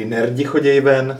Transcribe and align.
I 0.00 0.04
nerdi 0.04 0.44
choděj 0.44 0.80
ven. 0.80 1.18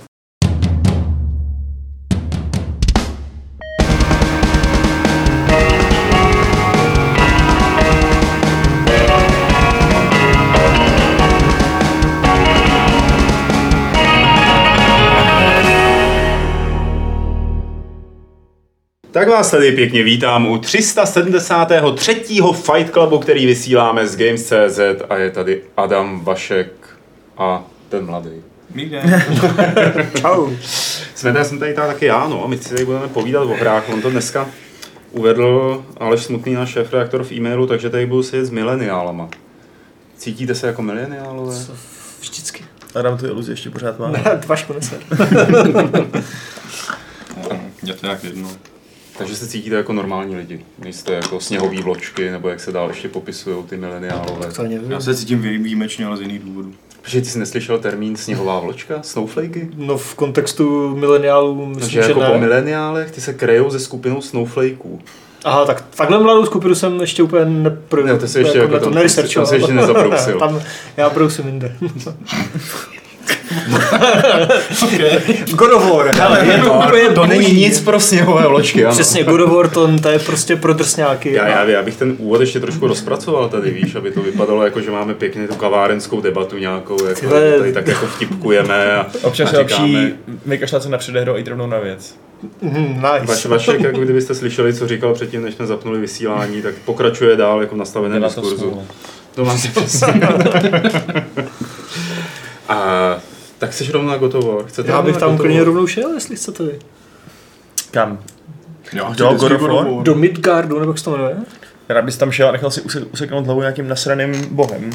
Tak 19.11 19.29
vás 19.29 19.51
tady 19.51 19.73
pěkně 19.73 20.03
vítám 20.03 20.47
u 20.47 20.59
373. 20.59 22.15
Fight 22.53 22.93
Clubu, 22.93 23.19
který 23.19 23.47
vysíláme 23.47 24.07
z 24.07 24.17
Games.cz 24.17 24.81
a 25.09 25.17
je 25.17 25.31
tady 25.31 25.63
Adam 25.77 26.25
Vašek 26.25 26.73
a 27.39 27.65
ten 27.89 28.07
mladý. 28.07 28.50
Čau. 30.21 30.51
Jsme 31.15 31.33
tady, 31.33 31.45
jsem 31.45 31.59
tady 31.59 31.75
taky 31.75 32.07
já, 32.07 32.29
no, 32.29 32.45
a 32.45 32.47
my 32.49 32.59
si 32.59 32.69
tady 32.71 32.85
budeme 32.85 33.09
povídat 33.09 33.43
o 33.45 33.55
hrách. 33.55 33.89
On 33.93 34.03
to 34.03 34.11
dneska 34.11 34.47
uvedl 35.11 35.85
Aleš 35.97 36.23
Smutný, 36.23 36.55
náš 36.55 36.71
šéf-redaktor 36.71 37.25
v 37.25 37.33
e-mailu, 37.33 37.67
takže 37.67 37.91
tady 37.91 38.07
budu 38.07 38.23
sedět 38.23 38.45
s 38.45 38.51
mileniálama. 38.51 39.29
Cítíte 40.17 40.55
se 40.55 40.67
jako 40.67 40.83
mileniálové? 40.83 41.57
Vždycky. 42.21 42.65
Adam 42.95 43.19
tu 43.19 43.27
iluzi 43.27 43.53
ještě 43.53 43.71
pořád 43.71 43.99
má. 43.99 44.09
Ne, 44.11 44.41
Vašku 44.47 44.73
nese. 44.77 44.99
Je 47.83 47.95
to 47.95 48.07
jak 48.07 48.25
jedno. 48.25 48.49
Takže 49.19 49.37
se 49.37 49.49
cítíte 49.49 49.77
jako 49.77 49.93
normální 49.93 50.37
lidi. 50.37 50.65
Nejste 50.79 51.13
jako 51.13 51.41
sněhový 51.41 51.83
vločky, 51.83 52.31
nebo 52.31 52.49
jak 52.49 52.61
se 52.61 52.73
dál 52.73 52.89
ještě 52.89 53.09
popisují 53.09 53.65
ty 53.65 53.77
mileniálové. 53.77 54.51
Já 54.93 55.01
se 55.01 55.15
cítím 55.17 55.43
vý- 55.43 55.59
výjimečně, 55.59 56.07
ale 56.07 56.17
z 56.17 56.21
jiných 56.21 56.39
důvodů. 56.41 56.75
Protože 57.03 57.21
ty 57.21 57.27
jsi 57.27 57.39
neslyšel 57.39 57.79
termín 57.79 58.17
sněhová 58.17 58.61
vločka? 58.61 58.99
Snowflakey? 59.03 59.69
No 59.77 59.99
v 59.99 60.15
kontextu 60.15 60.97
mileniálů 60.97 61.67
myslím, 61.67 61.81
Takže 61.81 62.03
že 62.03 62.09
jako 62.09 62.21
po 62.21 62.33
ne. 62.33 62.39
mileniálech 62.39 63.11
ty 63.11 63.21
se 63.21 63.33
krejou 63.35 63.71
ze 63.71 63.81
skupinou 63.81 64.21
snowflakeů. 64.21 65.01
Aha, 65.45 65.65
tak 65.65 65.85
takhle 65.97 66.19
mladou 66.19 66.47
skupinu 66.47 66.75
jsem 66.75 67.01
ještě 67.01 67.23
úplně 67.23 67.45
nepro... 67.45 68.07
Ne, 68.07 68.19
to 68.19 68.29
jsi 68.29 68.39
ještě 68.39 68.59
jako 68.59 68.73
na 68.73 68.79
to 68.79 68.85
tam- 68.85 68.95
neresearchoval. 68.95 69.47
tam 69.47 69.51
jsi 69.51 69.63
ještě 69.63 69.73
nezabrousil. 69.73 70.39
tam 70.39 70.61
já 70.97 71.11
brousím 71.11 71.61
jinde. 74.91 75.23
God 75.53 75.73
of 75.73 75.91
War, 75.93 76.21
ale 76.23 76.47
je 76.47 76.59
to 76.59 76.73
úplně 76.73 77.03
to 77.15 77.27
není 77.27 77.53
nic 77.53 77.81
pro 77.81 78.01
sněhové 78.01 78.49
vločky, 78.49 78.85
ano. 78.85 78.95
Přesně, 78.95 79.25
God 79.25 79.41
of 79.41 79.51
War 79.51 79.69
to, 79.69 79.99
to 79.99 80.09
je 80.09 80.19
prostě 80.19 80.57
pro 80.57 80.73
drsňáky. 80.75 81.33
Já, 81.33 81.49
já, 81.49 81.65
já 81.65 81.83
bych 81.83 81.97
ten 81.97 82.15
úvod 82.19 82.41
ještě 82.41 82.61
trošku 82.61 82.87
rozpracoval 82.87 83.49
tady, 83.49 83.71
víš, 83.71 83.95
aby 83.95 84.11
to 84.11 84.21
vypadalo 84.23 84.65
jako, 84.65 84.81
že 84.81 84.91
máme 84.91 85.15
pěkně 85.15 85.49
tu 85.49 85.55
kavárenskou 85.55 86.21
debatu 86.21 86.59
nějakou, 86.59 87.05
jako, 87.05 87.21
Tyhle- 87.21 87.59
tady 87.59 87.73
tak 87.73 87.87
jako 87.87 88.07
vtipkujeme 88.07 88.97
a, 88.97 89.07
Občas 89.23 89.49
a 89.49 89.53
je 89.53 89.59
lepší 89.59 90.15
vykašlat 90.47 90.83
se 90.83 90.89
na 90.89 90.99
předehru 90.99 91.35
a 91.35 91.39
jít 91.39 91.49
rovnou 91.49 91.67
na 91.67 91.79
věc. 91.79 92.15
Mm, 92.63 92.95
nice. 92.95 93.27
Vaš, 93.27 93.47
Vašek, 93.47 93.81
jako 93.81 94.01
kdybyste 94.01 94.35
slyšeli, 94.35 94.75
co 94.75 94.89
říkal 94.89 95.15
předtím, 95.15 95.43
než 95.43 95.55
jsme 95.55 95.67
zapnuli 95.67 96.01
vysílání, 96.01 96.63
tak 96.63 96.75
pokračuje 96.85 97.37
dál 97.37 97.61
jako 97.61 97.75
v 97.75 97.79
nastaveném 97.79 98.23
to 98.23 98.27
diskurzu. 98.29 98.57
smůla. 98.57 98.83
To 99.35 99.45
máte 99.45 99.69
přesně. 99.75 100.21
A 102.71 103.17
tak 103.59 103.73
jsi 103.73 103.93
rovnou 103.93 104.09
na 104.11 104.17
God 104.17 104.35
of 104.35 104.45
War. 104.45 104.65
Chcete 104.67 104.91
Já 104.91 105.03
bych 105.03 105.17
tam 105.17 105.37
klidně 105.39 105.59
War? 105.59 105.67
rovnou 105.67 105.87
šel, 105.87 106.13
jestli 106.15 106.37
chcete 106.37 106.63
vy. 106.65 106.79
Kam? 107.91 108.19
Já 108.93 109.11
Do 109.17 109.35
God 109.35 109.53
of 109.53 109.61
War? 109.63 109.87
Do 110.03 110.15
Midgardu, 110.15 110.79
nebo 110.81 110.91
jak 110.91 110.99
se 110.99 111.05
to 111.05 111.11
jmenuje? 111.11 111.37
Rád 111.89 112.05
bys 112.05 112.17
tam 112.17 112.31
šel 112.31 112.49
a 112.49 112.53
nechal 112.53 112.71
si 112.71 112.81
use- 112.81 113.07
useknout 113.13 113.45
hlavu 113.47 113.61
nějakým 113.61 113.89
nasraným 113.89 114.47
bohem. 114.51 114.91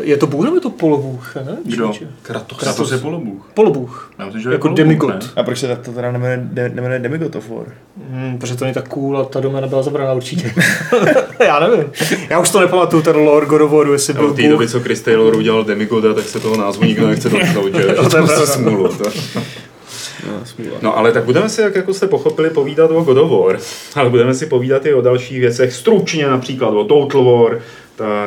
Je 0.00 0.16
to 0.16 0.26
bůh 0.26 0.44
nebo 0.44 0.56
je 0.56 0.60
to 0.60 0.70
polobůh, 0.70 1.36
ne? 1.36 1.56
Kdo? 1.64 1.92
Kratos. 2.22 2.58
Kratos 2.58 2.92
je 2.92 2.98
polobůh. 2.98 3.50
Polobůh. 3.54 4.12
Já 4.18 4.24
myslím, 4.24 4.42
že 4.42 4.48
je 4.48 4.52
Jako 4.52 4.62
polobůh, 4.62 4.78
demigod. 4.78 5.08
ne? 5.14 5.18
A 5.36 5.42
proč 5.42 5.58
se 5.58 5.76
to 5.84 5.92
teda 5.92 6.12
nemenuje, 6.12 6.40
de, 6.52 6.68
nemenuje 6.68 6.98
Demigod 7.00 7.36
of 7.36 7.48
War? 7.48 7.66
Hmm, 8.10 8.38
protože 8.38 8.56
to 8.56 8.64
není 8.64 8.74
tak 8.74 8.88
cool 8.88 9.18
a 9.18 9.24
ta 9.24 9.40
doména 9.40 9.66
byla 9.66 9.82
zabraná 9.82 10.12
určitě. 10.12 10.54
Já 11.46 11.60
nevím. 11.60 11.84
Já 12.30 12.38
už 12.38 12.50
to 12.50 12.60
nepamatuju, 12.60 13.02
ten 13.02 13.16
lore 13.16 13.46
God 13.46 13.60
of 13.60 13.70
Waru, 13.70 13.92
jestli 13.92 14.12
byl 14.14 14.26
od 14.26 14.36
té 14.36 14.42
Bůh. 14.42 14.50
doby, 14.50 14.68
co 14.68 14.80
Chris 14.80 15.00
Taylor 15.00 15.36
udělal 15.36 15.64
Demigoda, 15.64 16.14
tak 16.14 16.24
se 16.24 16.40
toho 16.40 16.56
názvu 16.56 16.84
nikdo 16.84 17.06
nechce 17.06 17.28
dotknout, 17.28 17.74
že? 17.74 17.86
No, 17.86 17.94
to 18.10 18.16
je 18.16 18.22
to 18.22 18.26
pravda. 18.26 18.46
smůlu. 18.46 18.88
To. 18.88 19.04
No. 19.34 19.42
No 20.82 20.98
ale 20.98 21.12
tak 21.12 21.24
budeme 21.24 21.48
si, 21.48 21.60
jak 21.60 21.76
jako 21.76 21.94
jste 21.94 22.06
pochopili, 22.06 22.50
povídat 22.50 22.90
o 22.90 23.00
God 23.02 23.18
of 23.18 23.30
War, 23.46 23.58
ale 23.94 24.10
budeme 24.10 24.34
si 24.34 24.46
povídat 24.46 24.86
i 24.86 24.94
o 24.94 25.00
dalších 25.00 25.40
věcech, 25.40 25.72
stručně 25.72 26.26
například 26.26 26.68
o 26.68 26.84
Total 26.84 27.24
War, 27.24 27.58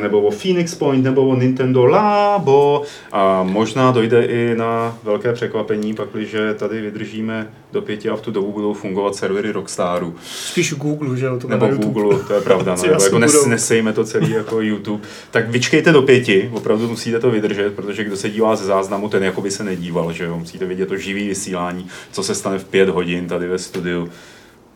nebo 0.02 0.22
o 0.22 0.32
Phoenix 0.32 0.76
Point, 0.76 1.04
nebo 1.04 1.28
o 1.28 1.36
Nintendo 1.36 1.86
Labo 1.86 2.84
a 3.12 3.44
možná 3.44 3.92
dojde 3.92 4.26
i 4.26 4.56
na 4.56 4.98
velké 5.04 5.34
překvapení, 5.34 5.94
pakliže 5.94 6.54
tady 6.54 6.82
vydržíme 6.82 7.50
do 7.72 7.82
pěti 7.82 8.10
a 8.10 8.16
v 8.16 8.22
tu 8.22 8.32
dobu 8.32 8.52
budou 8.52 8.74
fungovat 8.74 9.16
servery 9.16 9.52
Rockstaru. 9.52 10.16
Spíš 10.26 10.74
Google, 10.74 11.18
že 11.18 11.26
jo, 11.26 11.40
to 11.40 11.48
Nebo 11.48 11.66
YouTube. 11.66 11.86
Google, 11.86 12.20
to 12.20 12.34
je 12.34 12.42
pravda, 12.42 12.76
no, 12.78 12.84
nebo 12.84 13.04
jako 13.04 13.20
nes, 13.20 13.46
nesejme 13.46 13.94
to 13.94 14.04
celý 14.04 14.32
jako 14.32 14.62
YouTube. 14.62 15.04
Tak 15.32 15.50
vyčkejte 15.50 15.92
do 15.92 16.02
pěti, 16.02 16.50
opravdu 16.54 16.88
musíte 16.88 17.20
to 17.20 17.32
vydržet, 17.32 17.76
protože 17.76 18.04
kdo 18.04 18.18
se 18.18 18.30
dívá 18.30 18.56
ze 18.56 18.66
záznamu, 18.66 19.10
ten 19.10 19.24
jako 19.24 19.42
by 19.42 19.52
se 19.52 19.64
nedíval, 19.64 20.14
že 20.14 20.24
jo? 20.24 20.38
Musíte 20.38 20.66
vidět 20.66 20.86
to 20.86 20.98
živý 20.98 21.28
vysílání, 21.28 21.88
co 22.12 22.24
se 22.24 22.36
stane 22.36 22.60
v 22.60 22.66
pět 22.66 22.90
hodin 22.90 23.28
tady 23.28 23.48
ve 23.48 23.58
studiu. 23.58 24.10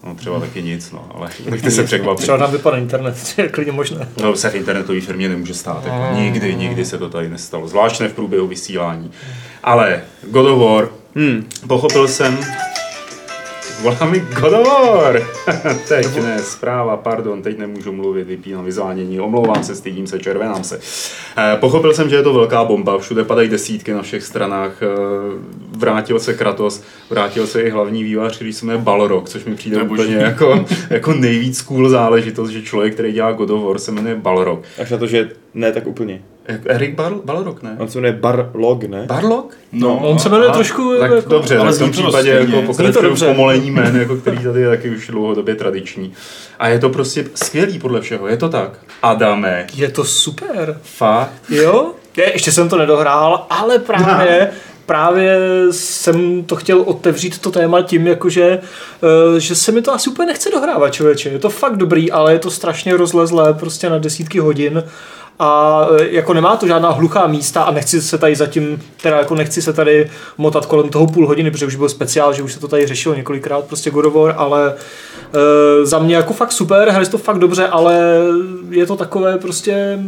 No 0.04 0.16
třeba 0.16 0.40
taky 0.40 0.64
nic, 0.64 0.92
no, 0.92 1.06
ale 1.16 1.30
nechte 1.50 1.72
se 1.72 1.84
překvapit. 1.84 2.22
Třeba 2.22 2.38
nám 2.38 2.52
vypadá 2.52 2.78
internet, 2.78 3.34
to 3.36 3.42
je 3.42 3.50
klidně 3.50 3.72
možné. 3.72 4.08
No, 4.22 4.36
se 4.36 4.50
v 4.50 4.56
internetové 4.56 5.02
firmě 5.02 5.30
nemůže 5.30 5.54
stát. 5.54 5.86
Jako 5.86 6.16
nikdy, 6.16 6.56
nikdy 6.56 6.86
se 6.86 6.98
to 6.98 7.10
tady 7.10 7.30
nestalo. 7.30 7.68
Zvlášť 7.68 8.00
ne 8.00 8.08
v 8.08 8.14
průběhu 8.14 8.48
vysílání. 8.48 9.12
Ale 9.64 10.02
God 10.32 10.46
of 10.46 10.60
War, 10.60 10.90
Hmm. 11.16 11.46
pochopil 11.68 12.08
jsem, 12.08 12.38
Volá 13.84 14.06
mi 14.12 14.20
God 14.20 14.54
of 14.54 14.68
War. 14.68 15.22
teď 15.88 16.16
ne, 16.24 16.40
zpráva, 16.40 16.98
pardon, 16.98 17.42
teď 17.42 17.58
nemůžu 17.58 17.92
mluvit, 17.92 18.28
vypínám 18.28 18.66
vyzvánění, 18.66 19.20
omlouvám 19.20 19.64
se, 19.64 19.76
stydím 19.76 20.08
se, 20.08 20.20
červenám 20.20 20.64
se. 20.64 20.80
Eh, 21.38 21.58
Pochopil 21.60 21.94
jsem, 21.94 22.10
že 22.10 22.16
je 22.16 22.24
to 22.24 22.34
velká 22.34 22.64
bomba, 22.64 22.98
všude 22.98 23.24
padají 23.24 23.50
desítky 23.50 23.94
na 23.94 24.02
všech 24.02 24.24
stranách, 24.24 24.72
eh, 24.82 24.88
vrátil 25.78 26.20
se 26.20 26.34
Kratos, 26.34 26.84
vrátil 27.10 27.48
se 27.48 27.62
i 27.62 27.70
hlavní 27.70 28.04
vývář, 28.04 28.36
který 28.36 28.54
se 28.54 28.66
jmenuje 28.66 28.84
Balrog, 28.84 29.30
což 29.30 29.46
mi 29.46 29.56
přijde 29.56 29.76
To 29.76 29.82
je 29.84 29.88
boží. 29.90 30.02
úplně 30.04 30.18
jako, 30.18 30.66
jako 30.90 31.14
nejvíc 31.14 31.62
cool 31.62 31.90
záležitost, 31.90 32.50
že 32.50 32.62
člověk, 32.62 32.94
který 32.94 33.12
dělá 33.14 33.32
God 33.32 33.50
of 33.50 33.64
War, 33.64 33.80
se 33.80 33.92
jmenuje 33.92 34.16
Balrog. 34.16 34.60
Až 34.82 34.90
na 34.92 34.98
to, 34.98 35.08
že 35.08 35.30
ne 35.54 35.72
tak 35.72 35.88
úplně. 35.88 36.22
Erik 36.66 36.96
Bar- 36.96 37.22
Balrog, 37.26 37.64
ne? 37.64 37.76
On 37.80 37.88
se 37.88 37.98
jmenuje 37.98 38.14
Barlog, 38.22 38.84
ne? 38.84 39.04
Barlog? 39.08 39.54
No, 39.72 39.98
On 39.98 40.20
se 40.20 40.30
jmenuje 40.30 40.50
a- 40.50 40.54
trošku 40.54 40.96
Tak 41.00 41.12
jako... 41.12 41.30
dobře, 41.30 41.58
ale 41.58 41.72
v 41.72 41.80
tom 41.80 41.92
případě 41.92 42.30
jako 42.30 42.62
pokračuju 42.62 43.16
pomolení 43.16 43.72
jmen, 43.72 43.96
jako 43.96 44.16
který 44.16 44.38
tady 44.38 44.62
je 44.62 44.70
taky 44.70 44.90
už 44.90 45.08
dlouhodobě 45.08 45.56
tradiční. 45.56 46.14
A 46.60 46.68
je 46.68 46.80
to 46.80 46.90
prostě 46.90 47.26
skvělý 47.36 47.80
podle 47.80 48.02
všeho, 48.02 48.28
je 48.28 48.38
to 48.38 48.50
tak. 48.50 48.70
Adame, 49.04 49.68
Je 49.76 49.90
to 49.90 50.04
super. 50.06 50.80
fakt. 50.84 51.32
Jo? 51.50 51.92
Je, 52.18 52.32
ještě 52.34 52.52
jsem 52.52 52.70
to 52.70 52.78
nedohrál, 52.78 53.46
ale 53.50 53.80
právě, 53.80 54.50
právě 54.86 55.38
jsem 55.72 56.44
to 56.44 56.56
chtěl 56.56 56.82
otevřít 56.82 57.40
to 57.40 57.52
téma 57.52 57.82
tím, 57.82 58.08
jakože, 58.08 58.60
eh, 59.36 59.40
že 59.40 59.56
se 59.56 59.72
mi 59.72 59.82
to 59.82 59.94
asi 59.94 60.10
úplně 60.10 60.26
nechce 60.26 60.50
dohrávat, 60.52 60.94
člověče. 60.94 61.30
Je 61.30 61.40
to 61.40 61.50
fakt 61.50 61.78
dobrý, 61.78 62.12
ale 62.12 62.34
je 62.34 62.40
to 62.40 62.52
strašně 62.52 62.98
rozlezlé, 62.98 63.54
prostě 63.54 63.90
na 63.90 63.98
desítky 63.98 64.40
hodin 64.40 64.84
a 65.44 65.88
eh, 66.00 66.08
jako 66.10 66.34
nemá 66.34 66.56
to 66.58 66.68
žádná 66.68 66.92
hluchá 66.92 67.28
místa 67.28 67.64
a 67.64 67.72
nechci 67.72 68.02
se 68.02 68.18
tady 68.18 68.36
zatím, 68.36 68.84
teda 69.02 69.18
jako 69.18 69.36
nechci 69.36 69.62
se 69.62 69.74
tady 69.74 70.12
motat 70.38 70.66
kolem 70.66 70.90
toho 70.90 71.08
půl 71.08 71.28
hodiny, 71.28 71.52
protože 71.52 71.66
už 71.66 71.76
byl 71.76 71.90
speciál, 71.90 72.34
že 72.34 72.44
už 72.44 72.54
se 72.54 72.60
to 72.60 72.68
tady 72.68 72.88
řešilo 72.88 73.16
několikrát, 73.16 73.66
prostě 73.66 73.92
God 73.92 74.06
of 74.06 74.14
War, 74.14 74.36
ale 74.38 74.74
e, 74.74 75.86
za 75.86 76.00
mě 76.00 76.16
jako 76.16 76.34
fakt 76.34 76.52
super, 76.52 76.90
hraje 76.90 77.06
to 77.06 77.18
fakt 77.18 77.40
dobře, 77.40 77.68
ale 77.68 78.20
je 78.70 78.86
to 78.86 78.96
takové 78.96 79.38
prostě, 79.38 80.00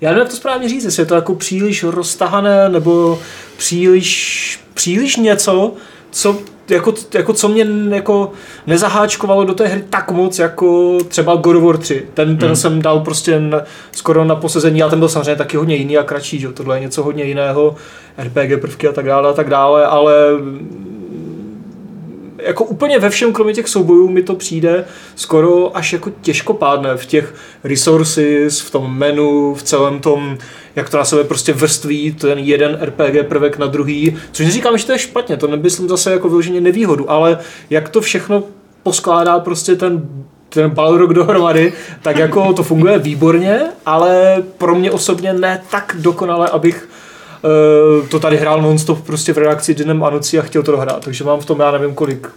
já 0.00 0.10
nevím, 0.10 0.20
jak 0.20 0.28
to 0.28 0.36
správně 0.36 0.68
říct, 0.68 0.84
jestli 0.84 1.02
je 1.02 1.06
to 1.06 1.14
jako 1.14 1.34
příliš 1.34 1.84
roztahané, 1.84 2.68
nebo 2.68 3.18
příliš, 3.56 4.60
příliš 4.74 5.16
něco, 5.16 5.72
co 6.10 6.38
jako, 6.74 6.94
jako 7.14 7.32
co 7.32 7.48
mě 7.48 7.66
jako 7.88 8.32
nezaháčkovalo 8.66 9.44
do 9.44 9.54
té 9.54 9.66
hry 9.66 9.84
tak 9.90 10.10
moc, 10.10 10.38
jako 10.38 10.98
třeba 11.08 11.36
God 11.36 11.56
of 11.56 11.62
War 11.62 11.76
3. 11.76 12.06
Ten, 12.14 12.36
ten 12.36 12.56
jsem 12.56 12.82
dal 12.82 13.00
prostě 13.00 13.40
na, 13.40 13.62
skoro 13.92 14.24
na 14.24 14.36
posezení, 14.36 14.82
a 14.82 14.88
ten 14.88 14.98
byl 14.98 15.08
samozřejmě 15.08 15.36
taky 15.36 15.56
hodně 15.56 15.76
jiný 15.76 15.98
a 15.98 16.02
kratší, 16.02 16.38
že? 16.38 16.46
jo. 16.46 16.52
tohle 16.52 16.76
je 16.76 16.80
něco 16.80 17.02
hodně 17.02 17.24
jiného, 17.24 17.74
RPG 18.18 18.60
prvky 18.60 18.88
a 18.88 18.92
tak 18.92 19.06
dále 19.06 19.28
a 19.28 19.32
tak 19.32 19.50
dále, 19.50 19.86
ale 19.86 20.14
jako 22.42 22.64
úplně 22.64 22.98
ve 22.98 23.10
všem, 23.10 23.32
kromě 23.32 23.54
těch 23.54 23.68
soubojů, 23.68 24.08
mi 24.08 24.22
to 24.22 24.34
přijde 24.34 24.84
skoro 25.16 25.76
až 25.76 25.92
jako 25.92 26.10
těžkopádné 26.20 26.96
v 26.96 27.06
těch 27.06 27.34
resources, 27.64 28.60
v 28.60 28.70
tom 28.70 28.98
menu, 28.98 29.54
v 29.54 29.62
celém 29.62 30.00
tom, 30.00 30.38
jak 30.76 30.90
to 30.90 30.96
na 30.96 31.04
sebe 31.04 31.24
prostě 31.24 31.52
vrství, 31.52 32.12
ten 32.12 32.38
jeden 32.38 32.78
RPG 32.82 33.28
prvek 33.28 33.58
na 33.58 33.66
druhý, 33.66 34.16
což 34.32 34.46
neříkám, 34.46 34.78
že 34.78 34.86
to 34.86 34.92
je 34.92 34.98
špatně, 34.98 35.36
to 35.36 35.46
nemyslím 35.46 35.88
zase 35.88 36.12
jako 36.12 36.28
vyloženě 36.28 36.60
nevýhodu, 36.60 37.10
ale 37.10 37.38
jak 37.70 37.88
to 37.88 38.00
všechno 38.00 38.42
poskládá 38.82 39.38
prostě 39.38 39.76
ten 39.76 40.08
ten 40.50 40.70
Balrog 40.70 41.10
dohromady, 41.10 41.72
tak 42.02 42.16
jako 42.16 42.52
to 42.52 42.62
funguje 42.62 42.98
výborně, 42.98 43.60
ale 43.86 44.42
pro 44.58 44.74
mě 44.74 44.90
osobně 44.90 45.32
ne 45.32 45.62
tak 45.70 45.96
dokonale, 45.98 46.48
abych 46.48 46.88
to 48.10 48.20
tady 48.20 48.36
hrál 48.36 48.62
nonstop 48.62 49.00
prostě 49.06 49.32
v 49.32 49.38
redakci 49.38 49.74
dnem 49.74 50.04
a 50.04 50.10
nocí 50.10 50.38
a 50.38 50.42
chtěl 50.42 50.62
to 50.62 50.72
dohrát. 50.72 51.04
Takže 51.04 51.24
mám 51.24 51.40
v 51.40 51.46
tom, 51.46 51.60
já 51.60 51.70
nevím 51.70 51.94
kolik, 51.94 52.28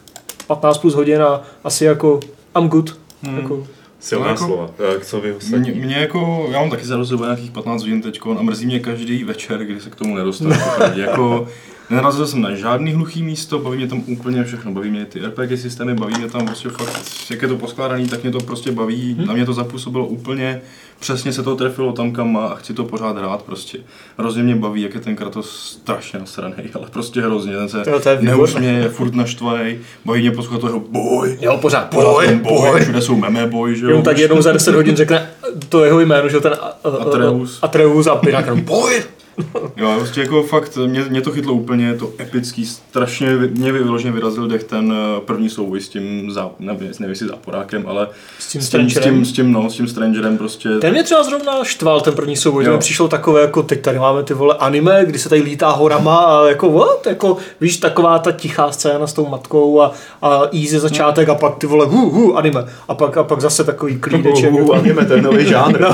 15 0.48 0.78
plus 0.78 0.94
hodin 0.94 1.22
a 1.22 1.42
asi 1.64 1.86
jako 1.86 2.20
I'm 2.60 2.70
good. 2.70 2.98
Hmm. 3.24 3.38
Jako, 3.38 3.68
Silná 4.00 4.28
jako- 4.28 4.46
slova. 4.46 4.70
Tak 4.78 5.06
co 5.06 5.22
vy 5.22 5.36
Mě, 5.58 5.72
mě 5.72 5.96
jako, 5.96 6.48
já 6.52 6.60
mám 6.60 6.70
taky 6.70 6.86
za 6.86 6.98
nějakých 7.26 7.52
15 7.52 7.82
hodin 7.82 8.02
teď 8.02 8.20
a 8.40 8.42
mrzí 8.42 8.66
mě 8.66 8.80
každý 8.80 9.24
večer, 9.24 9.60
kdy 9.66 9.82
se 9.82 9.90
k 9.90 9.96
tomu 9.96 10.16
nedostanu. 10.16 10.52
jako, 10.96 11.48
nenarazil 11.94 12.28
jsem 12.28 12.42
na 12.42 12.56
žádný 12.56 12.94
hluchý 12.94 13.24
místo, 13.24 13.60
baví 13.60 13.78
mě 13.78 13.88
tam 13.88 14.04
úplně 14.08 14.44
všechno, 14.44 14.72
baví 14.72 14.90
mě 14.90 15.06
ty 15.06 15.20
RPG 15.20 15.60
systémy, 15.60 15.94
baví 15.94 16.16
mě 16.18 16.30
tam 16.30 16.46
prostě 16.46 16.70
fakt, 16.70 17.04
jak 17.30 17.42
je 17.42 17.48
to 17.48 17.58
poskládaný, 17.58 18.08
tak 18.08 18.24
mě 18.24 18.32
to 18.32 18.40
prostě 18.40 18.72
baví, 18.72 19.16
na 19.28 19.34
mě 19.34 19.46
to 19.46 19.54
zapůsobilo 19.54 20.08
úplně, 20.08 20.62
přesně 21.00 21.34
se 21.34 21.44
to 21.44 21.56
trefilo 21.56 21.92
tam, 21.92 22.12
kam 22.12 22.32
má 22.32 22.46
a 22.46 22.56
chci 22.56 22.74
to 22.74 22.84
pořád 22.84 23.18
hrát 23.18 23.42
prostě. 23.42 23.78
Hrozně 24.18 24.44
mě 24.44 24.56
baví, 24.56 24.82
jak 24.82 24.94
je 24.94 25.00
ten 25.00 25.16
Kratos 25.16 25.72
strašně 25.72 26.20
nasranej, 26.20 26.70
ale 26.74 26.88
prostě 26.92 27.22
hrozně, 27.22 27.54
ten 27.54 27.70
se 27.70 27.84
neusměje, 28.22 28.80
je 28.80 28.90
furt 28.90 29.16
naštvej, 29.16 29.80
baví 30.06 30.22
mě 30.22 30.32
poslouchat 30.32 30.62
toho 30.62 30.80
boj, 30.80 31.38
jo, 31.42 31.58
pořád, 31.62 31.94
boj, 31.94 32.04
pořád, 32.04 32.36
boj, 32.36 32.72
boj, 32.72 32.82
všude 32.82 33.02
jsou 33.02 33.16
meme 33.16 33.48
boj, 33.48 33.76
že 33.76 33.86
jo. 33.86 34.02
Tak 34.02 34.18
jednou 34.18 34.42
za 34.42 34.52
10 34.52 34.76
hodin 34.76 34.96
řekne 34.96 35.30
to 35.70 35.84
jeho 35.84 36.00
jméno, 36.00 36.30
že 36.30 36.40
ten 36.40 36.54
Atreus. 36.84 37.60
Atreus 37.62 38.08
a 38.08 38.22
jenom 38.28 38.62
boj. 38.62 39.04
Jo, 39.78 39.94
prostě 39.98 40.22
jako 40.22 40.44
fakt, 40.44 40.78
mě, 40.86 41.06
mě 41.10 41.22
to 41.22 41.32
chytlo 41.32 41.54
úplně, 41.54 41.86
je 41.86 41.94
to 41.98 42.10
epický, 42.20 42.66
strašně, 42.66 43.36
mě 43.36 43.72
vyloženě 43.72 44.12
vyrazil 44.14 44.48
dech 44.48 44.64
ten 44.64 44.94
eh, 44.94 45.22
první 45.26 45.50
souboj 45.50 45.82
s 45.82 45.90
tím, 45.90 46.32
zá, 46.32 46.50
nevím, 46.60 46.88
nevím 47.00 47.10
jestli 47.10 47.28
záporákem, 47.28 47.84
ale 47.88 48.08
S 48.40 48.52
tím 48.52 48.62
s 48.62 48.70
tím, 48.70 48.90
s 48.90 48.92
Strangerem. 48.92 49.16
tím, 49.16 49.26
s 49.26 49.32
tím, 49.32 49.52
no, 49.52 49.70
s 49.70 49.74
tím 49.74 49.88
Strangerem 49.88 50.38
prostě. 50.38 50.70
Ten 50.82 50.92
mě 50.94 51.04
třeba 51.04 51.24
zrovna 51.24 51.64
štval, 51.64 52.02
ten 52.02 52.14
první 52.14 52.36
souboj, 52.38 52.66
Jo. 52.66 52.72
mi 52.72 52.78
přišlo 52.78 53.08
takové, 53.08 53.42
jako 53.42 53.64
teď 53.64 53.82
tady 53.82 54.00
máme 54.00 54.24
ty 54.24 54.34
vole 54.34 54.56
anime, 54.60 55.06
kdy 55.06 55.20
se 55.20 55.30
tady 55.30 55.42
lítá 55.42 55.70
horama 55.70 56.18
a 56.18 56.48
jako 56.48 56.72
what, 56.72 57.08
jako 57.08 57.38
víš, 57.62 57.78
taková 57.78 58.20
ta 58.20 58.32
tichá 58.32 58.72
scéna 58.72 59.08
s 59.08 59.14
tou 59.14 59.28
matkou 59.28 59.82
a, 59.82 59.92
a 60.22 60.42
easy 60.54 60.80
začátek 60.80 61.30
a 61.30 61.36
pak 61.36 61.58
ty 61.58 61.68
vole 61.68 61.86
hu, 61.86 62.10
hu, 62.10 62.38
anime 62.38 62.66
a 62.88 62.96
pak, 62.96 63.18
a 63.18 63.24
pak 63.24 63.42
zase 63.42 63.64
takový 63.64 64.00
klídeček. 64.00 64.54
Uh, 64.54 64.76
anime, 64.76 65.06
ten 65.06 65.24
nový 65.24 65.46
žánr. 65.48 65.82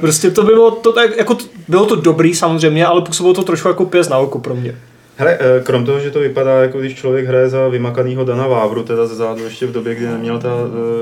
prostě 0.00 0.30
to 0.30 0.42
bylo 0.42 0.70
to, 0.70 0.92
tak, 0.92 1.16
jako, 1.16 1.36
bylo 1.68 1.86
to 1.86 1.96
dobrý 1.96 2.34
samozřejmě, 2.40 2.86
ale 2.86 3.00
působilo 3.00 3.34
to 3.34 3.42
trošku 3.42 3.68
jako 3.68 3.84
pěs 3.84 4.08
na 4.08 4.18
oko 4.18 4.38
pro 4.38 4.54
mě. 4.54 4.74
Hele, 5.20 5.38
eh, 5.40 5.60
krom 5.60 5.84
toho, 5.84 6.00
že 6.00 6.10
to 6.10 6.20
vypadá 6.20 6.62
jako 6.62 6.80
když 6.80 6.94
člověk 6.94 7.26
hraje 7.26 7.48
za 7.48 7.68
vymakanýho 7.68 8.24
Dana 8.24 8.46
Vávru, 8.46 8.82
teda 8.82 9.06
ze 9.06 9.14
zádu 9.14 9.44
ještě 9.44 9.66
v 9.66 9.72
době, 9.72 9.94
kdy 9.94 10.06
neměl 10.06 10.38
ta, 10.38 10.48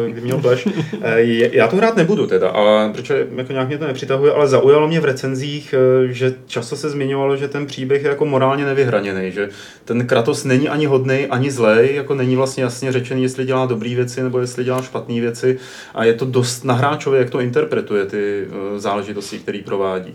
eh, 0.07 0.11
kdy 0.11 0.21
měl 0.21 0.39
pleš. 0.39 0.69
Eh, 1.03 1.23
Já 1.53 1.69
to 1.69 1.77
hrát 1.77 1.97
nebudu 1.97 2.27
teda, 2.27 2.49
ale, 2.51 2.91
protože 2.93 3.27
jako 3.37 3.53
nějak 3.53 3.69
mě 3.69 3.79
to 3.79 3.87
nepřitahuje, 3.87 4.33
ale 4.33 4.49
zaujalo 4.49 4.89
mě 4.89 5.01
v 5.01 5.05
recenzích, 5.05 5.75
že 6.11 6.35
často 6.47 6.77
se 6.77 6.91
zmiňovalo, 6.91 7.37
že 7.37 7.49
ten 7.49 7.67
příběh 7.67 8.03
je 8.03 8.09
jako 8.09 8.25
morálně 8.25 8.65
nevyhraněný, 8.65 9.33
že 9.33 9.49
ten 9.85 10.07
Kratos 10.07 10.45
není 10.45 10.69
ani 10.69 10.87
hodný, 10.87 11.27
ani 11.31 11.51
zlej, 11.51 11.95
jako 11.95 12.15
není 12.15 12.37
vlastně 12.37 12.65
jasně 12.65 12.93
řečený, 12.93 13.23
jestli 13.23 13.45
dělá 13.45 13.67
dobré 13.67 13.95
věci 13.95 14.23
nebo 14.23 14.39
jestli 14.39 14.65
dělá 14.65 14.83
špatné 14.83 15.21
věci 15.21 15.59
a 15.95 16.05
je 16.05 16.15
to 16.15 16.25
dost 16.25 16.65
na 16.65 16.75
hráčově, 16.75 17.21
jak 17.21 17.31
to 17.31 17.41
interpretuje 17.41 18.07
ty 18.07 18.49
záležitosti, 18.77 19.39
které 19.39 19.59
provádí. 19.65 20.15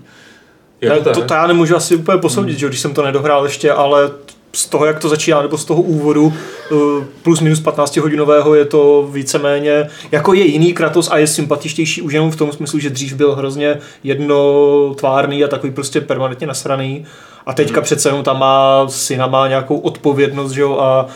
Je 0.84 1.02
To, 1.14 1.22
to, 1.22 1.34
já 1.34 1.48
nemůžu 1.48 1.76
asi 1.76 1.96
úplně 1.96 2.18
posoudit, 2.18 2.60
že 2.60 2.66
jo, 2.66 2.70
když 2.70 2.80
jsem 2.80 2.94
to 2.94 3.04
nedohrál 3.04 3.44
ještě, 3.44 3.72
ale 3.72 4.12
z 4.56 4.66
toho, 4.66 4.86
jak 4.86 5.00
to 5.00 5.10
začíná, 5.10 5.42
nebo 5.42 5.58
z 5.58 5.66
toho 5.66 5.82
úvodu 5.82 6.34
eh, 6.72 6.76
plus 7.24 7.40
minus 7.40 7.60
15 7.60 7.98
hodinového 7.98 8.56
je 8.56 8.66
to 8.66 9.08
víceméně, 9.12 9.90
jako 10.12 10.34
je 10.34 10.46
jiný 10.46 10.74
Kratos 10.74 11.10
a 11.12 11.18
je 11.18 11.28
sympatičtější 11.28 12.02
už 12.02 12.14
jenom 12.14 12.32
v 12.32 12.36
tom 12.36 12.52
smyslu, 12.52 12.80
že 12.80 12.90
dřív 12.90 13.14
byl 13.14 13.36
hrozně 13.36 13.78
jednotvárný 14.04 15.44
a 15.44 15.48
takový 15.48 15.74
prostě 15.74 16.02
permanentně 16.02 16.48
nasraný 16.48 17.06
a 17.46 17.54
teďka 17.54 17.76
Hmm. 17.80 17.84
přece 17.84 18.10
jenom 18.10 18.24
tam 18.24 18.40
má 18.40 18.86
syna, 18.90 19.28
má 19.28 19.48
nějakou 19.48 19.78
odpovědnost, 19.78 20.52
že 20.52 20.62
jo, 20.62 20.78
a 20.80 21.08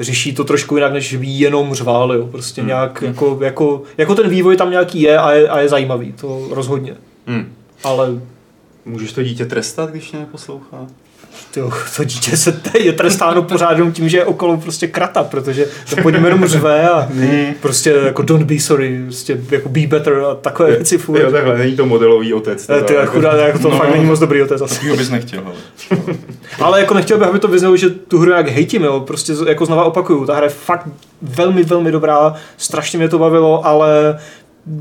řeší 0.00 0.34
to 0.34 0.44
trošku 0.44 0.76
jinak, 0.76 0.92
než 0.92 1.14
ví 1.14 1.40
jenom 1.40 1.74
řvál, 1.74 2.12
jo, 2.14 2.26
prostě 2.26 2.60
Hmm. 2.60 2.68
nějak, 2.68 3.02
jako, 3.06 3.38
jako, 3.40 3.82
jako 3.98 4.14
ten 4.14 4.28
vývoj 4.28 4.56
tam 4.56 4.70
nějaký 4.70 5.02
je 5.02 5.18
a 5.18 5.32
je, 5.32 5.48
a 5.48 5.60
je 5.60 5.68
zajímavý, 5.68 6.12
to 6.12 6.46
rozhodně. 6.50 6.94
Hmm. 7.26 7.52
Ale 7.84 8.08
Můžeš 8.84 9.12
to 9.12 9.22
dítě 9.22 9.46
trestat, 9.46 9.90
když 9.90 10.12
neposlouchá? 10.12 10.86
Tyjo, 11.50 11.70
to 11.96 12.04
dítě 12.04 12.36
se 12.36 12.52
t- 12.52 12.78
je 12.78 12.92
trestáno 12.92 13.42
pořád 13.42 13.72
jenom 13.72 13.92
tím, 13.92 14.08
že 14.08 14.16
je 14.16 14.24
okolo 14.24 14.56
prostě 14.56 14.86
krata, 14.86 15.24
protože 15.24 15.66
to 15.90 15.96
pod 16.02 16.10
ním 16.10 16.24
jenom 16.24 16.46
řve 16.46 16.88
a 16.90 17.08
prostě 17.60 17.90
jako 17.90 18.22
don't 18.22 18.46
be 18.46 18.58
sorry, 18.60 19.00
prostě 19.04 19.40
jako 19.50 19.68
be 19.68 19.80
better 19.86 20.24
a 20.30 20.34
takové 20.34 20.70
věci 20.70 20.98
furt. 20.98 21.20
Jo, 21.20 21.30
takhle, 21.30 21.58
není 21.58 21.76
to 21.76 21.86
modelový 21.86 22.34
otec. 22.34 22.62
Eh, 22.64 22.66
teda, 22.66 22.80
Ty 22.86 22.94
jako- 22.94 23.12
chudá, 23.12 23.32
jako 23.32 23.58
to 23.58 23.70
No. 23.70 23.76
fakt 23.78 23.90
není 23.92 24.04
moc 24.04 24.18
dobrý 24.18 24.42
otec 24.42 24.60
asi. 24.62 24.74
Takovýho 24.74 24.96
bys 24.96 25.10
nechtěl, 25.10 25.42
ale. 25.46 25.54
Ale 26.60 26.80
jako 26.80 26.94
nechtěl 26.94 27.18
bych, 27.18 27.28
aby 27.28 27.38
to 27.38 27.48
vyznalo, 27.48 27.76
že 27.76 27.90
tu 27.90 28.18
hru 28.18 28.30
nějak 28.30 28.48
hejtím, 28.48 28.84
jo. 28.84 29.00
Prostě 29.00 29.32
jako 29.48 29.66
znova 29.66 29.84
opakuju, 29.84 30.26
ta 30.26 30.34
hra 30.34 30.44
je 30.44 30.50
fakt 30.50 30.88
velmi, 31.22 31.62
velmi 31.64 31.92
dobrá, 31.92 32.34
strašně 32.56 32.98
mě 32.98 33.08
to 33.08 33.18
bavilo, 33.18 33.66
ale 33.66 34.18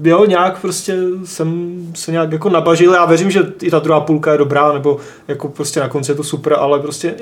jo, 0.03 0.25
nějak 0.25 0.61
prostě 0.61 0.97
jsem 1.23 1.81
se 1.95 2.11
nějak 2.11 2.31
jako 2.31 2.49
nabažil, 2.49 2.93
já 2.93 3.05
věřím, 3.05 3.31
že 3.31 3.53
i 3.61 3.71
ta 3.71 3.79
druhá 3.79 3.99
půlka 3.99 4.31
je 4.31 4.37
dobrá, 4.37 4.73
nebo 4.73 4.99
jako 5.27 5.49
prostě 5.49 5.79
na 5.79 5.89
konci 5.89 6.11
je 6.11 6.15
to 6.15 6.23
super, 6.23 6.53
ale 6.53 6.79
prostě 6.79 7.15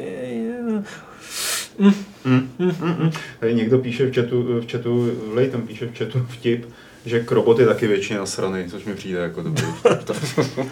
Tady 3.39 3.55
někdo 3.55 3.79
píše 3.79 4.05
v 4.05 4.15
chatu, 4.15 4.43
v 4.43 4.71
chatu, 4.71 5.11
Lejtem 5.33 5.61
píše 5.61 5.85
v 5.87 5.97
chatu 5.97 6.25
vtip, 6.29 6.65
že 7.05 7.19
krobot 7.19 7.59
je 7.59 7.65
taky 7.65 7.87
většině 7.87 8.19
nasraný, 8.19 8.69
což 8.69 8.85
mi 8.85 8.95
přijde 8.95 9.19
jako 9.19 9.41
dobrý. 9.41 9.65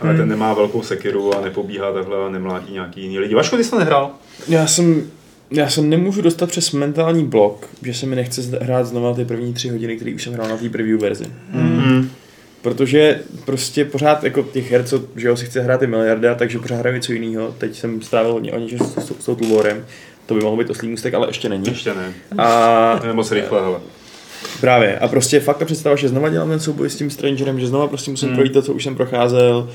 Ale 0.00 0.16
ten 0.16 0.28
nemá 0.28 0.54
velkou 0.54 0.82
sekiru 0.82 1.38
a 1.38 1.40
nepobíhá 1.40 1.92
takhle 1.92 2.26
a 2.26 2.28
nemlátí 2.28 2.72
nějaký 2.72 3.02
jiný 3.02 3.18
lidi. 3.18 3.34
Vaško, 3.34 3.56
ty 3.56 3.64
jsi 3.64 3.70
to 3.70 3.78
nehrál? 3.78 4.10
Já 4.48 4.66
jsem, 4.66 5.10
já 5.52 5.68
se 5.68 5.82
nemůžu 5.82 6.22
dostat 6.22 6.50
přes 6.50 6.72
mentální 6.72 7.24
blok, 7.24 7.68
že 7.82 7.94
se 7.94 8.06
mi 8.06 8.16
nechce 8.16 8.42
hrát 8.60 8.86
znova 8.86 9.14
ty 9.14 9.24
první 9.24 9.54
tři 9.54 9.68
hodiny, 9.68 9.96
které 9.96 10.14
už 10.14 10.22
jsem 10.22 10.32
hrál 10.32 10.48
na 10.48 10.56
té 10.56 10.68
preview 10.68 11.00
verzi. 11.00 11.24
Mm. 11.52 12.10
Protože 12.62 13.20
prostě 13.44 13.84
pořád 13.84 14.24
jako 14.24 14.42
těch 14.42 14.72
her, 14.72 14.84
co 14.84 15.04
že 15.16 15.28
jo, 15.28 15.36
si 15.36 15.46
chce 15.46 15.60
hrát 15.60 15.82
i 15.82 15.86
miliarda, 15.86 16.34
takže 16.34 16.58
pořád 16.58 16.76
hraju 16.76 16.94
něco 16.96 17.12
jiného. 17.12 17.54
Teď 17.58 17.76
jsem 17.76 18.02
strávil 18.02 18.32
hodně 18.32 18.52
hodně 18.52 18.68
času 18.68 18.84
s, 18.84 18.94
s, 18.94 19.12
s 19.20 19.24
tou 19.24 19.34
Tulorem. 19.34 19.86
To 20.26 20.34
by 20.34 20.40
mohl 20.40 20.56
být 20.56 20.70
oslý 20.70 20.88
můstek, 20.88 21.14
ale 21.14 21.28
ještě 21.28 21.48
není. 21.48 21.68
Ještě 21.68 21.94
ne. 21.94 22.12
A 22.38 22.98
To 23.00 23.06
je 23.06 23.12
moc 23.12 23.32
rychle, 23.32 23.60
hele. 23.60 23.80
Právě. 24.60 24.98
A 24.98 25.08
prostě 25.08 25.40
fakt 25.40 25.58
ta 25.58 25.64
představa, 25.64 25.96
že 25.96 26.08
znova 26.08 26.28
dělám 26.28 26.48
ten 26.48 26.60
souboj 26.60 26.90
s 26.90 26.96
tím 26.96 27.10
Strangerem, 27.10 27.60
že 27.60 27.66
znova 27.66 27.86
prostě 27.86 28.10
musím 28.10 28.28
Hmm. 28.28 28.32
hmm. 28.32 28.38
projít 28.38 28.52
to, 28.52 28.62
co 28.62 28.72
už 28.72 28.84
jsem 28.84 28.94
procházel, 28.96 29.68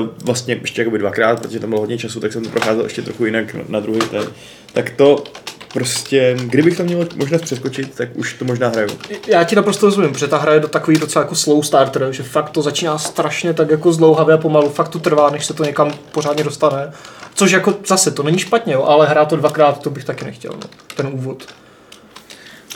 uh, 0.00 0.08
vlastně 0.24 0.58
ještě 0.60 0.80
jakoby 0.80 0.98
dvakrát, 0.98 1.40
protože 1.40 1.60
tam 1.60 1.70
bylo 1.70 1.80
hodně 1.80 1.98
času, 1.98 2.20
tak 2.20 2.32
jsem 2.32 2.44
to 2.44 2.50
procházel 2.50 2.84
ještě 2.84 3.02
trochu 3.02 3.24
jinak 3.24 3.54
na, 3.54 3.60
na 3.68 3.80
druhý 3.80 4.00
ten. 4.10 4.24
Tak 4.72 4.90
to 4.90 5.24
prostě, 5.72 6.36
kdybych 6.44 6.76
to 6.76 6.84
měl 6.84 7.08
možnost 7.16 7.42
přeskočit, 7.42 7.94
tak 7.94 8.08
už 8.14 8.32
to 8.32 8.44
možná 8.44 8.68
hraju. 8.68 8.88
Já 9.26 9.44
ti 9.44 9.56
naprosto 9.56 9.86
rozumím, 9.86 10.12
protože 10.12 10.26
ta 10.26 10.38
hra 10.38 10.54
je 10.54 10.60
do 10.60 10.68
takový 10.68 10.98
docela 10.98 11.24
jako 11.24 11.34
slow 11.34 11.62
starter, 11.62 12.12
že 12.12 12.22
fakt 12.22 12.50
to 12.50 12.62
začíná 12.62 12.98
strašně 12.98 13.54
tak 13.54 13.70
jako 13.70 13.92
zdlouhavě 13.92 14.34
a 14.34 14.38
pomalu, 14.38 14.68
fakt 14.68 14.88
to 14.88 14.98
trvá, 14.98 15.30
než 15.30 15.46
se 15.46 15.54
to 15.54 15.64
někam 15.64 15.92
pořádně 16.12 16.44
dostane. 16.44 16.92
Což 17.34 17.50
jako 17.50 17.74
zase, 17.86 18.10
to 18.10 18.22
není 18.22 18.38
špatně, 18.38 18.74
jo, 18.74 18.82
ale 18.82 19.06
hrát 19.06 19.28
to 19.28 19.36
dvakrát, 19.36 19.82
to 19.82 19.90
bych 19.90 20.04
taky 20.04 20.24
nechtěl, 20.24 20.52
no, 20.52 20.68
ten 20.96 21.06
úvod. 21.12 21.44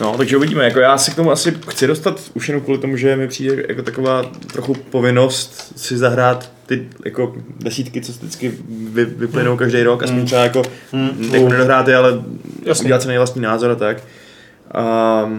No, 0.00 0.16
takže 0.16 0.36
uvidíme. 0.36 0.64
Jako 0.64 0.80
já 0.80 0.98
se 0.98 1.10
k 1.10 1.14
tomu 1.14 1.30
asi 1.30 1.56
chci 1.68 1.86
dostat 1.86 2.20
už 2.34 2.48
jenom 2.48 2.62
kvůli 2.62 2.78
tomu, 2.78 2.96
že 2.96 3.16
mi 3.16 3.28
přijde 3.28 3.64
jako 3.68 3.82
taková 3.82 4.22
trochu 4.52 4.74
povinnost 4.74 5.72
si 5.76 5.98
zahrát 5.98 6.50
ty 6.66 6.88
jako 7.04 7.34
desítky, 7.60 8.00
co 8.00 8.12
vždycky 8.12 8.52
vy, 8.68 9.04
vyplynou 9.04 9.56
každý 9.56 9.82
rok, 9.82 10.02
aspoň 10.02 10.26
třeba 10.26 10.42
jako, 10.42 10.62
mm. 10.92 11.34
jako 11.34 11.48
nedohrát 11.48 11.88
je, 11.88 11.96
ale 11.96 12.22
Jasně. 12.62 12.84
udělat 12.84 13.02
si 13.02 13.08
nejvlastní 13.08 13.42
názor 13.42 13.70
a 13.70 13.74
tak. 13.74 14.02
A, 14.74 15.30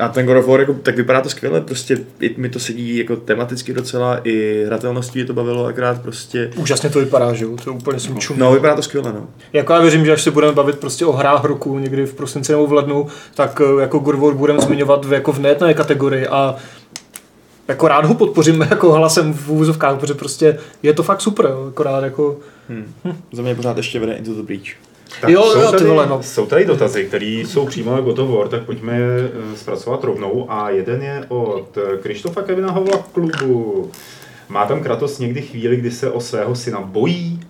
a 0.00 0.08
ten 0.08 0.26
God 0.26 0.36
of 0.36 0.46
War, 0.46 0.60
jako, 0.60 0.74
tak 0.74 0.96
vypadá 0.96 1.20
to 1.20 1.28
skvěle, 1.28 1.60
prostě 1.60 1.98
i 2.20 2.34
mi 2.40 2.48
to 2.48 2.58
sedí 2.58 2.96
jako 2.96 3.16
tematicky 3.16 3.72
docela, 3.72 4.20
i 4.24 4.64
hratelností 4.66 5.18
je 5.18 5.24
to 5.24 5.34
bavilo, 5.34 5.64
akrát 5.66 6.02
prostě, 6.02 6.50
Úžasně 6.56 6.90
to 6.90 6.98
vypadá, 6.98 7.34
že 7.34 7.44
jo, 7.44 7.56
to 7.64 7.70
je 7.70 7.76
úplně 7.76 8.00
jsem 8.00 8.18
čum. 8.18 8.38
no 8.38 8.52
vypadá 8.52 8.74
to 8.74 8.82
skvěle, 8.82 9.12
no. 9.12 9.28
Jako 9.52 9.72
já 9.72 9.80
věřím, 9.80 10.04
že 10.04 10.12
až 10.12 10.22
se 10.22 10.30
budeme 10.30 10.52
bavit 10.52 10.78
prostě 10.78 11.06
o 11.06 11.12
hrách 11.12 11.44
roku 11.44 11.78
někdy 11.78 12.06
v 12.06 12.14
prosinci 12.14 12.52
nebo 12.52 12.66
v 12.66 12.72
lednu, 12.72 13.06
tak 13.34 13.60
eh, 13.64 13.80
jako 13.80 13.98
God 13.98 14.14
of 14.14 14.20
War 14.20 14.34
budeme 14.34 14.60
zmiňovat 14.60 15.04
v, 15.04 15.12
jako 15.12 15.32
v 15.32 15.38
nejedné 15.38 15.74
kategorii 15.74 16.26
a 16.26 16.56
jako 17.68 17.88
rád 17.88 18.04
ho 18.04 18.14
podpořím 18.14 18.60
jako 18.70 18.92
hlasem 18.92 19.34
v 19.34 19.48
úvozovkách, 19.48 19.98
protože 19.98 20.14
prostě 20.14 20.58
je 20.82 20.92
to 20.92 21.02
fakt 21.02 21.20
super, 21.20 21.46
jo, 21.46 21.66
akorát 21.68 22.04
jako 22.04 22.36
Hm. 22.68 22.92
Za 23.32 23.42
mě 23.42 23.54
pořád 23.54 23.76
ještě 23.76 24.00
vede 24.00 24.12
Into 24.12 24.34
the 24.34 24.42
Breach. 24.42 24.76
Tak 25.20 25.30
Jo, 25.30 25.42
jsou, 25.42 25.60
jo, 25.60 25.70
tady, 25.70 25.84
vole, 25.84 26.06
no. 26.06 26.22
jsou 26.22 26.46
tady 26.46 26.64
dotazy, 26.64 27.04
které 27.04 27.26
jsou 27.26 27.66
přímo 27.66 27.96
God 28.02 28.18
of 28.18 28.30
War, 28.30 28.48
tak 28.48 28.62
pojďme 28.62 28.96
je 28.98 29.30
eh, 29.52 29.56
zpracovat 29.56 30.04
rovnou. 30.04 30.46
A 30.48 30.70
jeden 30.70 31.02
je 31.02 31.24
od 31.28 31.78
eh, 31.78 31.96
Krištofa 31.96 32.42
Kevina 32.42 32.72
Havla 32.72 32.98
klubu. 33.12 33.90
Má 34.48 34.66
tam 34.66 34.82
Kratos 34.82 35.18
někdy 35.18 35.42
chvíli, 35.42 35.76
kdy 35.76 35.90
se 35.90 36.10
o 36.10 36.20
svého 36.20 36.54
syna 36.54 36.80
bojí? 36.80 37.40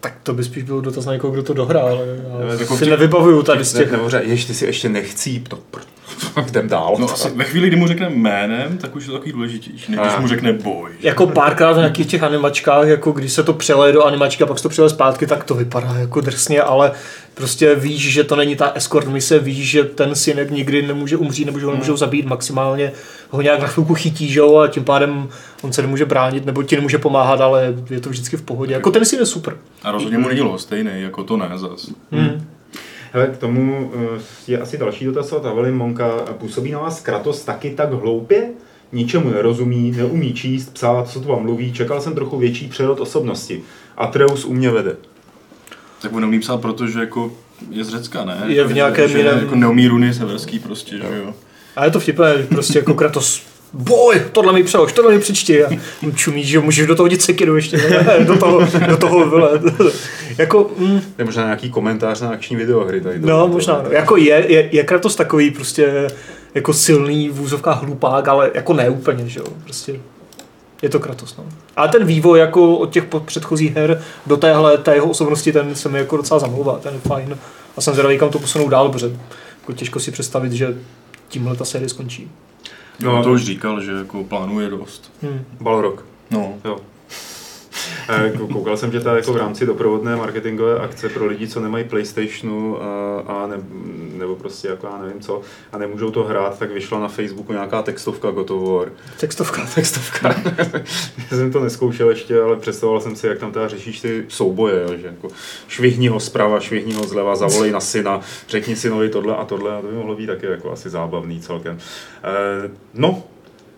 Tak 0.00 0.14
to 0.22 0.34
by 0.34 0.44
spíš 0.44 0.62
byl 0.62 0.80
dotaz 0.80 1.06
na 1.06 1.12
někoho, 1.12 1.32
kdo 1.32 1.42
to 1.42 1.54
dohrál, 1.54 1.88
ale 1.88 2.06
já 2.40 2.46
No, 2.46 2.56
si 2.56 2.62
jako 2.62 2.76
nevybavuju 2.76 3.42
tady 3.42 3.64
z 3.64 3.72
těch... 3.72 3.90
ještě 4.20 4.46
ty 4.48 4.54
si 4.54 4.66
ještě 4.66 4.88
nechcí, 4.88 5.40
to 5.40 5.58
jdem 6.48 6.68
dál. 6.68 6.96
No 6.98 7.12
asi 7.12 7.30
ve 7.30 7.44
chvíli, 7.44 7.66
kdy 7.68 7.76
mu 7.76 7.86
řekne 7.86 8.10
jménem, 8.10 8.78
tak 8.78 8.96
už 8.96 9.02
je 9.02 9.06
to 9.06 9.12
takový 9.12 9.32
důležitější, 9.32 9.92
než 9.92 10.00
když 10.00 10.18
mu 10.18 10.28
řekne 10.28 10.52
boj. 10.52 10.90
Jako 11.00 11.26
párkrát 11.26 11.72
v 11.72 11.76
nějakých 11.76 12.06
těch 12.06 12.22
animačkách, 12.22 12.86
jako 12.86 13.12
když 13.12 13.32
se 13.32 13.42
to 13.42 13.52
přeleje 13.52 13.92
do 13.92 14.02
animačky 14.04 14.44
a 14.44 14.46
pak 14.46 14.58
se 14.58 14.62
to 14.62 14.68
přeleje 14.68 14.90
zpátky, 14.90 15.26
tak 15.26 15.44
to 15.44 15.54
vypadá 15.54 15.94
jako 15.98 16.20
drsně, 16.20 16.62
ale 16.62 16.92
prostě 17.34 17.74
víš, 17.74 18.12
že 18.12 18.24
to 18.24 18.36
není 18.36 18.56
ta 18.56 18.72
escort 18.74 19.08
mise, 19.08 19.38
víš, 19.38 19.70
že 19.70 19.84
ten 19.84 20.14
synek 20.14 20.50
nikdy 20.50 20.82
nemůže 20.82 21.16
umřít, 21.16 21.46
nebo 21.46 21.58
že 21.58 21.66
ho 21.66 21.72
nemůžou 21.72 21.96
zabít 21.96 22.26
maximálně, 22.26 22.92
ho 23.30 23.42
nějak 23.42 23.60
na 23.60 23.66
chvilku 23.66 23.94
chytí, 23.94 24.28
že 24.28 24.40
jo, 24.40 24.56
a 24.56 24.68
tím 24.68 24.84
pádem 24.84 25.28
on 25.62 25.72
se 25.72 25.82
nemůže 25.82 26.04
bránit, 26.04 26.46
nebo 26.46 26.62
ti 26.62 26.76
nemůže 26.76 26.98
pomáhat, 26.98 27.40
ale 27.40 27.74
je 27.90 28.00
to 28.00 28.10
vždycky 28.10 28.36
v 28.36 28.42
pohodě. 28.42 28.72
Jako 28.72 28.90
ten 28.90 29.04
syn 29.04 29.18
je 29.18 29.26
super. 29.26 29.56
A 29.82 29.90
rozhodně 29.92 30.18
mu 30.18 30.28
není 30.28 30.40
lhostejný, 30.40 30.90
jako 30.94 31.24
to 31.24 31.36
ne 31.36 31.50
zas. 31.54 31.90
Hmm. 32.12 32.46
Hele, 33.12 33.26
k 33.26 33.36
tomu 33.36 33.90
eh, 33.94 34.20
je 34.48 34.58
asi 34.58 34.78
další 34.78 35.04
dotaz 35.04 35.32
od 35.32 35.46
Avelin 35.46 35.74
Monka. 35.76 36.08
Působí 36.38 36.70
na 36.72 36.78
vás 36.78 37.00
Kratos 37.00 37.44
taky 37.44 37.70
tak 37.70 37.92
hloupě? 37.92 38.50
Ničemu 38.92 39.30
nerozumí, 39.30 39.90
neumí 39.90 40.32
číst, 40.32 40.74
psát, 40.74 41.08
co 41.08 41.20
tu 41.20 41.28
vám 41.28 41.42
mluví. 41.42 41.72
Čekal 41.72 42.00
jsem 42.00 42.14
trochu 42.14 42.38
větší 42.38 42.68
přerod 42.68 43.00
osobnosti. 43.00 43.62
Atreus 43.96 44.44
u 44.44 44.52
mě 44.52 44.70
vede. 44.70 44.96
Tak 46.02 46.12
on 46.12 46.20
neumí 46.20 46.40
psát, 46.40 46.56
protože 46.60 47.00
jako 47.00 47.32
je 47.70 47.84
z 47.84 47.88
Řecka, 47.88 48.24
ne? 48.24 48.44
Je 48.46 48.64
v 48.64 48.74
nějakém 48.74 49.08
že 49.08 49.18
jiném- 49.18 49.38
Jako 49.38 49.54
neumí 49.54 49.88
runy 49.88 50.14
severský 50.14 50.58
prostě, 50.58 50.96
že 50.96 51.04
jo. 51.24 51.34
A 51.80 51.84
je 51.84 51.90
to 51.90 52.00
vtipné, 52.00 52.34
prostě 52.48 52.78
jako 52.78 52.94
Kratos 52.94 53.42
boj, 53.72 54.22
tohle 54.32 54.52
mi 54.52 54.64
přelož, 54.64 54.92
tohle 54.92 55.12
mi 55.12 55.20
přečti 55.20 55.64
a 55.64 55.68
čumíš, 56.14 56.46
že 56.46 56.60
můžeš 56.60 56.86
do 56.86 56.94
toho 56.94 57.04
hodit 57.04 57.22
sekiru 57.22 57.56
ještě, 57.56 57.76
ne, 57.76 58.24
do 58.24 58.38
toho, 58.38 58.60
do 58.88 58.96
toho, 58.96 59.30
vyle. 59.30 59.50
jako, 60.38 60.70
mm, 60.78 61.00
je 61.18 61.24
možná 61.24 61.44
nějaký 61.44 61.70
komentář 61.70 62.20
na 62.20 62.28
akční 62.28 62.56
videohry. 62.56 63.00
Tady 63.00 63.18
no 63.20 63.48
možná, 63.48 63.82
no. 63.84 63.90
jako 63.90 64.16
je, 64.16 64.44
je, 64.48 64.68
je 64.72 64.84
Kratos 64.84 65.16
takový 65.16 65.50
prostě 65.50 66.08
jako 66.54 66.72
silný 66.72 67.28
v 67.28 67.40
úzovkách 67.40 67.82
hlupák, 67.82 68.28
ale 68.28 68.50
jako 68.54 68.72
ne 68.72 68.90
úplně, 68.90 69.28
že 69.28 69.40
jo, 69.40 69.46
prostě 69.64 70.00
je 70.82 70.88
to 70.88 71.00
Kratos, 71.00 71.36
no. 71.36 71.44
A 71.76 71.88
ten 71.88 72.04
vývoj 72.04 72.38
jako 72.38 72.76
od 72.76 72.90
těch 72.90 73.04
předchozích 73.24 73.76
her 73.76 74.02
do 74.26 74.36
téhle, 74.36 74.78
té 74.78 74.94
jeho 74.94 75.10
osobnosti, 75.10 75.52
ten 75.52 75.74
se 75.74 75.88
mi 75.88 75.98
jako 75.98 76.16
docela 76.16 76.40
zamlouvá, 76.40 76.78
ten 76.78 76.94
je 76.94 77.00
fajn. 77.00 77.38
A 77.76 77.80
jsem 77.80 77.94
zvědavý, 77.94 78.18
kam 78.18 78.28
to 78.28 78.38
posunou 78.38 78.68
dál, 78.68 78.88
protože 78.88 79.12
jako 79.60 79.72
těžko 79.72 80.00
si 80.00 80.10
představit, 80.10 80.52
že 80.52 80.74
tímhle 81.30 81.56
ta 81.56 81.64
série 81.64 81.88
skončí. 81.88 82.30
No, 83.00 83.16
No. 83.16 83.22
to 83.24 83.32
už 83.32 83.44
říkal, 83.44 83.80
že 83.80 83.92
jako 83.92 84.24
plánuje 84.24 84.70
dost. 84.70 85.12
Hmm. 85.22 85.44
Balrog. 85.60 86.04
No, 86.30 86.54
Jo. 86.64 86.78
Eh, 88.08 88.32
kou- 88.38 88.46
Koukal 88.52 88.76
jsem, 88.76 88.92
že 88.92 89.00
ta 89.00 89.16
jako 89.16 89.32
v 89.32 89.36
rámci 89.36 89.66
doprovodné 89.66 90.16
marketingové 90.16 90.78
akce 90.78 91.08
pro 91.08 91.26
lidi, 91.26 91.48
co 91.48 91.60
nemají 91.60 91.84
PlayStationu 91.84 92.82
a, 92.82 93.20
a 93.20 93.46
ne, 93.46 93.56
nebo 94.18 94.36
prostě 94.36 94.68
jako 94.68 94.86
já 94.86 94.98
nevím 95.02 95.20
co, 95.20 95.40
a 95.72 95.78
nemůžou 95.78 96.10
to 96.10 96.24
hrát, 96.24 96.58
tak 96.58 96.70
vyšla 96.72 97.00
na 97.00 97.08
Facebooku 97.08 97.52
nějaká 97.52 97.82
textovka 97.82 98.30
God 98.30 98.50
of 98.50 98.68
War. 98.68 98.88
Textovka. 99.20 99.66
Textovka. 99.74 100.34
Já 101.30 101.36
jsem 101.36 101.52
to 101.52 101.60
neskoušel 101.60 102.10
ještě, 102.10 102.40
ale 102.40 102.56
představoval 102.56 103.00
jsem 103.00 103.16
si, 103.16 103.26
jak 103.26 103.38
tam 103.38 103.52
teda 103.52 103.68
řešíš 103.68 104.00
ty 104.00 104.24
souboje, 104.28 104.82
jo, 104.82 104.96
že 104.96 105.06
jako 105.06 105.28
švihni 105.68 106.08
ho 106.08 106.20
zprava, 106.20 106.60
švihni 106.60 106.92
ho 106.94 107.04
zleva, 107.04 107.36
zavolej 107.36 107.72
na 107.72 107.80
syna, 107.80 108.20
řekni 108.48 108.76
synovi 108.76 109.08
tohle 109.08 109.36
a 109.36 109.44
tohle 109.44 109.76
a 109.76 109.80
to 109.80 109.86
by 109.86 109.94
mohlo 109.94 110.16
být 110.16 110.26
taky 110.26 110.46
jako 110.46 110.72
asi 110.72 110.90
zábavný 110.90 111.40
celkem. 111.40 111.78
Eh, 112.24 112.70
no, 112.94 113.22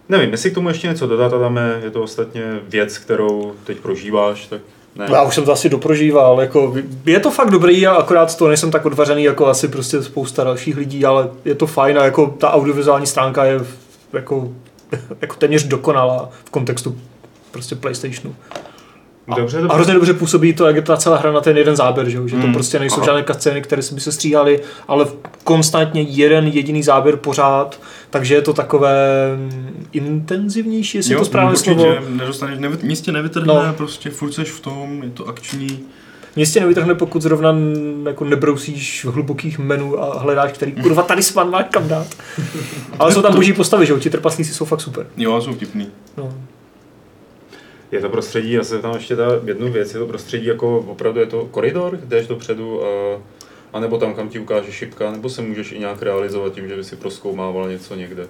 nevím, 0.09 0.32
jestli 0.32 0.50
k 0.50 0.54
tomu 0.54 0.68
ještě 0.68 0.88
něco 0.88 1.06
dodat, 1.06 1.32
Adame, 1.32 1.80
je 1.85 1.90
to 1.90 2.02
ostatně 2.02 2.42
věc, 2.68 2.99
kterou 2.99 3.52
teď 3.64 3.78
prožíváš, 3.78 4.47
tak 4.47 4.61
ne. 4.97 5.06
Já 5.12 5.23
už 5.23 5.35
jsem 5.35 5.44
to 5.44 5.52
asi 5.52 5.68
doprožíval, 5.68 6.40
jako 6.40 6.75
je 7.06 7.21
to 7.21 7.30
fakt 7.30 7.50
dobrý 7.50 7.87
a 7.87 7.94
akorát 7.94 8.37
to 8.37 8.49
nejsem 8.49 8.71
tak 8.71 8.87
odvařený 8.87 9.25
jako 9.25 9.47
asi 9.47 9.68
prostě 9.68 10.02
spousta 10.02 10.44
dalších 10.44 10.76
lidí, 10.76 11.04
ale 11.04 11.30
je 11.44 11.54
to 11.54 11.66
fajn 11.66 11.99
a 11.99 12.04
jako 12.04 12.26
ta 12.26 12.52
audiovizuální 12.52 13.06
stránka 13.06 13.44
je 13.44 13.61
jako, 14.12 14.52
jako 15.21 15.37
téměř 15.37 15.64
dokonalá 15.64 16.30
v 16.44 16.50
kontextu 16.50 16.99
prostě 17.50 17.75
Playstationu. 17.75 18.35
Dobře, 19.36 19.58
A 19.58 19.60
dobře. 19.60 19.74
hrozně 19.74 19.94
dobře 19.94 20.14
působí 20.14 20.52
to, 20.54 20.66
jak 20.66 20.76
je 20.76 20.82
ta 20.82 20.96
celá 20.96 21.16
hra 21.16 21.32
na 21.32 21.40
ten 21.40 21.56
jeden 21.58 21.76
záběr, 21.76 22.08
že, 22.08 22.16
jo? 22.16 22.28
že 22.28 22.36
to 22.36 22.42
Hmm. 22.42 22.52
prostě 22.52 22.78
nejsou 22.78 22.96
Aha. 22.96 23.04
žádné 23.06 23.24
cutscény, 23.24 23.62
které 23.62 23.82
by 23.92 24.00
se 24.00 24.12
stříhaly, 24.12 24.60
ale 24.88 25.06
konstantně 25.44 26.02
jeden 26.02 26.46
jediný 26.46 26.82
záběr 26.82 27.16
pořád, 27.16 27.80
takže 28.10 28.34
je 28.34 28.42
to 28.42 28.52
takové 28.52 28.96
mm, 29.36 29.86
intenzivnější, 29.92 30.98
jestli 30.98 31.14
je 31.14 31.18
to 31.18 31.24
správné 31.24 31.52
určitě, 31.52 31.74
slovo. 31.74 31.94
nedostaneš, 32.08 32.58
nevy, 32.58 32.78
nic 32.82 33.00
tě 33.00 33.12
nevytrhne, 33.12 33.54
No. 33.54 33.74
prostě 33.76 34.10
furt 34.10 34.32
v 34.38 34.60
tom, 34.60 35.02
je 35.02 35.10
to 35.10 35.26
akční. 35.28 35.80
Mě 36.36 36.46
tě 36.46 36.60
nevytrhne, 36.60 36.94
pokud 36.94 37.22
zrovna 37.22 37.54
jako 38.06 38.24
nebrousíš 38.24 39.04
v 39.04 39.08
hlubokých 39.12 39.58
menu 39.58 40.02
a 40.02 40.18
hledáš, 40.18 40.52
který 40.52 40.72
kurva 40.72 41.02
tady 41.02 41.22
svan 41.22 41.50
máš 41.50 41.64
kam 41.70 41.88
dát. 41.88 42.06
Ale 42.98 43.12
jsou 43.12 43.22
tam 43.22 43.34
boží 43.34 43.52
postavy, 43.52 43.86
že 43.86 43.92
jo? 43.92 43.98
Ti 43.98 44.10
trpaslíci 44.10 44.54
jsou 44.54 44.64
fakt 44.64 44.80
super. 44.80 45.06
Jo, 45.16 45.40
jsou 45.40 45.52
vtipný. 45.52 45.86
No. 46.16 46.32
Je 47.92 48.00
to 48.00 48.08
prostředí, 48.08 48.52
já 48.52 48.64
se 48.64 48.78
tam 48.78 48.94
ještě 48.94 49.16
ta 49.16 49.25
jednu 49.44 49.72
věc, 49.72 49.94
je 49.94 50.00
to 50.00 50.06
prostředí 50.06 50.46
jako 50.46 50.78
opravdu 50.78 51.20
je 51.20 51.26
to 51.26 51.44
koridor, 51.50 51.99
jdeš 52.04 52.26
dopředu 52.26 52.84
a, 52.84 53.18
a 53.72 53.80
nebo 53.80 53.99
tam, 53.99 54.14
kam 54.14 54.28
ti 54.28 54.38
ukáže 54.38 54.72
šipka, 54.72 55.11
nebo 55.11 55.28
se 55.28 55.42
můžeš 55.42 55.72
i 55.72 55.78
nějak 55.78 56.02
realizovat 56.02 56.52
tím, 56.52 56.68
že 56.68 56.76
by 56.76 56.84
si 56.84 56.96
proskoumával 56.96 57.68
něco 57.68 57.94
někde. 57.94 58.26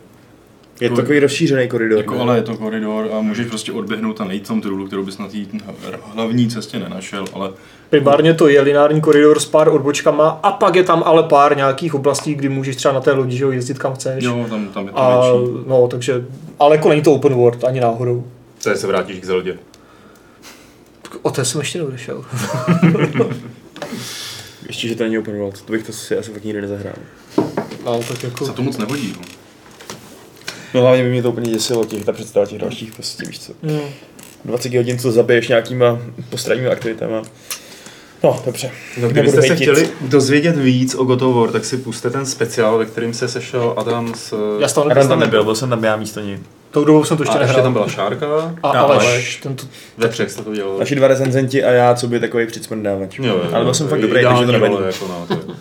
Je 0.81 0.89
to 0.89 0.97
takový 0.97 1.19
rozšířený 1.19 1.69
koridor. 1.69 1.99
Jako, 1.99 2.15
ne? 2.15 2.21
ale 2.21 2.37
je 2.37 2.43
to 2.43 2.57
koridor 2.57 3.09
a 3.13 3.21
můžeš 3.21 3.47
prostě 3.47 3.73
odběhnout 3.73 4.21
a 4.21 4.25
najít 4.25 4.49
tam 4.49 4.61
tu 4.61 4.71
rulu, 4.71 4.87
kterou 4.87 5.05
bys 5.05 5.19
na 5.19 5.29
té 5.29 5.39
hlavní 6.15 6.49
cestě 6.49 6.79
nenašel, 6.79 7.25
ale 7.33 7.51
Primárně 7.91 8.35
to 8.35 8.49
je 8.49 8.61
lineární 8.61 9.01
koridor 9.01 9.41
s 9.41 9.47
pár 9.47 9.69
odbočkama 9.69 10.29
a 10.43 10.53
pak 10.53 10.77
je 10.77 10.83
tam 10.83 11.03
ale 11.07 11.23
pár 11.23 11.57
nějakých 11.57 11.95
oblastí, 11.95 12.35
kdy 12.35 12.49
můžeš 12.49 12.77
třeba 12.77 12.95
na 12.95 13.01
té 13.01 13.13
lodi 13.13 13.37
že 13.37 13.45
jo, 13.45 13.51
jezdit 13.51 13.79
kam 13.79 13.95
chceš. 13.95 14.25
jo, 14.25 14.47
tam, 14.49 14.69
tam 14.69 14.87
je 14.87 14.93
to 14.93 14.99
A, 14.99 15.33
větší. 15.33 15.65
no, 15.67 15.89
takže, 15.89 16.25
ale 16.59 16.77
jako 16.77 16.89
není 16.89 17.03
to 17.03 17.13
open 17.13 17.35
world, 17.35 17.65
ani 17.65 17.81
náhodou. 17.81 18.25
To 18.63 18.77
se 18.77 18.87
vrátíš 18.87 19.21
k 19.21 19.25
Zeldě. 19.25 19.59
O 21.23 21.31
té 21.31 21.45
jsem 21.45 21.61
ještě 21.61 21.79
neodešel. 21.79 22.25
Ještě, 24.67 24.89
že 24.89 24.95
to 24.95 25.03
není 25.03 25.19
open 25.19 25.39
world, 25.39 25.63
to 25.63 25.73
bych 25.73 25.87
to 25.87 25.93
si 25.93 26.17
asi 26.17 26.31
fakt 26.31 26.45
nikdy 26.45 26.61
nezahrál. 26.61 26.95
Ale 27.85 28.05
tak 28.05 28.23
jako... 28.23 28.47
Se 28.47 28.53
to 28.53 28.63
moc 28.63 28.79
nehodí. 28.79 29.15
No. 29.17 29.25
No 30.75 30.81
hlavně 30.81 31.03
by 31.03 31.11
mě 31.11 31.23
to 31.23 31.31
úplně 31.31 31.51
děsilo, 31.51 31.85
těch, 31.85 32.05
ta 32.05 32.13
představa 32.13 32.47
těch 32.47 32.59
dalších 32.59 32.93
prostě, 32.93 33.27
víš 33.27 33.39
co. 33.39 33.53
Hmm. 33.63 33.81
20 34.45 34.75
hodin, 34.75 34.99
co 34.99 35.13
zabiješ 35.13 35.49
nějakýma 35.49 35.99
postranními 36.31 36.69
aktivitama. 36.69 37.23
No, 38.23 38.43
dobře. 38.47 38.71
No, 39.01 39.09
kdybyste 39.09 39.43
se 39.43 39.57
chtěli 39.57 39.91
dozvědět 40.01 40.57
víc 40.57 40.95
o 40.95 41.05
God 41.05 41.23
of 41.23 41.37
War, 41.37 41.51
tak 41.51 41.65
si 41.65 41.77
puste 41.77 42.11
ten 42.11 42.27
speciál, 42.27 42.79
ve 42.79 42.87
kterým 42.87 43.15
se 43.15 43.29
sešel 43.29 43.75
Adam 43.77 44.15
s... 44.15 44.59
Já 44.61 44.69
jsem 44.69 45.09
tam 45.09 45.21
nebyl, 45.21 45.45
byl 45.45 45.55
jsem 45.55 45.71
tam 45.71 45.85
já 45.85 45.97
místo 45.97 46.21
ní. 46.21 46.39
Tou 46.73 46.85
dobou 46.85 47.05
jsem 47.05 47.17
to 47.17 47.23
ještě 47.23 47.39
a 47.39 47.41
ještě 47.41 47.47
nehrál. 47.49 47.65
tam 47.65 47.73
byla 47.73 47.89
Šárka, 47.89 48.55
A 48.63 48.69
Aleš, 48.69 49.07
Aleš. 49.09 49.37
ten 49.37 49.57
to, 49.57 49.65
ve 49.99 50.09
třech 50.09 50.31
jste 50.31 50.43
to 50.43 50.55
dělali. 50.55 50.79
Naši 50.79 50.95
dva 50.95 51.09
recenzenti 51.09 51.65
a 51.65 51.71
já, 51.71 51.95
co 51.95 52.07
by 52.09 52.21
takový 52.21 52.47
přicmrdávač. 52.47 53.19
Jo, 53.19 53.25
jo, 53.25 53.43
Ale 53.53 53.65
byl 53.65 53.75
jsem 53.75 53.89
fakt 53.89 54.01
dobrý, 54.01 54.23
takže 54.23 54.47
to 54.47 54.53
nevadí. 54.53 54.75
Jako 54.87 55.09
no, 55.09 55.27
to 55.29 55.35
je. 55.35 55.57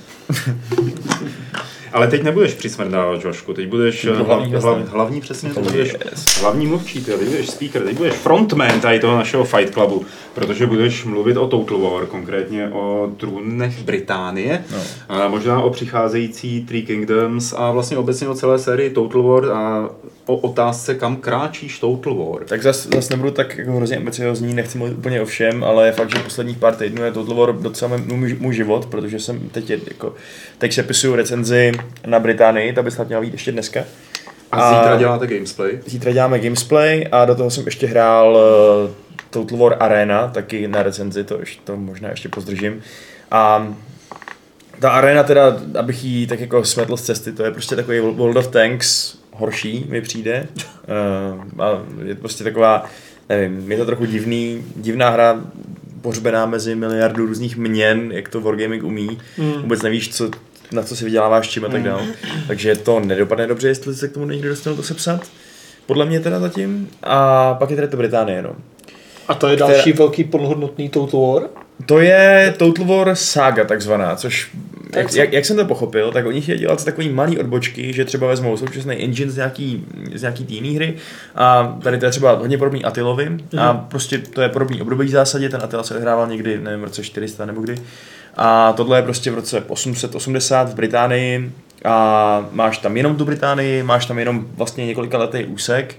Ale 1.93 2.07
teď 2.07 2.23
nebudeš 2.23 2.53
přismrdávat, 2.53 3.25
Jošku, 3.25 3.53
teď 3.53 3.67
budeš 3.67 4.05
eh, 4.05 4.09
hlavní 4.11 4.25
hlavní, 4.25 4.53
hlavní, 4.53 4.85
hlavní 4.87 5.21
přesně, 5.21 5.49
teď 5.49 5.63
budeš 5.63 5.95
yes. 6.11 6.41
hlavní 6.41 6.67
mluvčí, 6.67 7.03
ty, 7.05 7.11
teď 7.11 7.27
budeš 7.27 7.49
speaker, 7.49 7.81
teď 7.83 7.97
budeš 7.97 8.13
frontman 8.13 8.79
tady 8.79 8.99
toho 8.99 9.17
našeho 9.17 9.43
Fight 9.43 9.73
Clubu, 9.73 10.05
protože 10.35 10.65
budeš 10.67 11.05
mluvit 11.05 11.37
o 11.37 11.47
Total 11.47 11.77
War, 11.77 12.05
konkrétně 12.05 12.69
o 12.69 13.09
trůnech 13.17 13.83
Británie, 13.83 14.63
No. 14.71 14.77
a 15.09 15.27
možná 15.27 15.61
o 15.61 15.69
přicházející 15.69 16.65
Three 16.65 16.81
Kingdoms 16.81 17.53
a 17.57 17.71
vlastně 17.71 17.97
obecně 17.97 18.27
o 18.29 18.35
celé 18.35 18.59
sérii 18.59 18.89
Total 18.89 19.23
War 19.23 19.45
a 19.51 19.89
o 20.25 20.35
otázce, 20.35 20.95
kam 20.95 21.15
kráčíš 21.15 21.79
Total 21.79 22.15
War. 22.15 22.43
Tak 22.45 22.63
zas, 22.63 22.87
zas 22.95 23.09
nebudu 23.09 23.31
tak 23.31 23.57
jako 23.57 23.71
hrozně 23.71 23.97
ambiciozní, 23.97 24.53
nechci 24.53 24.77
mluvit 24.77 24.93
úplně 24.93 25.21
o 25.21 25.25
všem, 25.25 25.63
ale 25.63 25.85
je 25.85 25.91
fakt, 25.91 26.17
že 26.17 26.23
posledních 26.23 26.57
pár 26.57 26.75
týdnů 26.75 27.03
je 27.03 27.11
Total 27.11 27.35
War 27.35 27.55
docela 27.55 27.97
můj, 27.97 28.37
můj 28.39 28.53
život, 28.53 28.85
protože 28.85 29.19
jsem 29.19 29.49
teď 29.49 29.69
je, 29.69 29.79
jako, 29.87 30.15
teď 30.57 30.73
sepisuju 30.73 31.15
recenzi 31.15 31.71
na 32.05 32.19
Británii, 32.19 32.73
ta 32.73 32.83
by 32.83 32.91
snad 32.91 33.07
měla 33.07 33.21
být 33.21 33.33
ještě 33.33 33.51
dneska. 33.51 33.83
A 34.51 34.73
zítra 34.73 34.97
děláte 34.97 35.27
gamesplay. 35.27 35.79
Zítra 35.85 36.11
děláme 36.11 36.39
gamesplay 36.39 37.07
a 37.11 37.25
do 37.25 37.35
toho 37.35 37.49
jsem 37.51 37.65
ještě 37.65 37.87
hrál 37.87 38.37
uh, 38.85 38.91
Total 39.29 39.57
War 39.57 39.77
Arena, 39.79 40.27
taky 40.27 40.67
na 40.67 40.83
recenzi, 40.83 41.23
to, 41.23 41.39
ještě, 41.39 41.61
to 41.63 41.77
možná 41.77 42.09
ještě 42.09 42.29
pozdržím. 42.29 42.81
A 43.31 43.73
ta 44.79 44.89
arena 44.89 45.23
teda, 45.23 45.57
abych 45.79 46.03
ji 46.03 46.27
tak 46.27 46.39
jako 46.39 46.65
smetl 46.65 46.97
z 46.97 47.01
cesty, 47.01 47.31
to 47.31 47.43
je 47.43 47.51
prostě 47.51 47.75
takový 47.75 47.99
World 47.99 48.37
of 48.37 48.47
Tanks 48.47 49.20
horší, 49.41 49.85
mi 49.89 50.01
přijde. 50.01 50.47
Uh, 50.55 51.63
a 51.63 51.81
je 52.05 52.15
to 52.15 52.19
prostě 52.19 52.43
taková, 52.43 52.85
nevím, 53.29 53.71
je 53.71 53.77
to 53.77 53.85
trochu 53.85 54.05
divný, 54.05 54.63
divná 54.75 55.09
hra, 55.09 55.41
pořbená 56.01 56.45
mezi 56.45 56.75
miliardu 56.75 57.25
různých 57.25 57.57
měn, 57.57 58.11
jak 58.11 58.29
to 58.29 58.41
Wargaming 58.41 58.83
umí. 58.83 59.17
Mm. 59.37 59.53
Vůbec 59.61 59.81
nevíš, 59.81 60.15
co, 60.15 60.29
na 60.71 60.83
co 60.83 60.95
si 60.95 61.05
vyděláváš 61.05 61.49
čím 61.49 61.65
a 61.65 61.69
tak 61.69 61.83
dále. 61.83 62.03
Takže 62.47 62.75
to 62.75 62.99
nedopadne 62.99 63.47
dobře, 63.47 63.67
jestli 63.67 63.95
se 63.95 64.07
k 64.07 64.11
tomu 64.11 64.25
někdo 64.25 64.49
dostane 64.49 64.75
to 64.75 64.83
sepsat. 64.83 65.27
Podle 65.85 66.05
mě 66.05 66.19
teda 66.19 66.39
zatím. 66.39 66.89
A 67.03 67.53
pak 67.53 67.69
je 67.69 67.75
tady 67.75 67.87
to 67.87 67.97
Británie, 67.97 68.41
no. 68.41 68.55
A 69.27 69.33
to 69.33 69.47
je 69.47 69.57
další 69.57 69.93
velký 69.93 70.23
plnohodnotný 70.23 70.89
Total 70.89 71.21
War? 71.21 71.49
To 71.85 71.99
je 71.99 72.53
Total 72.57 72.85
War 72.85 73.15
Saga 73.15 73.65
takzvaná, 73.65 74.15
což 74.15 74.51
jak, 74.95 75.13
jak, 75.13 75.33
jak, 75.33 75.45
jsem 75.45 75.57
to 75.57 75.65
pochopil, 75.65 76.11
tak 76.11 76.25
oni 76.25 76.41
chtěli 76.41 76.59
dělat 76.59 76.85
takový 76.85 77.09
malý 77.09 77.39
odbočky, 77.39 77.93
že 77.93 78.05
třeba 78.05 78.27
vezmou 78.27 78.57
současný 78.57 78.95
engine 78.95 79.31
z 79.31 79.35
nějaký, 79.35 79.85
z 80.15 80.21
nějaký 80.21 80.45
jiný 80.49 80.75
hry. 80.75 80.93
A 81.35 81.77
tady 81.83 81.97
to 81.97 82.05
je 82.05 82.11
třeba 82.11 82.31
hodně 82.31 82.57
podobný 82.57 82.83
Atilovi 82.83 83.29
mm. 83.29 83.39
a 83.59 83.73
prostě 83.73 84.17
to 84.17 84.41
je 84.41 84.49
podobný 84.49 84.81
období 84.81 85.07
v 85.07 85.09
zásadě, 85.11 85.49
ten 85.49 85.61
Atila 85.63 85.83
se 85.83 85.93
odehrával 85.93 86.27
někdy, 86.27 86.59
nevím, 86.59 86.81
v 86.81 86.83
roce 86.83 87.03
400 87.03 87.45
nebo 87.45 87.61
kdy. 87.61 87.75
A 88.37 88.73
tohle 88.73 88.97
je 88.97 89.03
prostě 89.03 89.31
v 89.31 89.35
roce 89.35 89.63
880 89.67 90.69
v 90.69 90.75
Británii. 90.75 91.51
A 91.85 92.45
máš 92.51 92.77
tam 92.77 92.97
jenom 92.97 93.15
tu 93.15 93.25
Británii, 93.25 93.83
máš 93.83 94.05
tam 94.05 94.19
jenom 94.19 94.47
vlastně 94.55 94.85
několika 94.85 95.17
letý 95.17 95.45
úsek, 95.45 95.95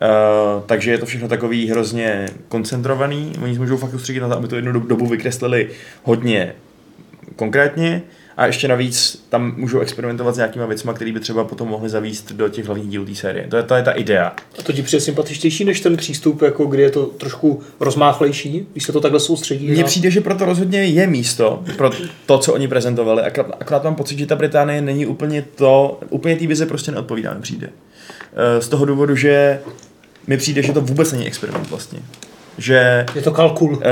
Uh, 0.00 0.62
takže 0.66 0.90
je 0.90 0.98
to 0.98 1.06
všechno 1.06 1.28
takový 1.28 1.70
hrozně 1.70 2.28
koncentrovaný. 2.48 3.32
Oni 3.42 3.54
se 3.54 3.60
můžou 3.60 3.76
fakt 3.76 3.94
ustřídit 3.94 4.22
na 4.22 4.28
to, 4.28 4.36
aby 4.36 4.48
to 4.48 4.56
jednu 4.56 4.72
dobu 4.72 5.06
vykreslili 5.06 5.68
hodně 6.02 6.54
konkrétně 7.36 8.02
a 8.36 8.46
ještě 8.46 8.68
navíc 8.68 9.24
tam 9.28 9.54
můžou 9.56 9.80
experimentovat 9.80 10.34
s 10.34 10.36
nějakýma 10.36 10.66
věcmi, 10.66 10.90
které 10.94 11.12
by 11.12 11.20
třeba 11.20 11.44
potom 11.44 11.68
mohly 11.68 11.88
zavíst 11.88 12.32
do 12.32 12.48
těch 12.48 12.66
hlavních 12.66 12.88
dílů 12.88 13.04
té 13.04 13.14
série. 13.14 13.46
To 13.46 13.56
je, 13.56 13.62
to 13.62 13.74
je 13.74 13.82
ta 13.82 13.92
idea. 13.92 14.32
A 14.58 14.62
to 14.62 14.72
ti 14.72 14.82
přijde 14.82 15.00
sympatičtější 15.00 15.64
než 15.64 15.80
ten 15.80 15.96
přístup, 15.96 16.42
jako 16.42 16.64
kdy 16.64 16.82
je 16.82 16.90
to 16.90 17.06
trošku 17.06 17.62
rozmáchlejší, 17.80 18.66
když 18.72 18.84
se 18.84 18.92
to 18.92 19.00
takhle 19.00 19.20
soustředí. 19.20 19.70
Mně 19.70 19.82
na... 19.82 19.86
přijde, 19.86 20.10
že 20.10 20.20
proto 20.20 20.44
rozhodně 20.44 20.84
je 20.84 21.06
místo 21.06 21.62
pro 21.76 21.90
to, 22.26 22.38
co 22.38 22.54
oni 22.54 22.68
prezentovali. 22.68 23.22
Akorát, 23.22 23.56
akorát 23.60 23.84
mám 23.84 23.94
pocit, 23.94 24.18
že 24.18 24.26
ta 24.26 24.36
Británie 24.36 24.80
není 24.80 25.06
úplně 25.06 25.44
to, 25.54 26.00
úplně 26.10 26.36
té 26.36 26.46
vize 26.46 26.66
prostě 26.66 26.92
neodpovídá, 26.92 27.34
mi 27.34 27.40
přijde. 27.40 27.68
Eh, 28.36 28.60
z 28.60 28.68
toho 28.68 28.84
důvodu, 28.84 29.16
že 29.16 29.60
mi 30.26 30.36
přijde, 30.36 30.62
že 30.62 30.72
to 30.72 30.80
vůbec 30.80 31.12
není 31.12 31.26
experiment 31.26 31.70
vlastně. 31.70 31.98
Že... 32.58 33.06
Je 33.14 33.22
to 33.22 33.32
kalkul. 33.32 33.70
Uh, 33.70 33.82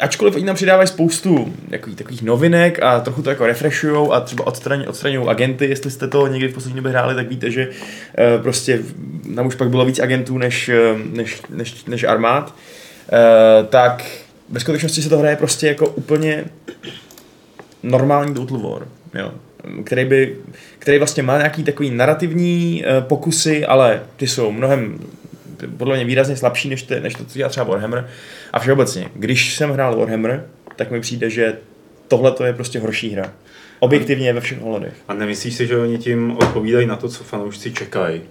ačkoliv 0.00 0.34
oni 0.34 0.44
nám 0.44 0.56
přidávají 0.56 0.88
spoustu 0.88 1.54
takových, 1.70 1.96
takových 1.96 2.22
novinek 2.22 2.82
a 2.82 3.00
trochu 3.00 3.22
to 3.22 3.30
jako 3.30 3.46
refreshujou 3.46 4.12
a 4.12 4.20
třeba 4.20 4.46
odstraň, 4.46 4.84
odstraňují 4.88 5.28
agenty, 5.28 5.66
jestli 5.66 5.90
jste 5.90 6.08
to 6.08 6.26
někdy 6.26 6.48
v 6.48 6.54
poslední 6.54 6.76
době 6.76 6.92
hráli, 6.92 7.14
tak 7.14 7.28
víte, 7.28 7.50
že 7.50 7.68
uh, 7.68 8.42
prostě 8.42 8.80
tam 9.34 9.46
už 9.46 9.54
pak 9.54 9.70
bylo 9.70 9.84
víc 9.84 9.98
agentů 9.98 10.38
než, 10.38 10.70
než, 11.12 11.42
než, 11.50 11.84
než 11.84 12.04
armád, 12.04 12.54
uh, 12.54 13.66
tak 13.66 14.04
ve 14.48 14.60
skutečnosti 14.60 15.02
se 15.02 15.08
to 15.08 15.18
hraje 15.18 15.36
prostě 15.36 15.66
jako 15.66 15.88
úplně 15.88 16.44
normální 17.82 18.34
Total 18.34 18.58
War, 18.58 18.88
jo, 19.14 19.32
který 19.84 20.04
by 20.04 20.36
který 20.78 20.98
vlastně 20.98 21.22
má 21.22 21.38
nějaký 21.38 21.64
takový 21.64 21.90
narrativní 21.90 22.84
pokusy, 23.00 23.66
ale 23.66 24.02
ty 24.16 24.26
jsou 24.26 24.52
mnohem 24.52 24.98
podle 25.76 25.96
mě 25.96 26.04
výrazně 26.04 26.36
slabší 26.36 26.68
než, 26.68 26.82
ty, 26.82 27.00
než 27.00 27.14
to, 27.14 27.24
co 27.24 27.38
dělá 27.38 27.48
třeba 27.48 27.66
Warhammer. 27.66 28.08
A 28.52 28.58
všeobecně, 28.58 29.08
když 29.14 29.56
jsem 29.56 29.70
hrál 29.70 29.98
Warhammer, 29.98 30.44
tak 30.76 30.90
mi 30.90 31.00
přijde, 31.00 31.30
že 31.30 31.56
tohle 32.08 32.32
to 32.32 32.44
je 32.44 32.52
prostě 32.52 32.78
horší 32.78 33.10
hra. 33.10 33.32
Objektivně 33.80 34.32
ve 34.32 34.40
všech 34.40 34.62
ohledech. 34.62 34.94
A 35.08 35.14
nemyslíš 35.14 35.54
si, 35.54 35.66
že 35.66 35.78
oni 35.78 35.98
tím 35.98 36.36
odpovídají 36.36 36.86
na 36.86 36.96
to, 36.96 37.08
co 37.08 37.24
fanoušci 37.24 37.72
čekají? 37.72 38.22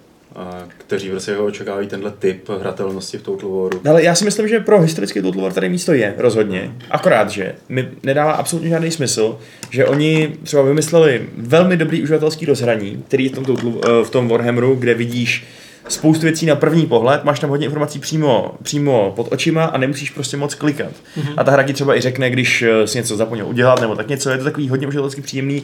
kteří 0.78 1.10
prostě 1.10 1.38
očekávají 1.38 1.88
tenhle 1.88 2.12
typ 2.12 2.50
hratelnosti 2.50 3.18
v 3.18 3.22
Total 3.22 3.50
Waru. 3.50 3.82
Ale 3.90 4.04
já 4.04 4.16
si 4.16 4.26
myslím, 4.26 4.48
že 4.48 4.60
pro 4.60 4.82
historický 4.82 5.22
Total 5.22 5.42
War 5.42 5.54
tady 5.54 5.70
místo 5.70 5.94
je, 5.94 6.14
rozhodně. 6.18 6.76
Akorát, 6.92 7.30
že 7.30 7.56
mi 7.70 7.90
nedává 8.04 8.32
absolutně 8.32 8.70
žádný 8.70 8.92
smysl, 8.92 9.40
že 9.70 9.86
oni 9.86 10.36
třeba 10.44 10.64
vymysleli 10.64 11.30
velmi 11.38 11.78
dobrý 11.78 12.04
uživatelský 12.04 12.46
rozhraní, 12.46 13.04
který 13.08 13.24
je 13.24 13.30
v 13.30 13.34
tom, 13.34 13.46
eh, 13.84 14.04
v 14.04 14.10
tom 14.10 14.28
Warhammeru, 14.28 14.76
kde 14.76 14.94
vidíš 14.94 15.46
spoustu 15.88 16.22
věcí 16.22 16.46
na 16.46 16.56
první 16.56 16.86
pohled, 16.86 17.24
máš 17.24 17.40
tam 17.40 17.50
hodně 17.50 17.66
informací 17.66 18.00
přímo, 18.00 18.52
přímo 18.64 19.14
pod 19.16 19.28
očima 19.32 19.64
a 19.64 19.78
nemusíš 19.78 20.10
prostě 20.10 20.38
moc 20.38 20.56
klikat. 20.56 20.92
Mm-hmm. 20.92 21.34
A 21.38 21.44
ta 21.44 21.52
hra 21.52 21.64
ti 21.64 21.74
třeba 21.74 21.96
i 21.96 22.02
řekne, 22.02 22.30
když 22.30 22.62
eh, 22.62 22.88
si 22.88 22.98
něco 22.98 23.18
zapomněl 23.18 23.48
udělat 23.48 23.82
nebo 23.82 23.96
tak 23.96 24.08
něco, 24.08 24.30
je 24.30 24.38
to 24.38 24.44
takový 24.44 24.70
hodně 24.70 24.88
uživatelsky 24.88 25.22
příjemný. 25.22 25.64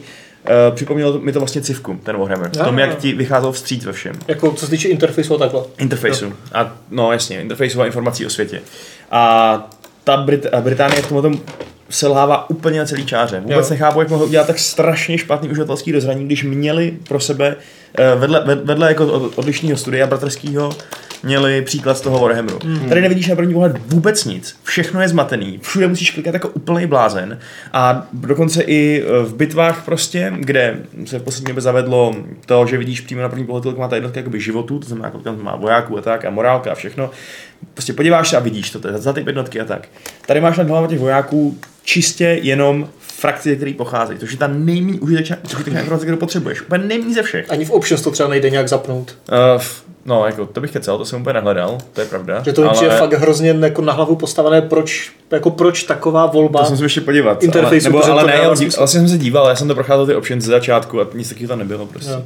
Uh, 0.68 0.74
připomnělo 0.74 1.18
mi 1.18 1.32
to 1.32 1.38
vlastně 1.38 1.60
civku, 1.60 2.00
ten 2.02 2.16
Warhammer. 2.16 2.50
V 2.50 2.64
tom, 2.64 2.78
jak 2.78 2.98
ti 2.98 3.12
vycházel 3.12 3.52
vstříc 3.52 3.84
ve 3.84 3.92
všem. 3.92 4.12
Jako 4.28 4.52
co 4.52 4.64
se 4.64 4.70
týče 4.70 4.88
interfejsu 4.88 5.34
a 5.34 5.38
takhle. 5.38 5.62
Interfejsu. 5.78 6.32
A 6.52 6.76
no 6.90 7.12
jasně, 7.12 7.40
interfejsu 7.40 7.82
a 7.82 7.86
informací 7.86 8.26
o 8.26 8.30
světě. 8.30 8.60
A 9.10 9.70
ta 10.04 10.26
Brit- 10.26 10.60
Británie 10.60 11.02
v 11.02 11.08
tomhle 11.08 11.30
selhává 11.90 12.50
úplně 12.50 12.78
na 12.78 12.86
celý 12.86 13.06
čáře. 13.06 13.40
Vůbec 13.40 13.66
jo. 13.66 13.70
nechápu, 13.70 14.00
jak 14.00 14.10
mohli 14.10 14.26
udělat 14.26 14.46
tak 14.46 14.58
strašně 14.58 15.18
špatný 15.18 15.48
uživatelský 15.48 15.92
rozhraní, 15.92 16.24
když 16.24 16.44
měli 16.44 16.96
pro 17.08 17.20
sebe 17.20 17.56
vedle, 18.16 18.44
vedle 18.64 18.88
jako 18.88 19.06
odlišného 19.36 19.76
studia 19.76 20.06
bratrského 20.06 20.72
měli 21.22 21.62
příklad 21.62 21.98
z 21.98 22.00
toho 22.00 22.18
Warhammeru. 22.18 22.58
Mm. 22.64 22.88
Tady 22.88 23.00
nevidíš 23.00 23.28
na 23.28 23.36
první 23.36 23.54
pohled 23.54 23.76
vůbec 23.86 24.24
nic. 24.24 24.56
Všechno 24.62 25.00
je 25.00 25.08
zmatený. 25.08 25.58
Všude 25.62 25.88
musíš 25.88 26.10
klikat 26.10 26.34
jako 26.34 26.48
úplný 26.48 26.86
blázen. 26.86 27.38
A 27.72 28.06
dokonce 28.12 28.62
i 28.62 29.04
eh, 29.06 29.24
v 29.24 29.34
bitvách 29.34 29.84
prostě, 29.84 30.32
kde 30.38 30.78
se 31.04 31.18
v 31.18 31.22
poslední 31.22 31.46
době 31.46 31.62
zavedlo 31.62 32.14
to, 32.46 32.66
že 32.66 32.78
vidíš 32.78 33.00
přímo 33.00 33.22
na 33.22 33.28
první 33.28 33.46
pohled, 33.46 33.62
kolik 33.62 33.78
má 33.78 33.88
ta 33.88 33.96
jednotka 33.96 34.20
jakoby 34.20 34.40
životů, 34.40 34.78
to 34.78 34.86
znamená, 34.86 35.10
kolik 35.10 35.24
tam 35.24 35.42
má 35.42 35.56
vojáků 35.56 35.98
a 35.98 36.02
tak, 36.02 36.24
a 36.24 36.30
morálka 36.30 36.72
a 36.72 36.74
všechno. 36.74 37.10
Prostě 37.74 37.92
podíváš 37.92 38.28
se 38.28 38.36
a 38.36 38.40
vidíš 38.40 38.70
to, 38.70 38.80
to 38.80 38.88
je 38.88 38.98
za 38.98 39.12
ty 39.12 39.22
jednotky 39.26 39.60
a 39.60 39.64
tak. 39.64 39.88
Tady 40.26 40.40
máš 40.40 40.58
nad 40.58 40.68
hlavou 40.68 40.86
těch 40.86 40.98
vojáků 40.98 41.58
čistě 41.84 42.38
jenom 42.42 42.88
frakci, 42.98 43.56
který 43.56 43.74
pocházejí, 43.74 44.18
což 44.18 44.32
je 44.32 44.38
ta 44.38 44.46
nejméně 44.46 45.00
užitečná, 45.00 45.36
informace, 45.66 46.04
kterou 46.04 46.18
potřebuješ. 46.18 46.62
Úplně 46.62 46.84
nejméně 46.84 47.14
ze 47.14 47.22
všech. 47.22 47.50
Ani 47.50 47.64
v 47.64 47.70
options 47.70 48.02
to 48.02 48.10
třeba 48.10 48.28
nejde 48.28 48.50
nějak 48.50 48.68
zapnout. 48.68 49.18
Uh, 49.56 49.62
no, 50.06 50.26
jako, 50.26 50.46
to 50.46 50.60
bych 50.60 50.70
kecel, 50.70 50.98
to 50.98 51.04
jsem 51.04 51.20
úplně 51.20 51.34
nehledal, 51.34 51.78
to 51.92 52.00
je 52.00 52.06
pravda. 52.06 52.42
Že 52.42 52.52
to 52.52 52.70
ale... 52.70 52.84
je 52.84 52.90
fakt 52.90 53.12
hrozně 53.12 53.56
jako 53.60 53.82
na 53.82 53.92
hlavu 53.92 54.16
postavené, 54.16 54.62
proč, 54.62 55.12
jako 55.30 55.50
proč 55.50 55.82
taková 55.82 56.26
volba. 56.26 56.60
To 56.60 56.66
jsem 56.66 56.76
se 56.76 56.84
ještě 56.84 57.00
podívat. 57.00 57.42
Interfejsu, 57.42 57.88
ale, 57.88 58.00
nebo, 58.00 58.12
ale 58.12 58.24
ne, 58.24 58.38
já, 58.42 58.48
vlastně 58.48 58.86
jsem 58.86 59.08
se 59.08 59.18
díval, 59.18 59.48
já 59.48 59.56
jsem 59.56 59.68
to 59.68 59.74
procházel 59.74 60.06
ty 60.06 60.14
options 60.14 60.44
ze 60.44 60.50
začátku 60.50 61.00
a 61.00 61.06
nic 61.14 61.28
takového 61.28 61.48
tam 61.48 61.58
nebylo 61.58 61.86
prostě. 61.86 62.12
Jo. 62.12 62.24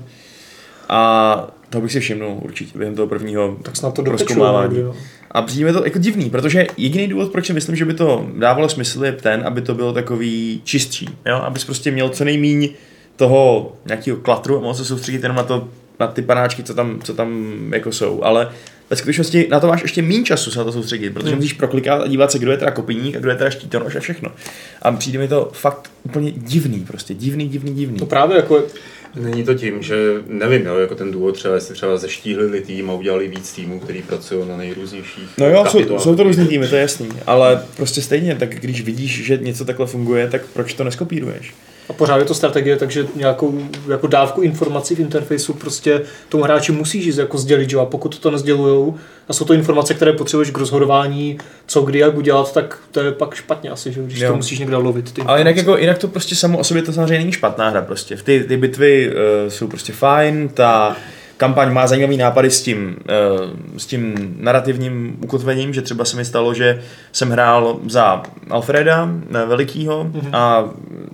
A 0.89 1.49
to 1.71 1.81
bych 1.81 1.93
si 1.93 2.01
všimnul 2.01 2.39
určitě 2.43 2.79
během 2.79 2.95
toho 2.95 3.09
prvního 3.09 3.57
tak 3.63 3.77
snad 3.77 3.95
to 3.95 4.03
rozkoumávání. 4.03 4.85
A 5.31 5.43
přijde 5.43 5.73
to 5.73 5.85
jako 5.85 5.99
divný, 5.99 6.31
protože 6.31 6.67
jediný 6.77 7.09
důvod, 7.09 7.33
proč 7.33 7.47
si 7.47 7.53
myslím, 7.53 7.77
že 7.77 7.85
by 7.85 7.95
to 7.95 8.27
dávalo 8.39 8.69
smysl, 8.69 9.05
je 9.05 9.13
ten, 9.13 9.43
aby 9.47 9.63
to 9.63 9.75
bylo 9.75 9.93
takový 9.93 10.61
čistší. 10.65 11.09
Jo? 11.27 11.37
Abys 11.37 11.65
prostě 11.65 11.91
měl 11.91 12.09
co 12.09 12.25
nejmíň 12.25 12.69
toho 13.17 13.73
nějakého 13.87 14.17
klatru 14.17 14.57
a 14.57 14.61
mohl 14.61 14.75
se 14.75 14.85
soustředit 14.85 15.23
jenom 15.23 15.37
na 15.37 15.43
to, 15.43 15.69
na 16.01 16.07
ty 16.07 16.23
panáčky, 16.23 16.63
co 16.63 16.75
tam, 16.75 17.01
co 17.05 17.15
tam 17.15 17.59
jako 17.73 17.93
jsou. 17.93 18.25
Ale 18.25 18.51
ve 18.91 18.97
skutečnosti 18.97 19.49
na 19.51 19.61
to 19.61 19.67
máš 19.67 19.83
ještě 19.83 20.03
méně 20.03 20.25
času 20.25 20.51
se 20.51 20.59
na 20.59 20.65
to 20.65 20.73
soustředit, 20.73 21.11
protože 21.11 21.29
hmm. 21.29 21.37
musíš 21.37 21.53
proklikat 21.53 22.03
a 22.03 22.07
dívat 22.07 22.33
se, 22.33 22.39
kdo 22.39 22.51
je 22.51 22.59
teda 22.59 22.71
kopíník 22.71 23.17
a 23.17 23.21
kdo 23.21 23.31
je 23.31 23.37
teda 23.37 23.51
štítonož 23.51 23.97
a 23.97 24.01
všechno. 24.01 24.31
A 24.83 24.93
přijde 24.93 25.19
mi 25.19 25.29
to 25.29 25.51
fakt 25.53 25.91
úplně 26.03 26.31
divný, 26.31 26.85
prostě 26.87 27.15
divný, 27.15 27.49
divný, 27.49 27.75
divný. 27.75 27.99
To 27.99 28.07
právě 28.07 28.37
jako 28.37 28.63
Není 29.15 29.45
to 29.45 29.55
tím, 29.55 29.83
že 29.83 29.97
nevím, 30.27 30.67
jo, 30.67 30.79
jako 30.79 30.95
ten 30.95 31.11
důvod 31.11 31.33
třeba, 31.33 31.55
jestli 31.55 31.75
třeba 31.75 31.97
zeštíhlili 31.97 32.61
tým 32.61 32.91
a 32.91 32.93
udělali 32.93 33.29
víc 33.29 33.53
týmů, 33.53 33.81
který 33.81 34.03
pracují 34.03 34.49
na 34.49 34.57
nejrůznějších 34.57 35.29
No 35.39 35.49
jo, 35.49 35.65
jsou, 35.69 35.99
jsou, 35.99 36.17
to 36.17 36.23
různý 36.23 36.47
týmy, 36.47 36.69
to 36.69 36.75
je 36.75 36.81
jasný, 36.81 37.09
ale 37.27 37.63
prostě 37.77 38.03
stejně, 38.03 38.35
tak 38.35 38.55
když 38.55 38.83
vidíš, 38.83 39.25
že 39.25 39.37
něco 39.37 39.65
takhle 39.65 39.87
funguje, 39.87 40.29
tak 40.29 40.43
proč 40.53 40.75
to 40.75 40.85
neskopíruješ? 40.85 41.55
A 41.89 41.93
pořád 41.93 42.17
je 42.17 42.25
to 42.25 42.35
strategie, 42.35 42.77
takže 42.77 43.07
nějakou 43.15 43.69
jako 43.89 44.07
dávku 44.07 44.41
informací 44.41 44.95
v 44.95 45.01
interfejsu 45.01 45.55
prostě 45.55 46.03
tomu 46.29 46.45
hráči 46.45 46.73
musíš 46.73 47.17
jako 47.17 47.39
sdělit, 47.39 47.71
že 47.71 47.77
a 47.77 47.85
pokud 47.85 48.19
to 48.19 48.31
nezdělujou 48.31 48.97
a 49.29 49.33
jsou 49.33 49.45
to 49.45 49.55
informace, 49.55 49.95
které 49.95 50.13
potřebuješ 50.13 50.51
k 50.51 50.59
rozhodování, 50.59 51.39
co 51.67 51.83
kdy 51.83 51.99
jak 51.99 52.17
udělat, 52.17 52.53
tak 52.53 52.79
to 52.91 53.01
je 53.01 53.13
pak 53.13 53.35
špatně 53.35 53.71
asi, 53.71 53.93
že? 53.93 54.03
když 54.03 54.21
jo. 54.21 54.31
to 54.31 54.37
musíš 54.37 54.59
někde 54.59 54.77
lovit. 54.77 55.13
Ty 55.13 55.23
Ale 55.23 55.41
jinak, 55.41 55.57
jako, 55.57 55.77
jinak 55.77 55.99
to 55.99 56.09
prostě 56.09 56.35
samo 56.35 56.59
o 56.59 56.65
sobě 56.65 56.83
to 56.83 56.93
samozřejmě 56.93 57.19
není 57.19 57.33
špatná 57.33 57.69
hra 57.69 57.83
prostě. 57.83 58.17
Ty, 58.17 58.45
ty 58.49 58.57
bitvy 58.57 59.11
uh, 59.11 59.51
jsou 59.51 59.69
prostě 59.69 59.93
fajn, 59.93 60.49
ta 60.49 60.97
kampaň 61.39 61.73
má 61.73 61.87
zajímavý 61.87 62.17
nápady 62.17 62.51
s 62.51 62.63
tím, 62.63 62.97
eh, 63.09 63.79
s 63.79 63.87
tím 63.87 64.35
narrativním 64.41 65.17
ukotvením, 65.23 65.75
že 65.75 65.83
třeba 65.83 66.05
se 66.05 66.17
mi 66.17 66.25
stalo, 66.25 66.55
že 66.55 66.83
jsem 67.13 67.31
hrál 67.31 67.79
za 67.87 68.23
Alfreda 68.51 69.09
eh, 69.09 69.47
Velikýho, 69.47 70.05
mm-hmm. 70.05 70.31
a, 70.33 70.65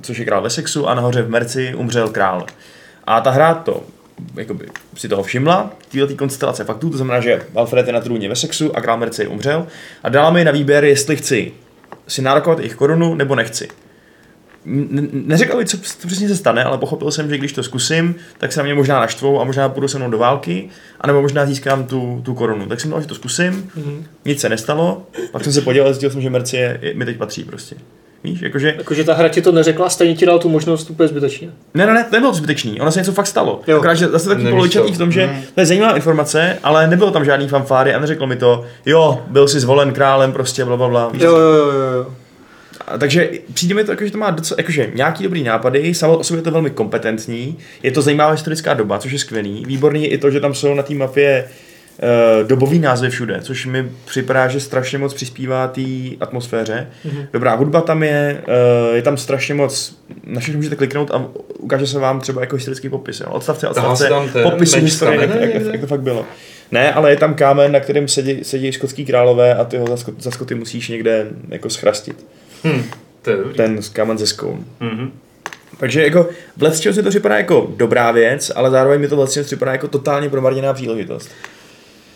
což 0.02 0.18
je 0.18 0.24
král 0.24 0.42
Wessexu 0.42 0.88
a 0.88 0.94
nahoře 0.94 1.22
v 1.22 1.30
Merci 1.30 1.74
umřel 1.74 2.08
král. 2.08 2.46
A 3.04 3.20
ta 3.20 3.30
hra 3.30 3.54
to 3.54 3.82
jakoby, 4.36 4.68
si 4.96 5.08
toho 5.08 5.22
všimla, 5.22 5.70
této 5.92 6.16
konstelace 6.16 6.64
faktů, 6.64 6.90
to 6.90 6.96
znamená, 6.96 7.20
že 7.20 7.42
Alfred 7.54 7.86
je 7.86 7.92
na 7.92 8.00
trůně 8.00 8.28
ve 8.28 8.36
sexu 8.36 8.76
a 8.76 8.80
král 8.80 8.96
Merci 8.96 9.26
umřel 9.26 9.66
a 10.02 10.08
dala 10.08 10.30
mi 10.30 10.44
na 10.44 10.52
výběr, 10.52 10.84
jestli 10.84 11.16
chci 11.16 11.52
si 12.08 12.22
nárokovat 12.22 12.58
jejich 12.58 12.74
korunu 12.74 13.14
nebo 13.14 13.34
nechci 13.34 13.68
neřekl 15.12 15.56
bych, 15.56 15.68
co, 15.68 15.78
co 15.78 16.06
přesně 16.06 16.28
se 16.28 16.36
stane, 16.36 16.64
ale 16.64 16.78
pochopil 16.78 17.10
jsem, 17.10 17.30
že 17.30 17.38
když 17.38 17.52
to 17.52 17.62
zkusím, 17.62 18.14
tak 18.38 18.52
se 18.52 18.60
na 18.60 18.64
mě 18.64 18.74
možná 18.74 19.00
naštvou 19.00 19.40
a 19.40 19.44
možná 19.44 19.68
půjdu 19.68 19.88
se 19.88 19.98
mnou 19.98 20.10
do 20.10 20.18
války, 20.18 20.68
anebo 21.00 21.22
možná 21.22 21.46
získám 21.46 21.84
tu, 21.84 22.20
tu 22.24 22.34
korunu. 22.34 22.66
Tak 22.66 22.80
jsem 22.80 22.90
dal, 22.90 23.00
že 23.00 23.06
to 23.06 23.14
zkusím, 23.14 23.70
mm-hmm. 23.78 24.02
nic 24.24 24.40
se 24.40 24.48
nestalo, 24.48 25.06
pak 25.32 25.44
jsem 25.44 25.52
se 25.52 25.60
podíval 25.60 25.88
a 25.88 25.92
zjistil 25.92 26.10
jsem, 26.10 26.20
že 26.20 26.30
Mercie 26.30 26.80
mi 26.94 27.04
teď 27.04 27.16
patří 27.16 27.44
prostě. 27.44 27.76
Víš, 28.24 28.40
jakože... 28.42 28.74
Jakože 28.78 29.04
ta 29.04 29.14
hra 29.14 29.28
ti 29.28 29.42
to 29.42 29.52
neřekla, 29.52 29.88
stejně 29.88 30.14
ti 30.14 30.26
dal 30.26 30.38
tu 30.38 30.48
možnost 30.48 30.90
úplně 30.90 31.08
zbytečně. 31.08 31.50
Ne, 31.74 31.86
ne, 31.86 31.94
ne, 31.94 32.04
to 32.04 32.16
nebylo 32.16 32.34
zbytečný, 32.34 32.80
ono 32.80 32.92
se 32.92 32.98
něco 32.98 33.12
fakt 33.12 33.26
stalo. 33.26 33.60
Jo. 33.66 33.76
Akorát, 33.76 33.94
že 33.94 34.08
zase 34.08 34.28
taky 34.28 34.42
polovičatý 34.50 34.92
v 34.92 34.98
tom, 34.98 35.12
že 35.12 35.26
mm. 35.26 35.42
to 35.54 35.60
je 35.60 35.66
zajímavá 35.66 35.96
informace, 35.96 36.58
ale 36.62 36.86
nebylo 36.86 37.10
tam 37.10 37.24
žádný 37.24 37.48
fanfáry 37.48 37.94
a 37.94 38.00
neřeklo 38.00 38.26
mi 38.26 38.36
to, 38.36 38.64
jo, 38.86 39.22
byl 39.26 39.48
si 39.48 39.60
zvolen 39.60 39.92
králem, 39.92 40.32
prostě 40.32 40.64
bla, 40.64 40.76
bla, 40.76 40.88
bla. 40.88 41.10
Jo, 41.14 41.36
jo, 41.36 41.52
jo, 41.52 41.70
jo. 41.70 42.14
A 42.88 42.98
takže 42.98 43.30
přijde 43.54 43.74
mi 43.74 43.84
to, 43.84 43.92
jako, 43.92 44.04
že 44.04 44.10
to 44.10 44.18
má 44.18 44.30
docela, 44.30 44.56
jakože 44.58 44.90
nějaký 44.94 45.22
dobrý 45.22 45.42
nápady, 45.42 45.94
samo 45.94 46.18
o 46.18 46.24
sobě 46.24 46.38
je 46.38 46.42
to 46.42 46.50
velmi 46.50 46.70
kompetentní, 46.70 47.58
je 47.82 47.90
to 47.90 48.02
zajímavá 48.02 48.30
historická 48.30 48.74
doba, 48.74 48.98
což 48.98 49.12
je 49.12 49.18
skvělý. 49.18 49.64
Výborný 49.66 50.02
je 50.02 50.08
i 50.08 50.18
to, 50.18 50.30
že 50.30 50.40
tam 50.40 50.54
jsou 50.54 50.74
na 50.74 50.82
té 50.82 50.94
mapě 50.94 51.44
uh, 51.44 52.48
dobový 52.48 52.78
názvy 52.78 53.10
všude, 53.10 53.40
což 53.40 53.66
mi 53.66 53.88
připadá, 54.04 54.48
že 54.48 54.60
strašně 54.60 54.98
moc 54.98 55.14
přispívá 55.14 55.68
té 55.68 55.80
atmosféře. 56.20 56.86
Mm-hmm. 57.06 57.26
Dobrá 57.32 57.54
hudba 57.54 57.80
tam 57.80 58.02
je, 58.02 58.42
uh, 58.88 58.96
je 58.96 59.02
tam 59.02 59.16
strašně 59.16 59.54
moc, 59.54 59.98
na 60.24 60.40
všechno 60.40 60.58
můžete 60.58 60.76
kliknout 60.76 61.10
a 61.10 61.24
ukáže 61.58 61.86
se 61.86 61.98
vám 61.98 62.20
třeba 62.20 62.40
jako 62.40 62.56
historický 62.56 62.88
popis. 62.88 63.20
Jo? 63.20 63.26
Odstavce, 63.30 63.68
odstavce, 63.68 64.10
popisy 64.42 64.80
historie, 64.80 65.20
jak, 65.20 65.40
jak, 65.40 65.64
jak, 65.72 65.80
to 65.80 65.86
fakt 65.86 66.02
bylo. 66.02 66.26
Ne, 66.72 66.92
ale 66.92 67.10
je 67.10 67.16
tam 67.16 67.34
kámen, 67.34 67.72
na 67.72 67.80
kterém 67.80 68.08
sedí, 68.08 68.44
sedí 68.44 68.72
skotský 68.72 69.04
králové 69.04 69.54
a 69.54 69.64
ty 69.64 69.76
ho 69.76 69.86
za, 69.86 69.96
skot, 69.96 70.22
za 70.22 70.30
skoty 70.30 70.54
musíš 70.54 70.88
někde 70.88 71.26
jako 71.48 71.70
schrastit. 71.70 72.26
Hm, 72.64 72.82
to 73.22 73.30
je 73.30 73.36
dobrý. 73.36 73.54
Ten 73.54 73.78
kámen 73.92 74.18
ze 74.18 74.26
skoun. 74.26 74.64
Mhm. 74.80 75.12
Takže 75.76 76.02
jako 76.02 76.28
v 76.56 76.62
Let's 76.62 76.96
mi 76.96 77.02
to 77.02 77.10
připadá 77.10 77.36
jako 77.36 77.72
dobrá 77.76 78.10
věc, 78.10 78.52
ale 78.54 78.70
zároveň 78.70 79.00
mi 79.00 79.08
to 79.08 79.16
vlastně 79.16 79.42
připadá 79.42 79.72
jako 79.72 79.88
totálně 79.88 80.30
promarněná 80.30 80.72
příležitost. 80.72 81.30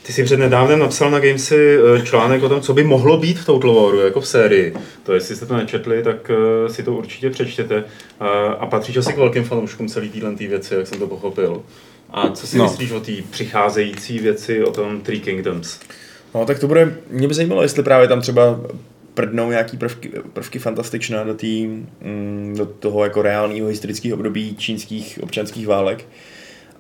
Ty 0.09 0.13
jsi 0.13 0.25
před 0.25 0.37
nedávnem 0.37 0.79
napsal 0.79 1.11
na 1.11 1.19
Gamesy 1.19 1.79
eh, 1.79 2.03
článek 2.03 2.43
o 2.43 2.49
tom, 2.49 2.61
co 2.61 2.75
by 2.75 2.85
mohlo 2.85 3.17
být 3.17 3.39
v 3.39 3.47
Total 3.47 3.75
Waru, 3.75 4.01
jako 4.01 4.21
v 4.21 4.29
sérii. 4.29 4.75
To 5.03 5.15
jestli 5.15 5.37
jste 5.37 5.47
to 5.47 5.57
nečetli, 5.57 6.03
tak 6.03 6.31
eh, 6.31 6.73
si 6.73 6.83
to 6.83 6.93
určitě 6.93 7.31
přečtěte. 7.31 7.85
A, 8.21 8.29
a 8.29 8.67
patříš 8.67 8.97
asi 8.97 9.13
k 9.13 9.17
velkým 9.17 9.45
fanouškům 9.45 9.89
celý 9.89 10.09
téhle 10.09 10.35
tý 10.35 10.47
věci, 10.47 10.75
jak 10.75 10.87
jsem 10.87 10.99
to 10.99 11.07
pochopil. 11.07 11.63
A 12.11 12.29
co 12.31 12.47
si 12.47 12.59
no. 12.59 12.65
myslíš 12.65 12.93
o 12.93 13.01
té 13.01 13.13
přicházející 13.31 14.19
věci, 14.19 14.65
o 14.65 14.71
tom 14.71 15.01
Three 15.01 15.21
Kingdoms? 15.21 15.81
No 16.35 16.47
tak 16.47 16.59
to 16.59 16.67
bude, 16.67 16.97
mě 17.11 17.29
by 17.29 17.35
zajímalo, 17.35 17.63
jestli 17.63 17.83
právě 17.83 18.09
tam 18.09 18.21
třeba 18.21 18.61
prdnou 19.19 19.51
nějaký 19.51 19.77
prvky, 19.77 20.11
prvky 20.33 20.59
fantastičná 20.59 21.25
do, 21.25 21.35
tý, 21.35 21.67
mm, 21.67 22.55
do 22.59 22.67
toho 22.67 23.05
jako 23.05 23.23
reálného 23.23 23.69
historického 23.69 24.17
období 24.17 24.57
čínských 24.57 25.19
občanských 25.23 25.67
válek. 25.67 26.05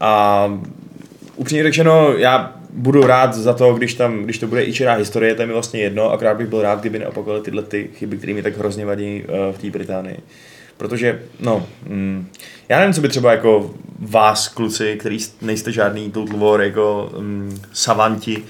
A 0.00 0.60
upřímně 1.36 1.62
řečeno, 1.62 2.12
já 2.16 2.56
budu 2.70 3.06
rád 3.06 3.34
za 3.34 3.52
to, 3.52 3.74
když 3.74 3.94
tam, 3.94 4.22
když 4.22 4.38
to 4.38 4.46
bude 4.46 4.64
i 4.64 4.72
čirá 4.72 4.94
historie, 4.94 5.34
to 5.34 5.42
je 5.42 5.46
mi 5.46 5.52
vlastně 5.52 5.80
jedno, 5.80 6.10
akorát 6.10 6.36
bych 6.36 6.46
byl 6.46 6.62
rád, 6.62 6.80
kdyby 6.80 6.98
neopakovaly 6.98 7.42
tyhle 7.42 7.62
ty 7.62 7.90
chyby, 7.94 8.16
které 8.16 8.34
mi 8.34 8.42
tak 8.42 8.58
hrozně 8.58 8.86
vadí 8.86 9.24
eh, 9.24 9.52
v 9.52 9.58
té 9.58 9.70
Británii. 9.70 10.16
Protože, 10.78 11.20
no, 11.40 11.66
mm, 11.86 12.26
já 12.68 12.78
nevím, 12.78 12.94
co 12.94 13.00
by 13.00 13.08
třeba 13.08 13.32
jako 13.32 13.70
vás, 13.98 14.48
kluci, 14.48 14.96
který 15.00 15.18
nejste 15.42 15.72
žádný 15.72 16.10
Total 16.10 16.38
War 16.38 16.60
jako 16.60 17.10
mm, 17.18 17.60
savanti, 17.72 18.44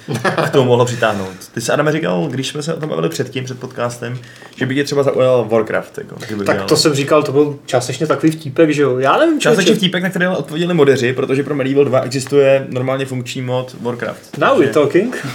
k 0.47 0.51
tomu 0.51 0.69
mohlo 0.69 0.85
přitáhnout. 0.85 1.49
Ty 1.55 1.61
se 1.61 1.73
Adame 1.73 1.93
říkal, 1.93 2.29
když 2.31 2.49
jsme 2.49 2.62
se 2.62 2.75
o 2.75 2.81
tom 2.81 2.88
bavili 2.88 3.09
předtím, 3.09 3.45
před 3.45 3.61
podcastem, 3.61 4.19
že 4.57 4.67
by 4.67 4.75
tě 4.75 4.85
třeba 4.85 5.03
zaujal 5.03 5.47
Warcraft. 5.51 5.99
Jako, 5.99 6.14
Tak 6.45 6.57
měl. 6.57 6.67
to 6.69 6.77
jsem 6.77 6.95
říkal, 6.95 7.23
to 7.23 7.33
byl 7.33 7.59
částečně 7.67 8.07
takový 8.07 8.33
vtípek, 8.33 8.71
že 8.71 8.83
jo. 8.83 8.99
Já 8.99 9.19
nevím, 9.19 9.41
Částečně 9.41 9.75
vtípek, 9.75 10.03
na 10.03 10.11
který 10.11 10.27
odpověděli 10.27 10.75
modeři, 10.75 11.12
protože 11.12 11.43
pro 11.43 11.55
Medieval 11.55 11.85
2 11.85 12.01
existuje 12.01 12.67
normálně 12.69 13.07
funkční 13.07 13.43
mod 13.43 13.77
Warcraft. 13.81 14.38
Now 14.38 14.59
we're 14.59 14.73
talking. 14.73 15.27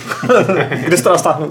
Kde 0.86 0.97
se 0.97 1.03
to 1.03 1.13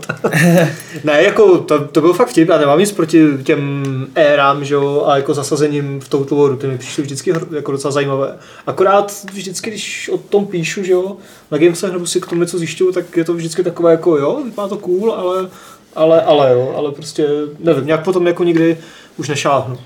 ne, 1.04 1.22
jako 1.22 1.58
to, 1.58 1.84
to 1.84 2.00
byl 2.00 2.12
fakt 2.12 2.28
vtip, 2.28 2.48
já 2.48 2.58
nemám 2.58 2.78
nic 2.78 2.92
proti 2.92 3.26
těm 3.42 3.82
érám, 4.14 4.64
že 4.64 4.74
jo, 4.74 5.04
a 5.06 5.16
jako 5.16 5.31
zasazením 5.34 6.00
v 6.00 6.08
Total 6.08 6.38
Waru, 6.38 6.56
ty 6.56 6.66
mi 6.66 6.78
přišly 6.78 7.02
vždycky 7.02 7.32
jako 7.54 7.72
docela 7.72 7.92
zajímavé. 7.92 8.38
Akorát 8.66 9.12
vždycky, 9.32 9.70
když 9.70 10.08
o 10.08 10.18
tom 10.18 10.46
píšu, 10.46 10.82
že 10.82 10.92
jo, 10.92 11.16
na 11.50 11.58
Gamesech 11.58 11.92
nebo 11.92 12.06
si 12.06 12.20
k 12.20 12.26
tomu 12.26 12.40
něco 12.40 12.58
zjišťuju, 12.58 12.92
tak 12.92 13.16
je 13.16 13.24
to 13.24 13.34
vždycky 13.34 13.62
takové 13.62 13.90
jako 13.90 14.16
jo, 14.16 14.42
vypadá 14.44 14.68
to 14.68 14.78
cool, 14.78 15.12
ale, 15.12 15.48
ale, 15.94 16.22
ale 16.22 16.52
jo, 16.52 16.74
ale 16.76 16.92
prostě 16.92 17.28
nevím, 17.58 17.86
nějak 17.86 18.04
potom 18.04 18.26
jako 18.26 18.44
nikdy 18.44 18.78
už 19.16 19.28
nešáhnu. 19.28 19.78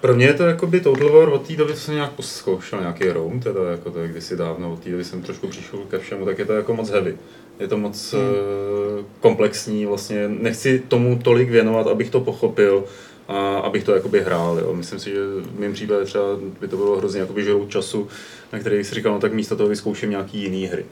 Pro 0.00 0.14
mě 0.14 0.26
je 0.26 0.34
to 0.34 0.42
jako 0.42 0.66
by 0.66 0.80
Total 0.80 1.08
War 1.08 1.28
od 1.28 1.46
té 1.46 1.56
doby, 1.56 1.74
co 1.74 1.80
jsem 1.80 1.94
nějak 1.94 2.10
zkoušel 2.20 2.80
nějaký 2.80 3.08
roam, 3.08 3.40
teda 3.40 3.60
jako 3.70 3.90
to 3.90 3.98
je 3.98 4.08
kdysi 4.08 4.36
dávno, 4.36 4.72
od 4.72 4.80
té 4.80 4.90
doby 4.90 5.04
jsem 5.04 5.22
trošku 5.22 5.48
přišel 5.48 5.78
ke 5.90 5.98
všemu, 5.98 6.24
tak 6.24 6.38
je 6.38 6.44
to 6.44 6.52
jako 6.52 6.74
moc 6.74 6.90
heavy. 6.90 7.16
Je 7.60 7.68
to 7.68 7.78
moc 7.78 8.14
hmm. 8.14 9.06
komplexní, 9.20 9.86
vlastně 9.86 10.28
nechci 10.28 10.82
tomu 10.88 11.18
tolik 11.24 11.50
věnovat, 11.50 11.86
abych 11.86 12.10
to 12.10 12.20
pochopil, 12.20 12.84
a 13.30 13.58
abych 13.58 13.84
to 13.84 13.94
jakoby 13.94 14.20
hrál. 14.20 14.58
Jo. 14.58 14.72
Myslím 14.74 14.98
si, 14.98 15.10
že 15.10 15.18
v 15.56 15.60
mém 15.60 15.72
případě 15.72 16.04
třeba 16.04 16.24
by 16.60 16.68
to 16.68 16.76
bylo 16.76 16.96
hrozně 16.96 17.20
jakoby 17.20 17.44
žrout 17.44 17.70
času, 17.70 18.08
na 18.52 18.58
který 18.58 18.84
si 18.84 18.94
říkal, 18.94 19.12
no 19.12 19.18
tak 19.20 19.32
místo 19.32 19.56
toho 19.56 19.68
vyzkouším 19.68 20.10
nějaký 20.10 20.42
jiný 20.42 20.66
hry. 20.66 20.84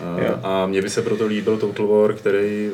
A, 0.00 0.20
Jo. 0.20 0.34
a 0.42 0.66
mně 0.66 0.82
by 0.82 0.90
se 0.90 1.02
proto 1.02 1.26
líbil 1.26 1.56
Total 1.56 1.86
War, 1.86 2.14
který 2.14 2.70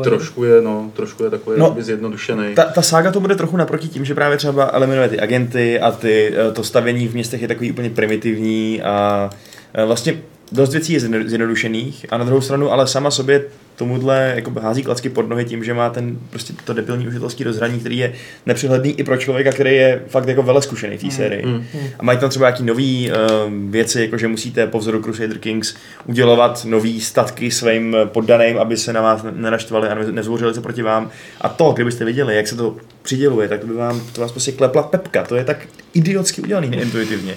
eh, 0.00 0.02
trošku 0.04 0.44
je, 0.44 0.62
no, 0.62 0.90
trošku 0.96 1.24
je 1.24 1.30
takový 1.30 1.58
No, 1.60 1.74
no, 1.76 1.82
zjednodušený. 1.82 2.54
Ta, 2.54 2.64
ta 2.64 2.82
sága 2.82 3.12
to 3.12 3.20
bude 3.20 3.34
trochu 3.34 3.56
naproti 3.56 3.88
tím, 3.88 4.04
že 4.04 4.14
právě 4.14 4.36
třeba 4.38 4.70
eliminuje 4.72 5.08
ty 5.08 5.20
agenty 5.20 5.80
a 5.80 5.90
ty, 5.90 6.34
eh, 6.36 6.52
to 6.52 6.64
stavění 6.64 7.08
v 7.08 7.14
městech 7.14 7.42
je 7.42 7.48
takový 7.48 7.70
úplně 7.70 7.90
primitivní 7.90 8.82
a 8.82 9.30
eh, 9.74 9.84
vlastně 9.84 10.22
dost 10.52 10.72
věcí 10.72 10.92
je 10.92 11.00
zjedno- 11.00 11.28
zjednodušených 11.28 12.06
a 12.10 12.18
na 12.18 12.24
druhou 12.24 12.40
stranu 12.40 12.72
ale 12.72 12.86
sama 12.86 13.10
sobě 13.10 13.44
tomuhle 13.76 14.32
jako 14.36 14.52
hází 14.60 14.82
klacky 14.82 15.08
pod 15.08 15.28
nohy 15.28 15.44
tím, 15.44 15.64
že 15.64 15.74
má 15.74 15.90
ten 15.90 16.18
prostě 16.30 16.54
to 16.64 16.72
debilní 16.72 17.08
užitelský 17.08 17.44
rozhraní, 17.44 17.80
který 17.80 17.98
je 17.98 18.12
nepřehledný 18.46 18.90
i 18.90 19.04
pro 19.04 19.16
člověka, 19.16 19.52
který 19.52 19.74
je 19.74 20.02
fakt 20.08 20.28
jako 20.28 20.42
vele 20.42 20.62
zkušený 20.62 20.96
v 20.96 21.00
té 21.00 21.10
sérii. 21.10 21.46
mm. 21.46 21.64
A 21.98 22.02
mají 22.02 22.18
tam 22.18 22.30
třeba 22.30 22.48
nějaký 22.48 22.62
nový 22.64 23.10
um, 23.46 23.70
věci, 23.70 24.00
jako 24.00 24.18
že 24.18 24.28
musíte 24.28 24.66
po 24.66 24.78
vzoru 24.78 25.02
Crusader 25.02 25.38
Kings 25.38 25.74
udělovat 26.06 26.64
nový 26.64 27.00
statky 27.00 27.50
svým 27.50 27.96
poddaným, 28.04 28.58
aby 28.58 28.76
se 28.76 28.92
na 28.92 29.00
vás 29.02 29.24
nenaštvali 29.30 29.88
a 29.88 29.94
ne- 29.94 30.12
nezvořili 30.12 30.54
se 30.54 30.60
proti 30.60 30.82
vám. 30.82 31.10
A 31.40 31.48
to, 31.48 31.72
kdybyste 31.72 32.04
viděli, 32.04 32.36
jak 32.36 32.48
se 32.48 32.56
to 32.56 32.76
přiděluje, 33.02 33.48
tak 33.48 33.60
to 33.60 33.66
by 33.66 33.74
vám 33.74 34.00
to 34.12 34.20
vás 34.20 34.32
prostě 34.32 34.52
klepla 34.52 34.82
pepka. 34.82 35.22
To 35.22 35.36
je 35.36 35.44
tak 35.44 35.58
idiotsky 35.94 36.42
udělaný 36.42 36.68
neintuitivně, 36.70 37.34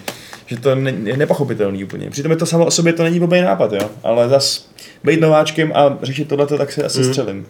že 0.49 0.57
to 0.57 0.75
ne, 0.75 0.93
je 1.03 1.17
nepochopitelný 1.17 1.83
úplně. 1.83 2.09
Přitom 2.09 2.31
je 2.31 2.37
to 2.37 2.45
samo 2.45 2.65
o 2.65 2.71
sobě, 2.71 2.93
to 2.93 3.03
není 3.03 3.19
blbý 3.19 3.41
nápad, 3.41 3.73
jo. 3.73 3.89
Ale 4.03 4.29
zas 4.29 4.69
být 5.03 5.21
nováčkem 5.21 5.71
a 5.75 5.97
řešit 6.01 6.27
tohleto, 6.27 6.57
tak 6.57 6.71
se 6.71 6.83
asi 6.83 7.03
střelím. 7.03 7.45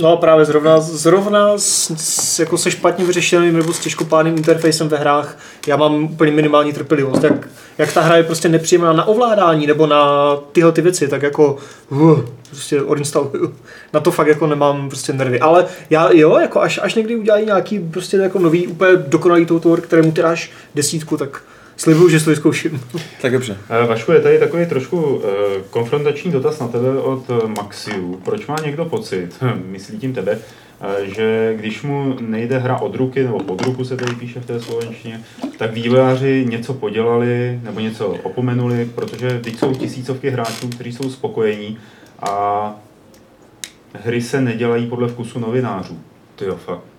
No 0.00 0.12
a 0.12 0.16
právě 0.16 0.44
zrovna, 0.44 0.80
zrovna 0.80 1.58
s, 1.58 1.92
s, 1.96 2.38
jako 2.38 2.58
se 2.58 2.70
špatně 2.70 3.04
vyřešeným 3.04 3.56
nebo 3.56 3.72
s 3.72 3.78
těžkopádným 3.78 4.36
interfejsem 4.36 4.88
ve 4.88 4.98
hrách 4.98 5.38
já 5.66 5.76
mám 5.76 6.04
úplně 6.04 6.32
minimální 6.32 6.72
trpělivost. 6.72 7.22
Jak, 7.22 7.48
jak 7.78 7.92
ta 7.92 8.00
hra 8.00 8.16
je 8.16 8.22
prostě 8.22 8.48
nepříjemná 8.48 8.92
na 8.92 9.04
ovládání 9.04 9.66
nebo 9.66 9.86
na 9.86 10.36
tyhle 10.52 10.72
ty 10.72 10.82
věci, 10.82 11.08
tak 11.08 11.22
jako 11.22 11.56
uh, 11.90 12.20
prostě 12.50 12.82
odinstaluju. 12.82 13.54
Na 13.92 14.00
to 14.00 14.10
fakt 14.10 14.26
jako 14.26 14.46
nemám 14.46 14.88
prostě 14.88 15.12
nervy. 15.12 15.40
Ale 15.40 15.66
já 15.90 16.10
jo, 16.12 16.38
jako 16.38 16.60
až, 16.60 16.80
až 16.82 16.94
někdy 16.94 17.16
udělají 17.16 17.46
nějaký 17.46 17.78
prostě 17.78 18.16
jako 18.16 18.38
nový 18.38 18.66
úplně 18.66 18.96
dokonalý 18.96 19.46
toutor, 19.46 19.80
kterému 19.80 20.12
ty 20.12 20.22
dáš 20.22 20.50
desítku, 20.74 21.16
tak 21.16 21.42
slibuju, 21.76 22.08
že 22.08 22.18
si 22.18 22.24
to 22.24 22.30
vyzkouším. 22.30 22.80
Tak 23.22 23.32
dobře. 23.32 23.56
Eh, 23.70 23.86
Vašku, 23.86 24.12
je 24.12 24.20
tady 24.20 24.38
takový 24.38 24.66
trošku 24.66 25.22
eh, 25.24 25.62
konfrontační 25.70 26.32
dotaz 26.32 26.60
na 26.60 26.68
tebe 26.68 27.00
od 27.00 27.24
eh, 27.30 27.48
Maxiu. 27.48 28.20
Proč 28.24 28.46
má 28.46 28.56
někdo 28.64 28.84
pocit, 28.84 29.38
myslí 29.66 29.98
tím 29.98 30.14
tebe, 30.14 30.38
že 31.02 31.54
když 31.56 31.82
mu 31.82 32.16
nejde 32.20 32.58
hra 32.58 32.76
od 32.80 32.94
ruky, 32.94 33.24
nebo 33.24 33.38
pod 33.38 33.62
ruku 33.62 33.84
se 33.84 33.96
tady 33.96 34.14
píše 34.14 34.40
v 34.40 34.46
té 34.46 34.60
slovenštině, 34.60 35.20
tak 35.58 35.72
vývojáři 35.72 36.46
něco 36.48 36.74
podělali 36.74 37.60
nebo 37.62 37.80
něco 37.80 38.06
opomenuli, 38.08 38.90
protože 38.94 39.40
teď 39.44 39.58
jsou 39.58 39.74
tisícovky 39.74 40.30
hráčů, 40.30 40.68
kteří 40.68 40.92
jsou 40.92 41.10
spokojení 41.10 41.78
a 42.20 42.74
hry 43.92 44.22
se 44.22 44.40
nedělají 44.40 44.86
podle 44.86 45.08
vkusu 45.08 45.38
novinářů. 45.38 45.98
Ty 46.36 46.44
jo, 46.44 46.56
fakt. 46.56 46.95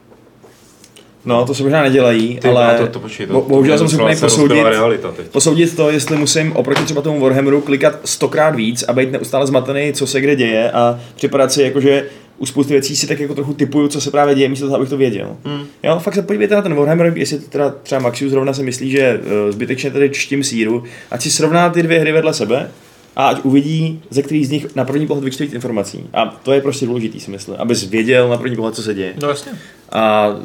No, 1.27 1.45
to 1.45 1.53
se 1.53 1.63
možná 1.63 1.83
nedělají, 1.83 2.39
Ty, 2.41 2.47
ale 2.47 2.77
to, 2.77 2.87
to, 2.87 2.99
počkej, 2.99 3.27
to, 3.27 3.33
bo- 3.33 3.41
bohužel 3.41 3.77
jsem 3.77 3.87
to 3.87 3.91
schopný 3.91 4.15
se 4.15 4.25
rozbila 4.25 4.69
posoudit, 4.69 5.31
posoudit 5.31 5.75
to, 5.75 5.89
jestli 5.89 6.17
musím 6.17 6.51
oproti 6.55 6.83
třeba 6.83 7.01
tomu 7.01 7.19
Warhammeru 7.19 7.61
klikat 7.61 7.99
stokrát 8.05 8.55
víc 8.55 8.83
a 8.83 8.93
být 8.93 9.11
neustále 9.11 9.47
zmatený, 9.47 9.93
co 9.93 10.07
se 10.07 10.21
kde 10.21 10.35
děje 10.35 10.71
a 10.71 10.99
připadat 11.15 11.51
si 11.51 11.63
jako, 11.63 11.81
že 11.81 12.05
u 12.37 12.45
spousty 12.45 12.73
věcí 12.73 12.95
si 12.95 13.07
tak 13.07 13.19
jako 13.19 13.35
trochu 13.35 13.53
typuju, 13.53 13.87
co 13.87 14.01
se 14.01 14.11
právě 14.11 14.35
děje, 14.35 14.49
místo 14.49 14.65
toho, 14.65 14.77
abych 14.77 14.89
to 14.89 14.97
věděl. 14.97 15.37
Hmm. 15.45 15.65
Jo, 15.83 15.99
fakt 15.99 16.15
se 16.15 16.21
podívejte 16.21 16.55
na 16.55 16.61
ten 16.61 16.75
Warhammer, 16.75 17.13
jestli 17.15 17.39
teda 17.39 17.73
třeba 17.83 18.01
Maxius 18.01 18.31
zrovna 18.31 18.53
si 18.53 18.63
myslí, 18.63 18.91
že 18.91 19.01
eh, 19.01 19.51
zbytečně 19.51 19.91
tady 19.91 20.09
čtím 20.09 20.43
síru, 20.43 20.83
ať 21.11 21.21
si 21.21 21.31
srovná 21.31 21.69
ty 21.69 21.83
dvě 21.83 21.99
hry 21.99 22.11
vedle 22.11 22.33
sebe 22.33 22.71
a 23.17 23.27
ať 23.27 23.39
uvidí, 23.43 24.01
ze 24.09 24.21
kterých 24.21 24.47
z 24.47 24.51
nich 24.51 24.75
na 24.75 24.85
první 24.85 25.07
pohled 25.07 25.23
vyčte 25.23 25.43
víc 25.43 25.53
informací. 25.53 26.03
A 26.13 26.25
to 26.25 26.53
je 26.53 26.61
prostě 26.61 26.85
důležitý, 26.85 27.19
si 27.19 27.31
myslím, 27.31 27.55
abys 27.59 27.89
věděl 27.89 28.29
na 28.29 28.37
první 28.37 28.55
pohled, 28.55 28.75
co 28.75 28.83
se 28.83 28.93
děje. 28.93 29.13
No 29.21 29.29
jasně. 29.29 29.51
A 29.91 30.35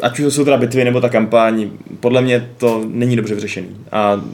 ať 0.00 0.18
už 0.18 0.24
to 0.24 0.30
jsou 0.30 0.44
teda 0.44 0.56
bitvy 0.56 0.84
nebo 0.84 1.00
ta 1.00 1.08
kampaň, 1.08 1.70
podle 2.00 2.22
mě 2.22 2.48
to 2.58 2.84
není 2.88 3.16
dobře 3.16 3.34
vyřešený. 3.34 3.68
A 3.92 4.24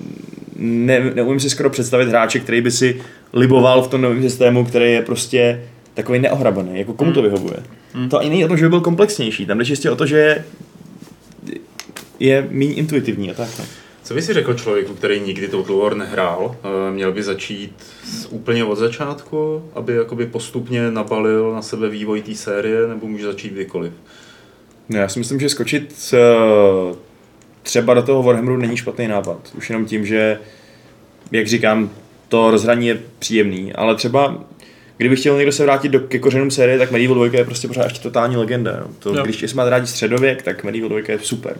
ne, 0.56 1.12
neumím 1.14 1.40
si 1.40 1.50
skoro 1.50 1.70
představit 1.70 2.08
hráče, 2.08 2.40
který 2.40 2.60
by 2.60 2.70
si 2.70 3.00
liboval 3.32 3.82
v 3.82 3.88
tom 3.88 4.00
novém 4.00 4.22
systému, 4.22 4.64
který 4.64 4.92
je 4.92 5.02
prostě 5.02 5.62
takový 5.94 6.18
neohrabaný. 6.18 6.78
Jako 6.78 6.92
komu 6.92 7.12
to 7.12 7.22
vyhovuje? 7.22 7.56
To 8.10 8.18
ani 8.18 8.30
není 8.30 8.44
o 8.44 8.48
tom, 8.48 8.56
že 8.56 8.64
by 8.64 8.68
byl 8.68 8.80
komplexnější. 8.80 9.46
Tam 9.46 9.58
jde 9.58 9.64
čistě 9.64 9.90
o 9.90 9.96
to, 9.96 10.06
že 10.06 10.16
je, 10.16 10.44
je 12.20 12.48
méně 12.50 12.74
intuitivní 12.74 13.30
a 13.30 13.34
tak. 13.34 13.48
No. 13.58 13.64
Co 14.08 14.14
by 14.14 14.22
si 14.22 14.32
řekl 14.32 14.54
člověku, 14.54 14.94
který 14.94 15.20
nikdy 15.20 15.48
Total 15.48 15.76
War 15.76 15.96
nehrál? 15.96 16.56
Eh, 16.88 16.90
Měl 16.90 17.12
by 17.12 17.22
začít 17.22 17.72
úplně 18.30 18.64
od 18.64 18.76
začátku, 18.76 19.64
aby 19.74 19.94
jakoby 19.94 20.26
postupně 20.26 20.90
nabalil 20.90 21.52
na 21.54 21.62
sebe 21.62 21.88
vývoj 21.88 22.22
té 22.22 22.34
série, 22.34 22.88
nebo 22.88 23.06
může 23.06 23.26
začít 23.26 23.52
kdykoliv? 23.52 23.92
No, 24.88 24.98
já 24.98 25.08
si 25.08 25.18
myslím, 25.18 25.40
že 25.40 25.48
skočit 25.48 26.12
uh, 26.12 26.96
třeba 27.62 27.94
do 27.94 28.02
toho 28.02 28.22
Warhammeru 28.22 28.56
není 28.56 28.76
špatný 28.76 29.08
nápad. 29.08 29.52
Už 29.56 29.70
jenom 29.70 29.86
tím, 29.86 30.06
že, 30.06 30.38
jak 31.32 31.46
říkám, 31.46 31.90
to 32.28 32.50
rozhraní 32.50 32.86
je 32.86 32.98
příjemný, 33.18 33.72
ale 33.72 33.94
třeba 33.96 34.44
kdyby 34.96 35.16
chtěl 35.16 35.36
někdo 35.36 35.52
se 35.52 35.62
vrátit 35.62 35.88
do, 35.88 36.00
ke 36.00 36.18
kořenům 36.18 36.50
série, 36.50 36.78
tak 36.78 36.90
Medieval 36.90 37.28
2 37.28 37.38
je 37.38 37.44
prostě 37.44 37.68
pořád 37.68 37.84
ještě 37.84 38.00
totální 38.02 38.36
legenda. 38.36 38.76
No. 38.80 38.88
To, 38.98 39.14
Jo. 39.14 39.22
když 39.24 39.54
máte 39.54 39.70
rádi 39.70 39.86
středověk, 39.86 40.42
tak 40.42 40.64
Medieval 40.64 40.88
2 40.88 41.12
je 41.12 41.18
super. 41.18 41.56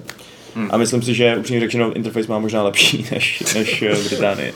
Hmm. 0.58 0.68
A 0.72 0.76
myslím 0.76 1.02
si, 1.02 1.14
že 1.14 1.36
upřímně 1.36 1.60
řečeno 1.60 1.92
interface 1.92 2.28
má 2.28 2.38
možná 2.38 2.62
lepší 2.62 3.06
než, 3.12 3.54
než 3.54 3.82
eh, 3.82 3.94
Británie. 4.08 4.52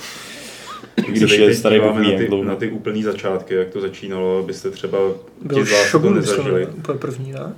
Když 1.08 1.32
je 1.32 1.54
starý 1.54 1.78
na 1.80 2.18
ty, 2.18 2.26
dlouho. 2.28 2.44
na 2.44 2.56
ty 2.56 2.70
úplný 2.70 3.02
začátky, 3.02 3.54
jak 3.54 3.68
to 3.68 3.80
začínalo, 3.80 4.38
abyste 4.38 4.70
třeba 4.70 4.98
Byl 5.42 5.58
ti 5.58 5.64
z 5.64 5.72
vás 5.72 5.92
to 5.92 6.10
nezažili. 6.10 6.66
úplně 6.66 6.98
první, 6.98 7.32
ne? 7.32 7.54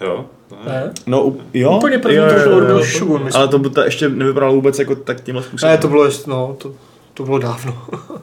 Jo? 0.00 0.26
Ne? 0.66 0.92
No, 1.06 1.36
jo, 1.54 1.76
Úplně 1.76 1.98
první 1.98 2.16
jo, 2.16 2.24
to 2.28 2.34
jo, 2.34 2.42
bylo, 2.44 2.58
jo, 2.60 2.66
byl 2.66 2.78
jo. 2.78 2.84
Shogun, 2.84 3.24
myslím. 3.24 3.40
Ale 3.40 3.48
to, 3.48 3.58
by- 3.58 3.70
to 3.70 3.80
ještě 3.84 4.08
nevypadalo 4.08 4.54
vůbec 4.54 4.78
jako 4.78 4.94
tak 4.96 5.20
tímhle 5.20 5.42
způsobem. 5.42 5.72
Ne, 5.72 5.78
to 5.78 5.88
bylo, 5.88 6.04
ještě- 6.04 6.30
no, 6.30 6.56
to, 6.58 6.74
to 7.14 7.24
bylo 7.24 7.38
dávno. 7.38 7.82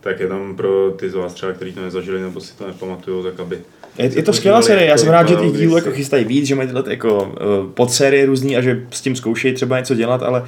Tak 0.00 0.20
jenom 0.20 0.56
pro 0.56 0.90
ty 0.90 1.10
z 1.10 1.14
vás 1.14 1.34
třeba, 1.34 1.52
kteří 1.52 1.72
to 1.72 1.80
nezažili 1.80 2.20
nebo 2.20 2.40
si 2.40 2.56
to 2.56 2.66
nepamatují, 2.66 3.24
tak 3.24 3.40
aby... 3.40 3.58
Je, 3.98 4.16
je 4.16 4.22
to 4.22 4.32
skvělá 4.32 4.62
série, 4.62 4.86
já 4.86 4.96
jsem 4.96 5.08
rád, 5.08 5.28
že 5.28 5.36
ty 5.36 5.42
vypadalo 5.42 5.58
díly 5.58 5.74
jako 5.74 5.90
chystají 5.90 6.24
víc, 6.24 6.46
že 6.46 6.54
mají 6.54 6.68
tyhle 6.68 6.84
jako 6.86 7.24
uh, 7.24 7.70
podsérie 7.74 8.26
různý 8.26 8.56
a 8.56 8.60
že 8.60 8.82
s 8.90 9.00
tím 9.00 9.16
zkoušejí 9.16 9.54
třeba 9.54 9.78
něco 9.78 9.94
dělat, 9.94 10.22
ale 10.22 10.44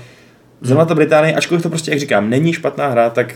zrovna 0.60 0.84
ta 0.84 0.94
Británie, 0.94 1.34
ačkoliv 1.34 1.62
to 1.62 1.68
prostě, 1.68 1.90
jak 1.90 2.00
říkám, 2.00 2.30
není 2.30 2.52
špatná 2.52 2.88
hra, 2.88 3.10
tak 3.10 3.34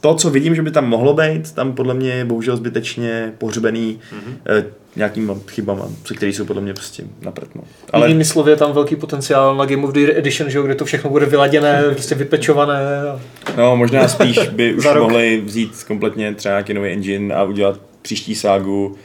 to, 0.00 0.14
co 0.14 0.30
vidím, 0.30 0.54
že 0.54 0.62
by 0.62 0.70
tam 0.70 0.88
mohlo 0.88 1.14
být, 1.14 1.52
tam 1.52 1.72
podle 1.72 1.94
mě 1.94 2.10
je 2.10 2.24
bohužel 2.24 2.56
zbytečně 2.56 3.32
pohřbený 3.38 4.00
mm-hmm. 4.12 4.58
uh, 4.58 4.64
nějakýma 4.96 5.36
chybama, 5.48 5.88
se 6.04 6.14
který 6.14 6.32
jsou 6.32 6.44
podle 6.44 6.62
mě 6.62 6.74
prostě 6.74 7.02
na 7.22 7.30
prd, 7.30 7.54
no. 7.54 7.62
Ale... 7.92 8.06
Jinými 8.06 8.24
slovy 8.24 8.50
je 8.50 8.56
tam 8.56 8.72
velký 8.72 8.96
potenciál 8.96 9.56
na 9.56 9.66
Game 9.66 9.82
of 9.82 9.92
the 9.92 10.00
Year 10.00 10.18
Edition, 10.18 10.50
že 10.50 10.58
jo, 10.58 10.64
kde 10.64 10.74
to 10.74 10.84
všechno 10.84 11.10
bude 11.10 11.26
vyladěné, 11.26 11.82
prostě 11.92 12.14
vypečované. 12.14 13.00
A... 13.08 13.20
no, 13.56 13.76
možná 13.76 14.08
spíš 14.08 14.48
by 14.48 14.74
už 14.74 14.84
mohli 14.98 15.42
vzít 15.44 15.84
kompletně 15.86 16.34
třeba 16.34 16.52
nějaký 16.52 16.74
nový 16.74 16.90
engine 16.90 17.34
a 17.34 17.44
udělat 17.44 17.80
příští 18.08 18.34
ságu 18.34 18.96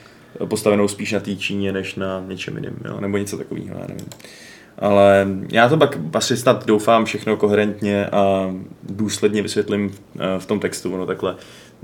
postavenou 0.45 0.87
spíš 0.87 1.11
na 1.11 1.19
té 1.19 1.35
Číně, 1.35 1.71
než 1.71 1.95
na 1.95 2.23
něčem 2.27 2.55
jiném, 2.55 2.75
jo? 2.85 3.01
nebo 3.01 3.17
něco 3.17 3.37
takového, 3.37 3.79
já 3.79 3.87
nevím. 3.87 4.05
Ale 4.79 5.27
já 5.51 5.69
to 5.69 5.77
pak 5.77 5.97
asi 6.13 6.37
snad 6.37 6.65
doufám 6.65 7.05
všechno 7.05 7.37
koherentně 7.37 8.05
a 8.05 8.53
důsledně 8.83 9.41
vysvětlím 9.41 9.91
eh, 10.15 10.19
v 10.39 10.45
tom 10.45 10.59
textu, 10.59 10.97
no 10.97 11.05
takhle. 11.05 11.35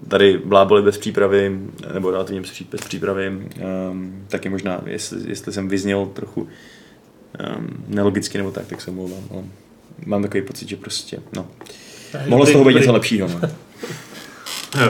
Tady 0.08 0.38
bláboli 0.46 0.82
bez 0.82 0.98
přípravy, 0.98 1.60
nebo 1.94 2.12
relativně 2.12 2.42
bez 2.72 2.82
přípravy, 2.88 3.32
um, 3.92 4.26
taky 4.28 4.50
možná, 4.50 4.82
jestli, 4.86 5.30
jestli 5.30 5.54
jsem 5.54 5.68
vyzněl 5.68 6.06
trochu 6.06 6.42
um, 6.42 6.48
nelogicky 7.88 8.38
nebo 8.38 8.52
tak, 8.52 8.68
tak 8.68 8.82
se 8.82 8.92
omlouvám, 8.92 9.24
ale 9.32 9.44
mám 10.06 10.22
takový 10.22 10.44
pocit, 10.44 10.70
že 10.70 10.76
prostě, 10.76 11.20
no, 11.36 11.48
mohlo 12.28 12.46
z 12.46 12.52
toho 12.52 12.66
být 12.66 12.76
něco 12.76 12.94
lepšího. 12.94 13.28
No. 13.28 13.42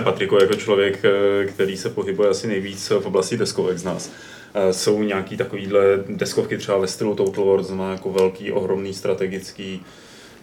Patriku, 0.03 0.37
jako 0.41 0.53
člověk, 0.53 1.05
eh, 1.05 1.45
který 1.45 1.77
se 1.77 1.89
pohybuje 1.89 2.29
asi 2.29 2.47
nejvíc 2.47 2.89
v 2.89 3.05
oblasti 3.05 3.37
deskovek 3.37 3.77
z 3.77 3.83
nás, 3.83 4.11
eh, 4.53 4.73
jsou 4.73 5.03
nějaký 5.03 5.37
takovýhle 5.37 5.81
deskovky 6.09 6.57
třeba 6.57 6.77
ve 6.77 6.87
stylu 6.87 7.15
Total 7.15 7.45
War, 7.45 7.57
to 7.57 7.63
znamená 7.63 7.91
jako 7.91 8.09
velký, 8.09 8.51
ohromný 8.51 8.93
strategický 8.93 9.81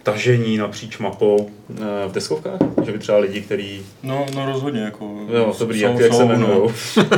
tažení 0.03 0.57
napříč 0.57 0.97
mapou 0.97 1.49
eh, 1.71 1.75
v 2.07 2.11
deskovkách? 2.11 2.59
Že 2.85 2.91
by 2.91 2.99
třeba 2.99 3.17
lidi, 3.17 3.41
kteří... 3.41 3.85
No, 4.03 4.25
no 4.35 4.45
rozhodně, 4.45 4.81
jako... 4.81 5.27
Jo, 5.33 5.55
dobrý, 5.59 5.79
jsou- 5.79 5.85
jak, 5.85 5.99
jak 5.99 6.11
se 6.11 6.17
jsou, 6.17 6.25
jmenujou? 6.25 6.71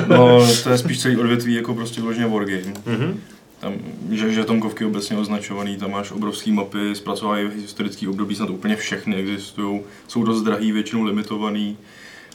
No, 0.07 0.17
no, 0.17 0.47
to 0.63 0.69
je 0.69 0.77
spíš 0.77 1.01
celý 1.01 1.17
odvětví 1.17 1.53
jako 1.53 1.73
prostě 1.73 2.01
vyloženě 2.01 2.27
wargame. 2.27 2.73
Mhm. 2.85 3.19
Tam, 3.59 3.73
že, 4.11 4.33
že 4.33 4.43
tomkovky 4.43 4.85
obecně 4.85 5.17
označovaný, 5.17 5.77
tam 5.77 5.91
máš 5.91 6.11
obrovské 6.11 6.51
mapy, 6.51 6.95
zpracovávají 6.95 7.49
historický 7.55 8.07
období, 8.07 8.35
snad 8.35 8.49
úplně 8.49 8.75
všechny 8.75 9.15
existují, 9.15 9.81
jsou 10.07 10.23
dost 10.23 10.41
drahý, 10.41 10.71
většinou 10.71 11.03
limitovaný. 11.03 11.77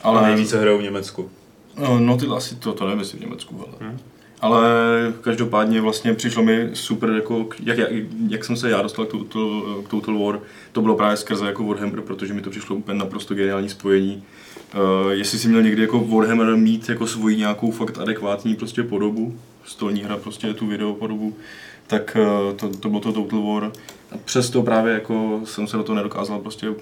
Ale 0.05 0.23
nejvíce 0.23 0.61
hrajou 0.61 0.79
v 0.79 0.83
Německu. 0.83 1.31
No, 1.79 2.01
no 2.01 2.17
ty 2.17 2.27
asi 2.27 2.57
to, 2.57 2.73
to 2.73 2.85
nevím, 2.85 2.99
jestli 2.99 3.19
v 3.19 3.21
Německu, 3.21 3.64
ale. 3.67 3.90
Hmm. 3.90 3.99
Ale 4.40 4.62
každopádně 5.21 5.81
vlastně 5.81 6.14
přišlo 6.14 6.43
mi 6.43 6.71
super, 6.73 7.11
jako, 7.11 7.47
jak, 7.62 7.79
jak, 7.79 7.90
jak 8.29 8.45
jsem 8.45 8.57
se 8.57 8.71
já 8.71 8.83
dostal 8.83 9.05
k 9.05 9.11
Total, 9.11 9.62
k 9.85 9.88
Total 9.88 10.19
War, 10.19 10.40
to 10.73 10.83
bylo 10.83 10.97
právě 10.97 11.17
skrze 11.17 11.47
jako 11.47 11.64
Warhammer, 11.64 12.01
protože 12.01 12.35
mi 12.35 12.40
to 12.40 12.51
přišlo 12.51 12.77
úplně 12.77 12.99
naprosto 12.99 13.35
geniální 13.35 13.69
spojení. 13.69 14.23
Uh, 14.75 15.11
jestli 15.11 15.38
si 15.38 15.49
měl 15.49 15.62
někdy 15.62 15.83
jako 15.83 16.01
Warhammer 16.01 16.57
mít 16.57 16.88
jako 16.88 17.07
svoji 17.07 17.37
nějakou 17.37 17.71
fakt 17.71 17.99
adekvátní 17.99 18.55
prostě 18.55 18.83
podobu, 18.83 19.38
stolní 19.64 20.03
hra 20.03 20.17
prostě 20.17 20.55
tu 20.55 20.67
video 20.67 20.95
podobu, 20.95 21.35
tak 21.87 22.17
uh, 22.21 22.57
to, 22.57 22.69
to 22.69 22.88
bylo 22.88 23.01
to 23.01 23.12
Total 23.12 23.43
War. 23.43 23.73
A 24.12 24.19
přesto 24.25 24.62
právě 24.62 24.95
jako 24.95 25.40
jsem 25.45 25.67
se 25.67 25.77
do 25.77 25.83
toho 25.83 25.97
nedokázal 25.97 26.38
prostě 26.38 26.75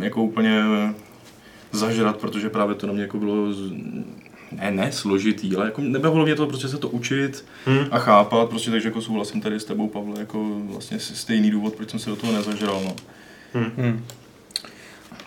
jako 0.00 0.22
úplně 0.22 0.64
zažrat, 1.72 2.16
protože 2.16 2.50
právě 2.50 2.74
to 2.74 2.86
na 2.86 2.92
mě 2.92 3.02
jako 3.02 3.18
bylo 3.18 3.52
z- 3.52 3.72
ne, 4.52 4.70
ne 4.70 4.92
složitý, 4.92 5.56
ale 5.56 5.64
jako 5.66 5.80
nebavilo 5.80 6.24
mě 6.24 6.34
to 6.34 6.46
prostě 6.46 6.68
se 6.68 6.78
to 6.78 6.88
učit 6.88 7.44
Hmm. 7.66 7.78
a 7.90 7.98
chápat, 7.98 8.48
prostě 8.48 8.70
takže 8.70 8.88
jako 8.88 9.00
souhlasím 9.02 9.40
tady 9.40 9.60
s 9.60 9.64
tebou, 9.64 9.88
Pavle, 9.88 10.14
jako 10.20 10.46
vlastně 10.64 10.98
stejný 11.00 11.50
důvod, 11.50 11.74
proč 11.74 11.90
jsem 11.90 12.00
se 12.00 12.10
do 12.10 12.16
toho 12.16 12.32
nezažral, 12.32 12.80
no. 12.84 12.96
Hmm. 13.54 14.04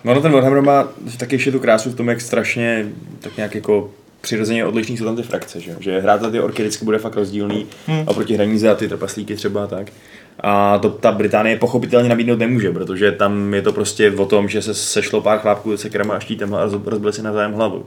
No, 0.03 0.13
no 0.13 0.21
ten 0.21 0.31
Warhammer 0.31 0.61
má 0.61 0.87
taky 1.17 1.35
ještě 1.35 1.51
tu 1.51 1.59
krásu 1.59 1.89
v 1.91 1.95
tom, 1.95 2.07
jak 2.09 2.21
strašně 2.21 2.87
tak 3.19 3.37
nějak 3.37 3.55
jako 3.55 3.91
přirozeně 4.21 4.65
odlišný 4.65 4.97
jsou 4.97 5.05
tam 5.05 5.15
ty 5.15 5.23
frakce, 5.23 5.59
že, 5.61 5.75
že 5.79 5.99
hrát 5.99 6.21
za 6.21 6.29
ty 6.31 6.39
orky 6.39 6.61
vždycky 6.63 6.85
bude 6.85 6.97
fakt 6.97 7.15
rozdílný 7.15 7.65
Hmm. 7.87 8.03
a 8.07 8.13
proti 8.13 8.33
hraní 8.33 8.59
za 8.59 8.75
ty 8.75 8.87
trpaslíky 8.87 9.35
třeba 9.35 9.63
a 9.63 9.67
tak. 9.67 9.91
A 10.41 10.77
to 10.77 10.89
ta 10.89 11.11
Británie 11.11 11.57
pochopitelně 11.57 12.09
nabídnout 12.09 12.39
nemůže, 12.39 12.71
protože 12.71 13.11
tam 13.11 13.53
je 13.53 13.61
to 13.61 13.73
prostě 13.73 14.11
o 14.11 14.25
tom, 14.25 14.49
že 14.49 14.61
se 14.61 14.73
sešlo 14.73 15.21
pár 15.21 15.39
chlápků 15.39 15.77
se 15.77 15.89
krama 15.89 16.19
a 16.57 16.69
rozbili 16.85 17.13
si 17.13 17.21
navzájem 17.21 17.53
hlavu. 17.53 17.85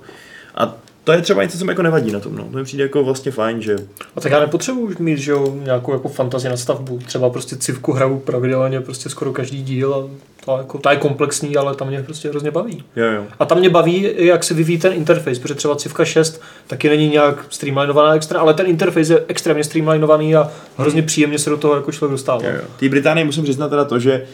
A 0.55 0.77
to 1.05 1.13
je 1.13 1.23
třeba 1.23 1.43
něco, 1.43 1.59
co 1.59 1.65
mi 1.65 1.71
jako 1.71 1.83
nevadí 1.83 2.13
na 2.13 2.21
tom. 2.21 2.37
No. 2.37 2.45
To 2.45 2.59
mi 2.59 2.65
přijde 2.65 2.83
jako 2.83 3.05
vlastně 3.05 3.33
fajn, 3.33 3.63
že 3.63 3.77
A 4.17 4.21
tak 4.21 4.33
já 4.33 4.41
nepotřebuji 4.41 4.85
už 4.85 4.97
mít 4.97 5.19
že 5.19 5.31
jo, 5.31 5.55
nějakou 5.63 5.93
jako 5.93 6.09
fantazii 6.09 6.51
na 6.51 6.57
stavbu. 6.57 6.99
Třeba 6.99 7.31
prostě 7.31 7.57
civku 7.57 7.93
hraju 7.93 8.19
pravidelně 8.19 8.81
prostě 8.81 9.09
skoro 9.09 9.33
každý 9.33 9.63
díl 9.63 9.95
a 9.95 10.25
to, 10.45 10.59
jako, 10.59 10.79
ta 10.79 10.91
je 10.91 10.97
komplexní, 10.97 11.57
ale 11.57 11.75
tam 11.75 11.89
mě 11.89 12.03
prostě 12.03 12.29
hrozně 12.29 12.51
baví. 12.51 12.85
jo, 12.97 13.07
jo. 13.07 13.23
A 13.39 13.45
tam 13.45 13.59
mě 13.59 13.71
baví, 13.71 14.11
jak 14.17 14.45
se 14.45 14.55
vyvíjí 14.55 14.79
ten 14.79 14.93
interface, 14.93 15.41
protože 15.41 15.55
třeba 15.55 15.77
Civka 15.77 16.05
6 16.05 16.43
taky 16.67 16.89
není 16.89 17.09
nějak 17.09 17.47
streamlinovaná 17.51 18.15
extra, 18.15 18.41
ale 18.41 18.55
ten 18.55 18.67
interface 18.67 19.13
je 19.13 19.25
extrémně 19.29 19.65
streamlinovaný 19.65 20.37
a 20.37 20.51
hrozně 20.77 21.03
příjemně 21.03 21.39
se 21.39 21.51
do 21.51 21.57
toho 21.57 21.75
jako 21.75 21.93
člověk 21.93 22.13
dostává. 22.13 22.45
Jo, 22.45 22.53
jo. 22.55 22.65
Té 22.81 22.89
Británii 22.89 23.25
musím 23.25 23.45
přiznat 23.45 23.69
teda 23.69 23.85
to, 23.85 23.99
že 23.99 24.27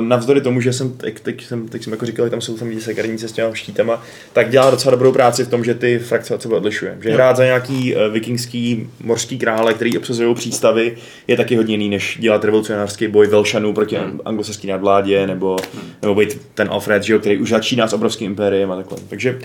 navzdory 0.00 0.40
tomu, 0.40 0.60
že 0.60 0.72
jsem, 0.72 0.92
teď, 0.92 1.20
teď, 1.20 1.44
jsem, 1.44 1.68
teď 1.68 1.84
jsem 1.84 1.92
jako 1.92 2.06
říkal, 2.06 2.26
že 2.26 2.30
tam 2.30 2.40
jsou 2.40 2.56
tam 2.56 2.68
lidi 2.68 2.80
sekerníci 2.80 3.28
s 3.28 3.32
těma 3.32 3.54
štítama, 3.54 4.02
tak 4.32 4.50
dělá 4.50 4.70
docela 4.70 4.90
dobrou 4.90 5.12
práci 5.12 5.44
v 5.44 5.48
tom, 5.48 5.64
že 5.64 5.74
ty 5.74 5.98
frakce 5.98 6.34
od 6.34 6.42
sebe 6.42 6.56
odlišuje. 6.56 6.98
Že 7.00 7.10
hrát 7.10 7.36
za 7.36 7.44
nějaký 7.44 7.94
uh, 7.94 8.12
vikingský 8.12 8.88
mořský 9.04 9.38
krále, 9.38 9.74
který 9.74 9.98
obsazují 9.98 10.34
přístavy, 10.34 10.96
je 11.28 11.36
taky 11.36 11.56
hodně 11.56 11.74
jiný, 11.74 11.88
než 11.88 12.18
dělat 12.20 12.44
revolucionářský 12.44 13.08
boj 13.08 13.26
Velšanů 13.26 13.72
proti 13.72 13.96
hmm. 13.96 14.20
anglosaský 14.24 14.66
nadvládě, 14.66 15.26
nebo, 15.26 15.56
nebo 16.02 16.14
být 16.14 16.40
ten 16.54 16.68
Alfred, 16.70 17.02
že 17.02 17.12
jo, 17.12 17.18
který 17.18 17.38
už 17.38 17.50
začíná 17.50 17.88
s 17.88 17.92
obrovským 17.92 18.26
impériem 18.26 18.72
a 18.72 18.76
takhle. 18.76 18.98
Takže 19.08 19.38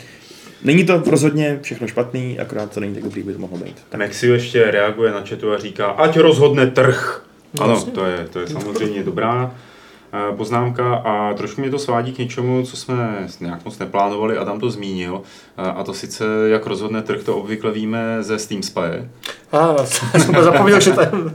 není 0.64 0.86
to 0.86 1.04
rozhodně 1.08 1.60
všechno 1.62 1.88
špatný, 1.88 2.40
akorát 2.40 2.74
to 2.74 2.80
není 2.80 2.94
tak 2.94 3.04
dobrý, 3.04 3.20
jak 3.20 3.28
by 3.28 3.34
to 3.34 3.40
mohlo 3.40 3.58
být. 3.58 3.78
Mexiu 3.96 4.34
ještě 4.34 4.72
reaguje 4.72 5.12
na 5.12 5.22
chatu 5.22 5.52
a 5.52 5.58
říká, 5.58 5.86
ať 5.86 6.18
rozhodne 6.18 6.68
trh. 6.68 7.22
No, 7.60 7.64
Ano, 7.64 7.84
to 7.84 8.06
je, 8.06 8.28
to 8.34 8.40
je 8.40 8.48
samozřejmě 8.48 9.04
dobrá 9.04 9.56
eh, 9.56 9.75
poznámka 10.38 10.95
a 10.95 11.34
trošku 11.34 11.62
mě 11.62 11.69
to 11.69 11.80
svádí 11.80 12.13
k 12.13 12.17
něčemu, 12.17 12.63
co 12.63 12.78
jsme 12.78 13.28
nějak 13.39 13.65
moc 13.65 13.80
neplánovali, 13.80 14.38
Adam 14.38 14.60
to 14.60 14.69
zmínil, 14.69 15.21
eh, 15.58 15.62
a 15.62 15.84
to 15.84 15.93
sice, 15.93 16.25
jak 16.47 16.65
rozhodne 16.65 17.01
trh, 17.01 17.23
to 17.23 17.38
obvykle 17.38 17.71
víme 17.71 18.23
ze 18.23 18.39
Steam 18.39 18.63
Spy. 18.63 19.10
Jsem 20.18 20.36
zapomněl, 20.44 20.80
že 20.80 20.92
ten... 20.92 21.34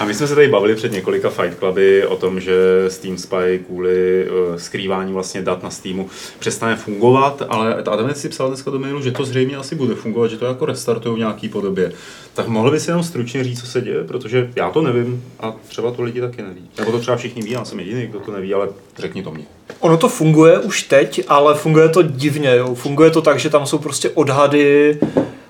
A 0.00 0.04
my 0.04 0.14
jsme 0.14 0.26
se 0.26 0.34
tady 0.34 0.48
bavili 0.48 0.74
před 0.74 0.92
několika 0.92 1.30
Fight 1.30 1.58
Cluby 1.58 2.06
o 2.06 2.16
tom, 2.16 2.40
že 2.40 2.54
Steam 2.88 3.18
Spy 3.18 3.64
kvůli 3.66 4.28
uh, 4.30 4.56
skrývání 4.56 5.12
vlastně 5.12 5.42
dat 5.42 5.62
na 5.62 5.70
Steamu 5.70 6.08
přestane 6.38 6.76
fungovat, 6.76 7.42
ale 7.48 7.74
Adam 7.74 8.14
si 8.14 8.28
psal 8.28 8.48
dneska 8.48 8.70
do 8.70 8.78
mailu, 8.78 9.02
že 9.02 9.12
to 9.12 9.24
zřejmě 9.24 9.56
asi 9.56 9.74
bude 9.74 9.94
fungovat, 9.94 10.30
že 10.30 10.36
to 10.36 10.46
jako 10.46 10.66
restartují 10.66 11.16
v 11.16 11.18
nějaký 11.18 11.48
podobě. 11.48 11.92
Tak 12.34 12.48
mohl 12.48 12.70
bys 12.70 12.88
jenom 12.88 13.02
stručně 13.02 13.44
říct, 13.44 13.60
co 13.60 13.66
se 13.66 13.80
děje, 13.80 14.04
protože 14.04 14.50
já 14.56 14.70
to 14.70 14.82
nevím 14.82 15.24
a 15.40 15.54
třeba 15.68 15.90
to 15.90 16.02
lidi 16.02 16.20
taky 16.20 16.42
neví. 16.42 16.70
Nebo 16.78 16.92
to 16.92 16.98
třeba 16.98 17.16
všichni 17.16 17.42
ví, 17.42 17.50
já 17.50 17.64
jsem 17.64 17.80
jediný, 17.80 18.06
kdo 18.06 18.20
to 18.20 18.32
neví, 18.32 18.54
ale 18.54 18.68
řekni 18.98 19.22
to 19.22 19.30
mě. 19.30 19.44
Ono 19.80 19.96
to 19.96 20.08
funguje 20.08 20.58
už 20.58 20.82
teď, 20.82 21.24
ale 21.28 21.54
funguje 21.54 21.88
to 21.88 22.02
divně. 22.02 22.56
Jo. 22.56 22.74
Funguje 22.74 23.10
to 23.10 23.22
tak, 23.22 23.38
že 23.38 23.50
tam 23.50 23.66
jsou 23.66 23.78
prostě 23.78 24.10
odhady, 24.10 24.98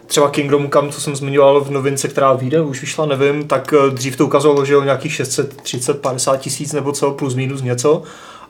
třeba 0.09 0.31
Kingdom 0.31 0.71
Come, 0.71 0.93
co 0.93 1.01
jsem 1.01 1.17
zmiňoval 1.17 1.61
v 1.61 1.71
novince, 1.71 2.09
která 2.09 2.33
vyjde, 2.33 2.61
už 2.61 2.81
vyšla, 2.81 3.07
nevím, 3.07 3.49
tak 3.49 3.75
eh, 3.75 3.91
dřív 3.91 4.17
to 4.17 4.27
ukazovalo, 4.27 4.65
že 4.65 4.73
jo, 4.73 4.83
nějakých 4.83 5.13
630-50 5.13 6.39
tisíc 6.39 6.73
nebo 6.73 6.93
co, 6.93 7.11
plus 7.11 7.35
minus 7.35 7.63
něco. 7.63 8.03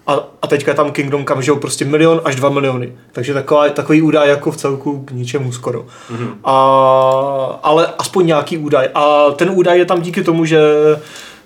a, 0.07 0.29
a 0.43 0.47
teďka 0.47 0.71
je 0.71 0.75
tam 0.75 0.91
Kingdom 0.91 1.25
Come, 1.27 1.43
že 1.43 1.51
jo, 1.51 1.57
prostě 1.57 1.85
milion 1.85 2.21
až 2.25 2.37
dva 2.37 2.49
miliony. 2.49 2.93
Takže 3.13 3.35
taková, 3.35 3.69
takový 3.69 4.03
údaj 4.03 4.29
jako 4.29 4.51
v 4.51 4.57
celku 4.57 5.05
k 5.05 5.11
ničemu 5.11 5.53
skoro. 5.53 5.81
Mm-hmm. 5.83 6.31
A, 6.45 6.55
ale 7.63 7.87
aspoň 7.99 8.27
nějaký 8.27 8.59
údaj. 8.59 8.89
A 8.95 9.31
ten 9.31 9.51
údaj 9.55 9.79
je 9.79 9.85
tam 9.85 10.01
díky 10.01 10.25
tomu, 10.25 10.45
že 10.45 10.61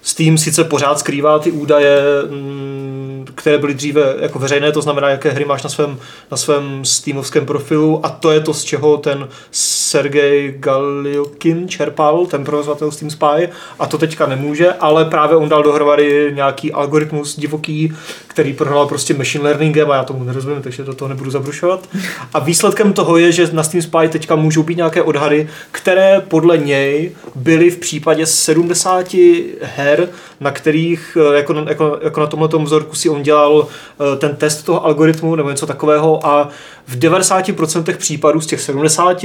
Steam 0.03 0.38
sice 0.38 0.64
pořád 0.64 0.98
skrývá 0.98 1.38
ty 1.38 1.51
údaje, 1.51 1.98
mm, 2.31 3.03
které 3.35 3.58
byly 3.58 3.74
dříve 3.74 4.14
jako 4.20 4.38
veřejné, 4.38 4.72
to 4.72 4.82
znamená, 4.82 5.11
jaké 5.11 5.30
hry 5.30 5.44
máš 5.44 5.62
na 5.62 5.70
svém, 5.70 5.98
na 6.30 6.37
svém 6.37 6.85
Steamovském 6.85 7.46
profilu 7.46 8.06
a 8.06 8.08
to 8.08 8.30
je 8.30 8.40
to, 8.40 8.54
z 8.54 8.64
čeho 8.64 8.96
ten 8.96 9.28
Sergej 9.50 10.54
Galiokin 10.58 11.68
čerpal, 11.68 12.26
ten 12.26 12.44
provozovatel 12.44 12.90
Steam 12.90 13.11
Spy 13.11 13.48
a 13.78 13.87
to 13.87 13.98
teďka 13.98 14.26
nemůže, 14.26 14.72
ale 14.72 15.04
právě 15.04 15.37
on 15.37 15.48
dal 15.48 15.62
dohromady 15.62 16.32
nějaký 16.35 16.72
algoritmus 16.72 17.37
divoký, 17.37 17.92
který 18.26 18.52
prohrál 18.52 18.87
prostě 18.87 19.14
machine 19.14 19.44
learningem 19.44 19.90
a 19.90 19.96
já 19.96 20.04
tomu 20.04 20.24
nerozumím, 20.24 20.62
takže 20.62 20.85
do 20.85 20.94
toho 20.94 21.08
nebudu 21.08 21.30
zabrušovat. 21.30 21.88
A 22.35 22.38
výsledkem 22.38 22.92
toho 22.92 23.16
je, 23.16 23.32
že 23.32 23.48
na 23.52 23.62
Steam 23.62 23.82
Spy 23.82 24.08
teďka 24.08 24.37
můžou 24.37 24.62
být 24.62 24.76
nějaké 24.76 25.02
odhady, 25.02 25.48
které 25.70 26.20
podle 26.28 26.58
něj 26.58 27.12
byly 27.35 27.70
v 27.70 27.78
případě 27.78 28.26
70 28.26 29.14
her, 29.62 30.08
na 30.40 30.50
kterých, 30.50 31.16
jako, 31.35 31.54
jako, 31.68 31.98
jako 32.02 32.20
na 32.20 32.26
tomhle 32.26 32.48
vzorku 32.64 32.96
si 32.96 33.08
on 33.12 33.22
dělal 33.22 33.66
eh, 33.66 34.16
ten 34.16 34.37
test 34.37 34.62
toho 34.62 34.87
algoritmu 34.87 35.35
nebo 35.35 35.51
něco 35.51 35.66
takového 35.66 36.27
a 36.27 36.48
v 36.87 36.98
90% 36.98 37.96
případů 37.96 38.40
z 38.40 38.46
těch 38.46 38.61
70 38.61 39.25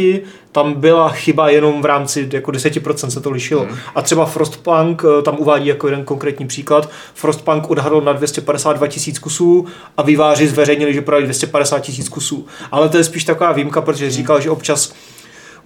tam 0.52 0.74
byla 0.74 1.10
chyba 1.10 1.50
jenom 1.50 1.82
v 1.82 1.86
rámci 1.86 2.30
jako 2.34 2.52
10% 2.52 3.08
se 3.08 3.22
to 3.22 3.32
lišilo. 3.32 3.62
Hmm. 3.62 3.78
A 3.96 4.02
třeba 4.02 4.26
Frostpunk 4.26 5.04
eh, 5.20 5.22
tam 5.22 5.36
uvádí 5.38 5.68
jako 5.68 5.88
jeden 5.88 6.04
konkrétní 6.04 6.48
příklad. 6.48 6.90
Frostpunk 7.14 7.70
odhadl 7.70 8.02
na 8.02 8.14
252 8.14 8.88
tisíc 8.88 9.20
kusů 9.20 9.66
a 9.98 10.02
výváři 10.02 10.48
zveřejnili, 10.48 10.94
že 10.94 11.02
prodali 11.02 11.26
250 11.26 11.80
tisíc 11.80 12.10
kusů. 12.10 12.46
Ale 12.72 12.90
to 12.90 12.98
je 12.98 13.04
spíš 13.04 13.24
taková 13.24 13.52
výjimka, 13.52 13.82
protože 13.82 14.12
říkal, 14.12 14.42
že 14.42 14.50
občas 14.50 14.94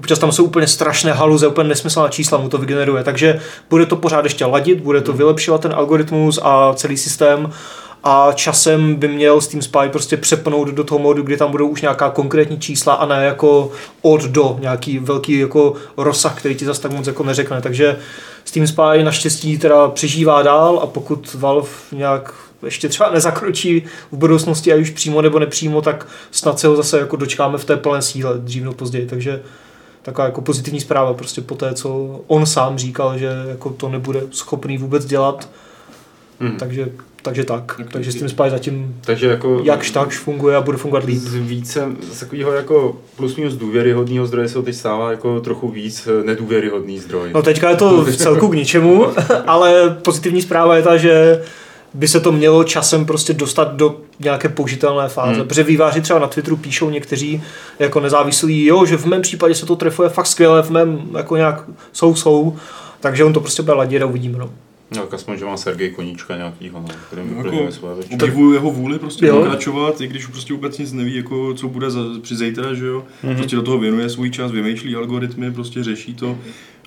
občas 0.02 0.20
tam 0.20 0.32
jsou 0.32 0.44
úplně 0.44 0.68
strašné 0.68 1.14
haluze, 1.14 1.48
úplně 1.48 1.70
nesmyslná 1.70 2.10
čísla 2.10 2.38
mu 2.38 2.50
to 2.50 2.58
vygeneruje, 2.58 3.04
takže 3.04 3.40
bude 3.70 3.86
to 3.86 3.96
pořád 3.96 4.24
ještě 4.24 4.46
ladit, 4.46 4.82
bude 4.82 5.02
to 5.02 5.14
vylepšovat 5.14 5.62
ten 5.62 5.74
algoritmus 5.76 6.40
a 6.44 6.74
celý 6.74 6.98
systém 6.98 7.52
a 8.04 8.32
časem 8.34 8.96
by 8.96 9.08
měl 9.08 9.42
Steam 9.42 9.62
Spy 9.62 9.90
prostě 9.92 10.18
přepnout 10.18 10.68
do 10.68 10.84
toho 10.84 11.00
modu, 11.00 11.24
kdy 11.24 11.38
tam 11.38 11.52
budou 11.52 11.68
už 11.68 11.82
nějaká 11.82 12.10
konkrétní 12.10 12.60
čísla 12.60 12.94
a 12.94 13.06
ne 13.06 13.26
jako 13.26 13.72
od 14.02 14.24
do 14.24 14.58
nějaký 14.62 15.00
velký 15.00 15.40
jako 15.40 15.74
rozsah, 15.98 16.40
který 16.40 16.56
ti 16.56 16.66
zase 16.66 16.82
tak 16.82 16.92
moc 16.92 17.08
jako 17.08 17.24
neřekne. 17.24 17.62
Takže 17.62 17.98
Steam 18.46 18.68
Spy 18.68 19.04
naštěstí 19.04 19.58
teda 19.58 19.88
přežívá 19.88 20.42
dál 20.42 20.80
a 20.84 20.88
pokud 20.88 21.34
Valve 21.34 21.70
nějak 21.92 22.34
ještě 22.66 22.90
třeba 22.90 23.10
nezakročí 23.10 23.84
v 24.12 24.18
budoucnosti, 24.18 24.74
a 24.74 24.76
už 24.76 24.90
přímo 24.90 25.22
nebo 25.22 25.40
nepřímo, 25.40 25.82
tak 25.82 26.08
snad 26.32 26.60
se 26.60 26.68
ho 26.68 26.76
zase 26.76 27.00
jako 27.00 27.16
dočkáme 27.16 27.58
v 27.58 27.66
té 27.66 27.78
plné 27.78 28.02
síle 28.02 28.38
dřív 28.38 28.64
nebo 28.64 28.76
později. 28.76 29.06
Takže 29.06 29.42
taková 30.02 30.26
jako 30.26 30.42
pozitivní 30.42 30.82
zpráva 30.82 31.14
prostě 31.14 31.42
po 31.42 31.56
té, 31.56 31.74
co 31.74 32.20
on 32.28 32.46
sám 32.46 32.78
říkal, 32.78 33.18
že 33.18 33.30
jako 33.50 33.70
to 33.70 33.90
nebude 33.90 34.22
schopný 34.32 34.78
vůbec 34.78 35.06
dělat. 35.06 35.50
Hmm. 36.42 36.58
Takže 36.58 36.90
takže 37.22 37.44
tak. 37.44 37.72
Okay. 37.74 37.86
Takže 37.92 38.12
s 38.12 38.16
tím 38.16 38.30
Spy 38.30 38.44
zatím 38.50 38.96
takže 39.06 39.28
jako 39.28 39.62
jakž 39.64 39.92
takž 39.92 40.18
funguje 40.18 40.56
a 40.56 40.62
bude 40.62 40.78
fungovat 40.78 41.04
líp. 41.04 41.20
Z 41.20 41.36
více 41.36 41.88
z 42.12 42.20
takového 42.20 42.52
jako 42.52 42.98
plus 43.16 43.36
minus 43.36 43.54
důvěryhodného 43.54 44.26
zdroje 44.26 44.48
se 44.48 44.62
teď 44.62 44.76
stává 44.76 45.12
jako 45.12 45.40
trochu 45.40 45.70
víc 45.72 46.08
eh, 46.08 46.24
nedůvěryhodný 46.24 47.00
zdroj. 47.00 47.30
No 47.34 47.42
teďka 47.42 47.70
je 47.70 47.76
to 47.76 48.04
v 48.04 48.16
celku 48.18 48.48
k 48.48 48.56
ničemu, 48.56 49.08
ale 49.48 49.98
pozitivní 50.04 50.42
zpráva 50.42 50.76
je 50.76 50.84
ta, 50.84 50.98
že 50.98 51.42
by 51.94 52.08
se 52.08 52.20
to 52.20 52.32
mělo 52.32 52.64
časem 52.64 53.06
prostě 53.06 53.34
dostat 53.34 53.76
do 53.76 54.00
nějaké 54.20 54.50
použitelné 54.50 55.10
fáze. 55.10 55.40
Hmm. 55.40 55.48
Protože 55.48 55.64
výváři 55.64 56.02
třeba 56.02 56.20
na 56.20 56.28
Twitteru 56.28 56.58
píšou 56.58 56.90
někteří 56.90 57.44
jako 57.80 58.00
nezávislí, 58.00 58.66
jo, 58.66 58.86
že 58.86 58.98
v 58.98 59.06
mém 59.06 59.22
případě 59.22 59.56
se 59.56 59.66
to 59.66 59.76
trefuje 59.76 60.10
fakt 60.10 60.28
skvěle, 60.28 60.64
v 60.64 60.70
mém 60.70 61.02
jako 61.18 61.38
nějak 61.38 61.64
jsou, 61.94 62.16
jsou. 62.16 62.56
Takže 63.00 63.24
on 63.24 63.34
to 63.34 63.40
prostě 63.40 63.64
bude 63.64 63.74
ladit 63.74 64.02
a 64.02 64.06
uvidíme. 64.06 64.38
No. 64.38 64.50
No, 64.96 65.02
tak 65.02 65.14
aspoň, 65.14 65.38
že 65.38 65.46
má 65.46 65.58
Sergej 65.58 65.90
Koníčka 65.90 66.38
nějakýho, 66.38 66.80
no, 66.80 66.88
který 67.08 67.22
no, 67.32 67.38
jako, 67.38 67.72
své 67.72 67.90
Obdivuju 68.14 68.54
jeho 68.54 68.72
vůli 68.72 69.00
prostě 69.00 69.26
jo. 69.26 69.38
pokračovat, 69.38 70.02
i 70.02 70.08
když 70.08 70.26
prostě 70.26 70.54
vůbec 70.54 70.78
nic 70.78 70.94
neví, 70.94 71.16
jako, 71.16 71.54
co 71.54 71.68
bude 71.68 71.92
za, 71.92 72.02
při 72.22 72.36
zítra, 72.36 72.74
že 72.74 72.86
jo. 72.86 73.04
Mm-hmm. 73.24 73.36
Prostě 73.36 73.56
do 73.56 73.62
toho 73.62 73.80
věnuje 73.80 74.10
svůj 74.10 74.30
čas, 74.30 74.52
vymýšlí 74.52 74.96
algoritmy, 74.96 75.52
prostě 75.52 75.84
řeší 75.84 76.14
to 76.16 76.38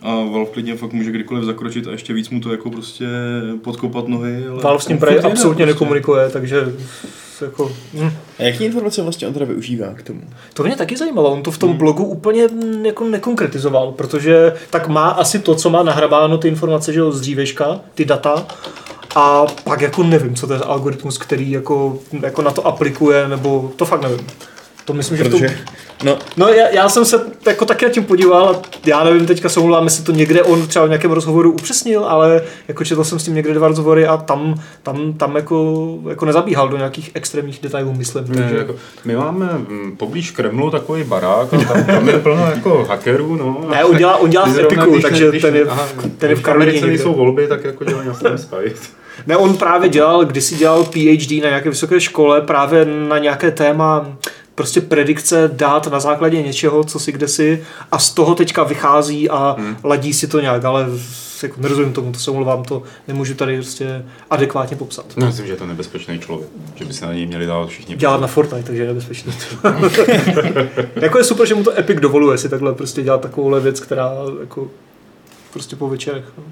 a 0.02 0.14
Valve 0.14 0.50
klidně 0.50 0.76
fakt 0.76 0.92
může 0.92 1.10
kdykoliv 1.10 1.44
zakročit 1.44 1.86
a 1.86 1.90
ještě 1.90 2.12
víc 2.12 2.30
mu 2.30 2.40
to 2.40 2.50
jako 2.50 2.70
prostě 2.70 3.06
podkopat 3.62 4.08
nohy. 4.08 4.46
Ale 4.46 4.62
Valve 4.62 4.82
s 4.82 4.88
ním 4.88 4.98
právě 4.98 5.20
absolutně 5.20 5.64
prostě. 5.64 5.74
nekomunikuje, 5.74 6.30
takže 6.30 6.72
jako... 7.44 7.72
Hm. 7.94 8.10
A 8.38 8.42
jaký 8.42 8.64
informace 8.64 9.02
vlastně 9.02 9.28
on 9.28 9.32
teda 9.32 9.46
využívá 9.46 9.94
k 9.94 10.02
tomu? 10.02 10.20
To 10.54 10.62
mě 10.62 10.76
taky 10.76 10.96
zajímalo, 10.96 11.32
on 11.32 11.42
to 11.42 11.50
v 11.50 11.58
tom 11.58 11.68
hmm. 11.68 11.78
blogu 11.78 12.04
úplně 12.04 12.48
jako 12.82 13.04
nekonkretizoval, 13.04 13.92
protože 13.92 14.52
tak 14.70 14.88
má 14.88 15.08
asi 15.08 15.38
to, 15.38 15.54
co 15.54 15.70
má 15.70 15.82
nahrabáno 15.82 16.38
ty 16.38 16.48
informace, 16.48 16.92
že 16.92 17.00
jo, 17.00 17.12
z 17.12 17.20
dříveška, 17.20 17.80
ty 17.94 18.04
data, 18.04 18.46
a 19.14 19.46
pak 19.64 19.80
jako 19.80 20.02
nevím, 20.02 20.34
co 20.34 20.46
to 20.46 20.52
je 20.52 20.58
algoritmus, 20.58 21.18
který 21.18 21.50
jako, 21.50 21.98
jako 22.22 22.42
na 22.42 22.50
to 22.50 22.66
aplikuje, 22.66 23.28
nebo 23.28 23.72
to 23.76 23.84
fakt 23.84 24.02
nevím. 24.02 24.26
To 24.84 24.92
myslím, 24.92 25.18
že 25.18 25.24
Protože, 25.24 25.48
to... 25.48 26.04
No, 26.04 26.18
no 26.36 26.48
já, 26.48 26.68
já, 26.68 26.88
jsem 26.88 27.04
se 27.04 27.20
jako 27.46 27.64
taky 27.64 27.84
na 27.84 27.90
tím 27.90 28.04
podíval 28.04 28.48
a 28.48 28.62
já 28.86 29.04
nevím, 29.04 29.26
teďka 29.26 29.48
se 29.48 29.60
omlouvám, 29.60 29.84
jestli 29.84 30.04
to 30.04 30.12
někde 30.12 30.42
on 30.42 30.66
třeba 30.66 30.84
v 30.84 30.88
nějakém 30.88 31.10
rozhovoru 31.10 31.52
upřesnil, 31.52 32.04
ale 32.04 32.42
jako 32.68 32.84
četl 32.84 33.04
jsem 33.04 33.18
s 33.18 33.24
tím 33.24 33.34
někde 33.34 33.54
dva 33.54 33.68
rozhovory 33.68 34.06
a 34.06 34.16
tam, 34.16 34.60
tam, 34.82 35.12
tam 35.12 35.36
jako, 35.36 35.98
jako 36.08 36.24
nezabíhal 36.24 36.68
do 36.68 36.76
nějakých 36.76 37.10
extrémních 37.14 37.60
detailů, 37.62 37.94
myslím. 37.94 38.24
Ne, 38.28 38.34
takže... 38.34 38.56
jako, 38.56 38.74
my 39.04 39.16
máme 39.16 39.48
mm, 39.52 39.96
poblíž 39.96 40.30
Kremlu 40.30 40.70
takový 40.70 41.04
barák 41.04 41.54
a 41.54 41.58
tam, 41.58 41.84
tam 41.84 42.08
je 42.08 42.18
plno 42.18 42.46
jako 42.46 42.86
hackerů. 42.88 43.36
No, 43.36 43.66
ne, 43.70 43.84
on 43.84 43.96
dělá, 43.96 44.16
on 44.16 44.30
dělá 44.30 44.46
v 44.46 44.58
Epiku, 44.58 45.00
takže 45.00 45.28
když, 45.28 45.42
ten 45.42 45.56
je, 45.56 45.64
aha, 45.64 45.88
ten 46.18 46.30
je 46.30 46.36
v 46.36 46.42
Karolině. 46.42 46.98
jsou 46.98 47.14
volby, 47.14 47.46
tak 47.46 47.64
jako 47.64 47.84
dělají 47.84 48.08
na 48.08 48.14
Sky. 48.14 48.74
Ne, 49.26 49.36
on 49.36 49.56
právě 49.56 49.88
dělal, 49.88 50.24
kdysi 50.24 50.54
dělal 50.54 50.84
PhD 50.84 51.30
na 51.30 51.48
nějaké 51.48 51.70
vysoké 51.70 52.00
škole, 52.00 52.40
právě 52.40 52.84
na 52.84 53.18
nějaké 53.18 53.50
téma 53.50 54.16
prostě 54.54 54.80
predikce 54.80 55.50
dát 55.52 55.86
na 55.86 56.00
základě 56.00 56.42
něčeho, 56.42 56.84
co 56.84 56.98
si 56.98 57.12
kde 57.12 57.28
si 57.28 57.64
a 57.92 57.98
z 57.98 58.10
toho 58.10 58.34
teďka 58.34 58.64
vychází 58.64 59.30
a 59.30 59.56
hmm. 59.58 59.76
ladí 59.84 60.12
si 60.12 60.26
to 60.26 60.40
nějak, 60.40 60.64
ale 60.64 60.86
jako 61.42 61.60
nerozumím 61.60 61.92
tomu, 61.92 62.12
to 62.12 62.18
se 62.18 62.30
omlouvám, 62.30 62.64
to 62.64 62.82
nemůžu 63.08 63.34
tady 63.34 63.56
prostě 63.56 64.04
adekvátně 64.30 64.76
popsat. 64.76 65.06
No, 65.16 65.26
myslím, 65.26 65.46
že 65.46 65.52
je 65.52 65.56
to 65.56 65.66
nebezpečný 65.66 66.18
člověk, 66.18 66.50
že 66.74 66.84
by 66.84 66.92
se 66.92 67.06
na 67.06 67.12
něj 67.12 67.26
měli 67.26 67.46
dát 67.46 67.68
všichni. 67.68 67.96
Dělat 67.96 68.20
na 68.20 68.26
Fortnite, 68.26 68.66
takže 68.66 68.82
je 68.82 68.88
nebezpečný. 68.88 69.32
jako 70.96 71.18
je 71.18 71.24
super, 71.24 71.46
že 71.46 71.54
mu 71.54 71.64
to 71.64 71.78
Epic 71.78 72.00
dovoluje 72.00 72.38
si 72.38 72.48
takhle 72.48 72.74
prostě 72.74 73.02
dělat 73.02 73.20
takovouhle 73.20 73.60
věc, 73.60 73.80
která 73.80 74.12
jako 74.40 74.70
prostě 75.52 75.76
po 75.76 75.88
večerech. 75.88 76.24
No. 76.38 76.44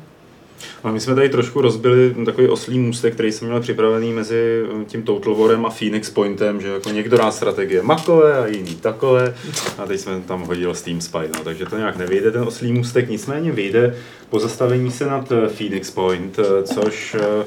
A 0.83 0.91
my 0.91 1.01
jsme 1.01 1.15
tady 1.15 1.29
trošku 1.29 1.61
rozbili 1.61 2.15
takový 2.25 2.49
oslý 2.49 2.79
můstek, 2.79 3.15
který 3.15 3.33
jsem 3.33 3.49
měl 3.49 3.61
připravený 3.61 4.13
mezi 4.13 4.63
tím 4.87 5.03
Total 5.03 5.35
Warem 5.35 5.67
a 5.67 5.71
Phoenix 5.71 6.11
Pointem, 6.11 6.61
že 6.61 6.69
jako 6.69 6.91
někdo 6.91 7.17
dá 7.17 7.31
strategie 7.31 7.83
makové 7.83 8.39
a 8.39 8.47
jiný 8.47 8.75
takové. 8.75 9.35
A 9.79 9.87
teď 9.87 10.01
jsme 10.01 10.21
tam 10.27 10.43
hodil 10.43 10.75
Steam 10.75 11.01
Spy, 11.01 11.19
no, 11.19 11.45
takže 11.45 11.67
to 11.67 11.79
nějak 11.79 11.97
nevyjde 11.97 12.31
ten 12.31 12.43
oslý 12.43 12.73
můstek, 12.73 13.09
nicméně 13.09 13.53
vyjde 13.53 13.95
pozastavení 14.33 14.91
se 14.91 15.07
nad 15.07 15.33
eh, 15.33 15.49
Phoenix 15.49 15.91
Point, 15.91 16.39
eh, 16.39 16.63
což 16.63 17.17
eh, 17.21 17.45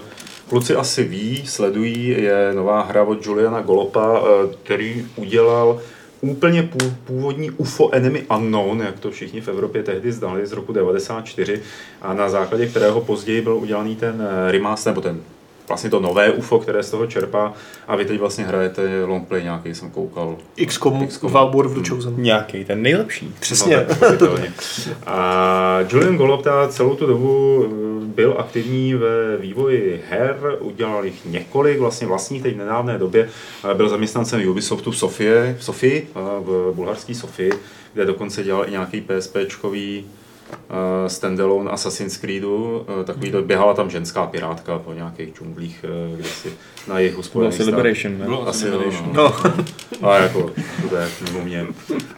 kluci 0.50 0.76
asi 0.76 1.04
ví, 1.04 1.48
sledují, 1.48 2.08
je 2.08 2.52
nová 2.54 2.82
hra 2.82 3.04
od 3.04 3.26
Juliana 3.26 3.62
Golopa, 3.62 4.24
který 4.64 5.08
udělal 5.16 5.82
úplně 6.30 6.70
původní 7.06 7.52
UFO 7.52 7.90
Enemy 7.94 8.26
Unknown, 8.38 8.82
jak 8.82 9.00
to 9.00 9.12
všichni 9.12 9.42
v 9.42 9.48
Evropě 9.48 9.84
tehdy 9.84 10.12
zdali 10.12 10.48
z 10.48 10.52
roku 10.52 10.74
94 10.74 11.62
a 12.02 12.14
na 12.14 12.30
základě 12.30 12.68
kterého 12.68 13.02
později 13.02 13.42
byl 13.42 13.56
udělaný 13.56 13.96
ten 13.96 14.28
eh, 14.30 14.52
remaster, 14.52 14.92
nebo 14.92 15.02
ten 15.02 15.22
vlastně 15.68 15.90
to 15.90 16.00
nové 16.00 16.32
UFO, 16.32 16.60
které 16.60 16.84
z 16.84 16.92
toho 16.92 17.08
čerpá 17.08 17.54
a 17.88 17.96
vy 17.96 18.06
teď 18.06 18.20
vlastně 18.20 18.46
hrajete 18.46 19.06
longplay 19.06 19.44
nějaký, 19.44 19.76
jsem 19.76 19.92
koukal. 19.92 20.38
XCOM, 20.66 21.08
XCOM. 21.08 21.32
War 21.32 21.66
of 21.66 21.72
the 21.72 21.90
Chosen. 21.90 22.14
Nějaký, 22.18 22.66
ten 22.66 22.82
nejlepší. 22.82 23.34
Přesně. 23.40 23.86
No, 24.22 24.28
a 25.06 25.80
Julian 25.90 26.18
Golob 26.18 26.46
celou 26.70 26.96
tu 26.96 27.06
dobu 27.06 27.66
eh, 27.66 28.06
byl 28.16 28.36
aktivní 28.38 28.94
ve 28.94 29.38
vývoji 29.38 30.04
her, 30.10 30.38
udělal 30.60 31.06
jich 31.06 31.26
několik, 31.26 31.80
vlastně 31.80 32.08
vlastních 32.08 32.44
teď 32.44 32.56
v 32.56 32.58
nedávné 32.58 32.98
době, 32.98 33.30
byl 33.74 33.90
zaměstnancem 33.90 34.50
Ubisoftu 34.50 34.92
v 34.92 34.98
Sofii, 34.98 35.56
v 35.60 35.64
Sofii, 35.64 36.08
v 36.16 36.72
bulharské 36.76 37.16
Sofii, 37.16 37.52
kde 37.94 38.06
dokonce 38.06 38.44
dělal 38.44 38.68
i 38.68 38.72
nějaký 38.72 39.02
PSPčkový 39.02 40.06
standalone 41.08 41.72
Assassin's 41.72 42.18
Creedu, 42.18 42.80
uh, 42.80 43.04
takový 43.04 43.32
to, 43.32 43.42
běhala 43.42 43.74
tam 43.74 43.90
ženská 43.90 44.28
pirátka 44.28 44.80
po 44.80 44.94
nějakých 44.94 45.36
džunglích, 45.36 45.86
uh, 46.12 46.18
kde 46.18 46.30
si 46.30 46.54
na 46.88 47.00
jihu 47.00 47.14
Bylo 47.14 47.24
Spojených 47.24 47.54
asi 47.54 47.64
států. 47.64 47.78
Liberation, 47.78 48.18
ne? 48.20 48.26
Bylo 48.26 48.48
Asi 48.48 48.66
asi 48.68 48.78
Liberation. 48.78 49.10
no. 49.14 49.24
No, 50.02 50.10
Ale 50.10 50.22
jako, 50.22 50.52
to 50.90 50.96
je 50.96 51.08
mimo 51.26 51.46
mě. 51.46 51.66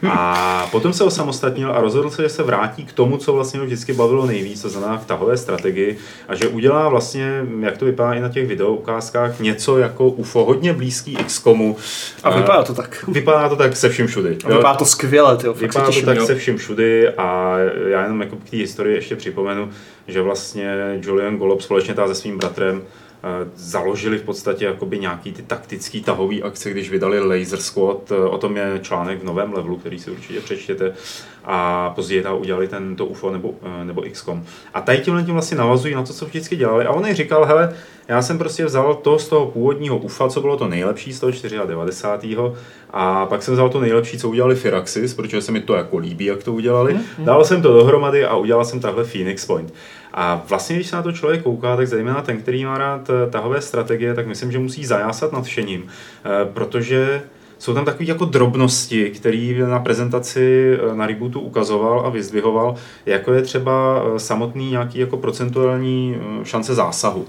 A 0.09 0.67
potom 0.71 0.93
se 0.93 1.03
osamostatnil 1.03 1.71
a 1.71 1.81
rozhodl 1.81 2.09
se, 2.09 2.21
že 2.23 2.29
se 2.29 2.43
vrátí 2.43 2.85
k 2.85 2.93
tomu, 2.93 3.17
co 3.17 3.33
vlastně 3.33 3.59
ho 3.59 3.65
vždycky 3.65 3.93
bavilo 3.93 4.25
nejvíc, 4.25 4.61
to 4.61 4.69
znamená 4.69 4.97
k 4.97 5.05
tahové 5.05 5.37
strategii 5.37 5.97
a 6.27 6.35
že 6.35 6.47
udělá 6.47 6.89
vlastně, 6.89 7.45
jak 7.59 7.77
to 7.77 7.85
vypadá 7.85 8.13
i 8.13 8.19
na 8.19 8.29
těch 8.29 8.47
video 8.47 8.73
ukázkách, 8.73 9.39
něco 9.39 9.77
jako 9.77 10.09
UFO, 10.09 10.45
hodně 10.45 10.73
blízký 10.73 11.15
XCOMu. 11.15 11.75
a 12.23 12.37
vypadá 12.37 12.63
to 12.63 12.73
tak. 12.73 13.05
Vypadá 13.07 13.49
to 13.49 13.55
tak 13.55 13.75
se 13.75 13.89
vším 13.89 14.07
všudy. 14.07 14.37
A 14.45 14.47
vypadá 14.47 14.73
to 14.73 14.85
skvěle, 14.85 15.37
tyjo, 15.37 15.53
Vypadá 15.53 15.91
to 15.91 16.01
tak 16.01 16.17
jo. 16.17 16.25
se 16.25 16.35
vším 16.35 16.57
všudy 16.57 17.09
a 17.09 17.57
já 17.87 18.03
jenom 18.03 18.21
jako 18.21 18.35
k 18.35 18.49
té 18.49 18.57
historii 18.57 18.95
ještě 18.95 19.15
připomenu, 19.15 19.69
že 20.07 20.21
vlastně 20.21 20.99
Julian 21.01 21.37
Golob 21.37 21.61
společně 21.61 21.93
tá 21.93 22.07
se 22.07 22.15
svým 22.15 22.37
bratrem 22.37 22.81
založili 23.55 24.17
v 24.17 24.23
podstatě 24.23 24.65
jakoby 24.65 24.99
nějaký 24.99 25.33
ty 25.33 25.41
taktický 25.41 26.03
tahový 26.03 26.43
akce, 26.43 26.71
když 26.71 26.89
vydali 26.89 27.19
Laser 27.19 27.59
Squad, 27.59 28.11
eh, 28.11 28.15
o 28.15 28.37
tom 28.37 28.57
je 28.57 28.79
článek 28.81 29.19
v 29.19 29.23
novém 29.23 29.53
levelu, 29.53 29.77
který 29.77 29.99
si 29.99 30.11
určitě 30.11 30.41
přečtěte 30.41 30.93
a 31.49 31.89
později 31.95 32.21
ta 32.21 32.33
udělali 32.33 32.67
ten 32.67 32.95
to 32.95 33.05
UFO 33.05 33.31
nebo, 33.31 33.53
eh, 33.81 33.85
nebo 33.85 34.03
XCOM. 34.11 34.43
A 34.73 34.81
tady 34.81 34.97
tímhle 34.97 35.23
tím 35.23 35.33
vlastně 35.33 35.57
navazují 35.57 35.95
na 35.95 36.03
to, 36.03 36.13
co 36.13 36.25
vždycky 36.25 36.55
dělali 36.55 36.85
a 36.85 36.91
on 36.91 37.05
jí 37.07 37.13
říkal, 37.13 37.45
hele, 37.45 37.73
já 38.07 38.21
jsem 38.21 38.37
prostě 38.37 38.65
vzal 38.65 38.95
to 38.95 39.19
z 39.19 39.27
toho 39.27 39.45
původního 39.45 39.97
UFA, 39.97 40.29
co 40.29 40.41
bylo 40.41 40.57
to 40.57 40.67
nejlepší 40.67 41.13
z 41.13 41.19
toho 41.19 41.31
94. 41.65 42.37
a 42.91 43.25
pak 43.25 43.43
jsem 43.43 43.53
vzal 43.53 43.69
to 43.69 43.79
nejlepší, 43.79 44.17
co 44.17 44.29
udělali 44.29 44.55
Firaxis, 44.55 45.13
protože 45.13 45.41
se 45.41 45.51
mi 45.51 45.61
to 45.61 45.75
jako 45.75 45.97
líbí, 45.97 46.25
jak 46.25 46.43
to 46.43 46.53
udělali. 46.53 46.97
Dal 47.17 47.45
jsem 47.45 47.61
to 47.61 47.73
dohromady 47.73 48.25
a 48.25 48.35
udělal 48.35 48.65
jsem 48.65 48.79
tahle 48.79 49.03
Phoenix 49.03 49.45
Point. 49.45 49.73
A 50.13 50.43
vlastně, 50.49 50.75
když 50.75 50.87
se 50.87 50.95
na 50.95 51.01
to 51.01 51.11
člověk 51.11 51.43
kouká, 51.43 51.75
tak 51.75 51.87
zejména 51.87 52.21
ten, 52.21 52.37
který 52.37 52.65
má 52.65 52.77
rád 52.77 53.09
eh, 53.09 53.29
tahové 53.29 53.61
strategie, 53.61 54.13
tak 54.13 54.27
myslím, 54.27 54.51
že 54.51 54.59
musí 54.59 54.85
zajásat 54.85 55.33
nadšením, 55.33 55.87
eh, 55.87 56.29
protože 56.53 57.21
jsou 57.59 57.73
tam 57.73 57.85
takové 57.85 58.05
jako 58.05 58.25
drobnosti, 58.25 59.09
které 59.09 59.55
na 59.69 59.79
prezentaci 59.79 60.73
eh, 60.73 60.95
na 60.95 61.07
rebootu 61.07 61.39
ukazoval 61.39 62.05
a 62.05 62.09
vyzdvihoval, 62.09 62.75
jako 63.05 63.33
je 63.33 63.41
třeba 63.41 64.03
eh, 64.15 64.19
samotný 64.19 64.71
nějaký 64.71 64.99
jako 64.99 65.17
procentuální 65.17 66.17
eh, 66.17 66.45
šance 66.45 66.75
zásahu. 66.75 67.25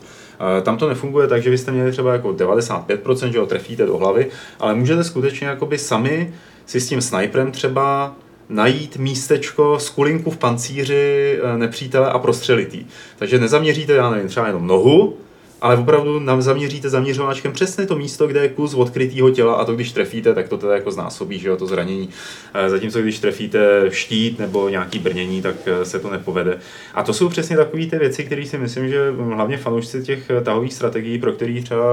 Tam 0.63 0.77
to 0.77 0.89
nefunguje 0.89 1.29
tak, 1.29 1.43
že 1.43 1.51
byste 1.51 1.73
měli 1.73 1.93
třeba 1.93 2.13
jako 2.13 2.29
95%, 2.29 3.31
že 3.31 3.39
ho 3.39 3.47
trefíte 3.47 3.87
do 3.87 3.97
hlavy, 3.97 4.27
ale 4.61 4.75
můžete 4.75 5.05
skutečně 5.05 5.47
jakoby 5.47 5.79
sami 5.79 6.35
si 6.67 6.81
s 6.81 6.89
tím 6.89 7.01
sniperem 7.01 7.53
třeba 7.53 8.15
najít 8.49 8.97
místečko, 8.97 9.79
skulinku 9.79 10.31
v 10.31 10.37
pancíři 10.37 11.39
nepřítele 11.57 12.11
a 12.11 12.19
prostřelit 12.19 12.75
jí. 12.75 12.87
Takže 13.17 13.39
nezaměříte, 13.39 13.93
já 13.93 14.11
nevím, 14.11 14.29
třeba 14.29 14.47
jenom 14.47 14.67
nohu, 14.67 15.17
ale 15.61 15.77
opravdu 15.77 16.21
nám 16.21 16.43
zaměříte 16.43 16.89
zaměřováčkem 16.89 17.53
přesně 17.53 17.87
to 17.87 17.97
místo, 17.97 18.27
kde 18.27 18.43
je 18.43 18.49
kus 18.49 18.75
odkrytého 18.75 19.31
těla 19.31 19.55
a 19.55 19.65
to 19.65 19.75
když 19.75 19.93
trefíte, 19.93 20.35
tak 20.35 20.49
to 20.49 20.59
teda 20.59 20.75
jako 20.75 20.91
znásobí, 20.91 21.39
že 21.39 21.49
jo, 21.49 21.57
to 21.57 21.67
zranění. 21.67 22.09
Eh, 22.55 22.71
Zatímco 22.71 23.03
když 23.03 23.19
trefíte 23.19 23.85
štít 23.91 24.39
nebo 24.39 24.69
nějaký 24.69 24.99
brnění, 24.99 25.43
tak 25.43 25.57
eh, 25.67 25.85
se 25.85 26.01
to 26.01 26.11
nepovede. 26.11 26.59
A 26.95 27.03
to 27.03 27.13
jsou 27.13 27.29
přesně 27.29 27.57
takové 27.57 27.87
ty 27.87 27.99
věci, 27.99 28.25
které 28.25 28.47
si 28.47 28.59
myslím, 28.59 28.89
že 28.89 29.11
hlavně 29.35 29.57
fanoušci 29.57 30.03
těch 30.03 30.31
eh, 30.31 30.41
tahových 30.41 30.75
strategií, 30.75 31.19
pro 31.19 31.33
který 31.33 31.63
třeba 31.63 31.85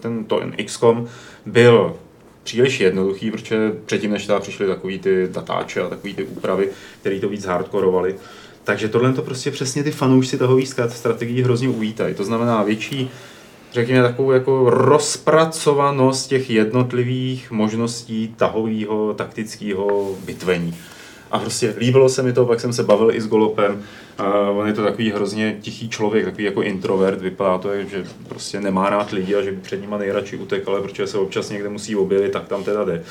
ten, 0.00 0.24
to 0.24 0.40
XCOM 0.64 1.08
byl 1.46 1.96
příliš 2.42 2.80
jednoduchý, 2.80 3.30
protože 3.30 3.72
předtím, 3.86 4.10
než 4.10 4.26
teda 4.26 4.40
přišly 4.40 4.66
takový 4.66 4.98
ty 4.98 5.28
datáče 5.30 5.80
a 5.80 5.88
takový 5.88 6.14
ty 6.14 6.24
úpravy, 6.24 6.68
které 7.00 7.20
to 7.20 7.28
víc 7.28 7.44
hardkorovali. 7.44 8.14
Takže 8.64 8.88
tohle 8.88 9.12
to 9.12 9.22
prostě 9.22 9.50
přesně 9.50 9.84
ty 9.84 9.90
fanoušci 9.90 10.38
tahových 10.38 10.74
strategií 10.88 11.42
hrozně 11.42 11.68
uvítají. 11.68 12.14
To 12.14 12.24
znamená 12.24 12.62
větší, 12.62 13.10
řekněme, 13.72 14.02
takovou 14.02 14.32
jako 14.32 14.70
rozpracovanost 14.70 16.28
těch 16.28 16.50
jednotlivých 16.50 17.50
možností 17.50 18.34
tahového, 18.36 19.14
taktického 19.14 20.14
bitvení. 20.24 20.74
A 21.30 21.38
prostě 21.38 21.74
líbilo 21.78 22.08
se 22.08 22.22
mi 22.22 22.32
to, 22.32 22.46
pak 22.46 22.60
jsem 22.60 22.72
se 22.72 22.82
bavil 22.82 23.10
i 23.10 23.20
s 23.20 23.28
Golopem. 23.28 23.82
A 24.18 24.50
on 24.50 24.66
je 24.66 24.72
to 24.72 24.82
takový 24.82 25.10
hrozně 25.10 25.56
tichý 25.60 25.88
člověk, 25.88 26.24
takový 26.24 26.44
jako 26.44 26.62
introvert, 26.62 27.20
vypadá 27.20 27.58
to, 27.58 27.68
že 27.90 28.04
prostě 28.28 28.60
nemá 28.60 28.90
rád 28.90 29.10
lidi 29.10 29.34
a 29.34 29.42
že 29.42 29.52
by 29.52 29.60
před 29.60 29.80
nima 29.80 29.98
nejradši 29.98 30.36
utekl, 30.36 30.70
ale 30.70 30.80
protože 30.80 31.06
se 31.06 31.18
občas 31.18 31.50
někde 31.50 31.68
musí 31.68 31.96
objevit, 31.96 32.32
tak 32.32 32.48
tam 32.48 32.64
teda 32.64 32.84
jde. 32.84 33.02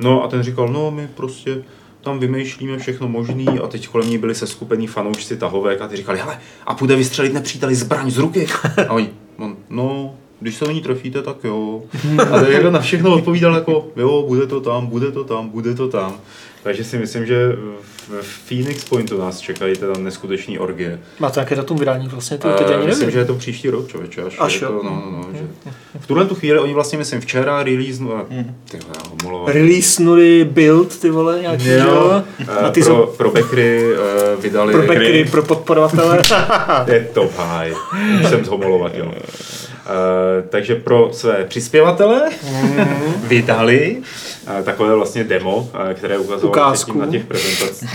No 0.00 0.24
a 0.24 0.28
ten 0.28 0.42
říkal, 0.42 0.68
no 0.68 0.90
my 0.90 1.08
prostě 1.14 1.62
tam 2.00 2.18
vymýšlíme 2.18 2.78
všechno 2.78 3.08
možný 3.08 3.46
a 3.48 3.66
teď 3.66 3.88
kolem 3.88 4.10
ní 4.10 4.18
byli 4.18 4.34
seskupení 4.34 4.86
fanoušci 4.86 5.36
tahovek 5.36 5.80
a 5.80 5.88
ty 5.88 5.96
říkali, 5.96 6.18
hele, 6.18 6.38
a 6.66 6.74
půjde 6.74 6.96
vystřelit 6.96 7.32
nepříteli 7.32 7.74
zbraň 7.74 8.10
z 8.10 8.18
ruky. 8.18 8.46
A 8.88 8.92
oni, 8.92 9.10
on, 9.38 9.56
no, 9.70 10.14
když 10.40 10.54
se 10.54 10.64
o 10.64 10.70
ní 10.70 10.80
trefíte, 10.80 11.22
tak 11.22 11.44
jo. 11.44 11.82
A 12.20 12.24
tak 12.24 12.48
jako 12.48 12.70
na 12.70 12.80
všechno 12.80 13.14
odpovídal 13.14 13.54
jako, 13.54 13.86
jo, 13.96 14.24
bude 14.28 14.46
to 14.46 14.60
tam, 14.60 14.86
bude 14.86 15.12
to 15.12 15.24
tam, 15.24 15.48
bude 15.48 15.74
to 15.74 15.88
tam. 15.88 16.16
Takže 16.68 16.84
si 16.84 16.98
myslím, 16.98 17.26
že 17.26 17.52
v 18.22 18.48
Phoenix 18.48 18.84
Pointu 18.84 19.18
nás 19.20 19.40
čekají 19.40 19.76
teda 19.76 19.92
neskutečný 19.98 20.58
orgie. 20.58 21.00
Máte 21.18 21.40
nějaké 21.40 21.54
datum 21.54 21.78
vydání 21.78 22.08
vlastně, 22.08 22.38
to 22.38 22.48
teď 22.52 22.66
Eh, 22.70 22.74
ani 22.74 22.86
myslím, 22.86 22.98
nevím. 23.00 23.12
že 23.12 23.18
je 23.18 23.24
to 23.24 23.34
příští 23.34 23.70
rok, 23.70 23.88
člověče. 23.88 24.22
Až, 24.22 24.36
Až 24.38 24.60
to, 24.60 24.72
no, 24.72 24.82
no, 24.82 25.10
no, 25.10 25.28
že 25.38 25.44
v 26.00 26.06
tuhle 26.06 26.24
tu 26.26 26.34
chvíli 26.34 26.58
oni 26.58 26.74
vlastně, 26.74 26.98
myslím, 26.98 27.20
včera 27.20 27.62
release, 27.62 28.02
no, 28.02 28.26
tyhle, 28.70 28.90
já 29.04 29.10
omlouvam. 29.22 29.48
Releasenuli 29.52 30.44
build, 30.44 30.98
ty 30.98 31.10
vole, 31.10 31.38
nějaký, 31.42 31.68
jo? 31.68 32.22
Eh, 32.40 32.44
A 32.52 32.70
ty 32.70 32.82
pro, 32.82 32.90
jsou 32.94 33.06
pro 33.16 33.30
backery 33.30 33.84
eh, 33.94 34.36
vydali... 34.42 34.72
pro 34.72 34.82
backery, 34.82 35.24
pro 35.30 35.42
podporovatele. 35.42 36.22
Je 36.86 37.08
top 37.14 37.32
high. 37.38 37.72
Jsem 38.28 38.44
zhomolovat, 38.44 38.92
jo. 38.94 39.12
Uh, 39.88 40.48
takže 40.48 40.74
pro 40.74 41.10
své 41.12 41.44
přispěvatele 41.44 42.30
vydali 43.26 43.96
uh, 43.96 44.64
takové 44.64 44.94
vlastně 44.94 45.24
demo, 45.24 45.56
uh, 45.56 45.68
které 45.94 46.18
předtím 46.72 46.98
na 47.00 47.06
těch 47.06 47.24
prezentacích. 47.24 47.90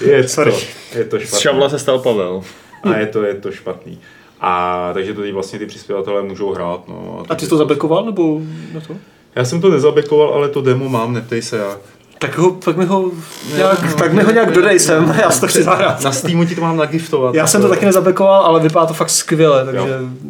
je, 0.00 0.22
to, 0.22 0.28
Sorry. 0.28 0.54
je 0.94 1.04
to 1.04 1.18
Z 1.18 1.22
špatný. 1.22 1.40
Šavla 1.40 1.68
se 1.68 1.78
stal 1.78 1.98
Pavel. 1.98 2.42
A 2.82 2.96
je 2.96 3.06
to, 3.06 3.22
je 3.22 3.34
to 3.34 3.52
špatný. 3.52 3.98
A 4.40 4.90
takže 4.94 5.14
to 5.14 5.22
vlastně 5.32 5.58
ty 5.58 5.66
přispěvatelé 5.66 6.22
můžou 6.22 6.52
hrát. 6.52 6.88
No, 6.88 7.22
A 7.28 7.34
ty 7.34 7.44
jsi 7.44 7.50
to 7.50 7.56
zabekoval, 7.56 8.04
nebo 8.04 8.40
na 8.72 8.80
to? 8.80 8.96
Já 9.34 9.44
jsem 9.44 9.60
to 9.60 9.70
nezabekoval, 9.70 10.34
ale 10.34 10.48
to 10.48 10.62
demo 10.62 10.88
mám, 10.88 11.12
neptej 11.12 11.42
se 11.42 11.56
jak. 11.56 11.78
Tak, 12.22 12.38
ho, 12.38 12.50
tak 12.50 12.76
mi 12.76 12.84
ho 12.84 13.10
nějak, 13.56 13.94
tak 13.98 14.12
mi 14.12 14.22
ho 14.22 14.30
nějak 14.30 14.52
dodej 14.52 14.78
sem, 14.78 15.14
já 15.22 15.30
si 15.30 15.40
to 15.40 15.46
chci 15.46 15.62
zahrát. 15.62 16.04
Na 16.04 16.12
Steamu 16.12 16.44
ti 16.44 16.54
to 16.54 16.60
mám 16.60 16.76
nagiftovat. 16.76 17.34
Já 17.34 17.46
jsem 17.46 17.62
to 17.62 17.68
taky 17.68 17.84
nezabekoval, 17.86 18.42
ale 18.42 18.60
vypadá 18.60 18.86
to 18.86 18.94
fakt 18.94 19.10
skvěle, 19.10 19.64
takže 19.64 19.78
Jo. 19.78 19.86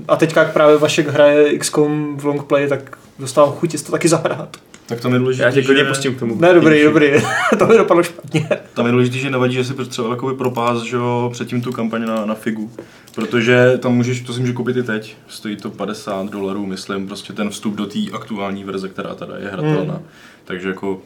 a 0.09 0.17
teďka 0.17 0.43
jak 0.43 0.53
právě 0.53 0.77
Vašek 0.77 1.09
hraje 1.09 1.59
XCOM 1.59 2.17
v 2.19 2.25
longplay, 2.25 2.69
tak 2.69 2.97
dostávám 3.19 3.53
chuť 3.53 3.79
si 3.79 3.85
to 3.85 3.93
taky 3.93 4.09
zahrát. 4.09 4.57
Tak 4.87 5.01
tam 5.01 5.13
je 5.13 5.19
důležité, 5.19 5.45
Já 5.45 5.51
tě 5.51 5.63
klidně 5.63 5.85
že- 5.85 5.89
pustím 5.89 6.15
k 6.15 6.19
tomu. 6.19 6.37
Ne, 6.41 6.55
dobrý, 6.55 6.85
dobrý, 6.85 7.13
to 7.59 7.67
mi 7.67 7.77
dopadlo 7.77 8.03
špatně. 8.03 8.49
Tam 8.75 8.87
je 8.87 8.93
důležité, 8.93 9.19
že 9.19 9.31
nevadí, 9.31 9.55
že 9.55 9.65
si 9.65 9.75
třeba 9.75 10.11
jakoby 10.11 10.35
propás, 10.35 10.83
že 10.83 10.97
jo, 10.97 11.29
předtím 11.33 11.63
tu 11.63 11.73
kampaň 11.73 12.07
na, 12.07 12.27
na 12.27 12.35
Figu. 12.35 12.71
Protože 13.15 13.79
tam 13.79 13.95
můžeš, 13.95 14.21
to 14.21 14.33
si 14.33 14.41
můžeš 14.41 14.55
koupit 14.57 14.77
i 14.77 14.83
teď. 14.83 15.17
Stojí 15.29 15.57
to 15.57 15.71
50 15.71 16.31
dolarů, 16.31 16.67
myslím, 16.67 17.07
prostě 17.07 17.33
ten 17.33 17.51
vstup 17.51 17.75
do 17.75 17.87
té 17.87 17.99
aktuální 18.13 18.65
verze, 18.65 18.89
která 18.89 19.15
teda 19.15 19.35
je 19.39 19.49
hratelná. 19.49 19.95
Hmm. 19.95 20.03
Takže 20.45 20.69
jako 20.69 20.99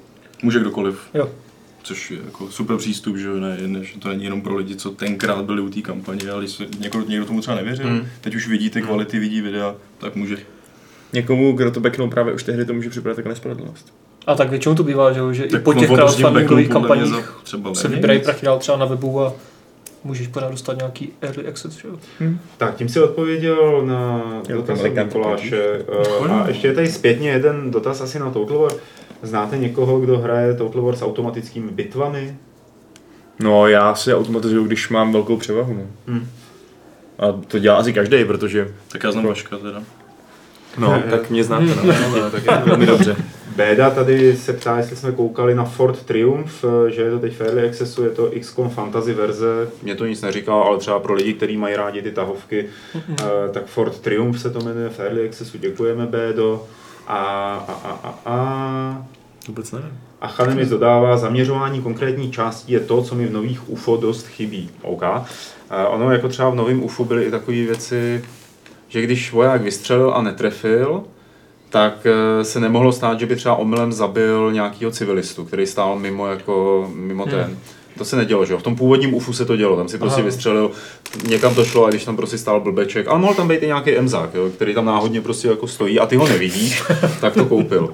může 0.43 0.59
kdokoliv. 0.61 0.99
Jo. 1.15 1.29
Což 1.83 2.11
je 2.11 2.19
jako 2.25 2.49
super 2.51 2.77
přístup, 2.77 3.17
že 3.17 3.29
ne, 3.29 3.57
ne, 3.67 3.85
že 3.85 3.99
to 3.99 4.09
není 4.09 4.25
jenom 4.25 4.41
pro 4.43 4.57
lidi, 4.57 4.77
co 4.77 4.91
tenkrát 4.91 5.45
byli 5.45 5.61
u 5.63 5.71
té 5.71 5.81
kampaně, 5.81 6.31
ale 6.31 6.43
když 6.43 6.53
se 6.53 6.65
někdo, 6.79 7.01
někdo 7.09 7.27
tomu 7.27 7.41
třeba 7.41 7.57
nevěřil, 7.57 7.87
Hmm. 7.87 8.07
teď 8.21 8.35
už 8.35 8.49
vidí 8.49 8.71
ty 8.71 8.83
kvality, 8.83 9.19
vidí 9.19 9.41
videa, 9.41 9.75
tak 9.99 10.15
může. 10.17 10.37
Někomu, 11.13 11.53
kdo 11.53 11.71
to 11.71 11.81
backnul 11.81 12.09
právě 12.11 12.35
už 12.35 12.43
tehdy, 12.43 12.65
to 12.65 12.73
může 12.75 12.91
připadat 12.91 13.17
jako 13.19 13.29
nespravedlnost. 13.29 13.95
A 14.27 14.35
tak 14.35 14.51
většinou 14.51 14.75
to 14.75 14.83
bývá, 14.83 15.13
že, 15.13 15.21
jo, 15.21 15.33
že 15.33 15.45
i 15.45 15.59
po 15.59 15.75
těch 15.75 15.89
crowdfundingových 15.91 16.69
kampaních 16.69 17.07
za 17.07 17.23
třeba 17.43 17.75
se 17.75 17.89
vybírají 17.89 18.21
prachy 18.21 18.47
dál 18.47 18.59
třeba 18.59 18.79
na 18.79 18.87
webu 18.87 19.21
a 19.21 19.33
můžeš 20.05 20.29
pořád 20.29 20.51
dostat 20.51 20.77
nějaký 20.77 21.13
early 21.21 21.47
access, 21.49 21.73
že 21.77 21.89
jo? 21.89 21.97
Tak, 22.59 22.77
tím 22.77 22.89
si 22.89 23.01
odpověděl 23.01 23.83
na 23.87 24.23
dotaz 24.49 24.83
Mikuláše. 24.83 25.85
Eh, 26.25 26.29
A 26.29 26.49
ještě 26.49 26.69
je 26.69 26.75
tady 26.75 26.89
zpětně 26.93 27.31
jeden 27.31 27.71
dotaz 27.71 28.01
asi 28.01 28.19
na 28.19 28.31
Total 28.31 28.59
War. 28.59 28.73
Znáte 29.23 29.59
někoho, 29.59 30.01
kdo 30.01 30.19
hraje 30.19 30.55
Total 30.55 30.83
War 30.83 30.97
s 30.97 31.03
automatickými 31.03 31.71
bitvami? 31.71 32.37
No, 33.41 33.67
já 33.69 33.95
si 33.95 34.15
automatizuju, 34.15 34.65
když 34.65 34.89
mám 34.89 35.13
velkou 35.13 35.37
převahu. 35.37 35.75
No. 35.75 35.87
Hm. 36.07 36.29
A 37.19 37.33
to 37.49 37.59
dělá 37.59 37.77
asi 37.77 37.93
každý, 37.93 38.25
protože... 38.25 38.75
Tak 38.89 39.05
já 39.05 39.13
znám 39.13 39.27
Vaška 39.27 39.59
teda. 39.59 39.83
No, 40.79 41.03
tak 41.11 41.31
mě 41.31 41.45
znáte, 41.45 41.65
no. 41.65 41.83
No, 42.21 42.31
tak 42.31 42.45
je 42.47 42.59
to 42.59 42.67
Velmi 42.67 42.87
dobře. 42.87 43.17
Béda 43.57 43.91
tady 43.91 44.37
se 44.37 44.53
ptá, 44.53 44.77
jestli 44.77 44.97
jsme 44.97 45.13
koukali 45.13 45.55
na 45.55 45.65
Ford 45.65 46.03
Triumph, 46.03 46.65
eh, 46.65 46.91
že 46.91 47.03
je 47.03 47.11
to 47.11 47.19
teď 47.19 47.37
v 47.37 47.41
Early 47.41 47.69
Accessu, 47.69 48.05
je 48.05 48.11
to 48.11 48.31
XCOM 48.41 48.71
Fantasy 48.71 49.15
verze. 49.15 49.69
Mě 49.83 49.95
to 49.95 50.07
nic 50.07 50.23
neříkalo, 50.23 50.65
ale 50.65 50.79
třeba 50.79 50.99
pro 50.99 51.15
lidi, 51.15 51.33
kteří 51.33 51.57
mají 51.57 51.77
rádi 51.77 52.03
ty 52.03 52.11
tahovky, 52.11 52.67
eh, 52.97 53.25
tak 53.53 53.67
Ford 53.67 54.01
Triumph 54.01 54.41
se 54.41 54.51
to 54.51 54.61
jmenuje 54.61 54.89
v 54.89 55.01
Early 55.01 55.29
Accessu. 55.29 55.59
Děkujeme, 55.59 56.07
Bédo. 56.07 56.67
A, 57.07 57.17
a, 57.69 57.73
a, 57.85 58.09
a, 58.09 58.33
a 58.33 59.07
Vůbec 59.49 59.73
nevím. 59.73 59.99
A 60.21 60.29
Chanemis 60.29 60.69
dodává, 60.69 61.17
zaměřování 61.17 61.83
konkrétní 61.83 62.33
částí 62.33 62.73
je 62.73 62.81
to, 62.81 63.03
co 63.03 63.15
mi 63.15 63.27
v 63.27 63.33
nových 63.33 63.71
UFO 63.71 63.97
dost 63.97 64.27
chybí. 64.27 64.71
OK. 64.83 65.03
Ono 65.89 66.13
jako 66.13 66.29
třeba 66.29 66.51
v 66.51 66.55
novém 66.55 66.83
UFO 66.83 67.05
byly 67.05 67.25
i 67.25 67.31
takové 67.31 67.57
věci, 67.57 68.25
že 68.89 69.03
když 69.03 69.33
voják 69.33 69.63
vystřelil 69.63 70.15
a 70.15 70.23
netrefil, 70.23 71.05
tak 71.71 72.07
eh, 72.07 72.45
se 72.45 72.61
nemohlo 72.61 72.93
stát, 72.93 73.21
že 73.21 73.27
by 73.27 73.37
třeba 73.37 73.57
omylem 73.57 73.93
zabil 73.93 74.53
nějakého 74.53 74.91
civilistu, 74.91 75.45
který 75.45 75.67
stál 75.67 75.99
mimo, 75.99 76.27
jako, 76.27 76.89
mimo 76.95 77.27
ten. 77.27 77.59
To 77.99 78.05
se 78.05 78.17
nedělo, 78.17 78.45
že 78.47 78.53
jo? 78.53 78.59
V 78.59 78.63
tom 78.63 78.77
původním 78.77 79.15
UFU 79.15 79.33
se 79.33 79.45
to 79.45 79.57
dělo, 79.57 79.77
tam 79.77 79.89
si 79.89 79.99
prostě 79.99 80.21
Aha. 80.21 80.25
vystřelil, 80.27 80.71
někam 81.29 81.55
to 81.55 81.65
šlo 81.65 81.85
a 81.85 81.91
když 81.91 82.05
tam 82.05 82.17
prostě 82.17 82.39
stál 82.39 82.61
blbeček, 82.61 83.09
ale 83.09 83.19
mohl 83.19 83.35
tam 83.35 83.49
být 83.49 83.63
i 83.63 83.67
nějaký 83.67 83.91
emzák, 83.97 84.35
jo? 84.35 84.51
který 84.55 84.75
tam 84.75 84.85
náhodně 84.85 85.21
prostě 85.21 85.49
jako 85.49 85.67
stojí 85.67 86.01
a 86.01 86.07
ty 86.07 86.17
ho 86.17 86.29
nevidíš, 86.29 86.83
tak 87.21 87.35
to 87.35 87.45
koupil. 87.45 87.91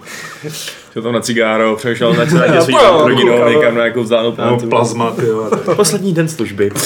Šel 0.92 1.02
tam 1.02 1.12
na 1.12 1.20
cigáro, 1.20 1.76
přešel 1.76 2.14
na 2.14 2.26
svým 2.62 2.76
Jo, 2.82 3.04
rodinou 3.08 3.48
někam 3.48 3.74
na 3.74 3.80
nějakou 3.84 4.02
vzdálenou 4.02 4.32
planetu. 4.32 4.68
plazma, 4.68 5.10
ty 5.10 5.26
jo. 5.26 5.50
Poslední 5.76 6.14
den 6.14 6.28
služby. 6.28 6.70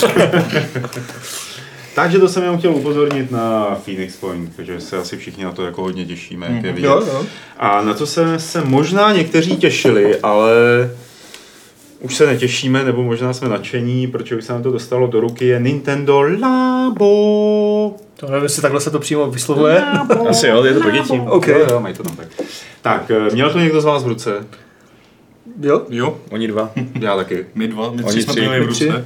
Takže 1.95 2.19
to 2.19 2.29
jsem 2.29 2.43
jenom 2.43 2.59
chtěl 2.59 2.71
upozornit 2.75 3.31
na 3.31 3.77
Phoenix 3.85 4.17
Point, 4.17 4.57
protože 4.57 4.81
se 4.81 4.97
asi 4.99 5.17
všichni 5.17 5.45
na 5.45 5.53
to 5.53 5.63
jako 5.65 5.83
hodně 5.83 6.05
těšíme, 6.07 6.47
jak 6.55 6.65
je 6.65 6.73
vidět. 6.73 6.87
Jo, 6.89 7.03
jo. 7.13 7.25
A 7.59 7.83
na 7.83 7.95
to 7.95 8.07
se, 8.07 8.39
se 8.39 8.65
možná 8.65 9.13
někteří 9.13 9.57
těšili, 9.57 10.17
ale 10.21 10.51
už 12.01 12.15
se 12.17 12.27
netěšíme, 12.27 12.85
nebo 12.85 13.03
možná 13.03 13.33
jsme 13.33 13.49
nadšení, 13.49 14.07
protože 14.07 14.37
už 14.37 14.45
se 14.45 14.53
nám 14.53 14.63
to 14.63 14.71
dostalo 14.73 15.07
do 15.07 15.21
ruky, 15.21 15.47
je 15.47 15.61
Nintendo 15.61 16.23
Labo. 16.41 17.95
To 18.17 18.27
nevím, 18.27 18.43
jestli 18.43 18.63
takhle 18.63 18.81
se 18.81 18.91
to 18.91 18.99
přímo 18.99 19.31
vyslovuje. 19.31 19.85
Asi 20.29 20.47
jo, 20.47 20.65
je 20.65 20.75
to 20.75 20.81
pro 20.81 20.91
děti. 20.91 21.23
OK. 21.29 21.47
Jo, 21.49 21.67
jo, 21.71 21.81
mají 21.81 21.95
to 21.95 22.03
tam 22.03 22.17
tak. 22.17 22.27
Tak, 22.83 23.11
eh, 23.11 23.31
měl 23.35 23.51
to 23.51 23.59
někdo 23.59 23.81
z 23.81 23.85
vás 23.85 24.05
v 24.05 24.09
ruce? 24.09 24.47
Jo? 25.61 25.83
Jo, 25.89 26.17
Oni 26.31 26.49
dva. 26.49 26.71
Já 27.01 27.17
taky. 27.17 27.47
my 27.55 27.69
dva, 27.69 27.91
my 27.91 28.03
Oni 28.03 28.13
tři 28.13 28.23
jsme 28.23 28.33
tři. 28.33 28.41
měli 28.41 28.61
v 28.61 28.67
ruce. 28.67 29.05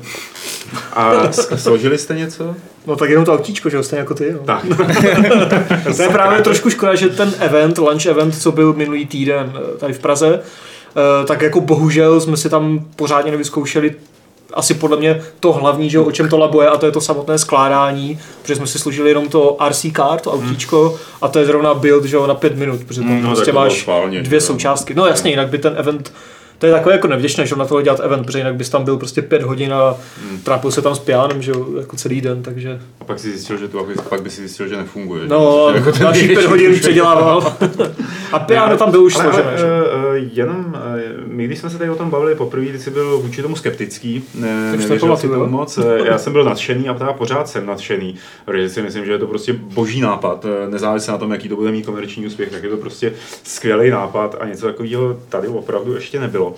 A 0.92 1.32
složili 1.32 1.98
jste 1.98 2.14
něco? 2.14 2.56
No 2.86 2.96
tak 2.96 3.10
jenom 3.10 3.24
to 3.24 3.32
autíčko, 3.34 3.70
že 3.70 3.76
jo, 3.76 3.82
stejně 3.82 4.00
jako 4.00 4.14
ty. 4.14 4.26
Jo. 4.26 4.38
Tak. 4.44 4.66
To 5.96 6.02
je 6.02 6.08
právě 6.08 6.42
trošku 6.42 6.70
škoda, 6.70 6.94
že 6.94 7.08
ten 7.08 7.34
event, 7.38 7.78
lunch 7.78 8.06
event, 8.06 8.42
co 8.42 8.52
byl 8.52 8.72
minulý 8.72 9.06
týden 9.06 9.52
eh, 9.74 9.78
tady 9.78 9.92
v 9.92 9.98
Praze, 9.98 10.40
tak 11.26 11.42
jako 11.42 11.60
bohužel 11.60 12.20
jsme 12.20 12.36
si 12.36 12.50
tam 12.50 12.86
pořádně 12.96 13.30
nevyzkoušeli 13.30 13.94
asi 14.54 14.74
podle 14.74 14.96
mě 14.96 15.22
to 15.40 15.52
hlavní, 15.52 15.90
že 15.90 15.98
o 15.98 16.12
čem 16.12 16.28
to 16.28 16.38
labo 16.38 16.62
je, 16.62 16.68
a 16.68 16.76
to 16.76 16.86
je 16.86 16.92
to 16.92 17.00
samotné 17.00 17.38
skládání, 17.38 18.18
protože 18.42 18.56
jsme 18.56 18.66
si 18.66 18.78
složili 18.78 19.08
jenom 19.08 19.28
to 19.28 19.56
RC 19.68 19.86
car, 19.96 20.20
to 20.20 20.32
autíčko, 20.32 20.98
a 21.22 21.28
to 21.28 21.38
je 21.38 21.46
zrovna 21.46 21.74
build, 21.74 22.04
že 22.04 22.16
jo, 22.16 22.26
na 22.26 22.34
pět 22.34 22.56
minut, 22.56 22.80
protože 22.84 23.00
tam 23.00 23.22
no, 23.22 23.30
prostě 23.30 23.52
máš 23.52 23.80
schválně, 23.80 24.22
dvě 24.22 24.36
jo. 24.36 24.40
součástky. 24.40 24.94
No 24.94 25.06
jasně, 25.06 25.30
jinak 25.30 25.48
by 25.48 25.58
ten 25.58 25.74
event 25.76 26.12
to 26.60 26.66
je 26.66 26.72
takové 26.72 26.94
jako 26.94 27.08
nevděčné, 27.08 27.46
že 27.46 27.56
na 27.56 27.64
tohle 27.64 27.82
dělat 27.82 28.00
event, 28.00 28.26
protože 28.26 28.38
jinak 28.38 28.54
bys 28.54 28.68
tam 28.68 28.84
byl 28.84 28.96
prostě 28.96 29.22
pět 29.22 29.42
hodin 29.42 29.72
a 29.72 29.96
trápil 30.42 30.70
se 30.70 30.82
tam 30.82 30.94
s 30.94 30.98
pianem, 30.98 31.42
že 31.42 31.50
jo, 31.50 31.66
jako 31.80 31.96
celý 31.96 32.20
den, 32.20 32.42
takže... 32.42 32.80
A 33.00 33.04
pak 33.04 33.18
si 33.18 33.30
zjistil, 33.30 33.56
že 33.56 33.68
to, 33.68 33.86
pak 34.08 34.22
by 34.22 34.30
si 34.30 34.40
zjistil, 34.40 34.68
že 34.68 34.76
nefunguje. 34.76 35.28
No, 35.28 35.68
Že 35.72 35.78
jako 35.84 35.90
dalších 35.90 36.30
pět 36.30 36.46
hodin 36.46 36.74
předělával. 36.74 37.56
A 38.32 38.38
piano 38.38 38.76
tam 38.76 38.90
byl 38.90 39.02
už 39.02 39.14
ale, 39.14 39.24
složené. 39.24 39.48
ale, 39.48 39.58
že? 39.58 39.64
uh, 39.64 40.28
jenom, 40.32 40.66
uh, 40.66 41.00
my 41.26 41.44
když 41.44 41.58
jsme 41.58 41.70
se 41.70 41.78
tady 41.78 41.90
o 41.90 41.94
tom 41.94 42.10
bavili 42.10 42.34
poprvé, 42.34 42.66
ty 42.66 42.78
jsi 42.78 42.90
byl 42.90 43.18
vůči 43.18 43.42
tomu 43.42 43.56
skeptický, 43.56 44.24
ne, 44.34 44.72
nevěřil 44.76 45.16
si 45.16 45.28
tomu 45.28 45.46
moc, 45.46 45.78
já 46.04 46.18
jsem 46.18 46.32
byl 46.32 46.44
nadšený 46.44 46.88
a 46.88 46.94
teda 46.94 47.12
pořád 47.12 47.48
jsem 47.48 47.66
nadšený, 47.66 48.14
protože 48.44 48.68
si 48.68 48.82
myslím, 48.82 49.04
že 49.04 49.12
je 49.12 49.18
to 49.18 49.26
prostě 49.26 49.52
boží 49.52 50.00
nápad, 50.00 50.46
nezávisle 50.68 51.12
na 51.12 51.18
tom, 51.18 51.32
jaký 51.32 51.48
to 51.48 51.56
bude 51.56 51.72
mít 51.72 51.86
komerční 51.86 52.26
úspěch, 52.26 52.50
tak 52.50 52.62
je 52.62 52.68
to 52.68 52.76
prostě 52.76 53.12
skvělý 53.44 53.90
nápad 53.90 54.36
a 54.40 54.46
něco 54.46 54.66
takového 54.66 55.16
tady 55.28 55.48
opravdu 55.48 55.94
ještě 55.94 56.20
nebylo. 56.20 56.49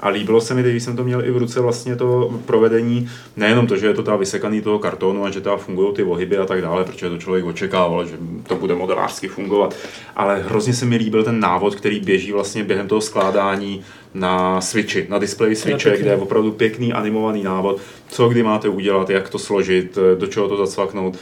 A 0.00 0.08
líbilo 0.08 0.40
se 0.40 0.54
mi, 0.54 0.62
když 0.62 0.82
jsem 0.82 0.96
to 0.96 1.04
měl 1.04 1.24
i 1.24 1.30
v 1.30 1.36
ruce 1.36 1.60
vlastně 1.60 1.96
to 1.96 2.40
provedení, 2.46 3.08
nejenom 3.36 3.66
to, 3.66 3.76
že 3.76 3.86
je 3.86 3.94
to 3.94 4.02
ta 4.02 4.16
vysekaný 4.16 4.60
toho 4.60 4.78
kartonu 4.78 5.24
a 5.24 5.30
že 5.30 5.40
tam 5.40 5.58
fungují 5.58 5.94
ty 5.94 6.02
ohyby 6.02 6.38
a 6.38 6.46
tak 6.46 6.62
dále, 6.62 6.84
protože 6.84 7.08
to 7.08 7.18
člověk 7.18 7.44
očekával, 7.44 8.06
že 8.06 8.16
to 8.46 8.56
bude 8.56 8.74
modelářsky 8.74 9.28
fungovat, 9.28 9.76
ale 10.16 10.42
hrozně 10.42 10.74
se 10.74 10.86
mi 10.86 10.96
líbil 10.96 11.24
ten 11.24 11.40
návod, 11.40 11.74
který 11.74 12.00
běží 12.00 12.32
vlastně 12.32 12.64
během 12.64 12.88
toho 12.88 13.00
skládání 13.00 13.82
na 14.14 14.60
switchi, 14.60 15.06
na 15.08 15.18
displeji 15.18 15.56
switche, 15.56 15.96
kde 15.96 16.10
je 16.10 16.16
opravdu 16.16 16.52
pěkný 16.52 16.92
animovaný 16.92 17.42
návod, 17.42 17.80
co 18.08 18.28
kdy 18.28 18.42
máte 18.42 18.68
udělat, 18.68 19.10
jak 19.10 19.28
to 19.28 19.38
složit, 19.38 19.98
do 20.18 20.26
čeho 20.26 20.48
to 20.48 20.56
zacvaknout. 20.56 21.18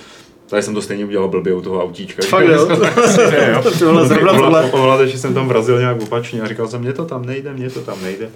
Tady 0.49 0.63
jsem 0.63 0.75
to 0.75 0.83
stejně 0.83 1.05
udělal 1.05 1.29
blbě 1.29 1.55
u 1.55 1.61
toho 1.61 1.85
autíčka. 1.85 2.23
Fakt 2.27 2.49
jo? 2.49 2.67
Tohle 3.79 4.07
zrovna 4.07 4.33
tohle. 4.33 4.71
Ovládač 4.71 5.15
jsem 5.15 5.35
tam 5.35 5.49
vrazil 5.49 5.79
nějak 5.79 6.03
opačně 6.03 6.41
a 6.41 6.49
říkal 6.49 6.69
jsem, 6.69 6.81
mně 6.81 6.93
to 6.93 7.05
tam 7.05 7.27
nejde, 7.27 7.53
mně 7.53 7.71
to 7.71 7.81
tam 7.81 8.03
nejde. 8.03 8.31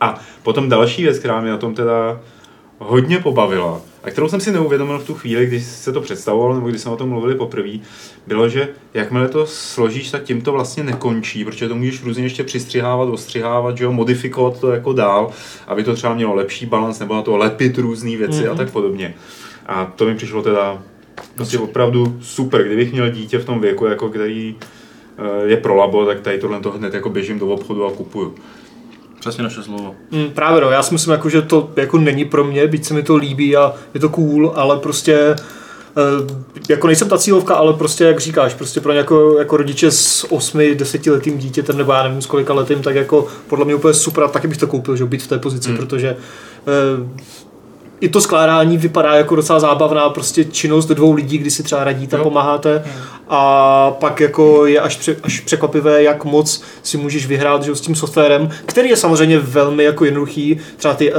A 0.00 0.20
potom 0.42 0.68
další 0.68 1.02
věc, 1.02 1.18
která 1.18 1.40
mě 1.40 1.50
na 1.50 1.56
tom 1.56 1.74
teda 1.74 2.20
hodně 2.78 3.18
pobavila, 3.18 3.80
a 4.04 4.10
kterou 4.10 4.28
jsem 4.28 4.40
si 4.40 4.52
neuvědomil 4.52 4.98
v 4.98 5.06
tu 5.06 5.14
chvíli, 5.14 5.46
když 5.46 5.64
se 5.64 5.92
to 5.92 6.00
představoval, 6.00 6.54
nebo 6.54 6.68
když 6.68 6.80
jsme 6.80 6.90
o 6.90 6.96
tom 6.96 7.08
mluvili 7.08 7.34
poprvé, 7.34 7.78
bylo, 8.26 8.48
že 8.48 8.68
jakmile 8.94 9.28
to 9.28 9.46
složíš, 9.46 10.10
tak 10.10 10.22
tím 10.22 10.40
to 10.40 10.52
vlastně 10.52 10.84
nekončí, 10.84 11.44
protože 11.44 11.68
to 11.68 11.74
můžeš 11.74 12.02
různě 12.04 12.22
ještě 12.22 12.44
přistřihávat, 12.44 13.08
ostřihávat, 13.08 13.76
že 13.76 13.84
jo, 13.84 13.92
modifikovat 13.92 14.60
to 14.60 14.70
jako 14.70 14.92
dál, 14.92 15.30
aby 15.66 15.84
to 15.84 15.94
třeba 15.94 16.14
mělo 16.14 16.34
lepší 16.34 16.66
balans, 16.66 16.98
nebo 16.98 17.14
na 17.14 17.22
to 17.22 17.36
lepit 17.36 17.78
různé 17.78 18.16
věci 18.16 18.42
mm-hmm. 18.42 18.52
a 18.52 18.54
tak 18.54 18.70
podobně. 18.70 19.14
A 19.66 19.92
to 19.96 20.06
mi 20.06 20.14
přišlo 20.14 20.42
teda 20.42 20.82
prostě 21.34 21.58
opravdu 21.58 22.18
super, 22.20 22.64
kdybych 22.64 22.92
měl 22.92 23.10
dítě 23.10 23.38
v 23.38 23.44
tom 23.44 23.60
věku, 23.60 23.86
jako 23.86 24.08
který 24.08 24.56
eh, 25.18 25.46
je 25.46 25.56
pro 25.56 25.76
labo, 25.76 26.06
tak 26.06 26.20
tady 26.20 26.38
tohle 26.38 26.60
to 26.60 26.70
hned 26.70 26.94
jako 26.94 27.10
běžím 27.10 27.38
do 27.38 27.46
obchodu 27.46 27.86
a 27.86 27.92
kupuju. 27.92 28.34
Přesně 29.20 29.44
naše 29.44 29.62
slovo. 29.62 29.94
Mm, 30.10 30.30
právě 30.30 30.60
no, 30.60 30.70
já 30.70 30.82
si 30.82 30.94
myslím, 30.94 31.12
jako, 31.12 31.28
že 31.28 31.42
to 31.42 31.70
jako 31.76 31.98
není 31.98 32.24
pro 32.24 32.44
mě, 32.44 32.66
byť 32.66 32.84
se 32.84 32.94
mi 32.94 33.02
to 33.02 33.16
líbí 33.16 33.56
a 33.56 33.74
je 33.94 34.00
to 34.00 34.08
cool, 34.08 34.52
ale 34.56 34.76
prostě 34.76 35.14
eh, 35.14 35.36
jako 36.68 36.86
nejsem 36.86 37.08
ta 37.08 37.18
cílovka, 37.18 37.54
ale 37.54 37.72
prostě 37.72 38.04
jak 38.04 38.20
říkáš, 38.20 38.54
prostě 38.54 38.80
pro 38.80 38.92
jako, 38.92 39.38
jako 39.38 39.56
rodiče 39.56 39.90
s 39.90 40.26
8-10 40.30 41.12
letým 41.12 41.38
dítětem, 41.38 41.76
nebo 41.76 41.92
já 41.92 42.02
nevím 42.02 42.22
s 42.22 42.26
kolika 42.26 42.54
letým, 42.54 42.82
tak 42.82 42.94
jako 42.94 43.26
podle 43.48 43.64
mě 43.64 43.74
úplně 43.74 43.94
super 43.94 44.24
a 44.24 44.28
taky 44.28 44.48
bych 44.48 44.58
to 44.58 44.66
koupil, 44.66 44.96
že 44.96 45.04
být 45.04 45.22
v 45.22 45.28
té 45.28 45.38
pozici, 45.38 45.68
hmm. 45.68 45.78
protože 45.78 46.08
eh, 46.08 47.08
i 48.00 48.08
to 48.08 48.20
skládání 48.20 48.78
vypadá 48.78 49.14
jako 49.14 49.36
docela 49.36 49.60
zábavná 49.60 50.08
prostě 50.08 50.44
činnost 50.44 50.86
dvou 50.86 51.12
lidí, 51.12 51.38
kdy 51.38 51.50
si 51.50 51.62
třeba 51.62 51.84
radíte, 51.84 52.16
Jo. 52.16 52.22
pomáháte. 52.22 52.84
A 53.28 53.90
pak 53.90 54.20
jako 54.20 54.66
je 54.66 54.80
až, 54.80 54.96
pře, 54.96 55.16
až 55.22 55.40
překvapivé, 55.40 56.02
jak 56.02 56.24
moc 56.24 56.62
si 56.82 56.96
můžeš 56.96 57.26
vyhrát 57.26 57.62
že, 57.62 57.76
s 57.76 57.80
tím 57.80 57.94
softwarem, 57.94 58.50
který 58.66 58.88
je 58.88 58.96
samozřejmě 58.96 59.38
velmi 59.38 59.84
jako 59.84 60.04
jednoduchý, 60.04 60.60
třeba 60.76 60.94
ty, 60.94 61.12
uh, 61.12 61.18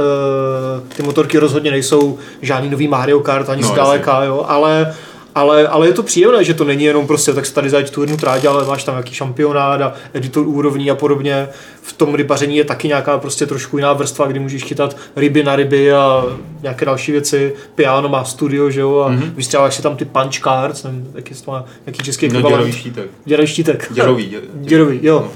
ty 0.96 1.02
motorky 1.02 1.38
rozhodně 1.38 1.70
nejsou 1.70 2.18
žádný 2.42 2.70
nový 2.70 2.88
Mario 2.88 3.20
Kart 3.20 3.48
ani 3.48 3.62
No, 3.62 3.68
no, 3.68 3.74
zdaleka, 3.74 4.24
jo, 4.24 4.44
ale 4.48 4.94
ale, 5.34 5.68
ale 5.68 5.86
je 5.86 5.92
to 5.92 6.02
příjemné, 6.02 6.44
že 6.44 6.54
to 6.54 6.64
není 6.64 6.84
jenom 6.84 7.06
prostě 7.06 7.32
tak 7.32 7.46
se 7.46 7.54
tady 7.54 7.70
zajíť 7.70 7.90
tu 7.90 8.00
jednu 8.00 8.16
tráť, 8.16 8.44
ale 8.44 8.64
máš 8.66 8.84
tam 8.84 8.94
nějaký 8.94 9.14
šampionát 9.14 9.80
a 9.80 9.92
editor 10.14 10.46
úrovní 10.46 10.90
a 10.90 10.94
podobně. 10.94 11.48
V 11.82 11.92
tom 11.92 12.14
rybaření 12.14 12.56
je 12.56 12.64
taky 12.64 12.88
nějaká 12.88 13.18
prostě 13.18 13.46
trošku 13.46 13.76
jiná 13.78 13.92
vrstva, 13.92 14.26
kdy 14.26 14.38
můžeš 14.40 14.64
chytat 14.64 14.96
ryby 15.16 15.44
na 15.44 15.56
ryby 15.56 15.92
a 15.92 16.24
nějaké 16.62 16.84
další 16.84 17.12
věci. 17.12 17.54
Piano 17.74 18.08
má 18.08 18.24
studio, 18.24 18.70
že 18.70 18.80
jo, 18.80 18.98
a 19.00 19.08
Mhm. 19.08 19.20
mm-hmm. 19.20 19.32
vystřáváš 19.34 19.74
si 19.74 19.82
tam 19.82 19.96
ty 19.96 20.04
punch 20.04 20.40
cards, 20.44 20.82
nevím, 20.84 21.10
jaký, 21.14 21.34
to 21.34 21.50
má, 21.50 21.64
jaký 21.86 22.02
český 22.02 22.28
No, 22.28 22.30
ekvivalent. 22.34 22.56
děrový 22.58 22.72
štítek. 22.72 23.06
Děravý 23.24 23.46
štítek. 23.46 23.88
Děrový. 23.92 24.24
Dě, 24.26 24.40
dě, 24.40 24.68
Děrový, 24.68 24.98
jo. 25.02 25.28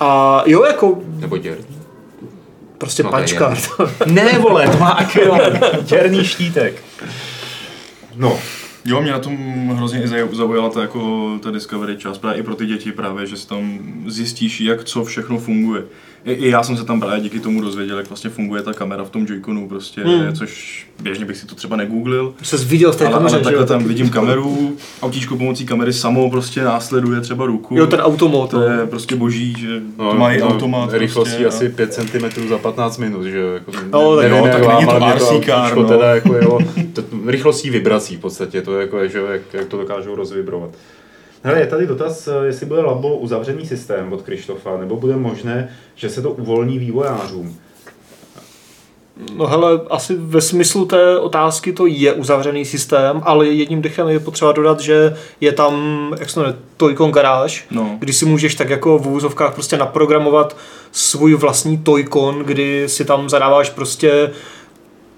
A 0.00 0.42
jo, 0.46 0.64
jako 0.64 0.98
nebo 1.18 1.36
děr. 1.36 1.56
prostě 2.78 3.02
No, 3.02 3.10
no, 3.12 3.18
je 3.18 3.24
punch 3.26 3.38
card. 3.38 3.70
Ne, 4.06 4.38
vole, 4.38 4.68
to 4.68 4.78
má 4.78 4.96
ekvivalent. 5.00 5.60
Děrný 5.82 6.24
štítek. 6.24 6.82
No, 8.16 8.38
Jo, 8.84 9.02
mě 9.02 9.10
na 9.10 9.18
tom 9.18 9.68
hrozně 9.68 10.02
i 10.02 10.08
zaujala 10.32 10.70
ta, 10.70 10.80
jako, 10.80 11.30
ta 11.42 11.50
Discovery 11.50 11.96
část, 11.96 12.18
právě 12.18 12.40
i 12.40 12.42
pro 12.42 12.54
ty 12.54 12.66
děti 12.66 12.92
právě, 12.92 13.26
že 13.26 13.36
si 13.36 13.48
tam 13.48 13.78
zjistíš, 14.06 14.60
jak 14.60 14.84
co 14.84 15.04
všechno 15.04 15.38
funguje. 15.38 15.82
I, 16.24 16.32
I 16.32 16.48
já 16.50 16.62
jsem 16.62 16.76
se 16.76 16.84
tam 16.84 17.00
právě 17.00 17.20
díky 17.20 17.40
tomu 17.40 17.60
dozvěděl, 17.60 17.98
jak 17.98 18.08
vlastně 18.08 18.30
funguje 18.30 18.62
ta 18.62 18.72
kamera 18.72 19.04
v 19.04 19.10
tom 19.10 19.24
Joy-Conu, 19.26 19.68
prostě, 19.68 20.00
Hmm. 20.04 20.32
což 20.36 20.86
běžně 21.02 21.24
bych 21.24 21.36
si 21.36 21.46
to 21.46 21.54
třeba 21.54 21.76
negooglil. 21.76 22.34
Jsi 22.42 22.56
viděl 22.56 22.92
v 22.92 22.96
té 22.96 23.04
Ale, 23.06 23.14
kameře, 23.14 23.34
ale 23.36 23.44
takhle 23.44 23.62
jo? 23.62 23.66
tam 23.66 23.84
vidím 23.84 24.10
kameru, 24.10 24.76
autíčko 25.02 25.36
pomocí 25.36 25.66
kamery 25.66 25.92
samo 25.92 26.30
prostě 26.30 26.62
následuje 26.64 27.20
třeba 27.20 27.46
ruku. 27.46 27.76
Jo, 27.76 27.86
ten 27.86 28.00
automat. 28.00 28.50
to 28.50 28.62
je 28.62 28.86
prostě 28.86 29.16
boží, 29.16 29.54
že 29.58 29.80
no 29.98 30.10
to 30.12 30.18
má 30.18 30.32
i 30.32 30.42
automat. 30.42 30.92
Rychlostí 30.92 31.30
prostě, 31.42 31.46
asi 31.64 31.72
a- 31.72 31.76
5 31.76 31.92
cm 31.94 32.48
za 32.48 32.58
15 32.58 32.98
minut, 32.98 33.24
že 33.24 33.38
jo. 33.38 33.52
Jako, 33.52 33.72
No, 33.92 34.16
tak 34.16 34.22
nevím, 34.24 34.38
jo, 34.38 34.46
jak 34.46 34.54
tak 34.56 34.64
vám, 34.64 34.76
není 34.86 34.98
to 34.98 35.14
RC 35.38 35.44
car, 35.46 35.76
no. 35.76 35.88
teda 35.88 36.14
jako 36.14 36.34
jo, 36.34 36.58
to, 36.92 37.02
rychlostí 37.26 37.70
vibrací 37.70 38.16
v 38.16 38.20
podstatě, 38.20 38.62
to 38.62 38.74
je 38.74 38.80
jako, 38.80 39.08
že 39.08 39.18
jo, 39.18 39.26
jak, 39.26 39.42
jak 39.52 39.66
to 39.66 39.76
dokážou 39.76 40.14
rozvibrovat. 40.14 40.70
Hele, 41.42 41.60
je 41.60 41.66
tady 41.66 41.86
dotaz, 41.86 42.28
eh, 42.28 42.46
jestli 42.46 42.66
bude 42.66 42.80
Labo 42.82 43.16
uzavřený 43.16 43.66
systém 43.66 44.12
od 44.12 44.22
Krištofa, 44.22 44.76
nebo 44.76 44.96
bude 44.96 45.16
možné, 45.16 45.68
že 45.94 46.10
se 46.10 46.22
to 46.22 46.30
uvolní 46.30 46.78
vývojářům. 46.78 47.56
No 49.36 49.46
hele, 49.46 49.80
asi 49.90 50.14
ve 50.18 50.40
smyslu 50.40 50.86
té 50.86 51.18
otázky 51.18 51.72
to 51.72 51.86
je 51.86 52.12
uzavřený 52.12 52.64
systém, 52.64 53.20
ale 53.24 53.46
jedním 53.46 53.82
dechem 53.82 54.08
je 54.08 54.20
potřeba 54.20 54.52
dodat, 54.52 54.80
že 54.80 55.16
je 55.40 55.52
tam, 55.52 55.74
jak 56.20 56.30
se 56.30 56.40
jmenuje, 56.40 56.58
Toycon 56.76 57.10
garáž, 57.12 57.64
No. 57.70 57.96
kdy 57.98 58.12
si 58.12 58.24
můžeš 58.24 58.54
tak 58.54 58.70
jako 58.70 58.98
v 58.98 59.06
úvozovkách 59.06 59.54
prostě 59.54 59.76
naprogramovat 59.76 60.56
svůj 60.92 61.34
vlastní 61.34 61.78
Toycon, 61.78 62.38
kdy 62.38 62.84
si 62.88 63.04
tam 63.04 63.28
zadáváš 63.30 63.70
prostě 63.70 64.30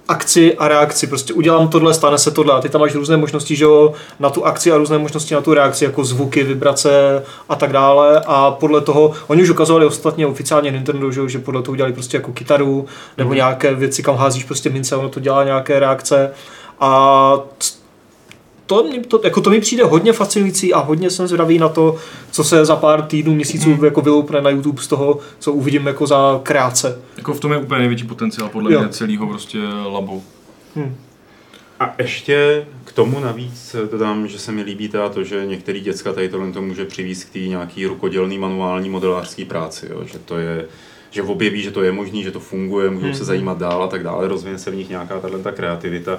akci 0.09 0.55
a 0.57 0.68
reakci. 0.68 1.07
Prostě 1.07 1.32
udělám 1.34 1.68
tohle, 1.68 1.94
stane 1.94 2.18
se 2.18 2.30
tohle. 2.30 2.55
A 2.55 2.61
ty 2.61 2.68
tam 2.68 2.80
máš 2.80 2.94
různé 2.94 3.16
možnosti, 3.16 3.57
že 3.57 3.64
jo, 3.64 3.92
na 4.20 4.30
tu 4.30 4.46
akci 4.46 4.72
a 4.72 4.76
různé 4.76 4.98
možnosti 4.98 5.34
na 5.34 5.40
tu 5.40 5.55
reakci, 5.55 5.84
jako 5.84 6.05
zvuky, 6.05 6.42
vibrace 6.44 7.22
a 7.48 7.55
tak 7.57 7.72
dále. 7.72 8.22
A 8.26 8.50
podle 8.50 8.80
toho, 8.80 9.12
oni 9.26 9.42
už 9.42 9.50
ukazovali 9.50 9.86
ostatně 9.86 10.26
oficiálně 10.26 10.70
Nintendo, 10.70 11.12
že, 11.12 11.20
jo, 11.20 11.28
že 11.28 11.38
podle 11.38 11.62
toho 11.62 11.72
udělali 11.72 11.92
prostě 11.92 12.16
jako 12.16 12.32
kytaru 12.32 12.86
nebo 13.18 13.28
Mhm. 13.30 13.36
nějaké 13.36 13.74
věci, 13.74 14.03
kam 14.03 14.16
házíš 14.16 14.44
prostě 14.44 14.70
mince, 14.70 14.96
ono 14.96 15.09
to 15.09 15.20
dělá 15.20 15.44
nějaké 15.44 15.78
reakce. 15.80 16.30
A 16.80 17.34
c- 17.59 17.82
to, 18.73 19.18
to, 19.18 19.20
jako 19.25 19.41
to 19.41 19.51
mi 19.51 19.61
přijde 19.61 19.85
hodně 19.85 20.12
fascinující 20.12 20.73
a 20.75 20.79
hodně 20.79 21.11
jsem 21.11 21.27
zvědavý 21.27 21.59
na 21.59 21.68
to, 21.68 21.97
co 22.31 22.45
se 22.45 22.64
za 22.64 22.77
pár 22.77 23.03
týdnů, 23.03 23.35
měsíců 23.35 23.68
Mhm. 23.70 23.85
jako 23.85 24.01
vyloupne 24.01 24.41
na 24.41 24.51
YouTube 24.51 24.83
z 24.83 24.87
toho, 24.87 25.18
co 25.39 25.53
uvidím 25.53 25.87
jako 25.87 26.07
za 26.07 26.41
kreace. 26.43 26.99
Jako 27.16 27.35
v 27.35 27.41
tom 27.41 27.53
je 27.53 27.59
úplně 27.59 27.79
největší 27.79 28.05
potenciál 28.07 28.49
podle 28.49 28.73
Jo. 28.73 28.81
mě 28.81 28.89
celého 28.89 29.27
prostě 29.27 29.59
labu. 29.93 30.23
A 31.81 31.95
ještě 31.99 32.66
k 32.85 32.93
tomu 32.93 33.20
navíc 33.20 33.77
dodám, 33.91 34.29
že 34.29 34.39
se 34.39 34.53
mi 34.53 34.62
líbí 34.62 34.89
teda 34.89 35.09
to, 35.09 35.25
že 35.25 35.47
některý 35.47 35.81
děcka 35.81 36.12
tady 36.12 36.29
tohle 36.29 36.53
to 36.53 36.62
může 36.62 36.85
přivést 36.85 37.25
k 37.25 37.31
té 37.33 37.39
nějaký 37.39 37.87
rukodělný 37.87 38.39
manuální 38.39 38.89
modelářské 38.91 39.45
práci, 39.45 39.87
jo? 39.91 40.01
že 40.12 40.18
to 40.18 40.37
je 40.39 40.66
že 41.13 41.23
objeví, 41.23 41.63
že 41.63 41.71
to 41.71 41.83
je 41.83 41.93
možný, 41.93 42.23
že 42.23 42.31
to 42.31 42.41
funguje, 42.41 42.91
můžou 42.91 43.07
Hmm. 43.07 43.15
se 43.15 43.25
zajímat 43.25 43.59
dál 43.59 43.83
a 43.83 43.87
tak 43.87 44.03
dále, 44.03 44.29
rozvine 44.29 44.59
se 44.59 44.71
v 44.71 44.75
nich 44.75 44.89
nějaká 44.89 45.19
tahle 45.21 45.39
ta 45.39 45.53
kreativita. 45.53 46.13
E, 46.13 46.19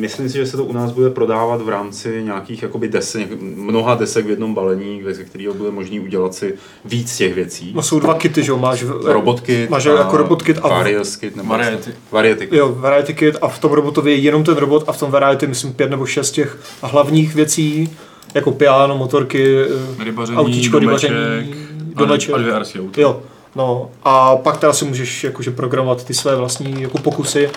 myslím 0.00 0.28
si, 0.28 0.36
že 0.38 0.46
se 0.46 0.56
to 0.56 0.64
u 0.64 0.72
nás 0.72 0.92
bude 0.92 1.10
prodávat 1.10 1.62
v 1.62 1.68
rámci 1.68 2.22
nějakých 2.24 2.62
jakoby 2.62 2.88
desek, 2.88 3.28
mnoha 3.40 3.94
desek 3.94 4.26
v 4.26 4.30
jednom 4.30 4.54
balení, 4.54 5.02
ze 5.10 5.24
kterého 5.24 5.54
bude 5.54 5.70
možný 5.70 6.00
udělat 6.00 6.34
si 6.34 6.54
víc 6.84 7.16
těch 7.16 7.34
věcí. 7.34 7.72
No 7.74 7.82
jsou 7.82 8.00
dva 8.00 8.14
kity, 8.14 8.42
že 8.42 8.50
jo, 8.50 8.58
máš 8.58 8.84
Robotkit 9.04 9.70
máš 9.70 9.84
jako 9.84 10.16
robotkit 10.16 10.58
a 10.62 10.68
v- 10.68 10.70
Various 10.70 11.16
kit, 11.16 11.36
nebo 11.36 11.48
Variety. 11.48 11.90
Variety 12.12 12.46
kit. 12.46 12.56
Jo, 12.56 12.74
Variety 12.78 13.14
Kit 13.14 13.36
a 13.42 13.48
v 13.48 13.58
tom 13.58 13.72
robotově 13.72 14.14
je 14.14 14.20
jenom 14.20 14.44
ten 14.44 14.56
robot 14.56 14.84
a 14.86 14.92
v 14.92 14.98
tom 14.98 15.10
Variety 15.10 15.46
myslím 15.46 15.72
pět 15.72 15.90
nebo 15.90 16.06
šest 16.06 16.30
těch 16.30 16.58
hlavních 16.82 17.34
věcí, 17.34 17.88
jako 18.34 18.50
piano, 18.52 18.98
motorky, 18.98 19.56
eh, 20.00 20.04
Rybaření, 20.04 20.38
autíčko, 20.38 20.78
domeček, 20.78 21.10
rybaření, 21.10 21.54
a, 21.96 21.98
domeček. 21.98 22.34
a 22.34 22.38
dvě 22.38 22.58
RC 22.58 22.76
auta. 22.76 23.00
Jo, 23.00 23.22
no 23.56 23.90
a 24.04 24.36
pak 24.36 24.56
teda 24.56 24.72
si 24.72 24.84
můžeš 24.84 25.24
jakože 25.24 25.50
programovat 25.50 26.04
ty 26.04 26.14
své 26.14 26.36
vlastní 26.36 26.82
jako 26.82 26.98
pokusy 26.98 27.50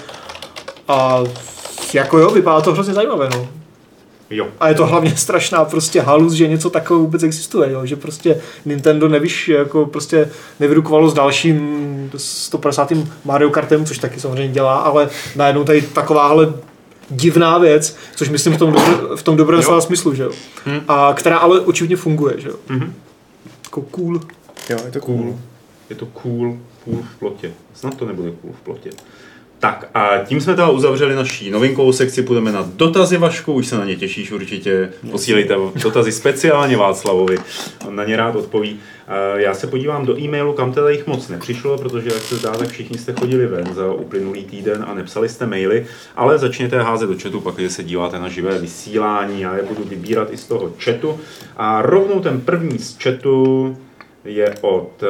a 0.88 1.24
jako 1.94 2.18
jo, 2.18 2.30
vypadá 2.30 2.62
to 2.62 2.74
hrozně 2.74 2.94
zajímavé, 2.94 3.30
no. 3.34 3.48
Jo. 4.30 4.48
A 4.60 4.70
je 4.70 4.76
to 4.76 4.86
hlavně 4.86 5.12
strašná 5.18 5.66
prostě 5.66 6.02
halus, 6.02 6.34
že 6.34 6.48
něco 6.48 6.70
takového 6.70 7.02
vůbec 7.02 7.24
existuje, 7.24 7.72
jo? 7.72 7.86
že 7.86 7.96
prostě 7.96 8.42
Nintendo 8.66 9.08
nevíš, 9.08 9.48
jako 9.48 9.86
prostě 9.86 10.30
nevyrukovalo 10.60 11.10
s 11.10 11.14
dalším 11.14 12.12
150. 12.18 12.94
Mario 13.26 13.50
Kartem, 13.50 13.86
což 13.86 13.98
taky 13.98 14.20
samozřejmě 14.20 14.54
dělá, 14.54 14.76
ale 14.76 15.10
najednou 15.36 15.64
tady 15.64 15.82
takováhle 15.82 16.54
divná 17.10 17.58
věc, 17.58 17.98
což 18.16 18.30
myslím 18.30 18.54
v 18.54 18.58
tom, 18.58 18.72
dobr, 18.72 19.16
v 19.16 19.24
tom 19.24 19.38
dobrém 19.38 19.62
slova 19.62 19.82
smyslu, 19.82 20.14
že 20.14 20.24
jo? 20.24 20.32
Hm. 20.66 20.82
A 20.88 21.14
která 21.14 21.38
ale 21.38 21.60
očividně 21.60 21.96
funguje, 21.96 22.34
že 22.38 22.50
jo? 22.50 22.56
Mhm. 22.70 22.94
Jako 23.76 23.88
cool. 23.92 24.22
Jo, 24.70 24.78
je 24.86 24.92
to 24.92 25.02
cool. 25.02 25.40
Je 25.90 25.96
to 25.96 26.06
cool, 26.06 26.60
cool 26.84 27.02
v 27.02 27.20
plotě. 27.20 27.54
Snad 27.74 27.98
to 27.98 28.06
nebude 28.06 28.32
cool 28.32 28.54
v 28.54 28.62
plotě. 28.62 28.90
Tak 29.60 29.89
a 29.93 30.18
tím 30.26 30.41
jsme 30.41 30.56
teda 30.56 30.70
uzavřeli 30.70 31.16
naší 31.16 31.51
novinkovou 31.51 31.91
sekci, 31.93 32.24
půjdeme 32.24 32.51
na 32.51 32.70
dotazy 32.76 33.18
Vašku, 33.18 33.53
už 33.53 33.68
se 33.68 33.78
na 33.78 33.86
ně 33.86 33.95
těšíš 33.95 34.32
určitě, 34.32 34.89
posílejte 35.12 35.56
dotazy 35.84 36.12
speciálně 36.12 36.78
Václavovi, 36.78 37.38
on 37.88 37.95
na 37.95 38.03
ně 38.03 38.18
rád 38.18 38.36
odpoví. 38.36 38.80
Eh, 39.08 39.41
Já 39.41 39.53
se 39.53 39.68
podívám 39.68 40.06
do 40.06 40.20
e-mailu, 40.20 40.53
kam 40.53 40.74
teda 40.74 40.89
jich 40.89 41.08
moc 41.08 41.28
nepřišlo, 41.30 41.78
protože 41.78 42.10
jak 42.10 42.22
se 42.22 42.36
zdá, 42.36 42.51
tak 42.51 42.68
všichni 42.68 42.97
jste 42.97 43.14
chodili 43.14 43.47
ven 43.47 43.74
za 43.74 43.93
uplynulý 43.93 44.43
týden 44.43 44.86
a 44.88 44.93
nepsali 44.93 45.30
jste 45.30 45.45
maily, 45.45 45.86
ale 46.16 46.38
začněte 46.38 46.82
házet 46.82 47.10
do 47.10 47.16
chatu, 47.24 47.41
pak 47.41 47.56
když 47.56 47.72
se 47.72 47.84
díváte 47.84 48.20
na 48.20 48.30
živé 48.30 48.60
vysílání, 48.60 49.41
já 49.41 49.56
je 49.58 49.64
budu 49.64 49.84
vybírat 49.84 50.28
i 50.34 50.38
z 50.38 50.43
toho 50.43 50.74
chatu. 50.80 51.20
A 51.58 51.82
rovnou 51.82 52.20
ten 52.20 52.41
první 52.41 52.80
z 52.80 52.97
chatu 53.03 53.78
je 54.26 54.56
od 54.62 55.03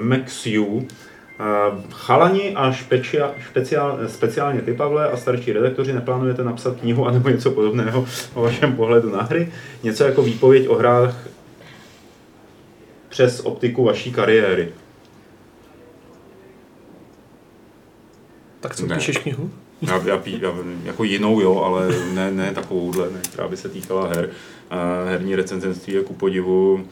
MaxU. 0.00 0.64
Uh, 0.64 0.82
chalani 1.90 2.54
a 2.54 2.72
špečia, 2.72 3.34
speciál, 3.50 3.98
speciálně 4.06 4.62
ty, 4.62 4.74
Pavle, 4.74 5.10
a 5.10 5.16
starší 5.16 5.52
redaktoři 5.52 5.92
neplánujete 5.92 6.44
napsat 6.44 6.80
knihu 6.80 7.06
anebo 7.06 7.28
něco 7.28 7.50
podobného 7.50 8.06
o 8.34 8.42
vašem 8.42 8.76
pohledu 8.76 9.10
na 9.10 9.22
hry? 9.22 9.52
Něco 9.82 10.04
jako 10.04 10.22
výpověď 10.22 10.68
o 10.68 10.74
hrách 10.74 11.28
přes 13.08 13.40
optiku 13.40 13.84
vaší 13.84 14.12
kariéry. 14.12 14.68
Tak 18.60 18.76
co, 18.76 18.86
Ne. 18.86 18.94
píšeš 18.94 19.18
knihu? 19.18 19.50
Já, 19.82 20.02
já, 20.04 20.18
pí, 20.18 20.40
já, 20.42 20.52
jako 20.84 21.04
jinou, 21.04 21.40
jo, 21.40 21.60
ale 21.60 21.88
ne, 22.12 22.30
ne 22.30 22.52
takovouhle, 22.54 23.10
ne, 23.10 23.20
která 23.32 23.48
by 23.48 23.56
se 23.56 23.68
týkala 23.68 24.08
her. 24.08 24.30
Uh, 24.72 25.10
herní 25.10 25.36
recenzenství 25.36 25.92
je 25.92 26.02
ku 26.02 26.14
podivu 26.14 26.86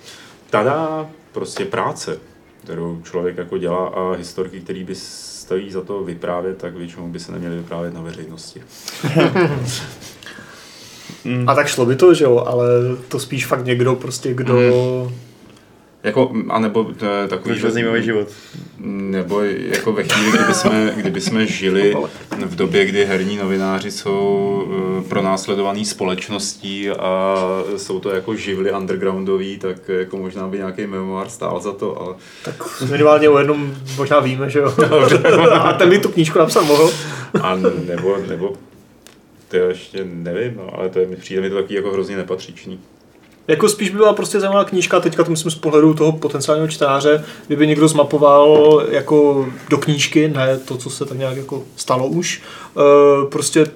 tada 0.51 1.11
prostě 1.33 1.65
práce, 1.65 2.19
kterou 2.65 3.01
člověk 3.03 3.37
jako 3.37 3.59
dělá 3.59 3.87
a 3.87 4.13
historky, 4.13 4.61
které 4.61 4.85
by 4.85 4.95
stojí 4.95 5.71
za 5.71 5.81
to 5.81 6.05
vyprávět, 6.05 6.59
tak 6.59 6.77
většinou 6.77 7.09
by 7.09 7.21
se 7.21 7.33
neměly 7.33 7.57
vyprávět 7.57 7.95
na 7.95 8.01
veřejnosti. 8.01 8.63
A 11.47 11.55
tak 11.55 11.67
šlo 11.67 11.87
by 11.87 11.97
to, 11.97 12.15
že 12.15 12.25
jo, 12.25 12.39
ale 12.47 12.67
to 13.09 13.19
spíš 13.21 13.47
fakt 13.47 13.65
někdo 13.65 13.95
prostě, 13.95 14.35
kdo... 14.35 15.13
Jako, 16.05 16.33
anebo 16.49 16.91
je 17.23 17.29
takový, 17.29 17.61
je 17.65 17.71
zajímavý 17.71 18.03
život. 18.03 18.29
Nebo 18.87 19.41
jako 19.43 19.93
ve 19.93 20.03
chvíli, 20.03 20.39
kdyby 20.39 20.55
jsme, 20.55 20.93
kdyby 20.97 21.21
jsme 21.21 21.47
žili 21.47 21.97
v 22.47 22.57
době, 22.57 22.85
kdy 22.85 23.05
herní 23.05 23.37
novináři 23.37 23.91
jsou 23.91 24.65
eh, 24.69 25.09
pronásledovaný 25.09 25.85
společností 25.85 26.91
a 26.91 27.37
jsou 27.77 28.01
to 28.01 28.11
jako 28.11 28.35
živly 28.35 28.73
undergroundoví, 28.73 29.59
tak 29.59 29.89
jako 29.89 30.17
možná 30.17 30.49
by 30.49 30.57
nějaký 30.59 30.87
memoár 30.87 31.29
stál 31.29 31.61
za 31.61 31.73
to, 31.73 32.01
ale 32.01 32.15
Tak 32.45 32.83
minimálně 32.91 33.29
o 33.29 33.39
jednom 33.39 33.75
možná 33.97 34.21
víme, 34.21 34.51
že 34.51 34.59
jo. 34.59 34.75
A 35.53 35.73
ten 35.73 35.91
by 35.91 35.99
tu 35.99 36.09
knížku 36.09 36.39
napsat 36.39 36.63
mohl. 36.63 36.91
a 37.43 37.57
nebo, 37.87 38.17
nebo 38.29 38.53
to 39.49 39.57
ještě 39.57 40.05
nevím, 40.05 40.57
no, 40.57 40.79
ale 40.79 40.89
to 40.89 40.99
je, 40.99 41.17
přijde 41.17 41.41
mi 41.41 41.51
to 41.51 41.57
takový 41.57 41.75
jako 41.75 41.91
hrozně 41.91 42.17
nepatřičný. 42.17 42.81
Jako 43.53 43.69
spíš 43.69 43.91
by 43.91 43.97
byla 43.97 44.13
prostě 44.13 44.41
zajímavá 44.41 44.65
knížka, 44.65 45.01
teďka 45.01 45.25
to 45.25 45.31
myslím 45.31 45.51
z 45.51 45.55
pohledu 45.55 45.95
toho 45.95 46.13
potenciálního 46.13 46.69
čtenáře, 46.69 47.25
kdyby 47.47 47.67
někdo 47.67 47.89
zmapoval 47.89 48.83
jako 48.91 49.47
do 49.71 49.79
knížky, 49.79 50.29
ne 50.29 50.59
to, 50.59 50.77
co 50.77 50.91
se 50.91 51.05
tak 51.05 51.19
nějak 51.19 51.37
jako 51.37 51.63
stalo 51.77 52.07
už, 52.07 52.43
eh, 52.77 53.27
prostě 53.31 53.67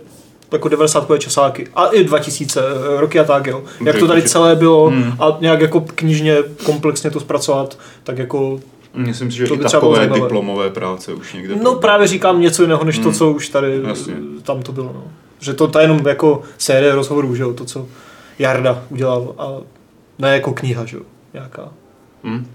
jako 0.53 0.68
90 0.68 1.18
časáky 1.18 1.68
a 1.74 1.87
i 1.87 2.05
2000 2.05 2.61
eh, 2.61 3.01
roky 3.01 3.20
a 3.20 3.24
tak, 3.24 3.47
jo. 3.47 3.64
Jak 3.85 3.99
to 3.99 4.07
tady 4.07 4.22
celé 4.22 4.57
bylo 4.57 4.93
a 5.18 5.37
nějak 5.41 5.61
jako 5.61 5.81
knižně 5.81 6.37
komplexně 6.64 7.11
to 7.11 7.20
zpracovat, 7.20 7.79
tak 8.05 8.18
jako 8.18 8.61
Myslím 8.95 9.31
si, 9.31 9.37
že 9.37 9.47
To 9.47 9.55
i 9.55 9.59
takové 9.59 10.07
diplomové 10.14 10.70
práce 10.70 11.14
už 11.14 11.33
někde 11.35 11.49
No 11.49 11.55
proběhly. 11.61 11.81
právě 11.81 12.07
říkám 12.07 12.41
něco 12.41 12.62
jiného, 12.62 12.85
než 12.85 12.99
to, 12.99 13.05
Hmm. 13.05 13.14
co 13.14 13.31
už 13.31 13.49
tady 13.49 13.81
Jasně. 13.89 14.14
tam 14.43 14.62
to 14.62 14.72
bylo. 14.72 14.91
No. 14.95 15.03
Že 15.41 15.55
to, 15.55 15.68
to 15.68 15.79
je 15.79 15.85
jenom 15.85 16.07
jako 16.07 16.43
série 16.59 16.95
rozhovorů, 16.95 17.35
že 17.35 17.43
jo, 17.43 17.53
to, 17.53 17.64
co 17.64 17.87
Jarda 18.39 18.82
udělal 18.89 19.34
a 19.39 19.49
ne 20.18 20.32
jako 20.34 20.53
kniha, 20.53 20.84
že 20.84 20.97
jo, 20.97 21.03
nějaká. 21.34 21.68
Hm? 22.24 22.47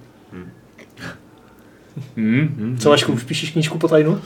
Mm, 2.15 2.77
Co 2.81 2.89
Vašku, 2.89 3.13
už 3.13 3.23
píšeš 3.23 3.51
knížku 3.51 3.77
po 3.77 3.87
tajnu? 3.87 4.21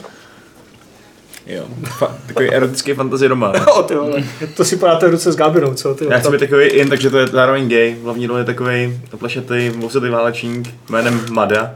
Jo. 1.46 1.64
Fa- 1.82 2.10
takový 2.26 2.50
erotický 2.50 2.92
fantasy 2.94 3.26
román. 3.26 3.54
O, 3.76 3.82
ty 3.82 3.94
vole, 3.94 4.24
to 4.56 4.64
si 4.64 4.76
podáte 4.76 5.06
v 5.08 5.10
ruce 5.10 5.32
s 5.32 5.36
Gabinou, 5.36 5.74
co? 5.74 5.94
Ty, 5.94 6.04
Já 6.10 6.18
chci 6.18 6.30
být 6.30 6.38
takový 6.40 6.66
in, 6.66 6.88
takže 6.88 7.10
to 7.10 7.18
je 7.18 7.26
zároveň 7.26 7.68
gay. 7.68 7.96
Hlavní 8.04 8.26
role 8.26 8.40
je 8.40 8.44
takový 8.44 9.00
oplešetý, 9.12 9.68
vousatý 9.68 10.08
válečník 10.08 10.74
jménem 10.90 11.20
Mada. 11.30 11.74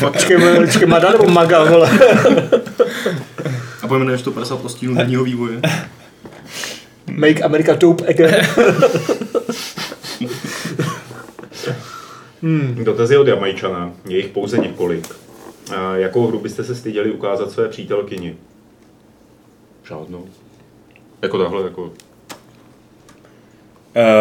Počkej, 0.00 0.38
počkej, 0.56 0.86
Mada 0.86 1.10
nebo 1.12 1.28
Maga, 1.28 1.64
vole. 1.64 1.90
A 3.82 3.88
pojmenuješ 3.88 4.22
to 4.22 4.30
50 4.30 4.56
postínů 4.60 4.94
denního 4.94 5.24
vývoje. 5.30 5.60
Make 7.16 7.42
America 7.42 7.74
dope 7.74 8.06
again. 8.06 8.46
Dotazy 12.84 13.16
od 13.16 13.28
Jamajčana, 13.28 13.92
je 14.08 14.16
jich 14.16 14.28
pouze 14.28 14.58
několik. 14.58 15.08
A 15.76 15.96
jakou 15.96 16.26
hru 16.26 16.38
byste 16.38 16.64
se 16.64 16.74
styděli 16.74 17.10
ukázat 17.10 17.50
své 17.50 17.68
přítelkyni? 17.68 18.36
Žádnou. 19.88 20.26
Jako 21.22 21.38
takhle, 21.38 21.62
jako 21.62 21.92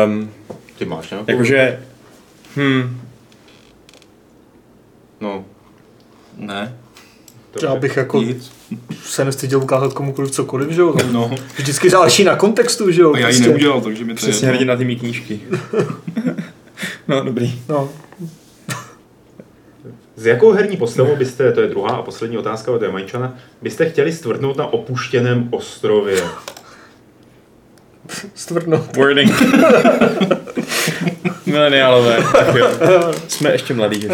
Um, 0.06 0.32
ty 0.78 0.86
máš 0.86 1.10
nějakou? 1.10 1.32
jakože, 1.32 1.84
hm, 2.56 3.02
No, 5.22 5.46
Ne. 6.38 6.78
To 7.52 7.66
Já 7.66 7.76
bych 7.76 7.98
jako 7.98 8.22
Nic. 8.22 8.52
Se 9.04 9.26
nestyděl 9.26 9.60
ukázat 9.64 9.94
komukoliv 9.94 10.32
cokoliv, 10.32 10.70
že 10.70 10.82
jo? 10.82 10.96
No, 11.12 11.32
Vždycky 11.58 11.90
záleží 11.90 12.24
na 12.24 12.36
kontextu, 12.36 12.92
že 12.92 13.02
jo? 13.02 13.14
a 13.14 13.18
já 13.20 13.28
ji 13.28 13.34
prostě. 13.34 13.50
neudělal, 13.50 13.82
takže 13.82 14.06
mi 14.06 14.14
to 14.14 14.18
Přesně 14.18 14.48
je 14.48 14.52
hrdina 14.54 14.76
ty 14.76 14.86
mý 14.86 14.96
knížky. 14.96 15.40
no, 17.08 17.24
dobrý. 17.24 17.62
No, 17.70 17.90
S 20.16 20.26
jakou 20.26 20.52
herní 20.52 20.78
postavou 20.78 21.16
byste, 21.16 21.52
to 21.52 21.62
je 21.62 21.68
druhá 21.68 21.90
a 21.96 22.02
poslední 22.02 22.38
otázka 22.38 22.72
od 22.72 22.82
Jamajčana, 22.82 23.36
byste 23.62 23.90
chtěli 23.90 24.14
stvrdnout 24.14 24.58
na 24.58 24.66
opuštěném 24.66 25.48
ostrově? 25.52 26.24
stvrdno. 28.36 28.86
Wording. 28.96 29.32
Mileniálové. 31.46 32.24
Tak 32.32 32.56
jo. 32.56 32.68
Jsme 33.28 33.52
ještě 33.52 33.74
mladí. 33.74 34.02
Že? 34.02 34.10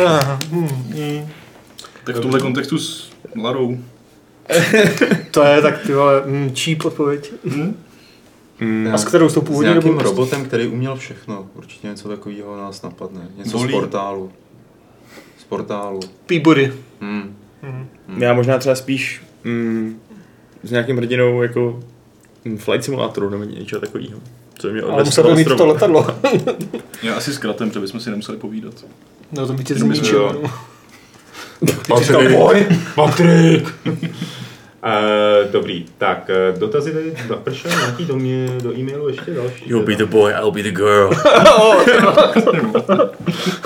Tak 2.03 2.15
v 2.15 2.19
tomhle 2.19 2.39
kontextu 2.39 2.77
s 2.79 3.09
Larou. 3.43 3.77
To 5.31 5.43
je 5.43 5.61
tak 5.61 5.81
ty 5.81 5.93
vole, 5.93 6.21
mm, 6.25 6.51
cheap 6.55 6.85
odpověď. 6.85 7.31
Mm, 8.59 8.89
A 8.93 8.97
s 8.97 9.05
kterou 9.05 9.29
s 9.29 9.33
tou 9.33 9.41
S 9.41 9.43
původní 9.43 9.69
nějakým 9.71 9.91
dobou? 9.91 10.03
robotem, 10.03 10.45
který 10.45 10.67
uměl 10.67 10.95
všechno. 10.95 11.47
Určitě 11.55 11.87
něco 11.87 12.09
takového 12.09 12.57
nás 12.57 12.81
napadne. 12.81 13.21
Něco 13.37 13.57
Volí. 13.57 13.69
z 13.69 13.75
portálu. 13.75 14.31
Z 15.37 15.43
portálu. 15.43 15.99
Peabody. 16.25 16.73
Hmm. 17.01 17.35
Já 18.17 18.33
možná 18.33 18.57
třeba 18.57 18.75
spíš 18.75 19.21
mm, 19.43 19.99
s 20.63 20.71
nějakým 20.71 20.97
hrdinou 20.97 21.41
jako 21.41 21.79
mm, 22.45 22.57
flight 22.57 22.83
simulátoru 22.85 23.29
nebo 23.29 23.43
něčeho 23.43 23.81
takového. 23.81 24.19
Co 24.59 24.67
mě 24.67 24.81
Ale 24.81 25.03
musel 25.03 25.35
mít 25.35 25.47
to 25.57 25.65
letadlo. 25.67 26.07
Já 27.03 27.15
asi 27.15 27.33
s 27.33 27.37
kratem, 27.37 27.69
protože 27.69 27.79
bychom 27.79 27.99
si 27.99 28.09
nemuseli 28.09 28.37
povídat. 28.37 28.73
No 29.31 29.47
to 29.47 29.53
by 29.53 29.63
tě 29.63 29.73
že 29.73 29.79
zničilo. 29.79 30.41
Patrik! 31.87 32.67
Patrik! 32.95 33.73
Uh, 34.83 35.51
dobrý, 35.51 35.85
tak 35.97 36.29
uh, 36.53 36.59
dotazy 36.59 36.91
tady 36.93 37.13
zapršel 37.27 37.71
nějaký 37.71 38.05
do, 38.05 38.15
mě, 38.15 38.47
do 38.63 38.77
e-mailu 38.77 39.07
ještě 39.09 39.31
další. 39.33 39.69
You'll 39.69 39.85
be 39.85 39.95
the 39.95 40.05
boy, 40.05 40.31
I'll 40.33 40.51
be 40.51 40.63
the 40.63 40.71
girl. 40.71 41.09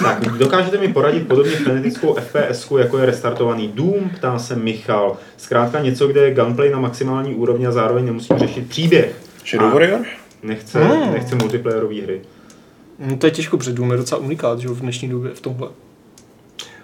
Tak, 0.04 0.38
dokážete 0.38 0.78
mi 0.78 0.94
poradit 0.94 1.28
podobně 1.28 1.52
frenetickou 1.52 2.14
FPS, 2.16 2.72
jako 2.78 2.98
je 2.98 3.06
restartovaný 3.06 3.68
Doom, 3.68 4.10
ptá 4.16 4.40
se 4.40 4.56
Michal. 4.56 5.18
Zkrátka 5.38 5.80
něco, 5.80 6.08
kde 6.08 6.22
je 6.22 6.34
gunplay 6.34 6.70
na 6.70 6.80
maximální 6.80 7.36
úrovni 7.36 7.68
a 7.68 7.72
zároveň 7.72 8.06
nemusím 8.06 8.38
řešit 8.38 8.70
příběh. 8.70 9.16
Shadow 9.50 9.70
A 9.70 9.74
Warrior? 9.74 10.00
Nechce, 10.44 10.80
Hmm. 10.84 11.14
nechce 11.14 11.36
multiplayerové 11.36 12.02
hry. 12.02 12.22
Mm, 13.00 13.18
To 13.18 13.28
je 13.28 13.32
těžko 13.32 13.58
před 13.58 13.76
Doom, 13.76 13.92
je 13.92 13.98
docela 13.98 14.22
unikát, 14.22 14.60
že 14.60 14.68
v 14.68 14.80
dnešní 14.82 15.10
době 15.10 15.32
v 15.34 15.42
tomhle. 15.42 15.68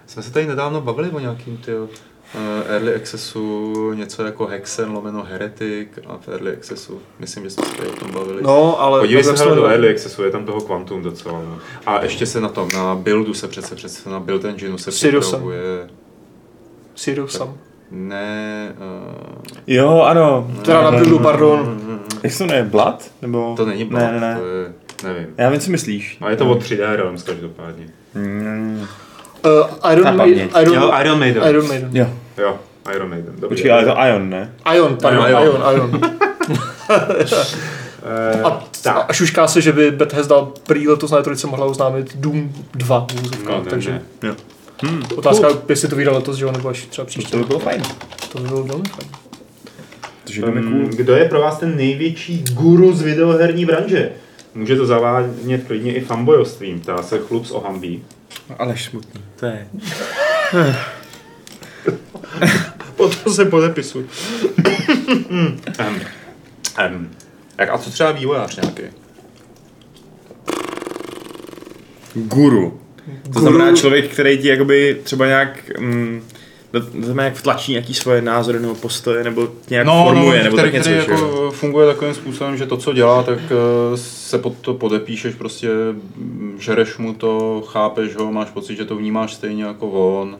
Jsme 0.08 0.24
se 0.24 0.32
tady 0.34 0.46
nedávno 0.48 0.82
bavili 0.82 1.10
o 1.10 1.20
nějakým 1.20 1.58
ty 1.58 1.76
uh, 1.76 1.88
early 2.68 2.96
accessu, 2.96 3.94
něco 3.94 4.24
jako 4.24 4.46
Hexen 4.46 4.92
lomeno 4.92 5.24
Heretic 5.24 5.88
a 6.08 6.18
v 6.18 6.28
early 6.28 6.54
accessu. 6.54 7.02
Myslím, 7.20 7.44
že 7.44 7.50
jsme 7.50 7.66
se 7.66 7.88
o 7.88 7.96
tom 7.96 8.12
bavili. 8.12 8.42
No, 8.44 8.82
ale... 8.82 9.00
Podívej 9.00 9.24
se 9.24 9.46
do 9.46 9.66
early 9.66 9.90
accessu, 9.90 10.24
je 10.24 10.32
tam 10.32 10.46
toho 10.46 10.62
Quantum 10.62 11.02
docela. 11.02 11.42
No. 11.42 11.60
A 11.86 12.04
ještě 12.04 12.26
se 12.26 12.42
na 12.42 12.50
tom, 12.50 12.70
na 12.74 12.96
buildu 12.96 13.34
se 13.34 13.48
přece, 13.48 13.76
přece 13.76 14.10
na 14.10 14.20
build 14.20 14.46
engineu 14.46 14.78
se 14.78 14.92
připravuje. 14.92 15.90
Sirius 16.96 17.38
sam. 17.38 17.58
Ne, 17.92 18.74
uh, 18.78 19.48
Jo, 19.68 20.02
ano. 20.02 20.52
Teda 20.66 20.82
na 20.82 20.92
buildu, 20.92 21.20
pardon. 21.20 21.82
Jak 22.24 22.32
se 22.34 22.38
to 22.38 22.44
jmenuje? 22.44 22.64
Blood? 22.64 23.12
Nebo... 23.22 23.54
to 23.58 23.66
není 23.66 23.86
Blood, 23.86 24.04
Ne, 24.04 24.12
ne, 24.12 24.20
ne. 24.20 24.40
to 24.40 24.48
je, 24.48 24.74
nevím. 25.14 25.34
Já 25.38 25.50
vím, 25.50 25.60
co 25.60 25.72
myslíš. 25.72 26.18
A 26.22 26.30
je 26.30 26.36
to 26.36 26.50
od 26.50 26.64
3D 26.64 26.96
Realms 26.96 27.24
každopádně. 27.24 27.86
Mm. 28.16 28.86
Uh, 29.46 29.92
Iron, 29.92 30.16
Maiden. 30.18 30.50
Iron, 30.62 30.74
Jo, 30.76 30.92
Iron 31.02 31.20
Maiden. 31.20 31.44
Iron 31.50 31.68
Maiden. 31.68 31.90
Jo. 31.94 32.08
Jo, 32.38 32.58
Iron 32.96 33.10
Maiden. 33.10 33.34
Dobrý. 33.36 33.50
Počkej, 33.50 33.72
ale 33.72 33.82
je 33.82 33.86
to 33.86 33.96
Ion, 34.08 34.30
ne? 34.30 34.54
Ion, 34.76 34.98
pardon, 35.02 35.26
Ion, 35.30 35.42
Ion, 35.44 35.62
Ion. 35.76 35.76
Ion. 35.76 36.02
Eh, 38.04 38.42
A, 38.44 38.64
tak. 38.84 39.06
a 39.10 39.14
šušká 39.14 39.48
se, 39.48 39.62
že 39.62 39.72
by 39.72 39.92
Bethesda 39.92 40.48
prý 40.68 40.88
letos 40.88 41.12
na 41.12 41.22
E3 41.22 41.50
mohla 41.50 41.66
oznámit 41.66 42.16
Doom 42.18 42.52
2 42.76 43.08
v 43.12 43.14
úzovkách, 43.22 43.46
No, 43.46 43.64
ne, 43.64 43.70
takže 43.70 43.92
ne. 43.92 44.02
Jo. 44.24 44.36
Hmm. 44.84 45.04
otázka, 45.16 45.48
jestli 45.70 45.88
to 45.88 45.96
vyjde 45.96 46.12
letos, 46.12 46.38
že 46.38 46.46
jo, 46.46 46.52
nebo 46.52 46.70
až 46.70 46.86
třeba 46.86 47.06
příště. 47.06 47.32
To 47.32 47.38
by 47.38 47.44
bylo 47.44 47.60
fajn. 47.60 47.82
To 48.32 48.40
by 48.40 48.48
bylo 48.48 48.64
velmi 48.64 48.84
fajn. 48.90 49.10
Um, 50.44 50.72
cool. 50.72 50.88
kdo 50.98 51.16
je 51.16 51.30
pro 51.30 51.42
vás 51.42 51.58
ten 51.60 51.76
největší 51.78 52.44
guru 52.54 52.94
z 52.94 53.02
videoherní 53.02 53.66
branže? 53.66 54.12
Může 54.56 54.76
to 54.76 54.86
zavádět 54.86 55.64
klidně 55.68 55.94
i 55.94 56.02
fanboyovstvím, 56.02 56.80
ptá 56.80 57.04
se 57.04 57.20
chlup 57.20 57.46
z 57.46 57.52
Ohambí. 57.52 58.04
Ale 58.58 58.78
smutný. 58.78 59.24
To 59.36 59.46
je... 59.46 59.68
Potom 62.96 63.34
se 63.34 63.46
podepisu. 63.46 64.06
um, 65.30 65.62
um, 66.88 67.10
jak, 67.58 67.70
a 67.70 67.78
co 67.78 67.90
třeba 67.90 68.12
vývojář 68.12 68.56
nějaký? 68.56 68.84
Guru. 72.16 72.82
To 73.34 73.40
znamená 73.40 73.76
člověk, 73.76 74.12
který 74.12 74.38
ti 74.38 74.48
jakoby 74.48 75.02
třeba 75.04 75.28
nějak... 75.28 75.80
Mm, 75.80 76.24
to 76.72 76.82
to 76.82 76.88
znamená, 76.92 77.24
jak 77.24 77.36
vtlačí 77.36 77.72
nějaký 77.72 77.94
svoje 77.94 78.22
názory 78.22 78.60
nebo 78.60 78.76
postoje, 78.76 79.24
nebo 79.24 79.48
nějak 79.70 79.88
formuje, 79.88 80.44
nebo 80.44 80.58
který, 80.58 80.72
tak 80.72 80.74
něco, 80.74 80.90
který 80.90 81.22
jako 81.22 81.52
funguje 81.52 81.88
takovým 81.88 82.14
způsobem, 82.14 82.58
že 82.58 82.66
to, 82.66 82.78
co 82.78 82.94
dělá, 82.94 83.24
tak 83.24 83.40
eh, 83.40 83.98
se 83.98 84.38
pod 84.38 84.54
to 84.62 84.74
podepíšeš, 84.74 85.36
prostě 85.36 85.70
mm, 86.16 86.58
žereš 86.60 86.98
mu 86.98 87.14
to, 87.14 87.62
chápeš 87.68 88.16
ho, 88.16 88.32
máš 88.32 88.50
pocit, 88.50 88.76
že 88.76 88.86
to 88.86 88.96
vnímáš 88.96 89.34
stejně 89.34 89.64
jako 89.64 90.20
on. 90.22 90.38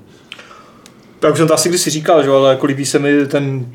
Tak 1.20 1.32
už 1.32 1.38
jsem 1.38 1.48
to 1.48 1.54
asi 1.54 1.70
kdysi 1.70 1.90
říkal, 1.90 2.24
že 2.24 2.30
ale 2.30 2.50
jako 2.50 2.66
líbí 2.66 2.86
se 2.86 3.00
mi 3.00 3.26
ten, 3.26 3.66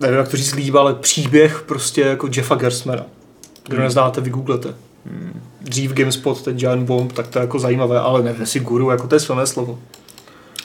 nevím 0.00 0.18
jak 0.18 0.28
to 0.28 0.36
říct 0.36 0.54
líbí, 0.54 0.78
ale 0.78 0.94
příběh 0.94 1.64
prostě 1.66 2.00
jako 2.00 2.28
Jeffa 2.36 2.54
Gersmana. 2.54 3.06
Kdo 3.68 3.82
neznáte, 3.82 4.20
vygooglete. 4.20 4.74
Dřív 5.60 5.92
GameSpot, 5.92 6.42
teď 6.42 6.56
Giant 6.56 6.86
Bomb, 6.86 7.12
tak 7.12 7.28
to 7.28 7.38
je 7.38 7.40
jako 7.40 7.58
zajímavé, 7.58 8.00
ale 8.00 8.22
nevím, 8.22 8.40
jestli 8.40 8.60
guru, 8.60 8.90
jako 8.90 9.06
to 9.06 9.14
je 9.14 9.20
silné 9.20 9.46
slovo. 9.46 9.78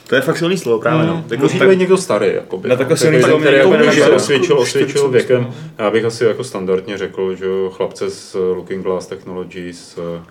To 0.09 0.15
je 0.15 0.21
fakt 0.21 0.37
silný 0.37 0.57
slovo, 0.57 0.79
právě 0.79 1.03
Mm. 1.03 1.09
no. 1.09 1.23
Jako, 1.29 1.43
Musí 1.43 1.57
to 1.57 1.59
tak, 1.59 1.69
být 1.69 1.79
někdo 1.79 1.97
starý. 1.97 2.27
Jakoby, 2.33 2.69
Na 2.69 2.75
no. 2.75 2.77
takhle 2.77 2.95
Takový 2.97 3.09
silný 3.11 3.23
slovo 3.23 3.39
který 3.39 3.55
mě 3.55 3.59
jako 3.59 3.71
nenapadlo. 3.77 4.15
osvědčil, 4.15 4.59
osvědčil 4.59 4.89
40 5.01 5.11
věkem. 5.11 5.41
no. 5.43 5.53
Já 5.77 5.91
bych 5.91 6.05
asi 6.05 6.23
jako 6.23 6.43
standardně 6.43 6.97
řekl, 6.97 7.35
že 7.35 7.45
jo, 7.45 7.69
chlapce 7.69 8.09
z 8.09 8.35
eh, 8.35 8.39
Looking 8.39 8.83
Glass 8.83 9.07
Technologies, 9.07 9.97
eh, 9.97 10.21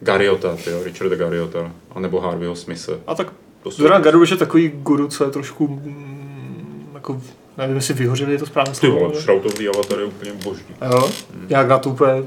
Gariota, 0.00 0.56
jo, 0.70 0.80
Richard 0.84 1.12
Gariota, 1.12 1.72
anebo 1.94 2.20
Harveyho 2.20 2.54
Smitha. 2.56 2.92
A 3.06 3.14
tak 3.14 3.32
Duran 3.78 4.02
Garuš 4.02 4.30
je 4.30 4.36
takový 4.36 4.68
guru, 4.68 5.08
co 5.08 5.24
je 5.24 5.30
trošku 5.30 5.68
mm, 5.68 6.90
jako, 6.94 7.20
nevím, 7.58 7.76
jestli 7.76 7.94
vyhořeli, 7.94 8.32
je 8.32 8.38
to 8.38 8.46
správné 8.46 8.72
Ty 8.72 8.78
slovo. 8.78 8.98
vole, 8.98 9.12
ale- 9.12 9.22
šrautový 9.22 9.68
avatar 9.68 9.98
je 9.98 10.04
úplně 10.04 10.32
boží. 10.44 10.62
Jo, 10.92 11.10
jak 11.48 11.68
na 11.68 11.78
to 11.78 11.90
úplně 11.90 12.24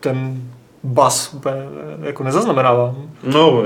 ten 0.00 0.42
bas 0.86 1.34
úplně 1.34 1.56
jako 2.02 2.24
nezaznamenávám. 2.24 2.96
No, 3.22 3.62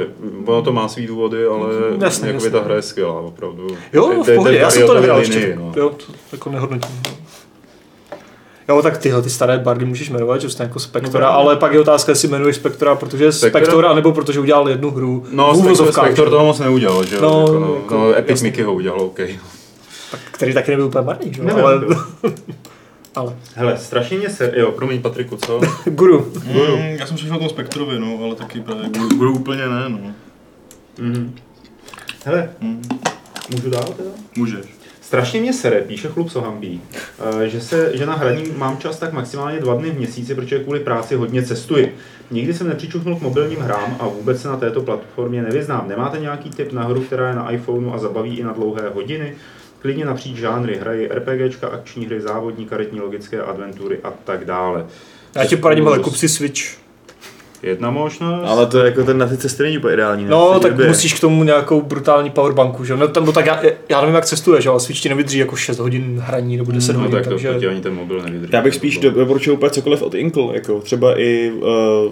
ono 0.47 0.63
to 0.63 0.73
má 0.73 0.89
svý 0.89 1.07
důvody, 1.07 1.47
ale 1.47 1.69
Jasně, 2.01 2.27
jakoby 2.27 2.45
jasně. 2.45 2.51
ta 2.51 2.65
hra 2.65 2.75
je 2.75 2.83
skvělá, 2.83 3.21
opravdu. 3.21 3.67
Jo, 3.93 4.23
v 4.23 4.35
pohodě, 4.35 4.57
já 4.59 4.71
jsem 4.71 4.87
to 4.87 4.95
linii, 4.95 5.19
ještě, 5.19 5.57
no. 5.59 5.73
jo, 5.77 5.89
to 5.91 6.13
jako 6.33 6.51
nehodnotím. 6.51 7.01
no. 7.07 7.21
Jo, 8.69 8.83
tak 8.83 8.99
tyhle 8.99 9.23
ty 9.23 9.31
staré 9.31 9.59
bardy 9.59 9.85
můžeš 9.85 10.11
jmenovat, 10.11 10.41
že 10.41 10.51
jsi 10.51 10.63
jako 10.63 10.79
Spektora, 10.79 11.27
No, 11.27 11.33
ale 11.33 11.57
pak 11.57 11.73
je 11.73 11.81
otázka, 11.81 12.13
jestli 12.13 12.29
jmenuješ 12.29 12.57
Spektora, 12.57 12.95
protože 12.95 13.25
je 13.25 13.33
Spektora? 13.33 13.65
Spektor, 13.65 13.87
anebo 13.87 14.13
protože 14.13 14.41
udělal 14.41 14.69
jednu 14.69 14.91
hru. 14.91 15.25
No, 15.33 15.75
Spektor, 15.93 16.31
toho 16.31 16.45
moc 16.45 16.59
neudělal, 16.59 17.05
že 17.05 17.17
jo? 17.17 17.23
No, 17.23 17.41
jako, 17.41 17.59
no, 17.59 17.75
jako, 17.75 17.95
no, 17.95 18.11
Epic 18.15 18.31
jasně. 18.31 18.49
Mickey 18.49 18.65
ho 18.65 18.75
udělal, 18.75 19.01
OK. 19.01 19.21
který 20.31 20.55
taky 20.55 20.71
nebyl 20.71 20.87
úplně 20.87 21.05
marný, 21.05 21.33
že? 21.35 21.43
jo, 21.43 21.67
ale. 21.67 21.81
ale, 23.15 23.37
Hele, 23.55 23.79
strašně 23.79 24.19
mě 24.19 24.31
se... 24.31 24.53
Jo, 24.57 24.73
promiň 24.73 25.03
Patriku, 25.03 25.37
co? 25.37 25.61
guru. 25.91 26.33
Mm, 26.45 26.53
já 26.99 27.07
jsem 27.07 27.19
slyšel 27.19 27.37
o 27.37 27.39
tom 27.41 27.49
Spektrovi, 27.49 27.99
no, 27.99 28.19
ale 28.25 28.35
taky 28.35 28.61
právě 28.61 28.89
budu, 28.89 29.17
budu 29.17 29.33
úplně 29.35 29.69
ne, 29.69 29.89
no. 29.89 29.99
Mhm. 30.99 31.35
Hele, 32.25 32.51
Mm, 32.61 32.83
můžu 33.51 33.71
dál 33.71 33.85
teda? 33.97 34.11
můžeš. 34.37 34.67
Strašně 35.01 35.41
mě 35.41 35.53
sere, 35.53 35.81
píše 35.81 36.09
chlup 36.09 36.31
Sohambí, 36.31 36.81
eh, 37.45 37.49
že, 37.49 37.61
se, 37.61 37.97
že 37.97 38.07
na 38.07 38.15
hraní 38.17 38.45
mám 38.57 38.79
čas 38.79 38.99
tak 38.99 39.13
maximálně 39.13 39.61
dva 39.61 39.75
dny 39.75 39.91
v 39.91 39.99
měsíci, 39.99 40.35
protože 40.35 40.59
kvůli 40.59 40.81
práci 40.81 41.15
hodně 41.15 41.43
cestuji. 41.43 41.97
Nikdy 42.31 42.55
jsem 42.55 42.69
nepřičuchnul 42.69 43.17
k 43.17 43.21
mobilním 43.21 43.59
hrám 43.61 43.97
a 44.01 44.07
vůbec 44.09 44.43
se 44.43 44.49
na 44.49 44.57
této 44.57 44.81
platformě 44.83 45.43
nevyznám. 45.43 45.89
Nemáte 45.89 46.19
nějaký 46.19 46.51
tip 46.51 46.73
na 46.73 46.83
hru, 46.85 47.01
která 47.01 47.29
je 47.29 47.35
na 47.35 47.51
iPhoneu 47.51 47.93
a 47.95 47.99
zabaví 47.99 48.37
i 48.39 48.45
na 48.45 48.53
dlouhé 48.53 48.83
hodiny? 48.95 49.35
Klidně 49.83 50.05
napříč 50.05 50.37
žánry, 50.37 50.79
hrají 50.81 51.09
RPGčka, 51.09 51.69
akční 51.69 52.07
hry, 52.07 52.21
závodní, 52.21 52.67
karetní, 52.67 53.01
logické 53.01 53.43
adventury 53.43 53.99
a 54.05 54.13
tak 54.25 54.45
dále. 54.45 54.87
Já 55.35 55.45
ti 55.45 55.57
poradím, 55.57 55.89
ale 55.89 55.99
kup 55.99 56.17
si 56.17 56.29
Switch. 56.29 56.61
Jedna 57.63 57.91
možnost. 57.91 58.45
Ale 58.47 58.67
to 58.67 58.79
je 58.79 58.85
jako 58.85 59.05
ten 59.05 59.19
na 59.19 59.27
ty 59.27 59.37
cesty 59.37 59.63
není 59.63 59.79
úplně 59.79 59.95
ideální. 59.95 60.25
ne? 60.25 60.31
No, 60.31 60.61
tak 60.61 60.73
době. 60.73 60.89
musíš 60.89 61.15
k 61.15 61.21
tomu 61.21 61.45
nějakou 61.45 61.83
brutální 61.83 62.31
powerbanku, 62.31 62.85
že 62.85 62.93
jo? 62.93 62.97
No, 62.97 63.09
tam, 63.09 63.27
no, 63.27 63.33
tak 63.33 63.47
já, 63.47 63.63
já 63.89 64.01
nevím, 64.01 64.15
jak 64.15 64.25
cestuješ, 64.25 64.67
ale 64.67 64.81
Switch 64.81 65.01
ti 65.01 65.09
nevydrží 65.09 65.39
jako 65.39 65.57
6 65.57 65.79
hodin 65.79 66.23
hraní 66.25 66.57
nebo 66.57 66.73
10 66.73 66.93
no, 66.93 66.99
hodin, 66.99 67.13
tak 67.15 67.25
to, 67.25 67.31
takže... 67.31 67.55
to 67.55 67.69
ani 67.69 67.81
ten 67.81 67.95
mobil 67.95 68.23
nevydrží. 68.23 68.53
Já 68.53 68.63
bych 68.63 68.75
spíš 68.75 68.99
do- 68.99 69.11
doporučil 69.11 69.55
úplně 69.55 69.71
cokoliv 69.71 70.03
od 70.03 70.15
Inkle, 70.15 70.55
jako 70.55 70.81
třeba 70.81 71.21
i 71.21 71.51
uh, 71.51 71.67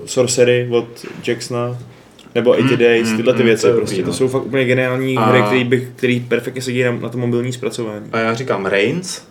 Sorcery 0.07 0.69
od 0.71 0.89
Jacksona. 1.27 1.79
Nebo 2.35 2.51
80 2.51 2.77
Days, 2.77 3.11
mm, 3.11 3.17
tyhle 3.17 3.33
ty 3.33 3.39
mm, 3.39 3.47
věci, 3.47 3.63
to 3.63 3.69
je 3.69 3.75
prostě 3.75 3.97
dobrý, 3.97 4.05
to 4.05 4.11
no. 4.11 4.17
jsou 4.17 4.29
fakt 4.29 4.47
úplně 4.47 4.65
geniální 4.65 5.17
A- 5.17 5.27
hry, 5.27 5.43
který, 5.43 5.65
bych, 5.65 5.89
který 5.97 6.21
perfektně 6.21 6.63
sedí 6.63 6.83
na, 6.83 6.93
na 6.93 7.09
to 7.09 7.19
mobilní 7.19 7.53
zpracování. 7.53 8.07
A 8.13 8.19
já 8.19 8.35
říkám 8.35 8.67
Reigns. 8.67 9.23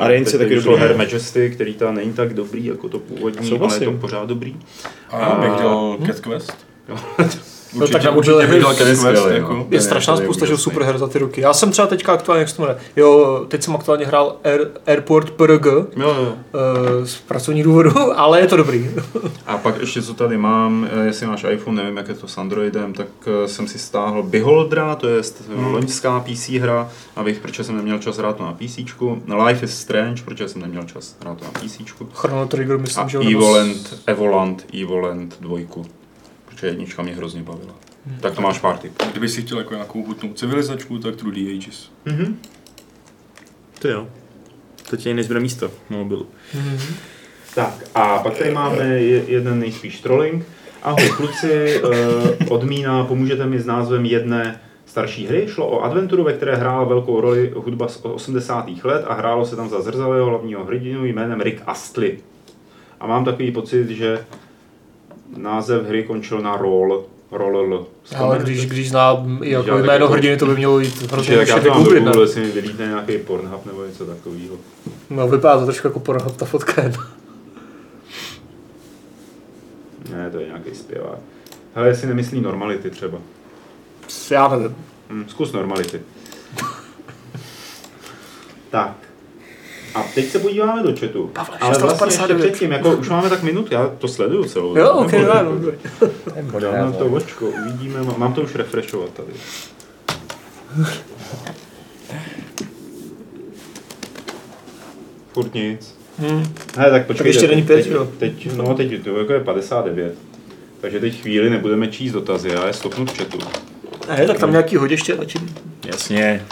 A 0.00 0.08
Reigns 0.08 0.32
je 0.32 0.38
taky 0.38 0.54
dobrý. 0.54 0.76
Her 0.76 0.96
Majesty, 0.96 1.50
který 1.50 1.74
ta 1.74 1.92
není 1.92 2.12
tak 2.12 2.34
dobrý 2.34 2.64
jako 2.64 2.88
to 2.88 2.98
původní, 2.98 3.58
ale 3.58 3.74
je 3.74 3.80
to 3.80 3.92
pořád 3.92 4.28
dobrý. 4.28 4.56
A 5.10 5.20
já 5.20 5.34
bych 5.34 5.58
dělal 5.60 5.98
Cat 6.06 6.20
Quest. 6.20 6.66
No, 7.74 7.80
určitě, 7.80 7.98
tak 7.98 8.16
určitě 8.16 8.46
by. 8.46 9.34
Jako. 9.34 9.66
Je 9.70 9.80
strašná 9.80 10.16
spousta, 10.16 10.46
že 10.46 10.56
superher 10.56 10.98
za 10.98 11.08
ty 11.08 11.18
ruky. 11.18 11.40
Já 11.40 11.52
jsem 11.52 11.70
třeba 11.70 11.88
teďka 11.88 12.12
aktuálně, 12.12 12.40
jak 12.40 12.48
se 12.48 12.56
to 12.56 12.62
jmenuje, 12.62 12.80
jo, 12.96 13.44
teď 13.48 13.62
jsem 13.62 13.74
aktuálně 13.74 14.06
hrál 14.06 14.36
Air, 14.44 14.68
Airport 14.86 15.30
PRG 15.30 15.66
jo, 15.66 15.86
jo. 15.96 16.34
Uh, 16.52 17.04
z 17.04 17.16
pracovních 17.16 17.64
důvodů, 17.64 17.92
ale 18.16 18.40
je 18.40 18.46
to 18.46 18.56
dobrý. 18.56 18.90
A 19.46 19.58
pak 19.58 19.80
ještě, 19.80 20.02
co 20.02 20.14
tady 20.14 20.38
mám, 20.38 20.88
eh, 20.92 21.06
jestli 21.06 21.26
máš 21.26 21.44
iPhone, 21.50 21.82
nevím, 21.82 21.96
jak 21.96 22.08
je 22.08 22.14
to 22.14 22.28
s 22.28 22.38
Androidem, 22.38 22.92
tak 22.92 23.08
eh, 23.26 23.48
jsem 23.48 23.68
si 23.68 23.78
stáhl 23.78 24.22
Beholdra, 24.22 24.94
to 24.94 25.08
je 25.08 25.22
hmm. 25.56 25.66
loňská 25.66 26.20
PC 26.20 26.48
hra, 26.48 26.88
abych, 27.16 27.40
protože 27.40 27.64
jsem 27.64 27.76
neměl 27.76 27.98
čas 27.98 28.18
hrát 28.18 28.36
to 28.36 28.42
na 28.42 28.52
PC. 28.52 28.78
Life 29.46 29.64
is 29.64 29.78
Strange, 29.78 30.22
protože 30.24 30.48
jsem 30.48 30.62
neměl 30.62 30.82
čas 30.84 31.16
hrát 31.20 31.38
to 31.38 31.44
na 31.44 31.50
PC. 31.50 31.78
Chrono 32.14 32.46
Trigger, 32.46 32.78
myslím, 32.78 33.04
a 33.04 33.08
že 33.08 33.18
Evolent, 33.18 34.02
Evolent, 34.06 34.66
Evolent 34.82 35.36
2 35.40 35.58
že 36.62 36.68
jednička 36.68 37.02
mě 37.02 37.14
hrozně 37.14 37.42
bavila. 37.42 37.74
Hmm. 38.06 38.18
Tak 38.20 38.34
to 38.34 38.40
máš 38.40 38.58
pár 38.58 38.78
typů. 38.78 39.04
Kdyby 39.10 39.28
si 39.28 39.42
chtěl 39.42 39.58
jako 39.58 39.74
nějakou 39.74 40.06
hutnou 40.06 40.32
civilizačku, 40.32 40.98
tak 40.98 41.16
Trudy 41.16 41.40
Ages. 41.40 41.90
Mm-hmm. 42.06 42.34
To 43.78 43.88
jo. 43.88 44.08
To 44.90 44.96
tě 44.96 45.14
než 45.14 45.28
místo 45.28 45.70
na 45.90 45.96
mobilu. 45.96 46.26
Mm-hmm. 46.54 46.94
Tak 47.54 47.84
a 47.94 48.18
pak 48.18 48.38
tady 48.38 48.50
máme 48.50 48.84
jeden 49.26 49.60
nejspíš 49.60 50.00
trolling. 50.00 50.44
Ahoj 50.82 51.10
kluci, 51.16 51.80
eh, 51.80 52.44
odmína, 52.48 53.04
pomůžete 53.04 53.46
mi 53.46 53.60
s 53.60 53.66
názvem 53.66 54.04
jedné 54.04 54.60
starší 54.86 55.26
hry. 55.26 55.46
Šlo 55.48 55.66
o 55.66 55.80
adventuru, 55.80 56.24
ve 56.24 56.32
které 56.32 56.56
hrála 56.56 56.84
velkou 56.84 57.20
roli 57.20 57.52
hudba 57.56 57.88
z 57.88 58.04
80. 58.04 58.84
let 58.84 59.04
a 59.08 59.14
hrálo 59.14 59.46
se 59.46 59.56
tam 59.56 59.68
za 59.68 59.80
zrzavého 59.80 60.26
hlavního 60.26 60.64
hrdinu 60.64 61.04
jménem 61.04 61.40
Rick 61.40 61.62
Astley. 61.66 62.18
A 63.00 63.06
mám 63.06 63.24
takový 63.24 63.52
pocit, 63.52 63.88
že 63.88 64.24
název 65.36 65.86
hry 65.86 66.02
končil 66.02 66.42
na 66.42 66.56
roll. 66.56 67.04
Roll. 67.30 67.86
Ale 68.16 68.38
když, 68.38 68.66
když 68.66 68.88
znám 68.90 69.40
i 69.42 69.50
jako 69.50 69.78
jméno 69.78 70.08
hrdiny, 70.08 70.36
to 70.36 70.46
by 70.46 70.54
mělo 70.54 70.78
jít 70.78 71.12
hrozně 71.12 71.36
tak 71.36 71.48
já 71.48 71.60
to 71.60 71.68
mám 71.70 71.84
do 71.84 72.20
jestli 72.20 72.40
mi 72.40 72.50
vylítne 72.50 72.86
nějaký 72.86 73.18
Pornhub 73.18 73.66
nebo 73.66 73.84
něco 73.84 74.06
takového. 74.06 74.56
No 75.10 75.28
vypadá 75.28 75.58
to 75.58 75.64
trošku 75.64 75.86
jako 75.86 76.00
Pornhub, 76.00 76.36
ta 76.36 76.44
fotka 76.44 76.82
je. 76.82 76.92
Ne, 80.10 80.30
to 80.30 80.38
je 80.40 80.46
nějaký 80.46 80.74
zpěvák. 80.74 81.18
Hele, 81.74 81.88
jestli 81.88 82.08
nemyslí 82.08 82.40
normality 82.40 82.90
třeba. 82.90 83.18
Já 84.30 84.48
nevím. 84.48 84.76
Hm, 85.10 85.24
zkus 85.28 85.52
normality. 85.52 86.00
tak. 88.70 89.11
A 89.94 90.02
teď 90.14 90.28
se 90.30 90.38
podíváme 90.38 90.82
do 90.82 90.96
chatu. 91.00 91.30
Pavle, 91.32 91.58
Ale 91.60 91.78
vlastně 91.78 92.06
ještě 92.06 92.10
659. 92.10 92.50
předtím, 92.50 92.72
jako 92.72 92.90
už 92.96 93.08
máme 93.08 93.30
tak 93.30 93.42
minut, 93.42 93.72
já 93.72 93.90
to 93.98 94.08
sleduju 94.08 94.44
celou. 94.44 94.76
Jo, 94.78 94.90
ok, 94.92 95.12
no, 95.12 95.52
dobrý. 95.52 95.76
Dáme 96.60 96.92
to 96.92 97.06
očko, 97.06 97.46
uvidíme, 97.46 98.02
má- 98.02 98.14
mám 98.18 98.32
to 98.34 98.40
už 98.42 98.54
refreshovat 98.54 99.10
tady. 99.10 99.32
Furt 105.32 105.54
nic. 105.54 105.94
Hmm. 106.18 106.54
Hele, 106.76 106.90
tak 106.90 107.06
počkejte. 107.06 107.28
ještě 107.28 107.48
není 107.48 107.62
teď- 107.62 107.84
pět, 107.84 107.94
jo? 107.94 108.08
Teď, 108.18 108.52
no 108.56 108.74
teď 108.74 109.04
to 109.04 109.18
jako 109.18 109.32
je 109.32 109.40
59. 109.40 110.14
Takže 110.80 111.00
teď 111.00 111.20
chvíli 111.20 111.50
nebudeme 111.50 111.88
číst 111.88 112.12
dotazy, 112.12 112.48
já 112.48 112.66
je 112.66 112.72
stopnu 112.72 113.06
v 113.06 113.18
chatu. 113.18 113.38
Ne, 114.08 114.26
tak 114.26 114.38
tam 114.38 114.50
nějaký 114.50 114.76
hodiště 114.76 115.16
začím. 115.16 115.54
Jasně. 115.86 116.46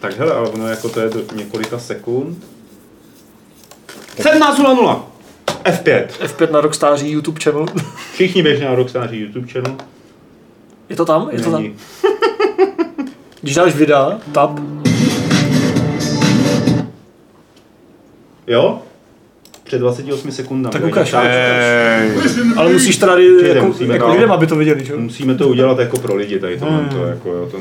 Tak 0.00 0.18
hele, 0.18 0.32
ale 0.34 0.48
ono 0.48 0.68
jako 0.68 0.88
to 0.88 1.00
je 1.00 1.08
do 1.08 1.20
několika 1.36 1.78
sekund. 1.78 2.44
17.00 4.20 5.00
F5. 5.64 6.06
F5 6.24 6.50
na 6.52 6.60
rok 6.60 6.74
stáří 6.74 7.10
YouTube 7.10 7.40
channel. 7.40 7.66
Všichni 8.12 8.42
běžně 8.42 8.66
na 8.66 8.74
Rockstar 8.74 9.14
YouTube 9.14 9.48
channel. 9.48 9.76
Je 10.88 10.96
to 10.96 11.04
tam? 11.04 11.28
Je 11.32 11.40
to 11.40 11.50
tam? 11.50 11.62
Není. 11.62 11.74
Když 13.40 13.54
dáš 13.54 13.74
videa, 13.74 14.18
tab, 14.32 14.50
Jo? 18.46 18.78
Před 19.64 19.78
28 19.78 20.30
sekundami. 20.32 20.72
Tak 20.72 20.84
ukaž. 20.84 21.10
začátku. 21.10 21.28
ale 22.56 22.72
musíš 22.72 22.96
Přijde, 22.96 23.48
jako, 23.48 23.66
musíme 23.66 23.94
jako 23.94 24.06
dál. 24.06 24.14
lidem, 24.14 24.32
aby 24.32 24.46
to 24.46 24.56
viděli, 24.56 24.84
že? 24.84 24.92
jo? 24.92 24.98
Musíme 25.00 25.34
to 25.34 25.48
udělat 25.48 25.78
jako 25.78 25.96
pro 25.98 26.14
lidi, 26.16 26.38
tady 26.38 26.58
to, 26.58 26.64
Hmm. 26.66 26.88
to 26.88 27.04
jako 27.04 27.32
jo, 27.32 27.48
to, 27.50 27.58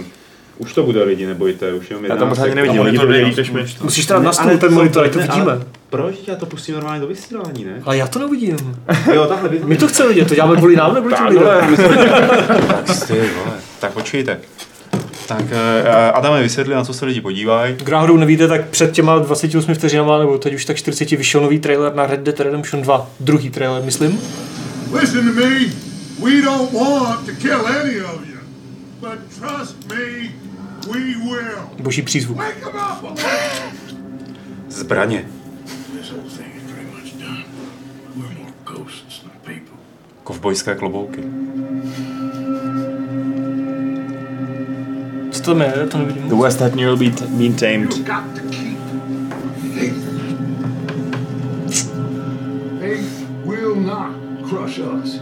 už 0.58 0.74
to 0.74 0.84
bude 0.84 1.04
lidi, 1.04 1.26
nebojte, 1.26 1.74
už 1.74 1.90
jenom 1.90 2.06
Já 2.06 2.08
11 2.14 2.20
tam 2.20 2.30
pořádně 2.30 2.56
nevidím, 2.56 2.82
A 2.82 2.84
lidi 2.84 2.98
to 2.98 3.06
monitor 3.06 3.38
než 3.38 3.52
my. 3.52 3.66
Musíš 3.84 4.06
teda 4.06 4.20
Ne, 4.20 4.26
na 4.26 4.34
stůl 4.34 4.50
ale 4.50 4.58
ten 4.58 4.74
monitor, 4.74 5.04
ať 5.06 5.14
to 5.14 5.20
vidíme. 5.20 5.60
Proč? 5.90 6.16
Já 6.28 6.36
to 6.36 6.46
pustím 6.46 6.76
normálně 6.76 7.02
do 7.02 7.08
vysílání, 7.08 7.66
ne? 7.66 7.82
Ale 7.86 7.98
já 7.98 8.08
to 8.08 8.20
neuvidím. 8.20 8.76
Jo, 9.14 9.26
takhle 9.26 9.50
vidím. 9.50 9.68
My 9.68 9.78
to 9.78 9.88
chceme 9.88 10.10
vidět, 10.10 10.28
to 10.28 10.36
děláme 10.36 10.56
kvůli 10.56 10.76
nám 10.76 10.94
nebo 10.94 11.10
kvůli 11.10 11.34
těm 11.36 11.48
lidem? 11.50 11.78
Tak 12.86 13.08
ty 13.08 13.14
vole. 13.14 13.58
Tak 13.80 13.92
počkejte. 13.92 14.40
Tak 15.28 15.42
uh, 15.42 15.48
Adame 16.14 16.42
vysvětli, 16.44 16.76
na 16.76 16.84
co 16.84 16.94
se 16.94 17.06
lidi 17.06 17.22
podívají. 17.22 17.76
Kdo 17.76 17.92
náhodou 17.92 18.18
nevíte, 18.18 18.48
tak 18.48 18.68
před 18.70 18.92
těma 18.92 19.20
28 19.20 19.74
vteřinama, 19.74 20.20
nebo 20.20 20.38
teď 20.38 20.54
už 20.54 20.66
tak 20.66 20.78
40 20.78 21.12
vyšel 21.12 21.42
nový 21.42 21.60
trailer 21.60 21.96
na 21.96 22.08
Red 22.08 22.20
Dead 22.20 22.40
Redemption 22.40 22.84
2. 22.84 23.10
Druhý 23.20 23.50
trailer, 23.50 23.84
myslím. 23.84 24.22
Listen 24.94 25.28
to 25.36 25.42
me. 25.42 25.60
We 26.24 26.42
don't 26.42 26.74
want 26.74 27.26
to 27.26 27.32
kill 27.42 27.68
any 27.68 28.02
of 28.02 28.22
you. 28.28 28.40
But 29.00 29.20
trust 29.40 29.90
me, 29.90 30.30
we 30.92 31.00
will. 31.00 31.60
Boží 31.80 32.02
přízvuk. 32.02 32.42
Zbraně. 34.70 35.26
Kovbojské 40.30 40.76
klobouky. 40.76 41.22
Co 45.32 45.42
to 45.42 45.64
je? 45.64 45.88
To 45.92 45.98
nevidím. 45.98 46.30
The 46.30 46.36
West 46.36 46.62
had 46.62 46.76
will 46.76 46.98
be 46.98 47.10
been 47.30 47.54
tamed. 47.54 47.94
Crush 54.50 54.80
us. 54.80 55.22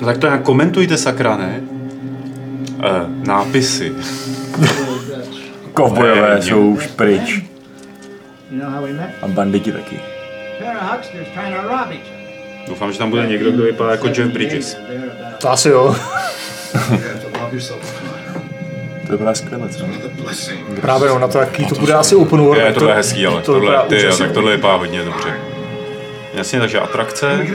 No 0.00 0.06
tak 0.06 0.18
to 0.18 0.26
nějak 0.26 0.42
komentujte, 0.42 0.96
sakra, 0.96 1.36
ne? 1.36 1.60
Uh, 2.76 3.26
nápisy. 3.26 3.92
Kovbojové 5.72 6.42
jsou 6.42 6.70
už 6.70 6.86
pryč. 6.86 7.44
You 8.50 8.60
know 8.60 8.70
how 8.70 8.82
we 8.82 8.92
met? 8.92 9.10
A 9.22 9.28
banditi 9.28 9.72
taky. 9.72 10.11
Doufám, 12.68 12.92
že 12.92 12.98
tam 12.98 13.10
bude 13.10 13.26
někdo, 13.26 13.50
kdo 13.50 13.62
vypadá 13.62 13.90
jako 13.90 14.06
Jeff 14.06 14.32
Bridges. 14.32 14.76
To 15.38 15.50
asi 15.50 15.68
jo. 15.68 15.96
To. 17.32 17.78
To 19.06 19.18
byla 19.18 19.34
skvěle, 19.34 19.68
co? 19.68 19.86
Právě 20.80 21.08
no, 21.08 21.18
na 21.18 21.28
to, 21.28 21.38
jaký 21.38 21.66
to 21.66 21.74
bude 21.74 21.94
asi 21.94 22.16
open 22.16 22.40
world. 22.40 22.58
Je, 22.64 22.72
to 22.72 22.80
bude 22.80 22.94
hezký, 22.94 23.26
ale 23.26 23.40
to 23.40 23.52
tohle, 23.52 23.60
vypadá 23.70 23.82
ty, 23.88 24.02
jo, 24.02 24.16
tak 24.16 24.32
tohle 24.32 24.56
vypadá 24.56 24.76
hodně 24.76 25.04
dobře. 25.04 25.34
Jasně, 26.34 26.60
takže 26.60 26.80
atrakce. 26.80 27.46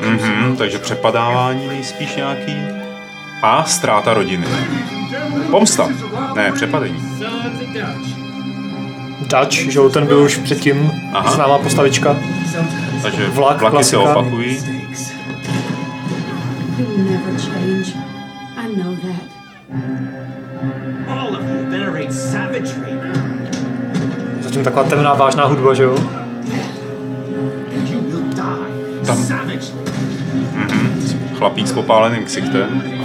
Mhm, 0.00 0.56
takže 0.56 0.78
přepadávání 0.78 1.68
nejspíš 1.68 2.16
nějaký. 2.16 2.56
A 3.42 3.64
ztráta 3.64 4.14
rodiny. 4.14 4.46
Pomsta. 5.50 5.88
Ne, 6.34 6.52
přepadení. 6.52 7.02
Dutch, 9.30 9.52
že 9.54 9.78
jo, 9.78 9.88
ten 9.88 10.06
byl 10.06 10.18
už 10.20 10.36
předtím 10.36 10.92
Aha. 11.12 11.30
známá 11.30 11.58
postavička. 11.58 12.16
Takže 13.02 13.26
Vlak, 13.28 13.60
vlaky 13.60 13.84
se 13.84 13.96
klasika. 13.96 14.16
opakují. 14.20 14.58
Venerate 21.70 22.12
savagery, 22.12 23.00
Zatím 24.40 24.64
taková 24.64 24.84
temná 24.84 25.14
vážná 25.14 25.44
hudba, 25.44 25.74
že 25.74 25.82
jo. 25.82 25.96
Tam- 29.06 29.16
savagely. 29.16 29.60
Chlapík 31.38 31.66
s 31.66 31.72
popáleným 31.72 32.24
ksichtem. 32.24 32.99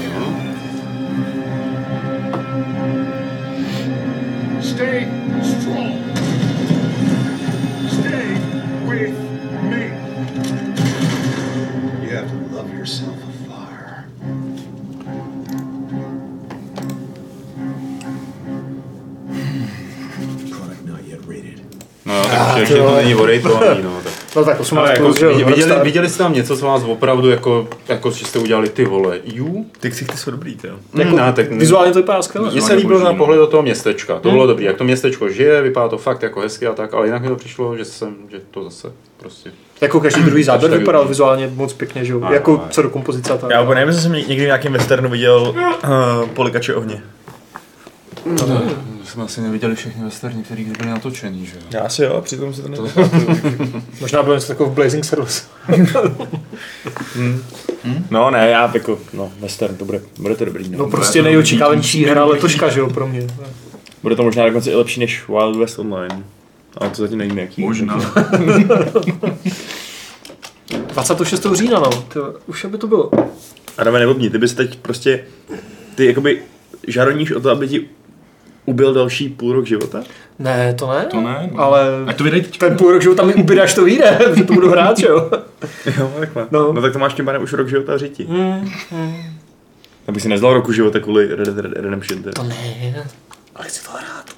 No 22.55 22.61
ještě 22.61 22.75
to 22.75 22.95
není 22.95 23.15
orejtovaný, 23.15 23.81
no. 23.83 24.01
Tak. 24.03 24.13
No 24.35 24.45
tak 24.45 24.59
18 24.59 24.83
Ale 24.83 24.91
jako, 24.93 25.03
plus, 25.03 25.19
že 25.19 25.27
viděli, 25.27 25.75
viděli, 25.83 26.09
jste 26.09 26.17
tam 26.17 26.33
něco, 26.33 26.57
co 26.57 26.65
vás 26.65 26.83
opravdu 26.83 27.29
jako, 27.29 27.67
jako 27.87 28.11
že 28.11 28.25
jste 28.25 28.39
udělali 28.39 28.69
ty 28.69 28.85
vole, 28.85 29.19
jú? 29.23 29.65
Ty 29.79 29.91
ksichty 29.91 30.17
jsou 30.17 30.31
dobrý, 30.31 30.57
jo. 30.63 30.75
Jako, 30.93 31.15
ne, 31.15 31.33
tak 31.33 31.51
vizuálně 31.51 31.91
to 31.91 31.99
vypadá 31.99 32.21
skvěle. 32.21 32.51
Mně 32.51 32.51
se 32.51 32.55
Vizuálně 32.55 32.81
líbilo 32.81 32.99
na 32.99 33.11
no. 33.11 33.17
pohled 33.17 33.39
do 33.39 33.47
toho 33.47 33.63
městečka, 33.63 34.19
to 34.19 34.31
bylo 34.31 34.47
dobrý, 34.47 34.65
jak 34.65 34.77
to 34.77 34.83
městečko 34.83 35.29
žije, 35.29 35.61
vypadá 35.61 35.87
to 35.87 35.97
fakt 35.97 36.23
jako 36.23 36.39
hezky 36.39 36.67
a 36.67 36.73
tak, 36.73 36.93
ale 36.93 37.07
jinak 37.07 37.21
mi 37.21 37.27
to 37.27 37.35
přišlo, 37.35 37.77
že 37.77 37.85
jsem, 37.85 38.15
že 38.31 38.37
to 38.51 38.63
zase 38.63 38.91
prostě. 39.17 39.51
Jako 39.81 39.99
každý 39.99 40.21
druhý 40.21 40.43
záběr 40.43 40.71
vypadal 40.71 41.07
vizuálně 41.07 41.51
moc 41.55 41.73
pěkně, 41.73 42.05
že 42.05 42.13
jo. 42.13 42.21
Jako 42.29 42.63
co 42.69 42.81
do 42.81 42.89
kompozice 42.89 43.33
a 43.33 43.37
tak. 43.37 43.49
Já 43.49 43.61
úplně 43.61 43.75
nevím, 43.75 43.87
jestli 43.87 44.03
jsem 44.03 44.11
někdy 44.11 44.35
v 44.35 44.45
nějakém 44.45 44.73
westernu 44.73 45.09
viděl 45.09 45.55
uh, 45.57 46.29
polikače 46.29 46.75
ohně. 46.75 47.01
Jsme 49.03 49.23
asi 49.23 49.41
neviděli 49.41 49.75
všechny 49.75 50.03
westerny, 50.03 50.43
které 50.43 50.63
byly 50.63 50.89
natočený, 50.89 51.45
že 51.45 51.55
jo? 51.55 51.61
Já 51.71 51.81
asi 51.81 52.03
jo, 52.03 52.21
přitom 52.21 52.53
se 52.53 52.61
to 52.61 52.67
ne... 52.67 52.77
Možná 54.01 54.23
bylo 54.23 54.35
něco 54.35 54.47
takového 54.47 54.71
v 54.71 54.75
Blazing 54.75 55.05
Saddles. 55.05 55.47
No 58.09 58.31
ne, 58.31 58.49
já 58.49 58.71
jako, 58.73 58.99
no, 59.13 59.31
western, 59.39 59.75
to 59.75 59.85
bude, 59.85 60.01
bude 60.19 60.35
to 60.35 60.45
dobrý, 60.45 60.69
no. 60.69 60.77
No 60.77 60.89
prostě 60.89 61.21
nejočekávanější 61.21 62.05
hra 62.05 62.25
letoška, 62.25 62.69
že 62.69 62.79
jo, 62.79 62.89
pro 62.89 63.07
mě. 63.07 63.27
Bude 64.03 64.15
to 64.15 64.23
možná 64.23 64.45
dokonce 64.45 64.71
i 64.71 64.75
lepší 64.75 64.99
než 64.99 65.27
Wild 65.27 65.55
West 65.55 65.79
Online. 65.79 66.23
Ale 66.77 66.89
to 66.89 67.01
zatím 67.01 67.17
nevím 67.17 67.37
jaký. 67.37 67.61
Možná. 67.61 67.99
26. 70.87 71.45
října, 71.53 71.79
no. 71.79 71.89
Tyjo, 71.89 72.33
už 72.47 72.65
aby 72.65 72.77
to 72.77 72.87
bylo. 72.87 73.11
Adame, 73.77 73.99
nebobni, 73.99 74.29
ty 74.29 74.37
bys 74.37 74.53
teď 74.53 74.77
prostě, 74.79 75.25
ty 75.95 76.05
jakoby 76.05 76.41
žaroníš 76.87 77.31
o 77.31 77.39
to, 77.39 77.49
aby 77.49 77.67
ti 77.67 77.89
ubil 78.65 78.93
další 78.93 79.29
půl 79.29 79.53
rok 79.53 79.65
života? 79.65 80.03
Ne, 80.39 80.73
to 80.73 80.91
ne. 80.93 81.05
To 81.05 81.21
ne, 81.21 81.49
no. 81.53 81.59
Ale 81.59 81.87
Ať 82.07 82.17
to 82.17 82.23
teď. 82.23 82.57
ten 82.57 82.77
půl 82.77 82.91
rok 82.91 83.01
života 83.01 83.23
mi 83.23 83.33
ubyde, 83.33 83.61
až 83.61 83.73
to 83.73 83.83
vyjde, 83.83 84.19
protože 84.29 84.43
to 84.43 84.53
budu 84.53 84.69
hrát, 84.69 84.97
že 84.97 85.07
jo. 85.07 85.31
Jo, 85.97 86.11
takhle. 86.19 86.47
No. 86.51 86.59
No. 86.63 86.73
no 86.73 86.81
tak 86.81 86.93
to 86.93 86.99
máš 86.99 87.13
tím 87.13 87.25
pádem 87.25 87.41
už 87.43 87.53
rok 87.53 87.69
života 87.69 87.93
a 87.93 87.97
řiti. 87.97 88.25
Mm, 88.29 88.69
Abych 90.07 90.21
si 90.23 90.29
nezdal 90.29 90.53
roku 90.53 90.71
života 90.71 90.99
kvůli 90.99 91.27
Red 91.35 91.47
Dead 91.47 91.65
Redemption. 91.75 92.23
Teda. 92.23 92.31
to 92.33 92.43
ne, 92.43 93.05
ale 93.55 93.67
chci 93.67 93.83
to 93.85 93.91
hrát. 93.91 94.34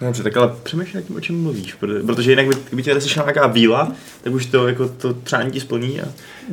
Dobře, 0.00 0.22
tak 0.22 0.36
ale 0.36 0.54
přemýšlej 0.62 1.02
nad 1.02 1.06
tím, 1.06 1.16
o 1.16 1.20
čem 1.20 1.42
mluvíš, 1.42 1.74
protože, 2.06 2.30
jinak 2.30 2.46
by, 2.46 2.54
kdyby 2.68 2.82
tě 2.82 3.00
sešla 3.00 3.22
nějaká 3.22 3.46
víla, 3.46 3.92
tak 4.22 4.32
už 4.32 4.46
to, 4.46 4.68
jako, 4.68 4.88
to 4.88 5.14
přání 5.14 5.50
ti 5.50 5.60
splní 5.60 6.00
a, 6.00 6.04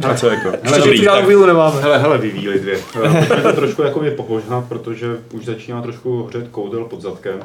a 0.08 0.16
co 0.16 0.28
jako. 0.30 0.52
Ještě 0.64 0.80
Dobrý, 0.80 1.06
tak- 1.06 1.28
vílu 1.28 1.46
nemáme. 1.46 1.82
Hele, 1.82 1.98
hele, 1.98 2.18
vyvíjeli 2.18 2.60
dvě. 2.60 2.80
Pojďme 3.28 3.42
to 3.42 3.54
trošku 3.54 3.82
jako 3.82 4.02
popožnat, 4.16 4.66
protože 4.70 5.18
už 5.32 5.46
začíná 5.46 5.82
trošku 5.82 6.24
hořet 6.24 6.48
koudel 6.48 6.86
pod 6.86 7.02
zadkem 7.02 7.40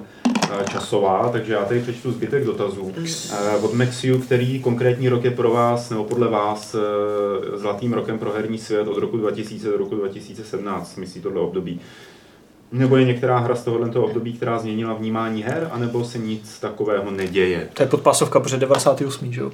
eh, 0.53 0.65
časová, 0.71 1.29
takže 1.33 1.53
já 1.53 1.65
tady 1.65 1.81
přečtu 1.81 2.13
zbytek 2.13 2.45
dotazů. 2.45 2.93
Eh, 3.33 3.57
Od 3.57 3.75
Maxiu, 3.75 4.19
který 4.19 4.61
konkrétní 4.61 5.09
rok 5.09 5.25
je 5.25 5.31
pro 5.31 5.51
vás, 5.51 5.91
nebo 5.91 6.05
podle 6.05 6.29
vás, 6.29 6.75
eh, 6.75 7.59
zlatým 7.59 7.93
rokem 7.93 8.19
pro 8.19 8.33
herní 8.33 8.59
svět 8.59 8.89
od 8.89 8.99
roku 8.99 9.17
2000 9.17 9.69
do 9.69 9.77
roku 9.77 9.95
2017, 9.95 10.97
myslí 10.97 11.21
tohle 11.21 11.41
období. 11.41 11.81
Nebo 12.73 12.97
je 12.97 13.05
některá 13.05 13.39
hra 13.39 13.55
z 13.55 13.65
tohohle 13.65 13.91
období, 13.91 14.33
která 14.33 14.59
změnila 14.59 14.95
vnímání 14.95 15.43
her, 15.43 15.69
anebo 15.73 16.05
se 16.05 16.19
nic 16.19 16.59
takového 16.61 17.11
neděje? 17.11 17.69
To 17.75 17.83
je 17.83 17.89
podpásovka, 17.89 18.41
protože 18.41 18.57
98, 18.57 19.33
že 19.33 19.41
jo. 19.41 19.51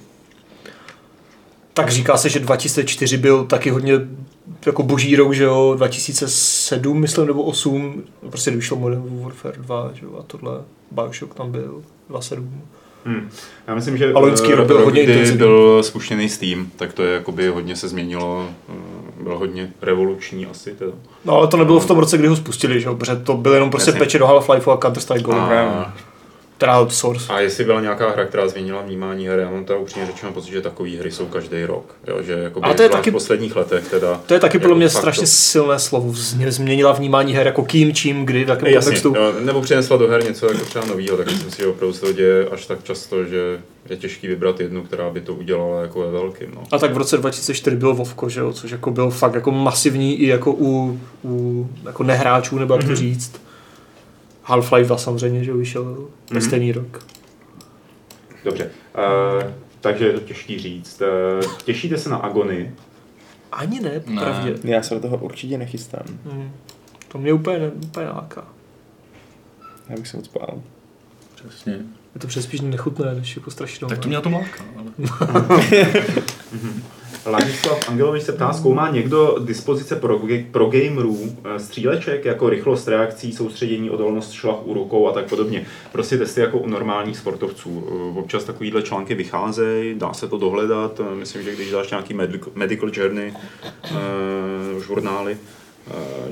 Tak 1.73 1.91
říká 1.91 2.17
se, 2.17 2.29
že 2.29 2.41
2004 2.41 3.17
byl 3.17 3.45
taky 3.45 3.71
hodně 3.71 3.93
jako 4.67 4.83
boží 4.83 5.17
rok, 5.17 5.33
že 5.33 5.45
jo, 5.45 5.75
2007, 5.77 7.01
myslím, 7.01 7.27
nebo 7.27 7.43
8, 7.43 8.03
prostě 8.31 8.51
vyšlo 8.51 8.77
Modern 8.77 9.23
Warfare 9.23 9.59
2, 9.59 9.91
že 9.95 10.05
jo, 10.05 10.17
a 10.19 10.23
tohle, 10.23 10.61
Bioshock 10.91 11.35
tam 11.35 11.53
byl, 11.53 11.83
27. 12.09 12.63
Hmm. 13.07 13.31
Já 13.67 13.75
myslím, 13.75 13.97
že 13.97 14.13
A 14.13 14.19
loňský 14.19 14.53
eh, 14.53 14.57
rok 14.57 14.67
byl 14.67 14.85
hodně 14.85 15.03
kdy 15.03 15.13
intenzivní. 15.13 15.39
byl 15.39 15.83
spuštěný 15.83 16.29
Steam, 16.29 16.67
tak 16.77 16.93
to 16.93 17.03
je 17.03 17.15
jakoby 17.15 17.49
hodně 17.49 17.77
se 17.77 17.89
změnilo, 17.89 18.49
eh, 18.69 19.23
bylo 19.23 19.39
hodně 19.39 19.71
revoluční 19.83 20.47
asi 20.47 20.71
teda. 20.75 20.93
No 21.25 21.35
ale 21.35 21.47
to 21.49 21.57
nebylo 21.57 21.81
v 21.81 21.87
tom 21.87 21.99
roce, 21.99 22.19
kdy 22.19 22.29
ho 22.29 22.37
spustili, 22.37 22.81
že 22.81 22.87
jo, 22.87 22.95
protože 22.95 23.17
to 23.17 23.35
byl 23.35 23.55
jenom 23.55 23.71
prostě 23.71 23.89
Jasně. 23.91 23.99
peče 23.99 24.19
do 24.19 24.27
Half-Life 24.27 24.73
a 24.73 24.77
Counter-Strike 24.77 25.23
Go, 25.23 25.33
A, 25.33 25.95
teda 26.59 26.89
Source. 26.89 27.33
a 27.33 27.41
jestli 27.41 27.65
byla 27.65 27.81
nějaká 27.81 28.11
hra, 28.11 28.25
která 28.25 28.49
změnila 28.49 28.83
vnímání 28.83 29.27
her, 29.27 29.39
já 29.39 29.51
mám 29.51 29.65
teda 29.65 29.79
upřímně 29.79 30.07
řečeno 30.07 30.33
pocit, 30.33 30.51
že 30.53 30.61
takové 30.61 30.91
hry 30.91 31.11
jsou 31.13 31.27
každý 31.27 31.65
rok. 31.65 31.95
Jo, 32.09 32.23
že 32.23 32.33
jakoby 32.33 32.65
Ale 32.65 32.75
to 32.75 32.83
je 32.83 32.89
taky- 32.89 33.11
v 33.11 33.13
posledních 33.13 33.57
letech 33.57 33.91
teda. 33.91 34.21
To 34.27 34.35
je 34.35 34.41
taky 34.41 34.59
podle 34.59 34.69
jako 34.71 34.79
mě 34.79 34.89
fakt 34.89 35.01
strašně 35.01 35.21
to- 35.23 35.27
silné 35.27 35.79
slovo, 35.79 36.11
Změ- 36.13 36.51
změnila 36.51 36.93
vnímání 36.93 37.33
her 37.35 37.47
jako 37.47 37.65
kým, 37.65 37.95
čím, 37.95 38.25
kdy, 38.27 38.45
v 38.45 38.49
jakém 38.49 38.73
kontextu. 38.75 39.15
jo, 39.17 39.33
nebo 39.41 39.61
přinesla 39.61 39.97
do 39.97 40.09
her 40.09 40.25
něco 40.25 40.47
jako 40.53 40.65
třeba 40.65 40.85
novýho, 40.85 41.17
tak 41.17 41.27
myslím 41.27 41.51
si, 41.51 41.57
že 41.63 41.67
opravdu 41.67 41.95
se 41.95 42.01
to 42.01 42.13
děje 42.13 42.49
až 42.49 42.67
tak 42.67 42.85
často, 42.85 43.25
že 43.25 43.59
je 43.91 43.97
těžký 43.97 44.27
vybrat 44.27 44.61
jednu, 44.61 44.83
která 44.83 45.11
by 45.11 45.21
to 45.21 45.35
udělala 45.35 45.81
jako 45.83 46.01
ve 46.01 46.11
velkým. 46.11 46.49
No. 46.55 46.63
A 46.73 46.79
tak 46.79 46.93
v 46.95 46.97
roce 46.97 47.17
2004 47.17 47.77
bylo 47.77 47.95
Vovko, 47.95 48.29
že 48.29 48.41
jo, 48.41 48.53
což 48.53 48.71
jako 48.71 48.91
byl 48.91 49.11
fakt 49.11 49.35
jako 49.35 49.51
masivní 49.51 50.21
i 50.21 50.27
jako 50.27 50.53
u, 50.53 51.01
u 51.25 51.67
jako 51.87 52.03
nehráčů, 52.03 52.59
nebo 52.59 52.75
jak 52.75 52.85
to 52.85 52.97
říct. 52.97 53.33
Half-Life 54.47 54.85
2 54.87 54.99
samozřejmě, 54.99 55.45
že 55.45 55.53
vyšel 55.53 56.09
ve 56.31 56.41
stejný 56.41 56.73
rok. 56.73 57.07
Dobře, 58.45 58.71
uh, 58.99 59.51
takže 59.81 60.07
je 60.07 60.13
to 60.13 60.21
těžký 60.21 60.59
říct. 60.59 61.03
Uh, 61.43 61.53
těšíte 61.65 61.99
se 61.99 62.09
na 62.09 62.17
Agony? 62.17 62.75
Ani 63.53 63.81
ne, 63.81 64.03
Ne. 64.07 64.21
pravdě. 64.21 64.55
Já 64.65 64.83
se 64.83 64.95
do 64.95 65.01
toho 65.01 65.17
určitě 65.17 65.59
nechystám. 65.59 66.05
Hmm. 66.25 66.53
To 67.09 67.19
mě 67.19 67.33
úplně, 67.33 67.59
ne, 67.59 67.69
úplně 67.69 68.07
láká. 68.07 68.45
Já 69.89 69.97
bych 69.97 70.09
se 70.09 70.17
moc 70.17 70.29
bál. 70.29 70.63
Přesně. 71.35 71.73
Je 72.15 72.21
to 72.21 72.27
přespíš 72.27 72.61
nechutné, 72.61 73.15
než 73.15 73.37
jako 73.37 73.51
strašidelné. 73.51 73.97
Tak 73.97 74.03
to 74.03 74.09
mě 74.09 74.17
na 74.17 74.21
tom 74.23 74.33
láká. 74.35 74.65
Ale... 74.77 74.91
Ladislav 77.27 77.89
Angelovič 77.89 78.23
se 78.23 78.33
ptá, 78.33 78.53
zkoumá 78.53 78.91
někdo 78.91 79.37
dispozice 79.45 79.97
pro, 79.97 80.21
pro 80.51 80.67
gamerů, 80.67 81.19
eh, 81.45 81.59
stříleček 81.61 82.25
jako 82.25 82.49
rychlost 82.49 82.89
reakcí, 82.89 83.33
soustředění, 83.33 83.91
odolnost 83.91 84.33
šlach 84.33 84.57
u 84.65 84.75
rukou 84.75 85.09
a 85.09 85.13
tak 85.13 85.29
podobně. 85.29 85.67
Prostě 85.93 86.19
testy 86.19 86.41
jako 86.41 86.59
u 86.59 86.67
normálních 86.69 87.17
sportovců. 87.17 87.87
Eh, 87.89 88.19
Občas 88.19 88.45
takovýhle 88.45 88.83
články 88.83 89.15
vycházejí, 89.15 89.95
dá 89.95 90.13
se 90.13 90.29
to 90.29 90.39
dohledat. 90.39 91.01
Eh, 91.01 91.15
Myslím, 91.15 91.43
že 91.43 91.55
když 91.55 91.71
dáš 91.71 91.91
nějaký 91.91 92.15
medical, 92.55 92.91
journey, 92.93 93.33
žurnály, 94.87 95.37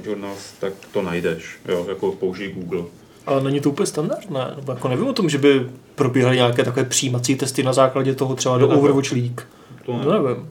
journals, 0.05 0.53
tak 0.61 0.73
to 0.93 1.03
najdeš. 1.03 1.57
Jo, 1.69 1.87
jako 1.89 2.13
použij 2.13 2.53
Google. 2.53 2.83
Ale 3.27 3.43
není 3.45 3.61
to 3.61 3.71
úplně 3.71 3.87
standardné. 3.87 4.53
Nebo 4.57 4.73
jako 4.73 4.89
nevím 4.89 5.07
o 5.07 5.13
tom, 5.13 5.29
že 5.29 5.39
by 5.39 5.67
probíhaly 5.95 6.37
nějaké 6.37 6.65
takové 6.65 6.85
přijímací 6.85 7.37
testy 7.37 7.63
na 7.63 7.73
základě 7.73 8.15
toho 8.15 8.35
třeba 8.35 8.59
do 8.59 8.69
Overwatch 8.69 9.13
League. 9.13 9.41
To 9.87 9.93
ne. 9.93 10.05
Nevím. 10.23 10.49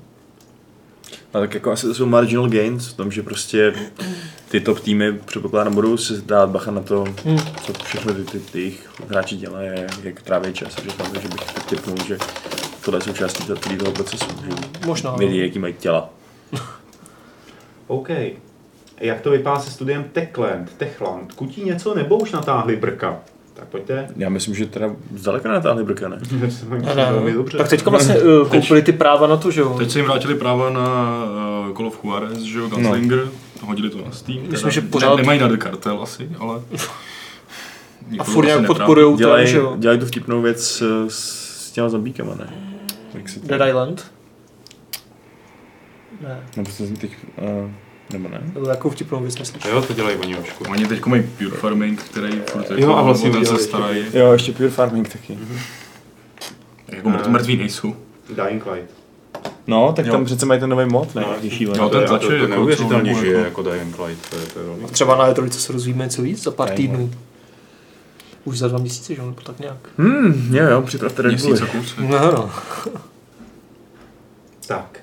A 1.33 1.39
tak 1.39 1.53
jako 1.53 1.71
asi 1.71 1.87
to 1.87 1.93
jsou 1.93 2.05
marginal 2.05 2.49
gains, 2.49 2.87
v 2.87 2.93
tom, 2.93 3.11
že 3.11 3.23
prostě 3.23 3.73
ty 4.49 4.59
top 4.59 4.79
týmy 4.79 5.13
předpokládám 5.25 5.73
budou 5.75 5.97
si 5.97 6.21
dát 6.21 6.49
bacha 6.49 6.71
na 6.71 6.81
to, 6.81 7.03
Hmm. 7.25 7.37
co 7.65 7.73
všechno 7.83 8.13
ty, 8.13 8.23
ty, 8.23 8.39
ty 8.39 8.59
jejich 8.59 8.89
hráči 9.09 9.35
dělají, 9.37 9.69
jak 10.03 10.21
tráví 10.21 10.53
čas 10.53 10.77
a 10.77 10.81
všechno, 10.81 11.05
takže 11.13 11.27
bych 11.27 11.43
tak 11.53 11.65
typnul, 11.65 11.97
že 12.07 12.17
tohle 12.85 12.97
je 12.97 13.01
součástí 13.03 13.43
toho, 13.45 13.59
toho 13.79 13.91
procesu, 13.91 14.25
že 14.45 14.49
Možná. 14.87 15.11
no. 15.11 15.17
vědí, 15.17 15.37
jaký 15.37 15.59
mají 15.59 15.73
těla. 15.73 16.09
OK. 17.87 18.09
Jak 18.99 19.21
to 19.21 19.31
vypadá 19.31 19.59
se 19.59 19.71
studiem 19.71 20.03
Techland? 20.03 20.73
Techland. 20.77 21.33
Kutí 21.33 21.63
něco 21.63 21.95
nebo 21.95 22.17
už 22.17 22.31
natáhli 22.31 22.75
brka? 22.75 23.19
Tak 23.53 23.67
pojďte. 23.67 24.07
Já 24.15 24.29
myslím, 24.29 24.55
že 24.55 24.65
teda 24.65 24.95
zdaleka 25.15 25.49
nenatáhli 25.49 25.83
brka, 25.83 26.09
ne? 26.09 26.17
Ne, 26.69 26.95
ne, 26.95 27.33
no. 27.35 27.43
Tak 27.43 27.69
teďka 27.69 27.89
vlastně 27.89 28.15
uh, 28.21 28.47
koupili 28.47 28.81
ty 28.81 28.91
práva 28.91 29.27
na 29.27 29.37
to, 29.37 29.51
že 29.51 29.61
jo? 29.61 29.75
Teď 29.77 29.91
se 29.91 29.99
jim 29.99 30.05
vrátili 30.05 30.35
práva 30.35 30.69
na 30.69 31.17
uh, 31.69 31.75
Call 31.77 31.87
of 31.87 32.03
Juarez, 32.03 32.39
že 32.39 32.59
jo, 32.59 32.67
Gunslinger. 32.69 33.25
No. 33.25 33.67
Hodili 33.67 33.89
to 33.89 33.97
na 33.97 34.11
Steam. 34.11 34.39
Myslím, 34.39 34.59
teda 34.59 34.69
že 34.69 34.81
ne- 34.81 34.87
pořád- 34.87 35.15
Nemají 35.15 35.39
na 35.39 35.47
The 35.47 35.57
Cartel 35.57 35.99
asi, 36.03 36.29
ale... 36.39 36.61
A 38.19 38.23
furt 38.23 38.45
nějak 38.45 38.67
ten, 38.67 39.15
Dělají, 39.15 39.47
že 39.47 39.57
jo? 39.57 39.75
dělají 39.77 39.99
tu 39.99 40.05
vtipnou 40.05 40.41
věc 40.41 40.63
s, 40.63 41.07
s 41.65 41.71
těma 41.71 41.89
zombíkama, 41.89 42.35
ne? 42.35 42.53
Jak 43.13 43.29
se 43.29 43.39
to... 43.39 43.47
Dead 43.47 43.69
Island? 43.69 44.11
Ne, 46.21 46.43
Nebo 46.57 46.69
to 46.77 46.83
teď... 47.01 47.11
Uh, 47.41 47.71
nebo 48.13 48.29
ne? 48.29 48.41
nebo 48.53 48.69
jakou 48.69 48.89
vtipnou 48.89 49.19
věc 49.21 49.39
myslíš? 49.39 49.65
Jo, 49.65 49.81
to 49.81 49.93
dělají 49.93 50.17
oni 50.17 50.37
očku. 50.37 50.63
Oni 50.69 50.87
teď 50.87 51.05
mají 51.05 51.23
Pure 51.37 51.49
Farming, 51.49 52.03
který 52.03 52.41
furt 52.51 52.69
jako 52.69 52.81
Jo, 52.81 52.95
a 52.95 53.01
vlastně 53.01 53.31
ten 53.31 53.45
se 53.45 53.57
starají. 53.57 54.05
Jo, 54.13 54.33
ještě 54.33 54.51
Pure 54.51 54.69
Farming 54.69 55.09
taky. 55.09 55.37
Jako 56.87 57.09
mrt- 57.09 57.29
mrtví 57.29 57.57
nejsou. 57.57 57.95
Dying 58.29 58.65
Light. 58.65 58.89
No, 59.67 59.93
tak 59.95 60.05
Jo. 60.05 60.11
tam 60.11 60.25
přece 60.25 60.45
mají 60.45 60.59
ten 60.59 60.69
nový 60.69 60.85
mod, 60.85 61.15
ne? 61.15 61.21
No, 61.21 61.27
To, 61.37 61.45
je, 61.45 61.67
ten 61.67 61.75
to, 61.77 61.89
to, 61.89 62.05
tlačí 62.07 62.27
to 62.27 62.33
jako 62.33 62.47
neuvěřitelně 62.47 63.13
žije 63.13 63.33
jako- 63.33 63.45
jako 63.45 63.63
Dying 63.71 63.99
Light. 63.99 64.29
To 64.29 64.35
je, 64.35 64.45
to 64.45 64.59
je 64.59 64.65
velmi... 64.65 64.83
Třeba 64.87 65.15
na 65.15 65.33
E3 65.33 65.49
se 65.49 65.73
rozvíme 65.73 66.03
něco 66.03 66.21
víc 66.21 66.43
za 66.43 66.51
pár 66.51 66.69
Ne, 66.69 66.75
týdnů. 66.75 67.11
Už 68.45 68.57
za 68.57 68.67
dva 68.67 68.79
měsíce, 68.79 69.15
že 69.15 69.21
jo, 69.21 69.25
nebo 69.27 69.41
tak 69.41 69.59
nějak. 69.59 69.77
Hmm, 69.97 70.55
jo, 70.55 70.69
jo, 70.69 70.81
připravte 70.81 71.21
Red 71.21 71.33
a 71.63 71.65
kus. 71.65 71.95
No, 71.97 72.31
no. 72.31 72.49
Tak. 74.67 74.99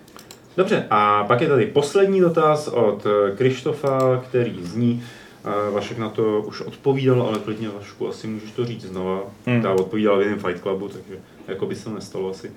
Dobře, 0.60 0.86
a 0.90 1.24
pak 1.24 1.40
je 1.40 1.48
tady 1.48 1.66
poslední 1.66 2.20
dotaz 2.20 2.68
od 2.68 3.06
eh, 3.06 3.36
Krištofa, 3.36 4.22
který 4.28 4.54
zní, 4.62 5.02
Eh, 5.44 5.70
Vašek 5.70 5.98
na 5.98 6.08
to 6.08 6.40
už 6.46 6.60
odpovídal, 6.60 7.22
ale 7.22 7.38
klidně 7.38 7.68
Vašku 7.78 8.08
asi 8.08 8.26
můžeš 8.26 8.50
to 8.50 8.66
říct 8.66 8.84
znova. 8.84 9.20
Hmm. 9.46 9.62
Ta 9.62 9.72
odpovídala 9.72 10.18
v 10.18 10.22
jiném 10.22 10.38
Fight 10.38 10.62
Clubu, 10.62 10.88
takže 10.88 11.14
jako 11.48 11.66
by 11.66 11.74
se 11.74 11.84
to 11.84 11.90
nestalo 11.90 12.30
asi. 12.30 12.50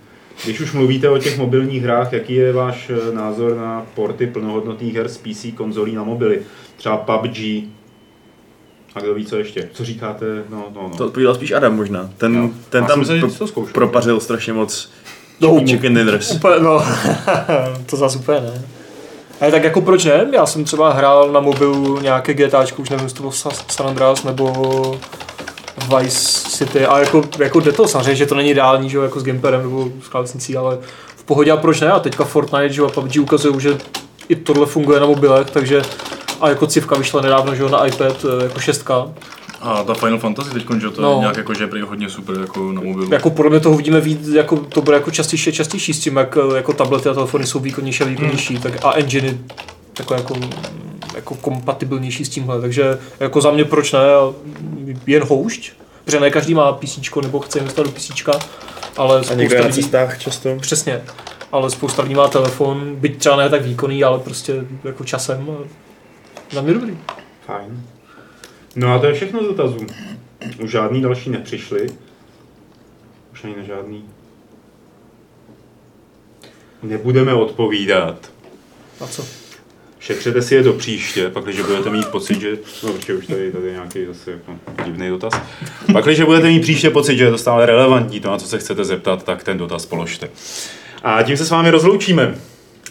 Když 0.43 0.59
už 0.61 0.73
mluvíte 0.73 1.09
o 1.09 1.17
těch 1.17 1.37
mobilních 1.37 1.83
hrách, 1.83 2.13
jaký 2.13 2.33
je 2.33 2.53
váš 2.53 2.89
eh, 2.89 3.15
názor 3.15 3.55
na 3.57 3.85
porty 3.95 4.27
plnohodnotných 4.27 4.95
her 4.95 5.07
z 5.09 5.17
PC 5.17 5.45
konzolí 5.55 5.95
na 5.95 6.03
mobily? 6.03 6.41
Třeba 6.77 6.97
PUBG, 6.97 7.37
a 8.95 8.99
kdo 9.01 9.13
ví, 9.13 9.25
co 9.25 9.37
ještě? 9.37 9.69
Co 9.73 9.85
říkáte? 9.85 10.25
No, 10.49 10.65
no, 10.75 10.81
no. 10.91 10.97
To 10.97 11.05
odpovídal 11.05 11.35
spíš 11.35 11.51
Adam 11.51 11.75
možná. 11.75 12.09
Ten, 12.17 12.33
No. 12.35 12.51
ten 12.69 12.85
tam 12.85 13.05
že 13.05 13.19
pro, 13.19 13.31
to 13.31 13.47
zkoušel. 13.47 13.73
propařil 13.73 14.19
strašně 14.19 14.53
moc 14.53 14.91
No, 15.39 15.59
chicken 15.67 15.93
dinners. 15.95 16.31
Úplně, 16.31 16.59
no, 16.59 16.83
to 17.85 17.97
zase 17.97 18.17
úplně 18.17 18.41
ne. 18.41 18.61
Ale 19.41 19.51
tak 19.51 19.63
jako 19.63 19.81
proč 19.81 20.05
ne? 20.05 20.27
Já 20.33 20.45
jsem 20.45 20.63
třeba 20.63 20.93
hrál 20.93 21.31
na 21.31 21.39
mobilu 21.39 21.99
nějaké 21.99 22.33
GTAčko, 22.33 22.81
už 22.81 22.89
nevím, 22.89 23.03
jestli 23.03 23.17
to 23.17 23.23
bylo 23.23 23.31
Sa- 23.31 23.63
San 23.71 23.87
Andreas 23.87 24.23
nebo 24.23 24.99
Vice 25.97 26.49
City 26.49 26.85
a 26.85 26.99
jako, 26.99 27.23
jako 27.39 27.59
jde 27.59 27.71
to 27.71 27.87
samozřejmě, 27.87 28.15
že 28.15 28.25
to 28.25 28.35
není 28.35 28.49
ideální, 28.49 28.89
že 28.89 28.97
jo, 28.97 29.03
jako 29.03 29.19
s 29.19 29.23
gamepadem 29.23 29.61
nebo 29.61 29.87
s 30.05 30.07
klávesnicí, 30.07 30.57
ale 30.57 30.77
v 31.15 31.23
pohodě 31.23 31.51
a 31.51 31.57
proč 31.57 31.81
ne? 31.81 31.91
A 31.91 31.99
teďka 31.99 32.23
Fortnite, 32.23 32.69
že 32.73 32.81
jo, 32.81 32.87
a 32.87 32.91
PUBG 32.91 33.15
ukazují, 33.21 33.59
že 33.59 33.77
i 34.29 34.35
tohle 34.35 34.65
funguje 34.65 34.99
na 34.99 35.05
mobilech, 35.05 35.49
takže 35.49 35.81
a 36.41 36.49
jako 36.49 36.67
civka 36.67 36.95
vyšla 36.95 37.21
nedávno, 37.21 37.55
že 37.55 37.61
jo, 37.63 37.69
na 37.69 37.85
iPad 37.87 38.25
eh, 38.25 38.43
jako 38.43 38.59
šestka, 38.59 39.07
A 39.63 39.83
ta 39.83 39.93
Final 39.93 40.19
Fantasy 40.19 40.49
teď, 40.49 40.65
že 40.81 40.89
to 40.89 41.01
No. 41.01 41.11
je 41.13 41.19
nějak 41.19 41.37
jako, 41.37 41.53
že 41.53 41.69
je 41.75 41.83
hodně 41.83 42.09
super 42.09 42.35
jako 42.41 42.71
na 42.71 42.81
mobilu. 42.81 43.13
Jako 43.13 43.29
podle 43.29 43.49
mě 43.51 43.59
toho 43.59 43.77
vidíme 43.77 44.01
víc, 44.01 44.27
jako 44.27 44.57
to 44.57 44.81
bude 44.81 44.97
jako 44.97 45.11
častější 45.11 45.49
a 45.49 45.53
častější 45.53 45.93
s 45.93 45.99
tím, 45.99 46.17
jak 46.17 46.37
jako 46.55 46.73
tablety 46.73 47.09
a 47.09 47.13
telefony 47.13 47.47
jsou 47.47 47.59
výkonnější 47.59 48.03
a 48.03 48.07
výkonnější, 48.07 48.57
tak 48.57 48.85
a 48.85 48.91
engine 48.93 49.37
takové 49.93 50.19
jako, 50.19 50.35
jako 51.15 51.35
kompatibilnější 51.35 52.25
s 52.25 52.29
tímhle, 52.29 52.61
takže 52.61 52.97
jako 53.19 53.41
za 53.41 53.51
mě 53.51 53.65
proč 53.65 53.91
ne, 53.91 53.99
jen 55.07 55.23
houšť, 55.23 55.71
protože 56.05 56.19
ne 56.19 56.29
každý 56.31 56.53
má 56.53 56.71
PC 56.73 56.99
nebo 57.21 57.39
chce 57.39 57.59
investovat 57.59 57.87
do 57.87 57.91
PC, 57.91 58.11
ale 58.97 59.19
A 59.19 59.33
někdo 59.33 59.49
spousta 59.49 59.61
na 59.61 59.67
lidí, 59.67 59.81
cestách 59.81 60.17
často. 60.17 60.49
přesně, 60.59 61.01
ale 61.51 61.69
spousta 61.69 62.01
lidí 62.03 62.15
má 62.15 62.27
telefon, 62.27 62.95
byť 62.95 63.17
třeba 63.17 63.35
ne 63.35 63.49
tak 63.49 63.61
výkonný, 63.61 64.03
ale 64.03 64.19
prostě 64.19 64.53
jako 64.83 65.03
časem, 65.03 65.47
a 65.49 65.63
za 66.55 66.61
mě 66.61 66.73
dobrý. 66.73 66.97
Fajn. 67.45 67.83
No 68.75 68.93
a 68.93 68.99
to 68.99 69.05
je 69.05 69.13
všechno 69.13 69.43
z 69.43 69.47
dotazů. 69.47 69.87
Už 70.63 70.71
žádný 70.71 71.01
další 71.01 71.29
nepřišli. 71.29 71.89
Už 73.33 73.43
ani 73.43 73.55
na 73.57 73.63
žádný. 73.63 74.05
Nebudeme 76.83 77.33
odpovídat. 77.33 78.31
A 78.99 79.07
co? 79.07 79.25
Šetřete 79.99 80.41
si 80.41 80.55
je 80.55 80.63
do 80.63 80.73
příště, 80.73 81.29
pak 81.29 81.43
když 81.43 81.61
budete 81.61 81.89
mít 81.89 82.07
pocit, 82.07 82.41
že... 82.41 82.57
No, 82.83 82.93
určitě 82.93 83.13
už 83.13 83.27
tady, 83.27 83.51
tady 83.51 83.65
je 83.65 83.71
nějaký 83.71 84.05
zase 84.05 84.31
jako 84.31 84.55
divný 84.85 85.09
dotaz. 85.09 85.33
Pak 85.93 86.05
když 86.05 86.21
budete 86.21 86.47
mít 86.47 86.61
příště 86.61 86.89
pocit, 86.89 87.17
že 87.17 87.23
je 87.23 87.31
to 87.31 87.37
stále 87.37 87.65
relevantní, 87.65 88.19
to, 88.19 88.31
na 88.31 88.37
co 88.37 88.47
se 88.47 88.57
chcete 88.57 88.85
zeptat, 88.85 89.23
tak 89.23 89.43
ten 89.43 89.57
dotaz 89.57 89.85
položte. 89.85 90.29
A 91.03 91.23
tím 91.23 91.37
se 91.37 91.45
s 91.45 91.49
vámi 91.49 91.69
rozloučíme. 91.69 92.35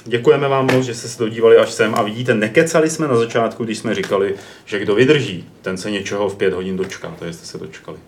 Děkujeme 0.04 0.48
vám 0.48 0.68
moc, 0.72 0.84
že 0.84 0.94
jste 0.94 1.08
se 1.08 1.22
dodívali 1.22 1.56
až 1.56 1.70
sem 1.70 1.94
a 1.94 2.02
vidíte, 2.02 2.34
nekecali 2.34 2.90
jsme 2.90 3.08
na 3.08 3.16
začátku, 3.16 3.64
když 3.64 3.78
jsme 3.78 3.94
říkali, 3.94 4.34
že 4.64 4.78
kdo 4.78 4.94
vydrží, 4.94 5.48
ten 5.62 5.76
se 5.76 5.90
něčeho 5.90 6.28
v 6.28 6.36
pět 6.36 6.52
hodin 6.52 6.76
dočká, 6.76 7.14
to 7.18 7.24
jste 7.24 7.46
se 7.46 7.58
dočkali. 7.58 7.98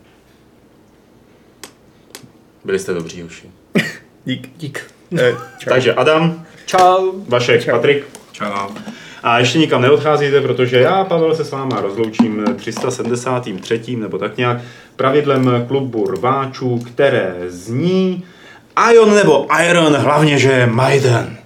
Byli 2.65 2.79
jste 2.79 2.95
dobří, 2.95 3.23
hoši. 3.23 3.51
Dík. 4.25 4.51
Dík. 4.57 4.91
Eh, 5.19 5.33
čau. 5.59 5.71
Takže 5.71 5.95
Adam, 5.95 6.45
Čau. 6.67 7.13
Vašek, 7.29 7.71
Patrik, 7.71 8.05
Čau. 8.33 8.69
A 9.23 9.39
ještě 9.39 9.59
nikam 9.59 9.83
neodcházíte, 9.83 10.41
protože 10.41 10.81
já, 10.81 11.05
Pavel, 11.05 11.35
se 11.35 11.45
s 11.45 11.51
váma 11.51 11.81
rozloučím 11.81 12.45
373. 12.57 13.97
nebo 13.97 14.19
tak 14.19 14.37
nějak 14.37 14.61
pravidlem 14.97 15.65
klubu 15.69 16.11
rváčů, 16.11 16.79
které 16.79 17.37
zní 17.47 18.25
Ion 18.93 19.15
nebo 19.15 19.47
Iron, 19.69 19.97
hlavně 19.97 20.39
že 20.39 20.51
je 20.51 20.67
Maiden. 20.67 21.44